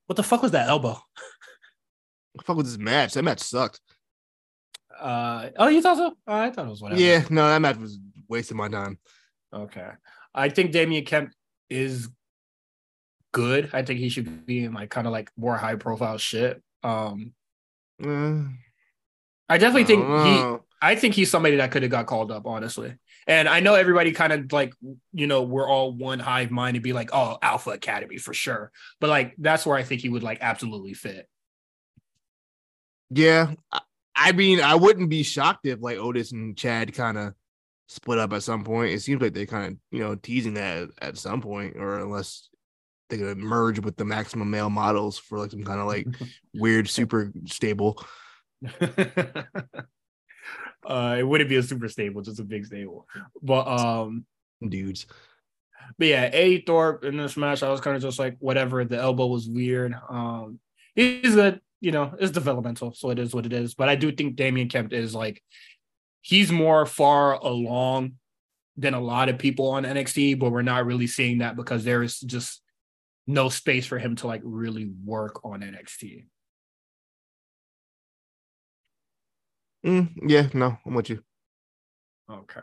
What 0.08 0.16
the 0.16 0.24
fuck 0.24 0.42
was 0.42 0.52
that 0.52 0.70
elbow? 0.70 0.98
What 2.34 2.40
the 2.40 2.44
fuck 2.46 2.58
was 2.58 2.72
this 2.72 2.84
match? 2.84 3.14
That 3.14 3.24
match 3.24 3.42
sucked. 3.42 3.80
Uh, 5.00 5.50
oh, 5.58 5.68
you 5.68 5.82
thought 5.82 5.98
so? 5.98 6.14
Oh, 6.28 6.34
I 6.36 6.50
thought 6.50 6.66
it 6.66 6.70
was 6.70 6.82
whatever. 6.82 7.00
Yeah, 7.00 7.24
no, 7.30 7.48
that 7.48 7.62
match 7.62 7.78
was 7.78 8.00
wasting 8.28 8.58
my 8.58 8.70
time. 8.70 8.98
Okay, 9.54 9.90
I 10.34 10.50
think 10.50 10.72
Damon 10.72 11.06
Kemp 11.06 11.32
is 11.70 12.10
good. 13.34 13.70
I 13.74 13.82
think 13.84 14.00
he 14.00 14.08
should 14.08 14.46
be 14.46 14.64
in 14.64 14.74
like 14.74 14.90
kind 14.90 15.06
of 15.06 15.12
like 15.12 15.30
more 15.36 15.58
high 15.58 15.76
profile 15.76 16.18
shit. 16.18 16.64
Um, 16.84 17.34
uh, 18.02 18.44
I 19.50 19.58
definitely 19.58 19.84
think 19.84 20.06
he. 20.06 20.58
I 20.82 20.96
think 20.96 21.14
he's 21.16 21.32
somebody 21.32 21.56
that 21.58 21.72
could 21.72 21.84
have 21.84 21.92
got 21.92 22.08
called 22.08 22.30
up, 22.30 22.46
honestly. 22.46 22.94
And 23.26 23.48
I 23.48 23.62
know 23.62 23.74
everybody 23.74 24.12
kind 24.12 24.34
of 24.34 24.52
like, 24.52 24.74
you 25.14 25.28
know, 25.28 25.44
we're 25.44 25.68
all 25.68 25.94
one 25.94 26.20
hive 26.20 26.52
mind 26.52 26.76
to 26.76 26.82
be 26.82 26.92
like, 26.92 27.12
oh, 27.14 27.38
Alpha 27.42 27.70
Academy 27.70 28.18
for 28.18 28.34
sure. 28.34 28.70
But 29.00 29.10
like, 29.10 29.34
that's 29.38 29.66
where 29.66 29.78
I 29.78 29.84
think 29.84 30.02
he 30.02 30.10
would 30.10 30.24
like 30.24 30.40
absolutely 30.42 30.94
fit. 30.94 31.30
Yeah, 33.12 33.54
I 34.14 34.34
mean, 34.34 34.60
I 34.60 34.76
wouldn't 34.76 35.10
be 35.10 35.24
shocked 35.24 35.66
if 35.66 35.82
like 35.82 35.98
Otis 35.98 36.34
and 36.34 36.58
Chad 36.58 36.94
kind 36.94 37.18
of 37.18 37.34
split 37.88 38.20
up 38.20 38.34
at 38.34 38.44
some 38.44 38.66
point. 38.66 38.92
It 38.92 39.02
seems 39.02 39.22
like 39.22 39.34
they 39.34 39.46
kind 39.46 39.72
of, 39.72 39.78
you 39.92 40.04
know, 40.04 40.16
teasing 40.16 40.56
that 40.56 40.90
at 41.02 41.18
some 41.18 41.42
point, 41.42 41.78
or 41.78 42.00
unless 42.00 42.50
they're 43.10 43.20
gonna 43.20 43.36
merge 43.36 43.80
with 43.80 43.98
the 43.98 44.06
maximum 44.06 44.50
male 44.50 44.70
models 44.70 45.18
for 45.18 45.40
like 45.40 45.52
some 45.52 45.64
kind 45.64 45.80
of 45.80 45.88
like 45.88 46.08
weird 46.54 46.90
super 46.90 47.32
stable. 47.46 48.04
uh, 48.82 49.44
it 51.18 51.28
wouldn't 51.28 51.50
be 51.50 51.58
a 51.58 51.64
super 51.64 51.90
stable, 51.90 52.22
just 52.22 52.40
a 52.40 52.44
big 52.44 52.66
stable. 52.66 53.08
But 53.42 53.68
um, 53.68 54.26
dudes. 54.68 55.06
But 55.98 56.08
yeah, 56.08 56.30
A 56.32 56.62
Thorpe 56.62 57.04
in 57.04 57.18
this 57.18 57.36
match, 57.36 57.62
I 57.62 57.70
was 57.70 57.82
kind 57.82 57.96
of 57.96 58.02
just 58.02 58.18
like, 58.18 58.38
whatever. 58.40 58.86
The 58.86 58.98
elbow 58.98 59.28
was 59.28 59.50
weird. 59.50 59.94
Um, 60.10 60.60
he's 60.96 61.36
a 61.36 61.60
you 61.84 61.92
know, 61.92 62.14
it's 62.18 62.32
developmental, 62.32 62.94
so 62.94 63.10
it 63.10 63.20
is 63.20 63.36
what 63.36 63.46
it 63.46 63.52
is. 63.52 63.76
But 63.76 63.90
I 63.90 63.96
do 63.96 64.10
think 64.10 64.38
Damon 64.38 64.70
Kemp 64.70 64.94
is 64.94 65.14
like 65.14 65.44
he's 66.22 66.50
more 66.50 66.86
far 66.86 67.34
along 67.34 68.14
than 68.78 68.94
a 68.94 69.02
lot 69.02 69.28
of 69.28 69.38
people 69.38 69.72
on 69.72 69.84
NXT, 69.84 70.40
but 70.40 70.54
we're 70.54 70.62
not 70.62 70.86
really 70.86 71.08
seeing 71.08 71.40
that 71.40 71.58
because 71.58 71.84
there 71.84 72.02
is 72.02 72.22
just 72.22 72.62
no 73.28 73.50
space 73.50 73.86
for 73.86 73.98
him 73.98 74.16
to 74.18 74.28
like 74.28 74.42
really 74.44 74.92
work 75.06 75.44
on 75.46 75.62
NXT. 75.62 76.26
Mm, 79.86 80.10
yeah, 80.28 80.48
no, 80.54 80.78
I'm 80.86 80.94
with 80.94 81.10
you. 81.10 81.24
Okay. 82.30 82.60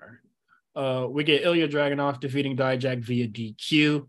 Uh, 0.74 1.06
we 1.10 1.24
get 1.24 1.42
Ilya 1.42 1.68
Dragunov 1.68 2.20
defeating 2.20 2.56
Dijak 2.56 3.00
via 3.00 3.28
DQ. 3.28 4.08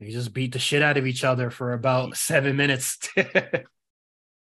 They 0.00 0.10
just 0.10 0.32
beat 0.32 0.52
the 0.52 0.58
shit 0.58 0.82
out 0.82 0.96
of 0.96 1.06
each 1.06 1.24
other 1.24 1.50
for 1.50 1.72
about 1.72 2.16
seven 2.16 2.56
minutes. 2.56 2.98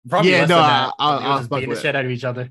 Probably 0.08 0.32
yeah, 0.32 0.46
no, 0.46 0.60
I, 0.60 0.92
I, 0.98 1.16
I 1.18 1.38
was 1.38 1.48
beating 1.48 1.70
the 1.70 1.80
shit 1.80 1.96
out 1.96 2.06
of 2.06 2.12
each 2.12 2.24
other. 2.24 2.50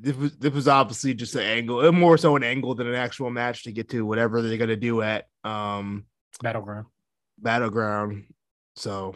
This 0.00 0.16
was 0.16 0.36
this 0.36 0.52
was 0.52 0.68
obviously 0.68 1.14
just 1.14 1.34
an 1.34 1.42
angle, 1.42 1.92
more 1.92 2.18
so 2.18 2.34
an 2.36 2.42
angle 2.42 2.74
than 2.74 2.86
an 2.86 2.94
actual 2.94 3.30
match 3.30 3.64
to 3.64 3.72
get 3.72 3.90
to 3.90 4.04
whatever 4.04 4.42
they're 4.42 4.58
gonna 4.58 4.76
do 4.76 5.00
at 5.02 5.26
um 5.44 6.06
battleground. 6.42 6.86
Battleground. 7.38 8.24
So 8.76 9.14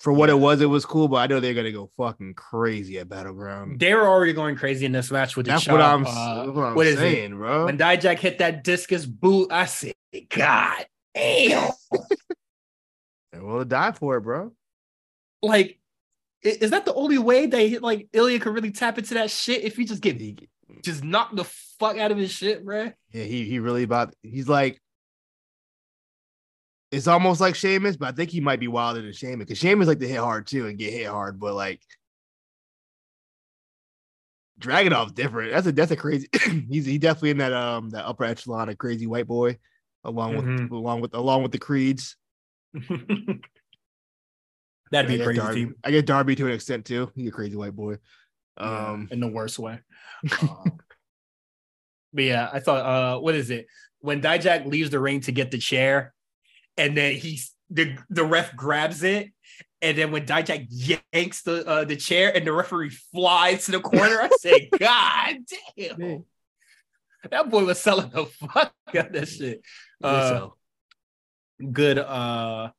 for 0.00 0.12
what 0.12 0.28
yeah. 0.28 0.34
it 0.34 0.38
was, 0.38 0.60
it 0.60 0.66
was 0.66 0.86
cool, 0.86 1.08
but 1.08 1.16
I 1.16 1.26
know 1.26 1.40
they're 1.40 1.54
gonna 1.54 1.72
go 1.72 1.90
fucking 1.96 2.34
crazy 2.34 2.98
at 2.98 3.08
Battleground. 3.08 3.78
They 3.78 3.94
were 3.94 4.08
already 4.08 4.32
going 4.32 4.56
crazy 4.56 4.86
in 4.86 4.92
this 4.92 5.10
match 5.10 5.36
with 5.36 5.46
the 5.46 5.52
That's 5.52 5.64
chop. 5.64 5.72
what 5.72 5.82
I'm, 5.82 6.06
uh, 6.06 6.46
what 6.52 6.64
I'm 6.64 6.74
what 6.74 6.86
saying, 6.86 7.36
bro. 7.36 7.66
When 7.66 7.78
Dijak 7.78 8.18
hit 8.18 8.38
that 8.38 8.64
discus 8.64 9.04
boot, 9.04 9.52
I 9.52 9.66
said, 9.66 9.94
God 10.30 10.86
damn. 11.14 11.70
well, 13.42 13.64
die 13.64 13.92
for 13.92 14.16
it, 14.16 14.22
bro. 14.22 14.52
Like, 15.42 15.78
is 16.42 16.70
that 16.70 16.86
the 16.86 16.94
only 16.94 17.18
way 17.18 17.46
they 17.46 17.78
like 17.78 18.08
Ilya 18.14 18.40
could 18.40 18.54
really 18.54 18.70
tap 18.70 18.96
into 18.96 19.14
that 19.14 19.30
shit 19.30 19.64
if 19.64 19.76
he 19.76 19.84
just 19.84 20.00
get 20.00 20.18
just 20.82 21.04
knock 21.04 21.34
the 21.34 21.44
fuck 21.44 21.98
out 21.98 22.10
of 22.10 22.16
his 22.16 22.30
shit, 22.30 22.64
bro? 22.64 22.92
Yeah, 23.12 23.24
he 23.24 23.44
he 23.44 23.58
really 23.58 23.82
about 23.82 24.14
he's 24.22 24.48
like 24.48 24.80
it's 26.90 27.06
almost 27.06 27.40
like 27.40 27.54
Sheamus, 27.54 27.96
but 27.96 28.08
I 28.08 28.12
think 28.12 28.30
he 28.30 28.40
might 28.40 28.60
be 28.60 28.68
wilder 28.68 29.00
than 29.02 29.12
Sheamus 29.12 29.46
because 29.46 29.58
Sheamus 29.58 29.88
like 29.88 30.00
to 30.00 30.08
hit 30.08 30.18
hard 30.18 30.46
too 30.46 30.66
and 30.66 30.78
get 30.78 30.92
hit 30.92 31.06
hard, 31.06 31.38
but 31.38 31.54
like 31.54 31.80
Dragunov's 34.60 35.12
different. 35.12 35.52
That's 35.52 35.66
a 35.66 35.72
that's 35.72 35.90
a 35.90 35.96
crazy. 35.96 36.28
he's 36.68 36.86
he 36.86 36.98
definitely 36.98 37.30
in 37.30 37.38
that 37.38 37.52
um 37.52 37.90
that 37.90 38.04
upper 38.06 38.24
echelon 38.24 38.68
of 38.68 38.78
crazy 38.78 39.06
white 39.06 39.26
boy, 39.26 39.58
along 40.04 40.34
mm-hmm. 40.34 40.62
with 40.64 40.72
along 40.72 41.00
with 41.00 41.14
along 41.14 41.42
with 41.42 41.52
the 41.52 41.58
creeds. 41.58 42.16
That'd 44.90 45.08
be 45.08 45.22
crazy 45.22 45.40
Darby. 45.40 45.54
team. 45.54 45.74
I 45.84 45.90
get 45.92 46.06
Darby 46.06 46.34
to 46.36 46.46
an 46.46 46.52
extent 46.52 46.84
too. 46.84 47.10
He's 47.14 47.28
a 47.28 47.32
crazy 47.32 47.56
white 47.56 47.74
boy. 47.76 47.98
Um, 48.56 49.06
yeah, 49.08 49.14
in 49.14 49.20
the 49.20 49.28
worst 49.28 49.58
way. 49.58 49.78
um, 50.42 50.78
but 52.12 52.24
yeah, 52.24 52.50
I 52.52 52.58
thought, 52.60 52.84
uh, 52.84 53.20
what 53.20 53.36
is 53.36 53.50
it? 53.50 53.68
When 54.00 54.20
Dijak 54.20 54.66
leaves 54.66 54.90
the 54.90 54.98
ring 54.98 55.20
to 55.20 55.32
get 55.32 55.52
the 55.52 55.58
chair, 55.58 56.12
and 56.76 56.96
then 56.96 57.14
he 57.14 57.40
the 57.70 57.96
the 58.08 58.24
ref 58.24 58.54
grabs 58.56 59.02
it, 59.02 59.30
and 59.82 59.96
then 59.96 60.10
when 60.10 60.26
Dijak 60.26 60.66
yanks 60.70 61.42
the 61.42 61.66
uh, 61.66 61.84
the 61.84 61.96
chair, 61.96 62.34
and 62.34 62.46
the 62.46 62.52
referee 62.52 62.90
flies 62.90 63.66
to 63.66 63.72
the 63.72 63.80
corner, 63.80 64.20
I 64.20 64.28
say, 64.38 64.68
God 64.78 65.36
damn, 65.76 65.98
Man. 65.98 66.24
that 67.30 67.50
boy 67.50 67.64
was 67.64 67.80
selling 67.80 68.10
the 68.10 68.26
fuck 68.26 68.72
out 68.88 69.06
of 69.06 69.12
that 69.12 69.28
shit. 69.28 69.62
Uh, 70.02 70.48
good, 71.72 71.98
uh, 71.98 72.70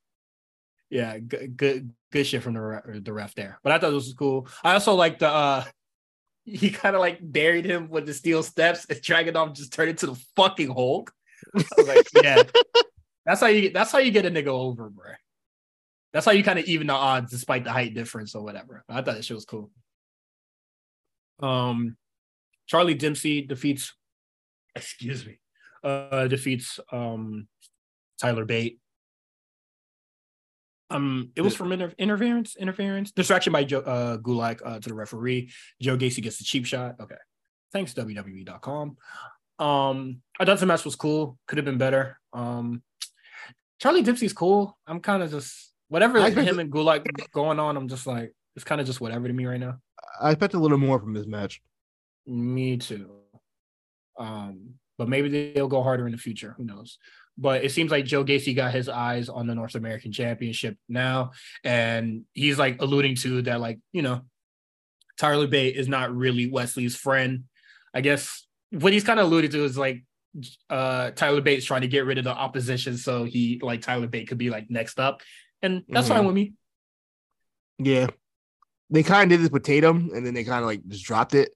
yeah, 0.90 1.18
good, 1.18 1.58
good, 1.58 1.94
good 2.12 2.26
shit 2.26 2.44
from 2.44 2.54
the 2.54 2.62
ref, 2.62 2.84
the 2.86 3.14
ref 3.14 3.34
there. 3.34 3.60
But 3.64 3.72
I 3.72 3.80
thought 3.80 3.92
this 3.92 4.06
was 4.06 4.14
cool. 4.14 4.48
I 4.64 4.74
also 4.74 4.94
like 4.94 5.20
the 5.20 5.30
uh 5.30 5.64
he 6.46 6.70
kind 6.70 6.96
of 6.96 7.00
like 7.00 7.20
buried 7.22 7.66
him 7.66 7.90
with 7.90 8.06
the 8.06 8.14
steel 8.14 8.44
steps 8.44 8.86
and 8.90 9.00
Dragunov 9.00 9.56
just 9.56 9.74
turned 9.74 9.92
into 9.92 10.08
the 10.08 10.22
fucking 10.36 10.72
Hulk. 10.72 11.12
I 11.56 11.64
was 11.78 11.88
like, 11.88 12.08
yeah, 12.24 12.44
That's 13.26 13.42
how 13.42 13.48
you 13.48 13.62
get. 13.62 13.74
That's 13.74 13.92
how 13.92 14.00
you 14.00 14.12
get 14.12 14.26
a 14.26 14.32
nigga 14.32 14.48
over, 14.48 14.90
bro. 14.90 15.12
That's 16.14 16.26
how 16.26 16.32
you 16.32 16.44
kind 16.44 16.60
of 16.60 16.66
even 16.66 16.88
the 16.88 16.94
odds 16.94 17.32
despite 17.32 17.64
the 17.64 17.72
height 17.72 17.94
difference 17.94 18.36
or 18.36 18.44
whatever. 18.44 18.84
I 18.90 18.96
thought 18.96 19.16
that 19.16 19.26
shit 19.26 19.36
was 19.36 19.46
cool. 19.46 19.72
Um, 21.42 21.98
Charlie 22.68 22.96
Dempsey 22.96 23.42
defeats, 23.42 23.94
excuse 24.76 25.26
me, 25.26 25.40
uh, 25.84 26.28
defeats 26.28 26.80
um 26.92 27.48
Tyler 28.20 28.46
Bate. 28.46 28.80
Um, 30.90 31.32
it 31.38 31.42
was 31.42 31.56
from 31.56 31.72
inter- 31.72 31.94
interference, 31.98 32.58
interference, 32.58 33.12
distraction 33.12 33.54
by 33.54 33.64
Joe 33.64 33.80
uh, 33.80 34.18
Gulak 34.18 34.60
uh, 34.66 34.80
to 34.80 34.90
the 34.90 34.96
referee. 34.96 35.50
Joe 35.82 35.96
Gacy 35.96 36.22
gets 36.22 36.38
the 36.38 36.44
cheap 36.44 36.66
shot. 36.66 36.96
Okay, 37.00 37.16
thanks 37.72 37.94
WWE.com. 37.94 38.98
Um, 39.60 40.22
I 40.40 40.46
thought 40.46 40.60
the 40.60 40.66
match 40.66 40.84
was 40.84 40.98
cool. 40.98 41.38
Could 41.48 41.60
have 41.60 41.66
been 41.66 41.78
better. 41.78 42.20
Um, 42.34 42.84
Charlie 43.82 44.04
Dempsey's 44.04 44.32
cool. 44.32 44.78
I'm 44.86 45.00
kind 45.00 45.24
of 45.24 45.32
just 45.32 45.74
whatever 45.88 46.20
him 46.20 46.60
and 46.60 46.72
Gulak 46.72 47.04
going 47.34 47.60
on. 47.60 47.76
I'm 47.76 47.88
just 47.88 48.06
like 48.06 48.32
it's 48.56 48.64
kind 48.64 48.80
of 48.80 48.86
just 48.86 49.02
whatever 49.02 49.28
to 49.28 49.34
me 49.34 49.48
right 49.48 49.60
now. 49.60 49.80
I 50.22 50.32
expect 50.32 50.54
a 50.54 50.60
little 50.60 50.78
more 50.78 51.00
from 51.00 51.16
this 51.16 51.26
match. 51.26 51.62
Me 52.28 52.78
too. 52.78 53.10
Um, 54.20 54.76
but 55.00 55.10
maybe 55.10 55.54
they'll 55.54 55.68
go 55.68 55.82
harder 55.82 56.06
in 56.06 56.12
the 56.12 56.20
future. 56.20 56.54
Who 56.58 56.64
knows? 56.64 57.00
But 57.40 57.64
it 57.64 57.72
seems 57.72 57.90
like 57.90 58.06
Joe 58.06 58.24
Gacy 58.24 58.56
got 58.56 58.72
his 58.72 58.88
eyes 58.88 59.30
on 59.30 59.48
the 59.48 59.56
North 59.56 59.74
American 59.74 60.12
Championship 60.12 60.78
now, 60.88 61.32
and 61.64 62.26
he's 62.34 62.60
like 62.60 62.80
alluding 62.84 63.16
to 63.16 63.42
that, 63.44 63.60
like 63.60 63.80
you 63.94 64.04
know, 64.04 64.22
Tyler 65.18 65.48
Bate 65.48 65.76
is 65.76 65.88
not 65.88 66.16
really 66.16 66.52
Wes 66.52 66.78
Lee's 66.78 66.96
friend. 66.96 67.46
I 67.96 68.02
guess 68.02 68.46
what 68.70 68.94
he's 68.94 69.04
kind 69.04 69.20
of 69.20 69.26
alluded 69.26 69.52
to 69.52 69.64
is 69.64 69.76
like 69.76 70.04
uh 70.70 71.12
Tyler 71.12 71.42
Bate's 71.42 71.66
trying 71.66 71.82
to 71.82 71.88
get 71.88 72.06
rid 72.06 72.18
of 72.18 72.24
the 72.24 72.32
opposition 72.32 72.98
so 72.98 73.26
he 73.26 73.60
like 73.62 73.82
Tyler 73.82 74.08
Bate 74.08 74.28
could 74.28 74.38
be 74.38 74.50
like 74.50 74.70
next 74.70 75.00
up. 75.00 75.22
And 75.62 75.84
that's 75.90 76.08
mm-hmm. 76.08 76.18
fine 76.18 76.26
with 76.26 76.36
me. 76.36 76.54
Yeah. 77.78 78.08
They 78.90 79.04
kind 79.04 79.24
of 79.24 79.38
did 79.38 79.44
this 79.44 79.52
with 79.52 79.64
Tatum 79.64 80.12
and 80.14 80.26
then 80.26 80.34
they 80.34 80.44
kind 80.44 80.62
of 80.62 80.66
like 80.66 80.86
just 80.88 81.06
dropped 81.06 81.34
it 81.36 81.52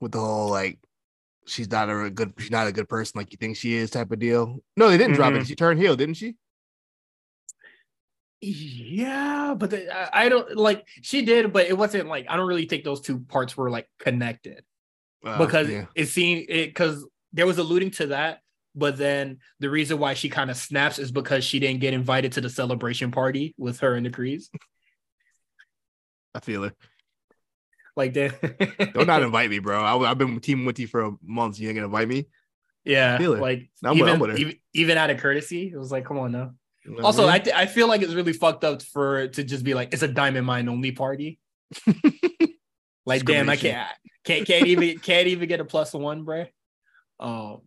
with 0.00 0.12
the 0.12 0.20
whole 0.20 0.48
like 0.48 0.78
she's 1.46 1.70
not 1.70 1.90
a 1.90 2.10
good 2.10 2.32
she's 2.38 2.50
not 2.50 2.66
a 2.66 2.72
good 2.72 2.88
person 2.88 3.18
like 3.18 3.32
you 3.32 3.36
think 3.36 3.56
she 3.56 3.74
is 3.74 3.90
type 3.90 4.10
of 4.10 4.18
deal. 4.18 4.60
No, 4.76 4.88
they 4.88 4.96
didn't 4.96 5.12
mm-hmm. 5.12 5.16
drop 5.16 5.32
it. 5.32 5.36
Mm-hmm. 5.36 5.44
She 5.44 5.56
turned 5.56 5.80
heel, 5.80 5.96
didn't 5.96 6.14
she? 6.14 6.36
Yeah, 8.42 9.54
but 9.56 9.70
the, 9.70 9.94
I, 9.94 10.24
I, 10.24 10.28
don't 10.30 10.56
like 10.56 10.86
she 11.02 11.22
did, 11.26 11.52
but 11.52 11.66
it 11.66 11.76
wasn't 11.76 12.08
like 12.08 12.24
I 12.28 12.36
don't 12.36 12.48
really 12.48 12.66
think 12.66 12.84
those 12.84 13.02
two 13.02 13.20
parts 13.20 13.54
were 13.54 13.68
like 13.68 13.86
connected 13.98 14.64
uh, 15.26 15.36
because 15.36 15.68
yeah. 15.68 15.84
it 15.94 16.06
seemed 16.06 16.46
it 16.48 16.70
because 16.70 17.06
there 17.32 17.46
was 17.46 17.58
alluding 17.58 17.92
to 17.92 18.08
that, 18.08 18.40
but 18.74 18.96
then 18.96 19.38
the 19.58 19.70
reason 19.70 19.98
why 19.98 20.14
she 20.14 20.28
kind 20.28 20.50
of 20.50 20.56
snaps 20.56 20.98
is 20.98 21.10
because 21.10 21.44
she 21.44 21.58
didn't 21.58 21.80
get 21.80 21.94
invited 21.94 22.32
to 22.32 22.40
the 22.40 22.50
celebration 22.50 23.10
party 23.10 23.54
with 23.58 23.80
her 23.80 23.94
and 23.94 24.06
the 24.06 24.10
Creeds. 24.10 24.50
I 26.34 26.40
feel 26.40 26.64
it. 26.64 26.74
Like 27.96 28.14
that. 28.14 28.92
Don't 28.94 29.06
not 29.06 29.22
invite 29.22 29.50
me, 29.50 29.58
bro. 29.58 29.82
I, 29.82 30.08
have 30.08 30.18
been 30.18 30.40
teaming 30.40 30.64
with 30.64 30.78
you 30.78 30.86
for 30.86 31.02
a 31.02 31.12
month. 31.22 31.58
You 31.58 31.68
ain't 31.68 31.76
gonna 31.76 31.86
invite 31.86 32.08
me. 32.08 32.26
Yeah, 32.84 33.18
like 33.18 33.68
I'm 33.84 33.98
even, 33.98 34.18
with, 34.18 34.38
even, 34.38 34.56
even 34.72 34.96
out 34.96 35.10
of 35.10 35.18
courtesy, 35.18 35.70
it 35.70 35.76
was 35.76 35.92
like, 35.92 36.06
come 36.06 36.18
on 36.18 36.32
now. 36.32 36.52
You 36.84 36.96
know 36.96 37.04
also, 37.04 37.26
I, 37.26 37.38
mean? 37.38 37.52
I, 37.54 37.62
I 37.62 37.66
feel 37.66 37.88
like 37.88 38.00
it's 38.00 38.14
really 38.14 38.32
fucked 38.32 38.64
up 38.64 38.80
for 38.80 39.28
to 39.28 39.44
just 39.44 39.64
be 39.64 39.74
like 39.74 39.92
it's 39.92 40.02
a 40.02 40.08
diamond 40.08 40.46
mine 40.46 40.68
only 40.68 40.92
party. 40.92 41.38
like, 43.04 43.24
damn, 43.24 43.50
I 43.50 43.56
can't, 43.56 43.86
can't, 44.24 44.46
can't 44.46 44.66
even, 44.66 44.98
can't 44.98 45.28
even 45.28 45.46
get 45.46 45.60
a 45.60 45.64
plus 45.64 45.92
one, 45.92 46.24
bro. 46.24 46.46
Um, 47.20 47.60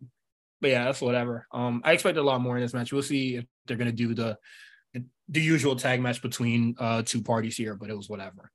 but 0.60 0.70
yeah, 0.70 0.84
that's 0.84 1.00
whatever. 1.00 1.46
Um, 1.52 1.82
I 1.84 1.92
expect 1.92 2.18
a 2.18 2.22
lot 2.22 2.40
more 2.40 2.56
in 2.56 2.62
this 2.62 2.74
match. 2.74 2.92
We'll 2.92 3.02
see 3.02 3.36
if 3.36 3.44
they're 3.66 3.76
gonna 3.76 3.92
do 3.92 4.14
the 4.14 4.38
the 5.28 5.40
usual 5.40 5.76
tag 5.76 6.00
match 6.00 6.20
between 6.20 6.76
uh 6.78 7.02
two 7.02 7.22
parties 7.22 7.56
here, 7.56 7.74
but 7.74 7.90
it 7.90 7.96
was 7.96 8.08
whatever. 8.08 8.50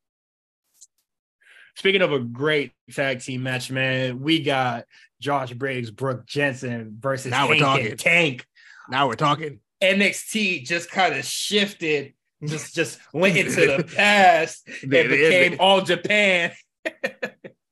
Speaking 1.75 2.01
of 2.01 2.11
a 2.11 2.19
great 2.19 2.73
tag 2.91 3.21
team 3.21 3.43
match, 3.43 3.71
man, 3.71 4.19
we 4.19 4.41
got 4.41 4.85
Josh 5.21 5.53
Briggs, 5.53 5.91
Brooks 5.91 6.25
Jensen 6.25 6.97
versus 6.99 7.31
now 7.31 7.47
Hank 7.47 7.49
we're 7.49 7.59
talking. 7.59 7.97
Tank. 7.97 8.45
Now 8.89 9.07
we're 9.07 9.13
talking. 9.13 9.59
NXT 9.81 10.65
just 10.65 10.91
kind 10.91 11.15
of 11.15 11.23
shifted, 11.23 12.13
just 12.43 12.75
just 12.75 12.99
went 13.13 13.37
into 13.37 13.77
the 13.77 13.83
past 13.95 14.67
and 14.81 14.89
became 14.89 15.57
all 15.59 15.81
Japan. 15.81 16.51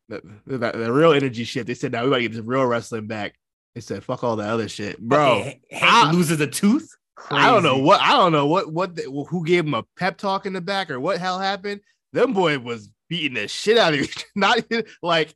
the, 0.09 0.21
the, 0.45 0.57
the, 0.57 0.93
real 0.93 1.13
energy 1.13 1.43
shift. 1.43 1.67
They 1.67 1.73
said, 1.73 1.91
"Now 1.91 2.03
we 2.03 2.09
gotta 2.09 2.21
get 2.21 2.33
this 2.33 2.41
real 2.41 2.65
wrestling 2.65 3.07
back." 3.07 3.35
They 3.75 3.81
said, 3.81 4.03
"Fuck 4.03 4.23
all 4.23 4.37
that 4.37 4.49
other 4.49 4.69
shit, 4.69 4.99
bro." 4.99 5.43
Hank 5.43 5.61
I, 5.81 6.11
loses 6.11 6.39
a 6.39 6.47
tooth. 6.47 6.95
Crazy. 7.15 7.43
I 7.43 7.51
don't 7.51 7.63
know 7.63 7.77
what 7.77 7.99
I 7.99 8.11
don't 8.11 8.31
know 8.31 8.45
what 8.45 8.71
what 8.71 8.95
the, 8.95 9.25
who 9.29 9.43
gave 9.45 9.65
him 9.65 9.73
a 9.73 9.83
pep 9.97 10.17
talk 10.17 10.45
in 10.45 10.53
the 10.53 10.61
back 10.61 10.91
or 10.91 10.99
what 10.99 11.17
hell 11.17 11.39
happened. 11.39 11.81
Them 12.13 12.33
boy 12.33 12.59
was 12.59 12.89
beating 13.09 13.33
the 13.33 13.47
shit 13.47 13.77
out 13.77 13.93
of 13.93 13.99
you. 13.99 14.07
Not 14.35 14.63
like 15.01 15.35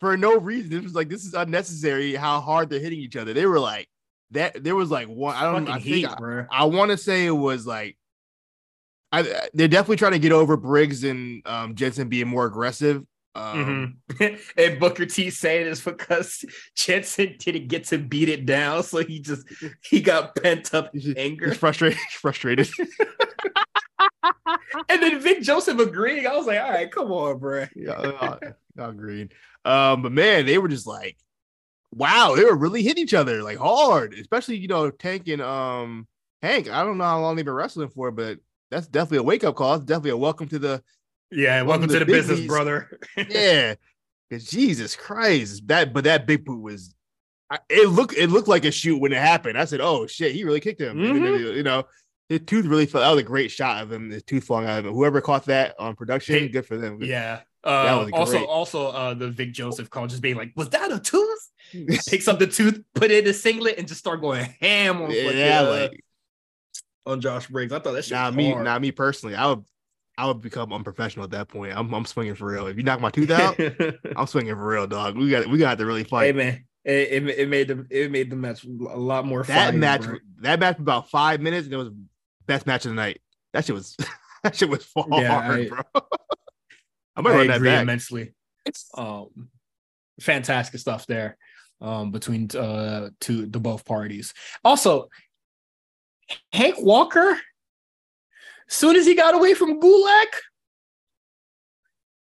for 0.00 0.16
no 0.16 0.38
reason. 0.38 0.72
It 0.72 0.82
was 0.82 0.94
like 0.94 1.08
this 1.08 1.24
is 1.24 1.34
unnecessary. 1.34 2.14
How 2.14 2.40
hard 2.40 2.70
they're 2.70 2.80
hitting 2.80 3.00
each 3.00 3.16
other. 3.16 3.32
They 3.32 3.46
were 3.46 3.60
like 3.60 3.88
that. 4.30 4.62
There 4.62 4.76
was 4.76 4.90
like 4.90 5.08
one. 5.08 5.34
I 5.34 5.50
don't. 5.50 5.68
I 5.68 5.78
think 5.78 6.06
I, 6.06 6.46
I 6.50 6.64
want 6.64 6.90
to 6.90 6.96
say 6.96 7.26
it 7.26 7.30
was 7.30 7.66
like. 7.66 7.96
I, 9.12 9.48
they're 9.54 9.68
definitely 9.68 9.96
trying 9.96 10.12
to 10.12 10.18
get 10.18 10.32
over 10.32 10.56
Briggs 10.56 11.04
and 11.04 11.40
um, 11.46 11.76
Jensen 11.76 12.08
being 12.08 12.26
more 12.26 12.46
aggressive. 12.46 13.04
Um, 13.36 13.96
mm-hmm. 14.12 14.34
and 14.56 14.78
Booker 14.78 15.06
T 15.06 15.30
saying 15.30 15.66
it's 15.66 15.80
because 15.80 16.44
Jensen 16.76 17.36
didn't 17.38 17.68
get 17.68 17.84
to 17.86 17.98
beat 17.98 18.28
it 18.28 18.46
down, 18.46 18.82
so 18.84 18.98
he 18.98 19.20
just 19.20 19.46
he 19.82 20.00
got 20.00 20.36
pent 20.36 20.72
up 20.72 20.94
in 20.94 21.16
anger, 21.18 21.48
He's 21.48 21.56
frustrated, 21.56 21.98
frustrated. 22.20 22.68
and 24.88 25.02
then 25.02 25.20
Vic 25.20 25.42
Joseph 25.42 25.78
agreeing. 25.80 26.26
I 26.26 26.36
was 26.36 26.46
like, 26.46 26.60
all 26.60 26.70
right, 26.70 26.90
come 26.90 27.10
on, 27.10 27.38
bro. 27.38 27.66
yeah, 27.74 28.38
not 28.76 28.90
agreed. 28.90 29.32
Um, 29.64 30.02
but 30.02 30.12
man, 30.12 30.46
they 30.46 30.58
were 30.58 30.68
just 30.68 30.86
like, 30.86 31.16
wow, 31.92 32.34
they 32.36 32.44
were 32.44 32.56
really 32.56 32.82
hitting 32.82 33.02
each 33.02 33.14
other 33.14 33.42
like 33.42 33.58
hard, 33.58 34.14
especially 34.14 34.58
you 34.58 34.68
know 34.68 34.90
Tank 34.90 35.26
and 35.26 35.42
um 35.42 36.06
Hank. 36.40 36.70
I 36.70 36.84
don't 36.84 36.98
know 36.98 37.04
how 37.04 37.20
long 37.20 37.34
they've 37.34 37.44
been 37.44 37.54
wrestling 37.54 37.88
for, 37.88 38.12
but 38.12 38.38
that's 38.70 38.86
definitely 38.86 39.18
a 39.18 39.22
wake 39.24 39.42
up 39.42 39.56
call. 39.56 39.74
It's 39.74 39.84
definitely 39.84 40.10
a 40.10 40.16
welcome 40.16 40.46
to 40.48 40.58
the 40.60 40.82
yeah, 41.30 41.62
welcome, 41.62 41.68
welcome 41.68 41.88
to, 41.88 41.98
the 41.98 42.04
business, 42.04 42.40
brother. 42.46 42.98
yeah, 43.16 43.74
because 44.28 44.46
Jesus 44.46 44.96
Christ, 44.96 45.66
that 45.68 45.92
but 45.92 46.04
that 46.04 46.26
big 46.26 46.44
boot 46.44 46.62
was. 46.62 46.94
It 47.68 47.88
looked 47.88 48.14
it 48.14 48.30
looked 48.30 48.48
like 48.48 48.64
a 48.64 48.72
shoot 48.72 48.98
when 48.98 49.12
it 49.12 49.18
happened. 49.18 49.56
I 49.56 49.64
said, 49.66 49.80
"Oh 49.80 50.06
shit, 50.06 50.34
he 50.34 50.42
really 50.44 50.60
kicked 50.60 50.80
him." 50.80 50.96
Mm-hmm. 50.96 51.56
you 51.56 51.62
know, 51.62 51.84
the 52.28 52.38
tooth 52.38 52.64
really 52.64 52.86
fell. 52.86 53.02
That 53.02 53.10
was 53.10 53.20
a 53.20 53.24
great 53.24 53.50
shot 53.50 53.82
of 53.82 53.92
him. 53.92 54.08
The 54.08 54.20
tooth 54.20 54.44
falling 54.44 54.66
out 54.66 54.78
of 54.78 54.86
him. 54.86 54.94
Whoever 54.94 55.20
caught 55.20 55.44
that 55.44 55.74
on 55.78 55.94
production, 55.94 56.34
hey, 56.34 56.48
good 56.48 56.66
for 56.66 56.76
them. 56.76 57.02
Yeah. 57.02 57.40
Uh, 57.62 58.08
also, 58.12 58.44
also, 58.44 58.88
uh, 58.88 59.14
the 59.14 59.30
Vic 59.30 59.52
Joseph 59.52 59.88
call 59.88 60.06
just 60.06 60.20
being 60.20 60.36
like, 60.36 60.52
"Was 60.54 60.68
that 60.70 60.92
a 60.92 60.98
tooth?" 60.98 61.50
Picks 61.72 62.28
up 62.28 62.38
the 62.38 62.46
tooth, 62.46 62.82
put 62.94 63.10
it 63.10 63.24
in 63.24 63.30
a 63.30 63.34
singlet, 63.34 63.78
and 63.78 63.88
just 63.88 64.00
start 64.00 64.20
going 64.20 64.44
ham 64.60 65.00
on 65.00 65.10
yeah, 65.10 65.60
uh, 65.60 65.70
like, 65.70 66.04
on 67.06 67.20
Josh 67.20 67.46
Briggs. 67.46 67.72
I 67.72 67.78
thought 67.78 67.94
that 67.94 68.04
shit. 68.04 68.12
Nah, 68.12 68.30
me, 68.30 68.54
nah, 68.54 68.78
me 68.78 68.90
personally, 68.92 69.34
I 69.34 69.46
would, 69.46 69.64
I 70.16 70.26
would 70.26 70.40
become 70.40 70.72
unprofessional 70.72 71.24
at 71.24 71.30
that 71.30 71.48
point. 71.48 71.76
I'm, 71.76 71.92
I'm 71.92 72.04
swinging 72.04 72.34
for 72.34 72.46
real. 72.46 72.66
If 72.66 72.76
you 72.76 72.82
knock 72.84 73.00
my 73.00 73.10
tooth 73.10 73.30
out, 73.30 73.58
I'm 74.16 74.26
swinging 74.26 74.54
for 74.54 74.66
real, 74.66 74.86
dog. 74.86 75.16
We 75.16 75.30
got, 75.30 75.46
we 75.48 75.58
got 75.58 75.78
to 75.78 75.86
really 75.86 76.04
fight. 76.04 76.26
Hey 76.26 76.32
man, 76.32 76.64
it, 76.84 77.12
it, 77.12 77.28
it, 77.40 77.48
made 77.48 77.68
the, 77.68 77.86
it 77.90 78.10
made 78.10 78.30
the 78.30 78.36
match 78.36 78.64
a 78.64 78.68
lot 78.68 79.26
more. 79.26 79.42
That 79.42 79.70
fire, 79.70 79.78
match, 79.78 80.02
bro. 80.02 80.18
that 80.40 80.60
match 80.60 80.78
about 80.78 81.10
five 81.10 81.40
minutes, 81.40 81.66
and 81.66 81.74
it 81.74 81.78
was 81.78 81.90
best 82.46 82.66
match 82.66 82.84
of 82.84 82.90
the 82.90 82.96
night. 82.96 83.20
That 83.52 83.64
shit 83.64 83.74
was 83.74 83.96
that 84.42 84.54
shit 84.54 84.68
was 84.68 84.84
far, 84.84 85.06
yeah, 85.10 85.38
I, 85.38 85.68
bro. 85.68 85.80
I 87.16 87.20
might 87.20 87.30
I 87.30 87.36
run 87.36 87.46
that 87.48 87.62
back. 87.62 87.82
immensely. 87.82 88.34
It's 88.66 88.88
um, 88.94 89.48
fantastic 90.20 90.80
stuff 90.80 91.06
there 91.06 91.36
um, 91.80 92.10
between 92.10 92.48
uh, 92.56 93.10
two 93.20 93.46
the 93.46 93.60
both 93.60 93.84
parties. 93.84 94.34
Also, 94.64 95.08
Hank 96.52 96.76
Walker, 96.80 97.38
soon 98.74 98.96
as 98.96 99.06
he 99.06 99.14
got 99.14 99.34
away 99.34 99.54
from 99.54 99.80
Gulak, 99.80 100.34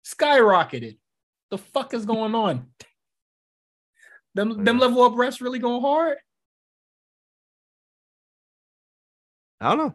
skyrocketed. 0.04 0.98
The 1.50 1.58
fuck 1.58 1.94
is 1.94 2.06
going 2.06 2.34
on? 2.34 2.66
Them 4.34 4.64
them 4.64 4.78
level 4.78 5.02
up 5.02 5.12
refs 5.12 5.40
really 5.40 5.58
going 5.58 5.82
hard? 5.82 6.16
I 9.60 9.68
don't 9.68 9.78
know. 9.78 9.94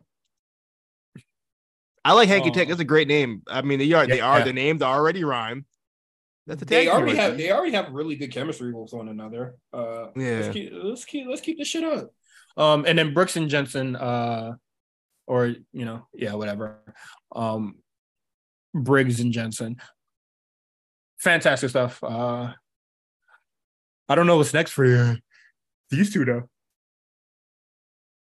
I 2.05 2.13
like 2.13 2.29
Hanky 2.29 2.51
Tech. 2.51 2.69
That's 2.69 2.79
a 2.79 2.85
great 2.85 3.07
name. 3.07 3.41
I 3.47 3.61
mean, 3.63 3.79
they 3.79 3.91
are 3.91 4.03
yeah, 4.03 4.15
they 4.15 4.21
are 4.21 4.39
yeah. 4.39 4.45
the 4.45 4.53
names 4.53 4.81
already 4.81 5.23
rhyme. 5.23 5.65
That's 6.45 6.61
a 6.61 6.65
they 6.65 6.87
already 6.87 7.17
have 7.17 7.37
they 7.37 7.51
already 7.51 7.73
have 7.73 7.91
really 7.91 8.15
good 8.15 8.31
chemistry 8.31 8.71
with 8.73 8.93
one 8.93 9.09
another. 9.09 9.57
Uh, 9.73 10.07
yeah, 10.15 10.39
let's 10.39 10.53
keep 10.53 10.71
let's 10.71 11.05
keep 11.05 11.27
let's 11.27 11.41
keep 11.41 11.57
this 11.57 11.67
shit 11.67 11.83
up. 11.83 12.13
Um, 12.55 12.85
and 12.87 12.97
then 12.97 13.13
Brooks 13.13 13.35
and 13.35 13.49
Jensen, 13.49 13.95
uh, 13.95 14.53
or 15.27 15.47
you 15.47 15.85
know, 15.85 16.07
yeah, 16.13 16.33
whatever. 16.33 16.79
Um, 17.35 17.75
Briggs 18.73 19.19
and 19.19 19.31
Jensen, 19.31 19.77
fantastic 21.19 21.69
stuff. 21.69 22.03
Uh, 22.03 22.53
I 24.09 24.15
don't 24.15 24.27
know 24.27 24.37
what's 24.37 24.53
next 24.53 24.71
for 24.71 24.85
you. 24.85 25.17
These 25.89 26.13
two 26.13 26.25
though. 26.25 26.49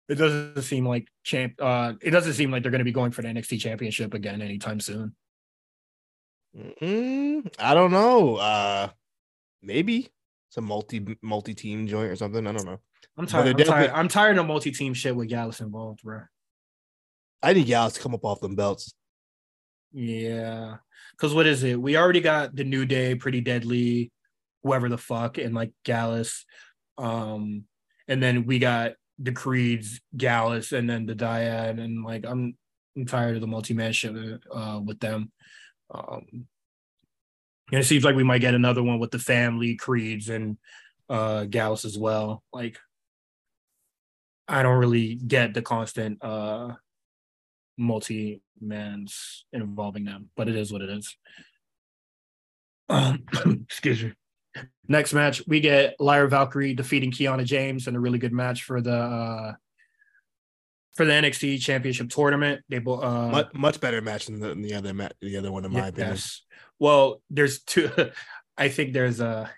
it 0.07 0.15
doesn't 0.15 0.61
seem 0.61 0.87
like 0.87 1.07
champ. 1.23 1.53
Uh, 1.59 1.93
it 2.01 2.11
doesn't 2.11 2.33
seem 2.33 2.51
like 2.51 2.63
they're 2.63 2.71
going 2.71 2.79
to 2.79 2.85
be 2.85 2.91
going 2.91 3.11
for 3.11 3.21
the 3.21 3.27
NXT 3.27 3.59
Championship 3.59 4.13
again 4.13 4.41
anytime 4.41 4.79
soon. 4.79 5.15
Mm-hmm. 6.57 7.47
I 7.59 7.73
don't 7.73 7.91
know. 7.91 8.35
Uh, 8.35 8.89
maybe 9.61 10.09
it's 10.49 10.57
a 10.57 10.61
multi 10.61 11.05
multi 11.21 11.53
team 11.53 11.87
joint 11.87 12.11
or 12.11 12.15
something. 12.15 12.45
I 12.45 12.51
don't 12.51 12.65
know. 12.65 12.79
I'm 13.17 13.27
tired. 13.27 13.59
I'm, 13.59 13.67
tired. 13.67 13.91
I'm 13.91 14.07
tired 14.07 14.37
of 14.37 14.45
multi 14.45 14.71
team 14.71 14.93
shit 14.93 15.15
with 15.15 15.29
Gallus 15.29 15.61
involved, 15.61 16.01
bro. 16.03 16.21
I 17.41 17.53
need 17.53 17.67
Gallus 17.67 17.93
to 17.93 17.99
come 17.99 18.13
up 18.13 18.25
off 18.25 18.41
them 18.41 18.55
belts. 18.55 18.93
Yeah, 19.91 20.77
because 21.11 21.33
what 21.33 21.47
is 21.47 21.63
it? 21.63 21.79
We 21.79 21.97
already 21.97 22.21
got 22.21 22.55
the 22.55 22.63
New 22.63 22.85
Day, 22.85 23.15
Pretty 23.15 23.41
Deadly, 23.41 24.11
whoever 24.63 24.89
the 24.89 24.97
fuck, 24.97 25.37
and 25.37 25.55
like 25.55 25.71
Gallus. 25.83 26.45
Um, 26.97 27.65
and 28.07 28.21
then 28.21 28.45
we 28.45 28.59
got 28.59 28.93
the 29.19 29.31
Creeds, 29.31 30.01
Gallus, 30.17 30.71
and 30.71 30.89
then 30.89 31.05
the 31.05 31.15
Dyad, 31.15 31.79
and 31.79 32.03
like 32.03 32.25
I'm 32.25 32.57
I'm 32.97 33.05
tired 33.05 33.35
of 33.35 33.41
the 33.41 33.47
multi 33.47 33.73
man 33.73 33.93
shit 33.93 34.15
uh, 34.51 34.81
with 34.83 34.99
them. 34.99 35.31
Um, 35.93 36.47
and 37.71 37.79
it 37.81 37.85
seems 37.85 38.03
like 38.03 38.15
we 38.15 38.23
might 38.23 38.41
get 38.41 38.53
another 38.53 38.83
one 38.83 38.99
with 38.99 39.11
the 39.11 39.19
family, 39.19 39.75
Creeds, 39.75 40.29
and 40.29 40.57
uh 41.09 41.45
Gallus 41.45 41.85
as 41.85 41.97
well. 41.97 42.43
Like 42.51 42.77
I 44.47 44.63
don't 44.63 44.77
really 44.77 45.15
get 45.15 45.53
the 45.53 45.61
constant 45.61 46.23
uh 46.23 46.73
multi 47.77 48.41
mans 48.59 49.45
involving 49.53 50.05
them, 50.05 50.29
but 50.35 50.47
it 50.47 50.55
is 50.55 50.71
what 50.71 50.81
it 50.81 50.89
is. 50.89 51.15
Um, 52.89 53.23
excuse 53.63 54.03
me. 54.03 54.13
Next 54.87 55.13
match, 55.13 55.41
we 55.47 55.59
get 55.59 55.95
Lyra 55.99 56.29
Valkyrie 56.29 56.75
defeating 56.75 57.11
Kiana 57.11 57.43
James 57.43 57.87
in 57.87 57.95
a 57.95 57.99
really 57.99 58.19
good 58.19 58.31
match 58.31 58.63
for 58.63 58.81
the 58.81 58.95
uh, 58.95 59.53
for 60.93 61.05
the 61.05 61.11
NXT 61.11 61.59
Championship 61.59 62.09
tournament. 62.09 62.61
They 62.69 62.79
both 62.79 63.03
uh, 63.03 63.27
much, 63.29 63.53
much 63.53 63.81
better 63.81 64.01
match 64.01 64.27
than 64.27 64.39
the, 64.39 64.49
than 64.49 64.61
the 64.61 64.75
other 64.75 64.93
match, 64.93 65.13
the 65.21 65.37
other 65.37 65.51
one 65.51 65.65
in 65.65 65.73
my 65.73 65.87
opinion. 65.87 66.11
Yes. 66.11 66.41
Well, 66.79 67.21
there's 67.29 67.63
two. 67.63 67.89
I 68.57 68.69
think 68.69 68.93
there's 68.93 69.19
a 69.19 69.51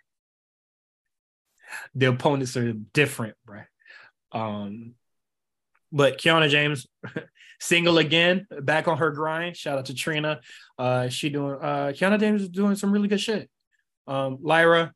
the 1.93 2.07
opponents 2.07 2.57
are 2.57 2.73
different, 2.73 3.35
right? 3.45 3.67
Um, 4.31 4.95
but 5.91 6.17
Kiana 6.17 6.49
James 6.49 6.87
single 7.59 7.97
again, 7.97 8.47
back 8.61 8.87
on 8.87 8.97
her 8.97 9.11
grind. 9.11 9.55
Shout 9.55 9.77
out 9.77 9.85
to 9.85 9.93
Trina. 9.93 10.41
Uh, 10.77 11.09
she 11.09 11.29
doing 11.29 11.57
uh 11.61 11.91
Kiana 11.95 12.19
James 12.19 12.43
is 12.43 12.49
doing 12.49 12.75
some 12.75 12.91
really 12.91 13.07
good 13.07 13.21
shit. 13.21 13.49
Um, 14.07 14.37
Lyra, 14.41 14.93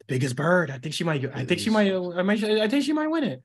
the 0.00 0.04
biggest 0.06 0.36
bird. 0.36 0.70
I 0.70 0.78
think 0.78 0.94
she 0.94 1.04
might. 1.04 1.24
I 1.34 1.44
think 1.44 1.60
she 1.60 1.70
might. 1.70 1.92
I 1.92 2.22
might. 2.22 2.42
I 2.44 2.68
think 2.68 2.84
she 2.84 2.92
might 2.92 3.08
win 3.08 3.24
it. 3.24 3.42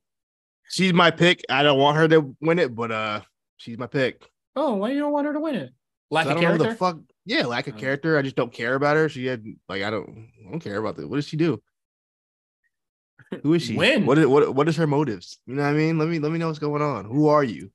She's 0.69 0.93
my 0.93 1.11
pick. 1.11 1.41
I 1.49 1.63
don't 1.63 1.79
want 1.79 1.97
her 1.97 2.07
to 2.09 2.35
win 2.41 2.59
it, 2.59 2.75
but 2.75 2.91
uh, 2.91 3.21
she's 3.57 3.77
my 3.77 3.87
pick. 3.87 4.29
Oh, 4.55 4.75
why 4.75 4.91
you 4.91 4.99
don't 4.99 5.11
want 5.11 5.25
her 5.25 5.33
to 5.33 5.39
win 5.39 5.55
it? 5.55 5.73
Lack 6.11 6.27
of 6.27 6.39
character. 6.39 6.69
the 6.69 6.75
fuck. 6.75 6.99
Yeah, 7.25 7.45
lack 7.45 7.67
of 7.67 7.75
oh. 7.75 7.79
character. 7.79 8.17
I 8.17 8.21
just 8.21 8.35
don't 8.35 8.53
care 8.53 8.75
about 8.75 8.95
her. 8.95 9.09
She 9.09 9.25
had 9.25 9.43
like 9.67 9.83
I 9.83 9.89
don't. 9.89 10.29
I 10.45 10.51
don't 10.51 10.59
care 10.59 10.77
about 10.77 10.95
that. 10.97 11.07
What 11.07 11.17
does 11.17 11.27
she 11.27 11.37
do? 11.37 11.61
Who 13.43 13.53
is 13.53 13.63
she? 13.63 13.75
When? 13.75 14.05
What 14.05 14.17
is 14.17 14.27
what 14.27 14.53
what 14.55 14.67
is 14.67 14.77
her 14.77 14.87
motives? 14.87 15.39
You 15.45 15.55
know 15.55 15.63
what 15.63 15.69
I 15.69 15.73
mean? 15.73 15.97
Let 15.97 16.07
me 16.07 16.19
let 16.19 16.31
me 16.31 16.39
know 16.39 16.47
what's 16.47 16.59
going 16.59 16.81
on. 16.81 17.05
Who 17.05 17.27
are 17.27 17.43
you? 17.43 17.71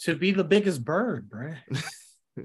To 0.00 0.14
be 0.14 0.30
the 0.30 0.44
biggest 0.44 0.84
bird, 0.84 1.28
bro. 1.28 1.54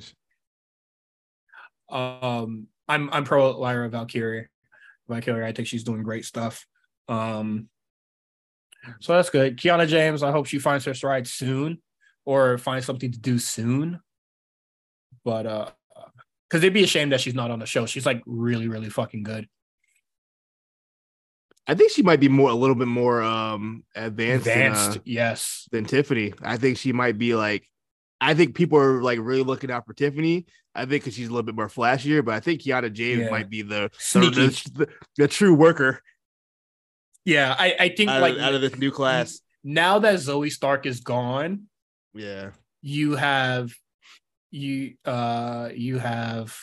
um, 1.89 2.67
I'm 2.87 3.09
I'm 3.11 3.23
pro 3.25 3.51
Lyra 3.51 3.89
Valkyrie. 3.89 4.47
Valkyrie, 5.07 5.45
I 5.45 5.51
think 5.51 5.67
she's 5.67 5.83
doing 5.83 6.03
great 6.03 6.25
stuff. 6.25 6.65
Um, 7.07 7.67
so 8.99 9.13
that's 9.13 9.29
good. 9.29 9.57
Kiana 9.57 9.87
James, 9.87 10.23
I 10.23 10.31
hope 10.31 10.47
she 10.47 10.59
finds 10.59 10.85
her 10.85 10.93
stride 10.93 11.27
soon, 11.27 11.81
or 12.25 12.57
finds 12.57 12.85
something 12.85 13.11
to 13.11 13.19
do 13.19 13.37
soon. 13.37 13.99
But 15.23 15.45
uh, 15.45 15.69
because 16.49 16.63
it'd 16.63 16.73
be 16.73 16.83
a 16.83 16.87
shame 16.87 17.09
that 17.09 17.19
she's 17.19 17.33
not 17.33 17.51
on 17.51 17.59
the 17.59 17.65
show. 17.65 17.87
She's 17.87 18.05
like 18.05 18.21
really, 18.25 18.67
really 18.67 18.89
fucking 18.89 19.23
good. 19.23 19.47
I 21.65 21.75
think 21.75 21.91
she 21.91 22.03
might 22.03 22.19
be 22.19 22.27
more 22.27 22.49
a 22.49 22.55
little 22.55 22.75
bit 22.75 22.87
more 22.87 23.21
um 23.21 23.83
advanced, 23.95 24.47
advanced, 24.47 24.89
than, 24.91 24.97
uh, 24.99 25.03
yes, 25.05 25.67
than 25.71 25.85
Tiffany. 25.85 26.33
I 26.41 26.57
think 26.57 26.77
she 26.77 26.93
might 26.93 27.17
be 27.17 27.35
like. 27.35 27.69
I 28.21 28.33
think 28.35 28.55
people 28.55 28.79
are 28.79 29.01
like 29.01 29.19
really 29.21 29.43
looking 29.43 29.69
out 29.69 29.85
for 29.85 29.93
Tiffany. 29.93 30.45
I 30.73 30.81
think 30.81 31.03
because 31.03 31.13
she's 31.13 31.27
a 31.27 31.31
little 31.31 31.43
bit 31.43 31.55
more 31.55 31.67
flashier, 31.67 32.23
but 32.23 32.33
I 32.33 32.39
think 32.39 32.61
Kiana 32.61 32.91
James 32.91 33.23
yeah. 33.23 33.29
might 33.29 33.49
be 33.49 33.61
the 33.61 33.91
the, 34.13 34.71
the, 34.73 34.87
the, 35.17 35.27
true 35.27 35.53
worker. 35.53 36.01
Yeah, 37.25 37.53
I, 37.57 37.75
I 37.79 37.89
think 37.89 38.09
out 38.09 38.21
like 38.21 38.35
of, 38.35 38.41
out 38.41 38.53
of 38.55 38.61
this 38.61 38.77
new 38.77 38.91
class. 38.91 39.41
Now 39.63 39.99
that 39.99 40.15
Zoey 40.15 40.51
Stark 40.51 40.85
is 40.85 41.01
gone, 41.01 41.63
yeah, 42.13 42.51
you 42.81 43.15
have 43.15 43.73
you 44.51 44.95
uh 45.05 45.69
you 45.73 45.99
have 45.99 46.55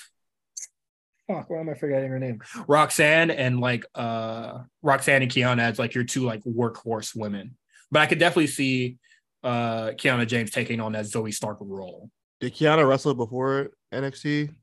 fuck, 1.35 1.51
why 1.51 1.61
am 1.61 1.69
I 1.69 1.74
forgetting 1.74 2.11
her 2.11 2.19
name? 2.19 2.40
Roxanne 2.66 3.31
and 3.31 3.61
like 3.61 3.85
uh 3.94 4.61
Roxanne 4.82 5.23
and 5.23 5.31
Kiana 5.31 5.62
as 5.62 5.78
like 5.78 5.94
your 5.94 6.05
two 6.05 6.24
like 6.24 6.43
workhorse 6.44 7.15
women. 7.15 7.57
But 7.90 8.01
I 8.01 8.07
could 8.07 8.19
definitely 8.19 8.48
see 8.48 8.98
uh 9.43 9.90
Kiana 9.90 10.27
James 10.27 10.51
taking 10.51 10.81
on 10.81 10.93
that 10.93 11.07
Zoey 11.07 11.32
Stark 11.32 11.59
role. 11.61 12.11
Did 12.40 12.55
Kiana 12.55 12.89
wrestle 12.89 13.15
before 13.15 13.70
NXT? 13.93 14.55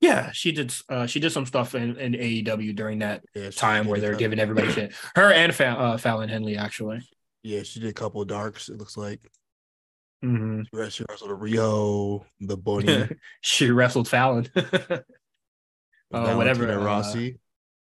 Yeah, 0.00 0.32
she 0.32 0.50
did. 0.50 0.74
Uh, 0.88 1.06
she 1.06 1.20
did 1.20 1.30
some 1.30 1.46
stuff 1.46 1.76
in, 1.76 1.96
in 1.96 2.14
AEW 2.14 2.74
during 2.74 2.98
that 2.98 3.22
yeah, 3.36 3.50
time 3.50 3.86
where 3.86 4.00
they're 4.00 4.16
giving 4.16 4.40
everybody 4.40 4.68
shit. 4.72 4.92
Her 5.14 5.32
and 5.32 5.54
Fa- 5.54 5.78
uh, 5.78 5.96
Fallon 5.96 6.28
Henley 6.28 6.56
actually. 6.56 7.08
Yeah, 7.44 7.62
she 7.62 7.78
did 7.78 7.90
a 7.90 7.94
couple 7.94 8.20
of 8.20 8.26
darks. 8.26 8.68
It 8.68 8.78
looks 8.78 8.96
like. 8.96 9.20
Mm-hmm. 10.24 10.88
She 10.88 11.04
wrestled 11.08 11.40
Rio, 11.40 12.26
the 12.40 12.56
bunny. 12.56 13.10
she 13.42 13.70
wrestled 13.70 14.08
Fallon. 14.08 14.48
uh, 16.12 16.34
whatever. 16.34 16.70
Uh, 16.70 16.82
Rossi. 16.82 17.38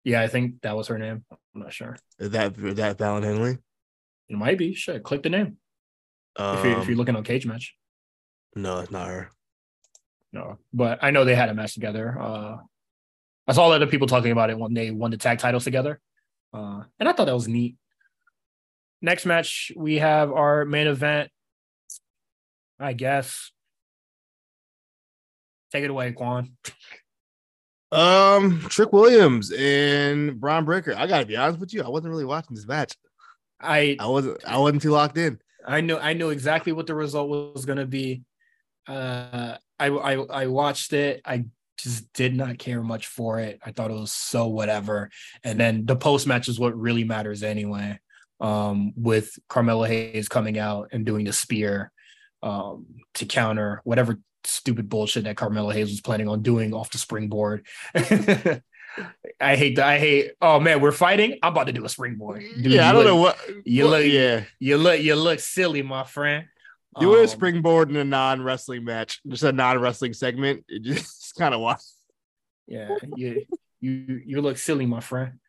Yeah, 0.04 0.20
I 0.20 0.28
think 0.28 0.60
that 0.62 0.76
was 0.76 0.88
her 0.88 0.98
name. 0.98 1.24
I'm 1.30 1.62
not 1.62 1.72
sure. 1.72 1.96
Is 2.18 2.30
that 2.30 2.54
that 2.56 2.98
Fallon 2.98 3.22
Henley? 3.22 3.58
It 4.28 4.36
might 4.36 4.58
be. 4.58 4.74
Should 4.74 5.02
click 5.02 5.22
the 5.22 5.30
name. 5.30 5.56
Um, 6.36 6.58
if, 6.58 6.64
you're, 6.64 6.78
if 6.80 6.86
you're 6.86 6.94
um, 6.94 6.98
looking 6.98 7.16
on 7.16 7.24
Cage 7.24 7.46
Match. 7.46 7.74
No, 8.54 8.80
it's 8.80 8.90
not 8.90 9.08
her. 9.08 9.30
No, 10.32 10.58
but 10.72 10.98
I 11.02 11.10
know 11.10 11.24
they 11.24 11.34
had 11.34 11.48
a 11.48 11.54
match 11.54 11.74
together. 11.74 12.20
Uh, 12.20 12.56
I 13.46 13.52
saw 13.52 13.70
other 13.70 13.86
people 13.86 14.06
talking 14.06 14.32
about 14.32 14.50
it 14.50 14.58
when 14.58 14.74
they 14.74 14.90
won 14.90 15.10
the 15.10 15.16
tag 15.16 15.38
titles 15.38 15.64
together, 15.64 16.00
uh, 16.52 16.82
and 16.98 17.08
I 17.08 17.12
thought 17.12 17.26
that 17.26 17.34
was 17.34 17.48
neat. 17.48 17.76
Next 19.00 19.26
match, 19.26 19.70
we 19.76 19.96
have 19.96 20.32
our 20.32 20.64
main 20.64 20.86
event. 20.86 21.30
I 22.80 22.94
guess. 22.94 23.52
Take 25.72 25.84
it 25.84 25.90
away, 25.90 26.12
Quan. 26.12 26.56
Um, 27.94 28.60
Trick 28.68 28.92
Williams 28.92 29.52
and 29.52 30.40
Bron 30.40 30.64
Breakker. 30.64 30.94
I 30.96 31.06
gotta 31.06 31.26
be 31.26 31.36
honest 31.36 31.60
with 31.60 31.72
you, 31.72 31.82
I 31.82 31.88
wasn't 31.88 32.10
really 32.10 32.24
watching 32.24 32.56
this 32.56 32.66
match. 32.66 32.96
I 33.60 33.96
I 34.00 34.06
wasn't 34.06 34.44
I 34.44 34.58
wasn't 34.58 34.82
too 34.82 34.90
locked 34.90 35.16
in. 35.16 35.38
I 35.66 35.80
know 35.80 35.98
I 35.98 36.12
knew 36.12 36.30
exactly 36.30 36.72
what 36.72 36.86
the 36.86 36.94
result 36.94 37.28
was 37.28 37.64
gonna 37.64 37.86
be. 37.86 38.22
Uh 38.86 39.56
I 39.78 39.86
I 39.86 40.12
I 40.14 40.46
watched 40.46 40.92
it. 40.92 41.20
I 41.24 41.44
just 41.76 42.12
did 42.12 42.34
not 42.34 42.58
care 42.58 42.82
much 42.82 43.06
for 43.06 43.40
it. 43.40 43.60
I 43.64 43.72
thought 43.72 43.90
it 43.90 43.94
was 43.94 44.12
so 44.12 44.46
whatever. 44.46 45.10
And 45.42 45.58
then 45.58 45.86
the 45.86 45.96
post 45.96 46.26
match 46.26 46.48
is 46.48 46.58
what 46.58 46.78
really 46.78 47.04
matters 47.04 47.42
anyway. 47.42 47.98
Um, 48.40 48.92
with 48.96 49.38
Carmelo 49.48 49.84
Hayes 49.84 50.28
coming 50.28 50.58
out 50.58 50.88
and 50.92 51.06
doing 51.06 51.24
the 51.24 51.32
spear 51.32 51.92
um, 52.42 52.86
to 53.14 53.26
counter 53.26 53.80
whatever 53.84 54.18
stupid 54.46 54.88
bullshit 54.88 55.24
that 55.24 55.36
Carmelo 55.36 55.70
Hayes 55.70 55.90
was 55.90 56.00
planning 56.00 56.28
on 56.28 56.42
doing 56.42 56.74
off 56.74 56.90
the 56.90 56.98
springboard. 56.98 57.66
I 59.40 59.56
hate 59.56 59.76
that. 59.76 59.86
I 59.86 59.98
hate. 59.98 60.32
Oh 60.40 60.60
man, 60.60 60.80
we're 60.80 60.92
fighting. 60.92 61.38
I'm 61.42 61.52
about 61.52 61.66
to 61.66 61.72
do 61.72 61.84
a 61.84 61.88
springboard. 61.88 62.40
Dude, 62.40 62.66
yeah, 62.66 62.88
I 62.88 62.92
don't 62.92 63.04
look, 63.04 63.06
know 63.06 63.16
what 63.16 63.38
you 63.64 63.88
look. 63.88 64.04
Yeah, 64.06 64.44
you 64.60 64.76
look. 64.76 65.00
You 65.00 65.16
look 65.16 65.40
silly, 65.40 65.82
my 65.82 66.04
friend. 66.04 66.46
Do 67.00 67.16
um, 67.16 67.24
a 67.24 67.28
springboard 67.28 67.90
in 67.90 67.96
a 67.96 68.04
non 68.04 68.40
wrestling 68.42 68.84
match, 68.84 69.20
just 69.26 69.42
a 69.42 69.52
non 69.52 69.80
wrestling 69.80 70.12
segment. 70.12 70.64
It 70.68 70.82
just 70.82 71.34
kind 71.36 71.54
of 71.54 71.60
was. 71.60 71.94
Yeah, 72.68 72.96
you 73.16 73.46
you 73.80 74.22
you 74.24 74.40
look 74.40 74.58
silly, 74.58 74.86
my 74.86 75.00
friend. 75.00 75.40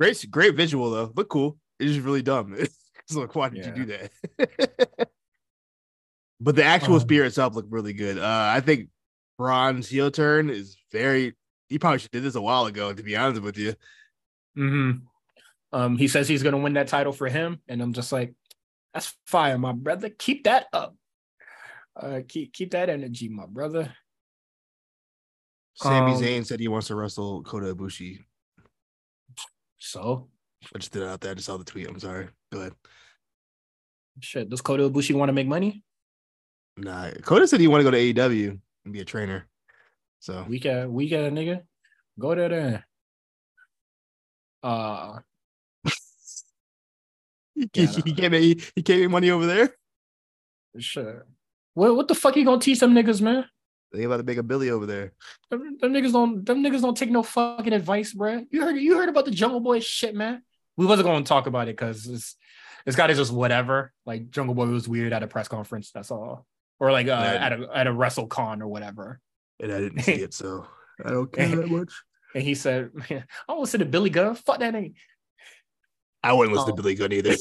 Great, 0.00 0.24
great 0.30 0.54
visual 0.54 0.90
though. 0.90 1.12
Look 1.14 1.28
cool. 1.28 1.58
It's 1.78 1.92
just 1.92 2.04
really 2.04 2.22
dumb. 2.22 2.56
It's 3.08 3.16
like, 3.16 3.34
why 3.34 3.48
did 3.48 3.64
yeah. 3.64 3.74
you 3.74 3.86
do 3.86 4.08
that? 4.38 5.08
but 6.40 6.56
the 6.56 6.64
actual 6.64 6.94
um, 6.94 7.00
spear 7.00 7.24
itself 7.24 7.54
looked 7.54 7.72
really 7.72 7.92
good. 7.92 8.18
Uh, 8.18 8.50
I 8.54 8.60
think 8.60 8.88
Bron's 9.38 9.88
heel 9.88 10.10
turn 10.10 10.50
is 10.50 10.76
very. 10.92 11.34
He 11.68 11.78
probably 11.78 11.98
should 11.98 12.10
did 12.10 12.22
this 12.22 12.34
a 12.34 12.40
while 12.40 12.66
ago. 12.66 12.92
To 12.92 13.02
be 13.02 13.16
honest 13.16 13.42
with 13.42 13.58
you. 13.58 13.74
Hmm. 14.54 14.90
Um. 15.72 15.96
He 15.96 16.08
says 16.08 16.28
he's 16.28 16.42
gonna 16.42 16.58
win 16.58 16.74
that 16.74 16.88
title 16.88 17.12
for 17.12 17.28
him, 17.28 17.60
and 17.68 17.82
I'm 17.82 17.92
just 17.92 18.12
like, 18.12 18.34
that's 18.94 19.14
fire, 19.26 19.58
my 19.58 19.72
brother. 19.72 20.10
Keep 20.10 20.44
that 20.44 20.66
up. 20.72 20.96
Uh, 21.96 22.20
keep 22.26 22.52
keep 22.52 22.70
that 22.70 22.88
energy, 22.88 23.28
my 23.28 23.46
brother. 23.46 23.92
Sami 25.74 26.12
um, 26.12 26.20
Zayn 26.20 26.44
said 26.44 26.58
he 26.58 26.68
wants 26.68 26.88
to 26.88 26.96
wrestle 26.96 27.42
Kota 27.42 27.74
Ibushi. 27.74 28.18
So 29.78 30.28
I 30.74 30.78
just 30.78 30.92
did 30.92 31.02
it 31.02 31.08
out 31.08 31.20
there. 31.20 31.32
I 31.32 31.34
just 31.34 31.46
saw 31.46 31.56
the 31.56 31.64
tweet. 31.64 31.88
I'm 31.88 32.00
sorry. 32.00 32.28
Good. 32.50 32.74
Shit, 34.20 34.50
does 34.50 34.60
Kota 34.60 34.88
Ibushi 34.90 35.14
want 35.14 35.28
to 35.28 35.32
make 35.32 35.46
money? 35.46 35.84
Nah, 36.78 37.10
Kota 37.22 37.48
said 37.48 37.60
he 37.60 37.66
want 37.66 37.80
to 37.80 37.84
go 37.84 37.90
to 37.90 37.98
AEW 37.98 38.58
and 38.84 38.92
be 38.92 39.00
a 39.00 39.04
trainer. 39.04 39.48
So 40.20 40.44
we 40.48 40.60
got 40.60 40.90
we 40.90 41.08
got 41.08 41.24
a 41.24 41.30
nigga. 41.30 41.62
Go 42.18 42.34
there 42.34 42.48
then. 42.48 42.84
Uh 44.62 45.18
he, 47.54 47.68
he, 47.72 47.86
he 47.86 48.14
can't 48.14 48.32
make 48.32 48.42
he, 48.42 48.62
he 48.76 48.82
can't 48.82 49.10
money 49.10 49.30
over 49.30 49.46
there. 49.46 49.74
Sure. 50.78 51.26
What 51.74 51.96
what 51.96 52.08
the 52.08 52.14
fuck 52.14 52.36
you 52.36 52.44
gonna 52.44 52.60
teach 52.60 52.80
them 52.80 52.94
niggas, 52.94 53.20
man? 53.20 53.44
They 53.92 54.04
about 54.04 54.18
to 54.18 54.22
make 54.22 54.38
a 54.38 54.42
Billy 54.42 54.70
over 54.70 54.86
there. 54.86 55.12
Them, 55.50 55.78
them, 55.80 55.92
niggas 55.92 56.12
don't 56.12 56.44
them 56.44 56.62
niggas 56.62 56.82
don't 56.82 56.96
take 56.96 57.10
no 57.10 57.22
fucking 57.22 57.72
advice, 57.72 58.12
bro. 58.12 58.44
You 58.50 58.62
heard 58.62 58.76
you 58.76 58.96
heard 58.96 59.08
about 59.08 59.24
the 59.24 59.30
Jungle 59.30 59.60
Boy 59.60 59.80
shit, 59.80 60.14
man. 60.14 60.42
We 60.76 60.86
wasn't 60.86 61.06
gonna 61.06 61.24
talk 61.24 61.46
about 61.46 61.68
it 61.68 61.76
because 61.76 62.06
it's 62.06 62.36
it's 62.86 62.96
got 62.96 63.08
to 63.08 63.14
just 63.14 63.32
whatever. 63.32 63.92
Like 64.06 64.30
Jungle 64.30 64.54
Boy 64.54 64.66
was 64.66 64.88
weird 64.88 65.12
at 65.12 65.22
a 65.22 65.26
press 65.26 65.48
conference. 65.48 65.90
That's 65.90 66.10
all, 66.10 66.46
or 66.80 66.92
like 66.92 67.08
uh, 67.08 67.10
at 67.12 67.52
a 67.52 67.68
at 67.74 67.86
a 67.86 67.92
WrestleCon 67.92 68.60
or 68.60 68.68
whatever. 68.68 69.20
And 69.60 69.72
I 69.72 69.80
didn't 69.80 70.00
see 70.02 70.14
it, 70.14 70.34
so 70.34 70.66
I 71.04 71.10
don't 71.10 71.32
care 71.32 71.48
that 71.48 71.68
much. 71.68 71.92
And 72.34 72.42
he 72.42 72.54
said, 72.54 72.90
"Man, 72.94 73.24
I 73.48 73.52
want 73.52 73.58
to 73.58 73.60
listen 73.60 73.80
to 73.80 73.86
Billy 73.86 74.10
Gunn. 74.10 74.34
Fuck 74.34 74.60
that 74.60 74.72
name." 74.72 74.94
I 76.22 76.32
wouldn't 76.32 76.54
listen 76.54 76.72
oh. 76.72 76.76
to 76.76 76.82
Billy 76.82 76.94
Gunn 76.94 77.12
either. 77.12 77.34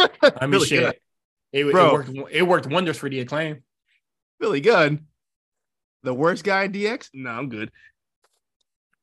I 0.22 0.40
mean, 0.42 0.50
Billy 0.50 0.66
shit. 0.66 1.02
It, 1.52 1.66
it, 1.66 1.74
worked. 1.74 2.10
It 2.30 2.42
worked 2.42 2.66
wonders 2.66 2.98
for 2.98 3.08
the 3.08 3.20
acclaim. 3.20 3.62
Billy 4.38 4.60
Gunn, 4.60 5.06
the 6.02 6.14
worst 6.14 6.44
guy 6.44 6.64
in 6.64 6.72
DX. 6.72 7.08
No, 7.14 7.30
I'm 7.30 7.48
good. 7.48 7.70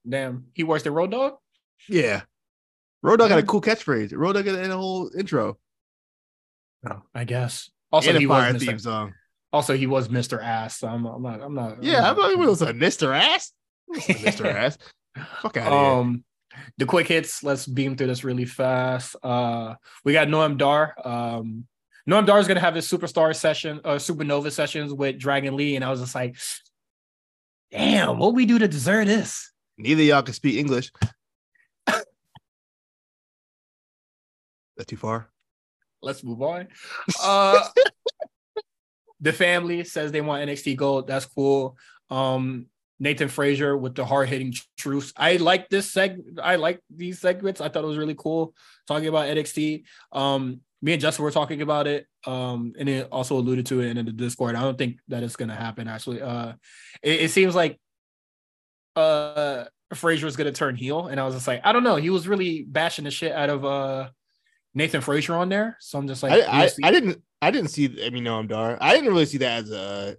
Damn, 0.08 0.46
he 0.54 0.64
worse 0.64 0.84
than 0.84 0.94
Road 0.94 1.12
Dog. 1.12 1.38
Yeah, 1.90 2.22
Road 3.02 3.18
Dog 3.18 3.30
got 3.30 3.40
a 3.40 3.44
cool 3.44 3.62
catchphrase. 3.62 4.14
Road 4.16 4.34
Dog 4.34 4.46
got 4.46 4.56
a 4.56 4.78
whole 4.78 5.10
intro. 5.18 5.58
Oh, 6.88 7.02
I 7.14 7.24
guess. 7.24 7.70
Also, 7.92 8.10
and 8.10 8.20
he 8.20 8.28
was 8.28 8.56
Mr. 8.56 8.60
theme 8.60 8.80
song. 8.80 9.14
Also, 9.56 9.78
he 9.78 9.88
was 9.88 10.10
Mr. 10.10 10.44
Ass. 10.44 10.80
So 10.80 10.90
I'm, 10.90 11.06
I'm 11.06 11.22
not. 11.22 11.42
I'm 11.42 11.56
not. 11.56 11.82
Yeah, 11.82 12.00
I'm 12.00 12.04
not, 12.04 12.12
I 12.12 12.14
thought 12.16 12.30
he 12.32 12.36
was 12.36 12.62
a 12.62 12.74
Mr. 12.74 13.18
Ass. 13.18 13.54
Mr. 13.90 14.46
Ass. 14.54 14.78
Fuck 15.42 15.56
out 15.56 15.72
um, 15.72 16.24
here. 16.52 16.64
The 16.80 16.86
quick 16.86 17.08
hits. 17.08 17.42
Let's 17.42 17.66
beam 17.66 17.96
through 17.96 18.08
this 18.08 18.26
really 18.26 18.44
fast. 18.44 19.16
Uh, 19.24 19.76
we 20.04 20.12
got 20.12 20.28
Noam 20.28 20.58
Dar. 20.58 20.94
Um, 21.06 21.68
Noam 22.06 22.26
Dar 22.26 22.38
is 22.40 22.50
gonna 22.50 22.60
have 22.60 22.76
his 22.76 22.86
superstar 22.86 23.34
session, 23.34 23.80
uh, 23.86 23.96
supernova 23.96 24.52
sessions 24.52 24.94
with 24.94 25.18
Dragon 25.18 25.56
Lee, 25.56 25.78
and 25.78 25.86
I 25.86 25.90
was 25.90 26.02
just 26.02 26.14
like, 26.14 26.36
damn, 27.72 28.20
what 28.20 28.34
we 28.34 28.46
do 28.46 28.60
to 28.60 28.68
deserve 28.68 29.08
this? 29.08 29.54
Neither 29.78 30.04
y'all 30.04 30.22
can 30.22 30.34
speak 30.34 30.58
English. 30.58 30.92
That 34.76 34.88
too 34.88 34.98
far? 34.98 35.30
Let's 36.02 36.26
move 36.26 36.42
on. 36.42 36.68
Uh, 37.24 37.70
the 39.22 39.34
family 39.34 39.84
says 39.84 40.12
they 40.12 40.22
want 40.22 40.48
NXT 40.48 40.76
Gold. 40.76 41.08
That's 41.08 41.26
cool. 41.26 41.78
Um, 42.10 42.68
Nathan 43.00 43.28
Frazer 43.28 43.78
with 43.78 43.96
the 43.96 44.06
hard 44.06 44.30
hitting 44.30 44.54
truths. 44.78 45.14
I 45.18 45.38
like 45.38 45.70
this 45.70 45.94
seg. 45.94 46.40
I 46.42 46.56
like 46.56 46.80
these 46.90 47.20
segments. 47.20 47.62
I 47.62 47.70
thought 47.70 47.84
it 47.84 47.88
was 47.88 47.98
really 47.98 48.16
cool 48.16 48.54
talking 48.88 49.08
about 49.08 49.28
NXT. 49.28 49.84
Um, 50.12 50.62
me 50.82 50.94
and 50.94 51.02
Justin 51.02 51.24
were 51.24 51.32
talking 51.32 51.62
about 51.62 51.88
it. 51.88 52.08
Um, 52.26 52.74
and 52.78 52.88
it 52.88 53.08
also 53.12 53.38
alluded 53.38 53.66
to 53.68 53.82
it 53.82 53.98
in 53.98 54.06
the 54.06 54.12
Discord. 54.12 54.56
I 54.56 54.62
don't 54.62 54.78
think 54.78 55.00
that 55.10 55.24
it's 55.24 55.36
gonna 55.36 55.56
happen. 55.56 55.88
Actually, 55.88 56.22
uh, 56.22 56.54
it, 57.02 57.22
it 57.22 57.32
seems 57.32 57.56
like 57.56 57.80
uh 58.96 59.66
Frazer 59.94 60.28
is 60.28 60.38
gonna 60.38 60.52
turn 60.52 60.76
heel, 60.76 61.08
and 61.08 61.20
I 61.20 61.26
was 61.26 61.36
just 61.36 61.48
like, 61.48 61.62
I 61.64 61.74
don't 61.74 61.84
know. 61.84 61.98
He 61.98 62.10
was 62.10 62.28
really 62.28 62.64
bashing 62.64 63.06
the 63.06 63.12
shit 63.12 63.32
out 63.32 63.50
of 63.50 63.66
uh 63.66 64.10
Nathan 64.74 65.02
Frazer 65.02 65.36
on 65.36 65.50
there. 65.50 65.78
So 65.80 65.98
I'm 65.98 66.08
just 66.08 66.22
like, 66.22 66.34
I, 66.34 66.66
I, 66.66 66.70
I 66.84 66.92
didn't, 66.92 67.22
I 67.46 67.52
didn't 67.52 67.70
see. 67.70 68.04
I 68.04 68.10
mean, 68.10 68.24
no, 68.24 68.40
I'm 68.40 68.48
Dar. 68.48 68.78
I 68.82 68.94
didn't 68.94 69.10
really 69.10 69.26
see 69.26 69.38
that 69.38 69.64
as 69.64 69.72
a 69.72 69.80
uh, 69.80 70.14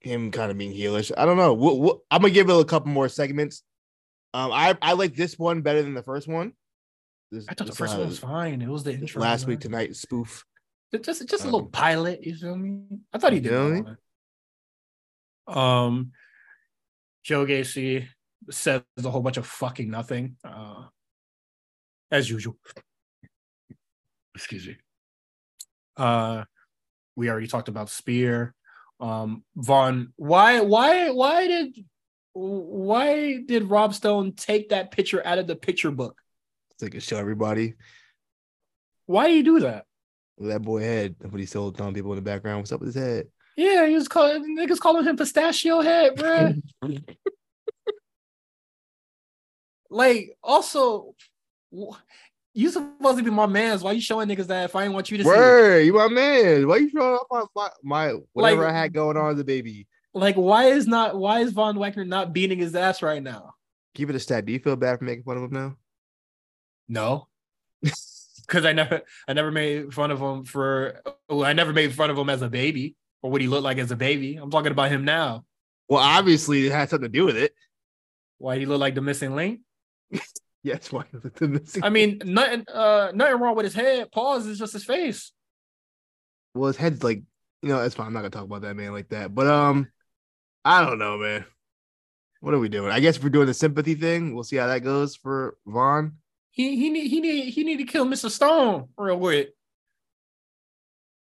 him 0.00 0.32
kind 0.32 0.50
of 0.50 0.58
being 0.58 0.72
heelish. 0.72 1.12
I 1.16 1.24
don't 1.24 1.36
know. 1.36 1.54
We'll, 1.54 1.78
we'll, 1.78 2.02
I'm 2.10 2.22
gonna 2.22 2.34
give 2.34 2.50
it 2.50 2.58
a 2.58 2.64
couple 2.64 2.90
more 2.90 3.08
segments. 3.08 3.62
Um, 4.34 4.50
I 4.50 4.76
I 4.82 4.94
like 4.94 5.14
this 5.14 5.38
one 5.38 5.62
better 5.62 5.82
than 5.82 5.94
the 5.94 6.02
first 6.02 6.26
one. 6.26 6.54
This, 7.30 7.46
I 7.48 7.54
thought 7.54 7.68
the 7.68 7.74
first 7.74 7.96
one 7.96 8.08
was 8.08 8.18
fine. 8.18 8.60
It 8.62 8.68
was 8.68 8.82
the 8.82 8.94
intro 8.94 9.22
last 9.22 9.46
week 9.46 9.60
tonight 9.60 9.94
spoof. 9.94 10.44
Just 10.92 11.28
just 11.28 11.42
a 11.42 11.46
little 11.46 11.60
um, 11.60 11.70
pilot. 11.70 12.26
You 12.26 12.34
feel 12.34 12.56
me? 12.56 12.82
I 13.12 13.18
thought 13.18 13.32
he 13.32 13.40
did. 13.40 13.52
Know 13.52 13.96
um, 15.46 16.10
Joe 17.22 17.46
Gacy 17.46 18.08
says 18.50 18.82
a 19.02 19.10
whole 19.10 19.22
bunch 19.22 19.36
of 19.36 19.46
fucking 19.46 19.88
nothing, 19.88 20.36
uh, 20.44 20.86
as 22.10 22.28
usual 22.28 22.56
excuse 24.34 24.66
me. 24.66 24.76
Uh, 25.96 26.44
we 27.16 27.30
already 27.30 27.46
talked 27.46 27.68
about 27.68 27.90
Spear. 27.90 28.54
Um, 29.00 29.42
Von, 29.56 30.12
why, 30.16 30.60
why, 30.60 31.10
why 31.10 31.46
did, 31.46 31.84
why 32.32 33.42
did 33.44 33.64
Rob 33.64 33.94
Stone 33.94 34.34
take 34.34 34.70
that 34.70 34.90
picture 34.90 35.26
out 35.26 35.38
of 35.38 35.46
the 35.46 35.56
picture 35.56 35.90
book? 35.90 36.20
So 36.78 36.86
he 36.86 36.90
could 36.90 37.02
show 37.02 37.18
everybody. 37.18 37.74
Why 39.06 39.28
do 39.28 39.34
you 39.34 39.42
do 39.42 39.60
that? 39.60 39.86
That 40.38 40.62
boy 40.62 40.80
head. 40.80 41.16
That's 41.20 41.32
what 41.32 41.40
he 41.40 41.46
told 41.46 41.76
telling 41.76 41.94
people 41.94 42.12
in 42.12 42.16
the 42.16 42.22
background. 42.22 42.58
What's 42.58 42.72
up 42.72 42.80
with 42.80 42.94
his 42.94 43.02
head? 43.02 43.26
Yeah, 43.56 43.86
he 43.86 43.94
was 43.94 44.08
calling 44.08 44.56
niggas 44.56 44.80
calling 44.80 45.04
him 45.04 45.16
pistachio 45.16 45.80
head, 45.82 46.16
bro. 46.16 46.54
like, 49.90 50.36
also, 50.42 51.14
you 52.54 52.70
supposed 52.70 53.18
to 53.18 53.24
be 53.24 53.30
my 53.30 53.46
man's. 53.46 53.82
Why 53.82 53.92
you 53.92 54.00
showing 54.00 54.28
niggas 54.28 54.46
that 54.48 54.64
if 54.64 54.76
I 54.76 54.84
ain't 54.84 54.92
want 54.92 55.10
you 55.10 55.18
to 55.18 55.24
Word, 55.24 55.80
see? 55.80 55.86
you 55.86 55.94
my 55.94 56.08
man. 56.08 56.68
Why 56.68 56.76
you 56.76 56.90
showing 56.90 57.14
up 57.14 57.26
my, 57.30 57.44
my, 57.54 57.68
my 57.82 58.14
whatever 58.32 58.62
like, 58.62 58.74
I 58.74 58.78
had 58.78 58.92
going 58.92 59.16
on 59.16 59.32
as 59.32 59.40
a 59.40 59.44
baby? 59.44 59.86
Like, 60.14 60.36
why 60.36 60.66
is 60.66 60.86
not 60.86 61.16
why 61.16 61.40
is 61.40 61.52
Von 61.52 61.78
Wagner 61.78 62.04
not 62.04 62.32
beating 62.32 62.58
his 62.58 62.74
ass 62.74 63.02
right 63.02 63.22
now? 63.22 63.54
Keep 63.94 64.10
it 64.10 64.16
a 64.16 64.20
stat. 64.20 64.44
Do 64.44 64.52
you 64.52 64.58
feel 64.58 64.76
bad 64.76 64.98
for 64.98 65.04
making 65.04 65.24
fun 65.24 65.38
of 65.38 65.44
him 65.44 65.52
now? 65.52 65.76
No. 66.88 67.28
Because 68.44 68.66
I 68.66 68.72
never 68.72 69.02
I 69.26 69.32
never 69.32 69.52
made 69.52 69.94
fun 69.94 70.10
of 70.10 70.20
him 70.20 70.44
for 70.44 71.00
well, 71.28 71.44
I 71.44 71.52
never 71.52 71.72
made 71.72 71.94
fun 71.94 72.10
of 72.10 72.18
him 72.18 72.28
as 72.28 72.42
a 72.42 72.50
baby 72.50 72.96
or 73.22 73.30
what 73.30 73.40
he 73.40 73.46
looked 73.46 73.62
like 73.62 73.78
as 73.78 73.92
a 73.92 73.96
baby. 73.96 74.36
I'm 74.36 74.50
talking 74.50 74.72
about 74.72 74.90
him 74.90 75.04
now. 75.04 75.44
Well, 75.88 76.02
obviously 76.02 76.66
it 76.66 76.72
had 76.72 76.90
something 76.90 77.10
to 77.10 77.18
do 77.18 77.24
with 77.24 77.36
it. 77.36 77.54
Why 78.38 78.58
he 78.58 78.66
look 78.66 78.80
like 78.80 78.96
the 78.96 79.00
missing 79.00 79.36
link? 79.36 79.60
Yes, 80.64 80.92
why 80.92 81.04
I 81.82 81.88
mean, 81.88 82.22
nothing, 82.24 82.64
uh, 82.72 83.10
nothing 83.12 83.40
wrong 83.40 83.56
with 83.56 83.64
his 83.64 83.74
head. 83.74 84.12
Pause 84.12 84.46
is 84.46 84.58
just 84.60 84.72
his 84.72 84.84
face. 84.84 85.32
Well, 86.54 86.68
his 86.68 86.76
head's 86.76 87.02
like, 87.02 87.22
you 87.62 87.68
know, 87.68 87.80
it's 87.80 87.96
fine. 87.96 88.06
I'm 88.06 88.12
not 88.12 88.20
gonna 88.20 88.30
talk 88.30 88.44
about 88.44 88.62
that 88.62 88.76
man 88.76 88.92
like 88.92 89.08
that. 89.08 89.34
But 89.34 89.48
um, 89.48 89.88
I 90.64 90.84
don't 90.84 91.00
know, 91.00 91.18
man. 91.18 91.44
What 92.40 92.54
are 92.54 92.60
we 92.60 92.68
doing? 92.68 92.92
I 92.92 93.00
guess 93.00 93.16
if 93.16 93.24
we're 93.24 93.30
doing 93.30 93.46
the 93.46 93.54
sympathy 93.54 93.96
thing, 93.96 94.34
we'll 94.34 94.44
see 94.44 94.56
how 94.56 94.68
that 94.68 94.80
goes 94.84 95.16
for 95.16 95.56
Von. 95.66 96.18
He 96.52 96.76
he 96.76 96.90
need 96.90 97.08
he 97.08 97.20
need 97.20 97.50
he 97.50 97.64
need 97.64 97.78
to 97.78 97.84
kill 97.84 98.06
Mr. 98.06 98.30
Stone 98.30 98.88
real 98.96 99.18
quick. 99.18 99.50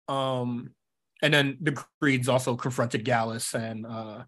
Um, 0.07 0.71
and 1.21 1.33
then 1.33 1.57
the 1.61 1.81
Creeds 2.01 2.27
also 2.27 2.55
confronted 2.55 3.05
Gallus 3.05 3.53
and 3.53 3.85
uh, 3.85 4.23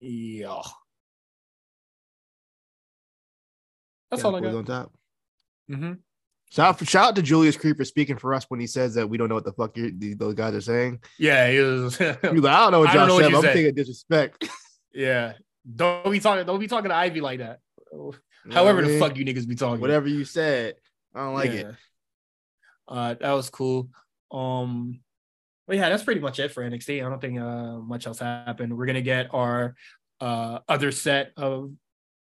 yeah. 0.00 0.62
That's 4.10 4.24
all 4.24 4.36
I 4.36 4.40
got. 4.40 4.54
On 4.54 4.64
top. 4.64 4.92
Mm-hmm. 5.70 5.92
Shout 6.50 6.80
out, 6.80 6.88
shout 6.88 7.08
out 7.08 7.16
to 7.16 7.22
Julius 7.22 7.56
Creeper 7.56 7.84
speaking 7.84 8.16
for 8.18 8.32
us 8.32 8.44
when 8.48 8.60
he 8.60 8.66
says 8.68 8.94
that 8.94 9.08
we 9.08 9.18
don't 9.18 9.28
know 9.28 9.34
what 9.34 9.44
the 9.44 9.52
fuck 9.52 9.74
those 9.74 10.34
guys 10.34 10.54
are 10.54 10.60
saying. 10.60 11.00
Yeah, 11.18 11.50
he 11.50 11.58
was. 11.58 11.98
like, 12.00 12.24
I 12.24 12.28
don't 12.30 12.72
know 12.72 12.80
what 12.80 12.94
y'all 12.94 13.20
said. 13.20 13.34
I'm 13.34 13.42
taking 13.42 13.74
disrespect. 13.74 14.48
yeah, 14.94 15.32
don't 15.74 16.10
be 16.10 16.20
talking. 16.20 16.46
Don't 16.46 16.60
be 16.60 16.68
talking 16.68 16.90
to 16.90 16.94
Ivy 16.94 17.20
like 17.20 17.40
that. 17.40 17.58
However, 18.52 18.82
the 18.82 18.98
fuck 18.98 19.16
you 19.16 19.24
niggas 19.24 19.48
be 19.48 19.56
talking. 19.56 19.80
Whatever 19.80 20.08
you 20.08 20.24
said, 20.24 20.74
I 21.14 21.24
don't 21.24 21.34
like 21.34 21.52
yeah. 21.52 21.58
it. 21.58 21.74
Uh, 22.86 23.14
that 23.14 23.32
was 23.32 23.50
cool. 23.50 23.88
Um, 24.30 25.00
but 25.66 25.76
yeah, 25.76 25.88
that's 25.88 26.04
pretty 26.04 26.20
much 26.20 26.38
it 26.38 26.52
for 26.52 26.62
NXT. 26.62 27.04
I 27.04 27.08
don't 27.08 27.20
think 27.20 27.40
uh 27.40 27.78
much 27.78 28.06
else 28.06 28.20
happened. 28.20 28.76
We're 28.76 28.86
gonna 28.86 29.00
get 29.00 29.34
our 29.34 29.74
uh 30.20 30.60
other 30.68 30.92
set 30.92 31.32
of 31.36 31.72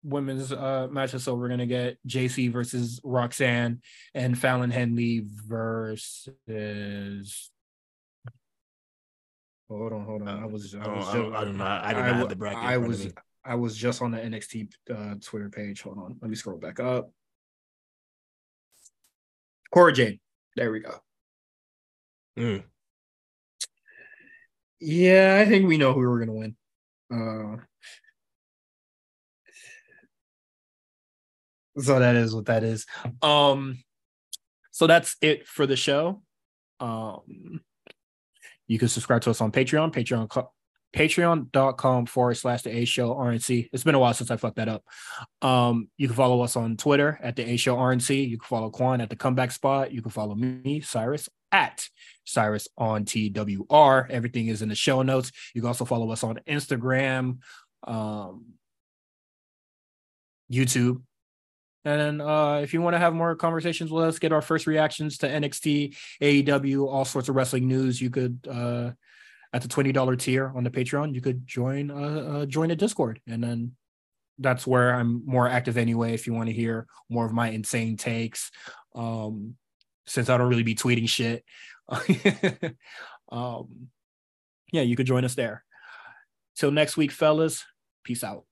women's 0.08 0.52
uh 0.52 0.88
matches. 0.90 1.24
So 1.24 1.34
we're 1.34 1.48
gonna 1.48 1.66
get 1.66 1.98
Jacy 2.06 2.48
versus 2.48 3.00
Roxanne 3.04 3.82
and 4.14 4.38
Fallon 4.38 4.70
Henley 4.70 5.24
versus. 5.46 6.30
Hold 9.68 9.92
on, 9.92 10.04
hold 10.04 10.22
on. 10.22 10.28
I 10.28 10.46
was. 10.46 10.74
I 10.74 10.78
was. 10.78 11.06
Oh, 11.08 11.24
just, 11.24 11.34
I, 11.34 11.40
I, 11.40 11.44
don't 11.44 11.58
know. 11.58 11.64
I 11.64 11.92
did 11.92 12.00
not 12.00 12.16
have 12.16 12.28
the 12.28 12.36
bracket. 12.36 12.58
I 12.62 12.78
was. 12.78 13.08
I 13.44 13.54
was 13.54 13.76
just 13.76 14.02
on 14.02 14.10
the 14.10 14.18
NXT 14.18 14.72
uh, 14.90 15.14
Twitter 15.22 15.50
page. 15.50 15.82
Hold 15.82 15.98
on. 15.98 16.16
Let 16.20 16.30
me 16.30 16.36
scroll 16.36 16.58
back 16.58 16.80
up. 16.80 17.10
Cora 19.72 19.92
Jade. 19.92 20.20
There 20.56 20.72
we 20.72 20.80
go. 20.80 20.94
Mm. 22.38 22.64
Yeah, 24.80 25.38
I 25.40 25.48
think 25.48 25.66
we 25.66 25.76
know 25.76 25.92
who 25.92 26.00
we're 26.00 26.20
gonna 26.20 26.32
win. 26.32 26.56
Uh, 27.12 27.62
so 31.80 31.98
that 31.98 32.16
is 32.16 32.34
what 32.34 32.46
that 32.46 32.64
is. 32.64 32.86
Um, 33.22 33.78
so 34.70 34.86
that's 34.86 35.16
it 35.20 35.46
for 35.46 35.66
the 35.66 35.76
show. 35.76 36.22
Um, 36.80 37.60
you 38.66 38.78
can 38.78 38.88
subscribe 38.88 39.22
to 39.22 39.30
us 39.30 39.40
on 39.40 39.50
Patreon, 39.50 39.92
Patreon, 39.92 40.48
patreon.com 40.94 42.06
forward 42.06 42.36
slash 42.36 42.62
the 42.62 42.76
A 42.76 42.84
Show 42.84 43.14
RNC. 43.14 43.70
It's 43.72 43.84
been 43.84 43.94
a 43.94 43.98
while 43.98 44.14
since 44.14 44.30
I 44.30 44.36
fucked 44.36 44.56
that 44.56 44.68
up. 44.68 44.84
Um, 45.42 45.88
you 45.96 46.06
can 46.06 46.16
follow 46.16 46.40
us 46.42 46.56
on 46.56 46.76
Twitter 46.76 47.18
at 47.22 47.36
the 47.36 47.48
A 47.50 47.56
Show 47.56 47.76
RNC. 47.76 48.28
You 48.28 48.38
can 48.38 48.46
follow 48.46 48.70
Quan 48.70 49.00
at 49.00 49.10
the 49.10 49.16
comeback 49.16 49.52
spot. 49.52 49.92
You 49.92 50.02
can 50.02 50.10
follow 50.10 50.34
me, 50.34 50.80
Cyrus, 50.80 51.28
at 51.52 51.88
Cyrus 52.24 52.68
on 52.76 53.04
TWR. 53.04 54.10
Everything 54.10 54.48
is 54.48 54.62
in 54.62 54.68
the 54.68 54.74
show 54.74 55.02
notes. 55.02 55.32
You 55.54 55.62
can 55.62 55.68
also 55.68 55.84
follow 55.84 56.10
us 56.10 56.22
on 56.22 56.40
Instagram, 56.46 57.38
um, 57.84 58.46
YouTube. 60.50 61.02
And 61.84 62.20
uh, 62.20 62.60
if 62.62 62.74
you 62.74 62.82
want 62.82 62.94
to 62.94 62.98
have 62.98 63.14
more 63.14 63.34
conversations 63.36 63.90
with 63.90 64.04
us, 64.04 64.18
get 64.18 64.32
our 64.32 64.42
first 64.42 64.66
reactions 64.66 65.18
to 65.18 65.28
NXT, 65.28 65.96
AEW, 66.20 66.86
all 66.86 67.04
sorts 67.04 67.28
of 67.28 67.36
wrestling 67.36 67.68
news, 67.68 68.00
you 68.00 68.10
could 68.10 68.46
uh, 68.50 68.90
at 69.52 69.62
the 69.62 69.68
twenty 69.68 69.92
dollar 69.92 70.16
tier 70.16 70.52
on 70.54 70.64
the 70.64 70.70
Patreon, 70.70 71.14
you 71.14 71.20
could 71.20 71.46
join 71.46 71.90
uh, 71.90 72.40
uh, 72.40 72.46
join 72.46 72.70
a 72.70 72.76
Discord, 72.76 73.20
and 73.26 73.42
then 73.42 73.76
that's 74.38 74.66
where 74.66 74.94
I'm 74.94 75.22
more 75.24 75.48
active 75.48 75.76
anyway. 75.76 76.14
If 76.14 76.26
you 76.26 76.34
want 76.34 76.48
to 76.48 76.54
hear 76.54 76.86
more 77.08 77.26
of 77.26 77.32
my 77.32 77.50
insane 77.50 77.96
takes, 77.96 78.50
um, 78.94 79.54
since 80.06 80.28
I 80.28 80.36
don't 80.36 80.48
really 80.48 80.62
be 80.64 80.74
tweeting 80.74 81.08
shit, 81.08 81.44
um, 83.32 83.88
yeah, 84.72 84.82
you 84.82 84.96
could 84.96 85.06
join 85.06 85.24
us 85.24 85.34
there. 85.34 85.64
Till 86.56 86.70
next 86.70 86.96
week, 86.96 87.12
fellas. 87.12 87.64
Peace 88.04 88.24
out. 88.24 88.47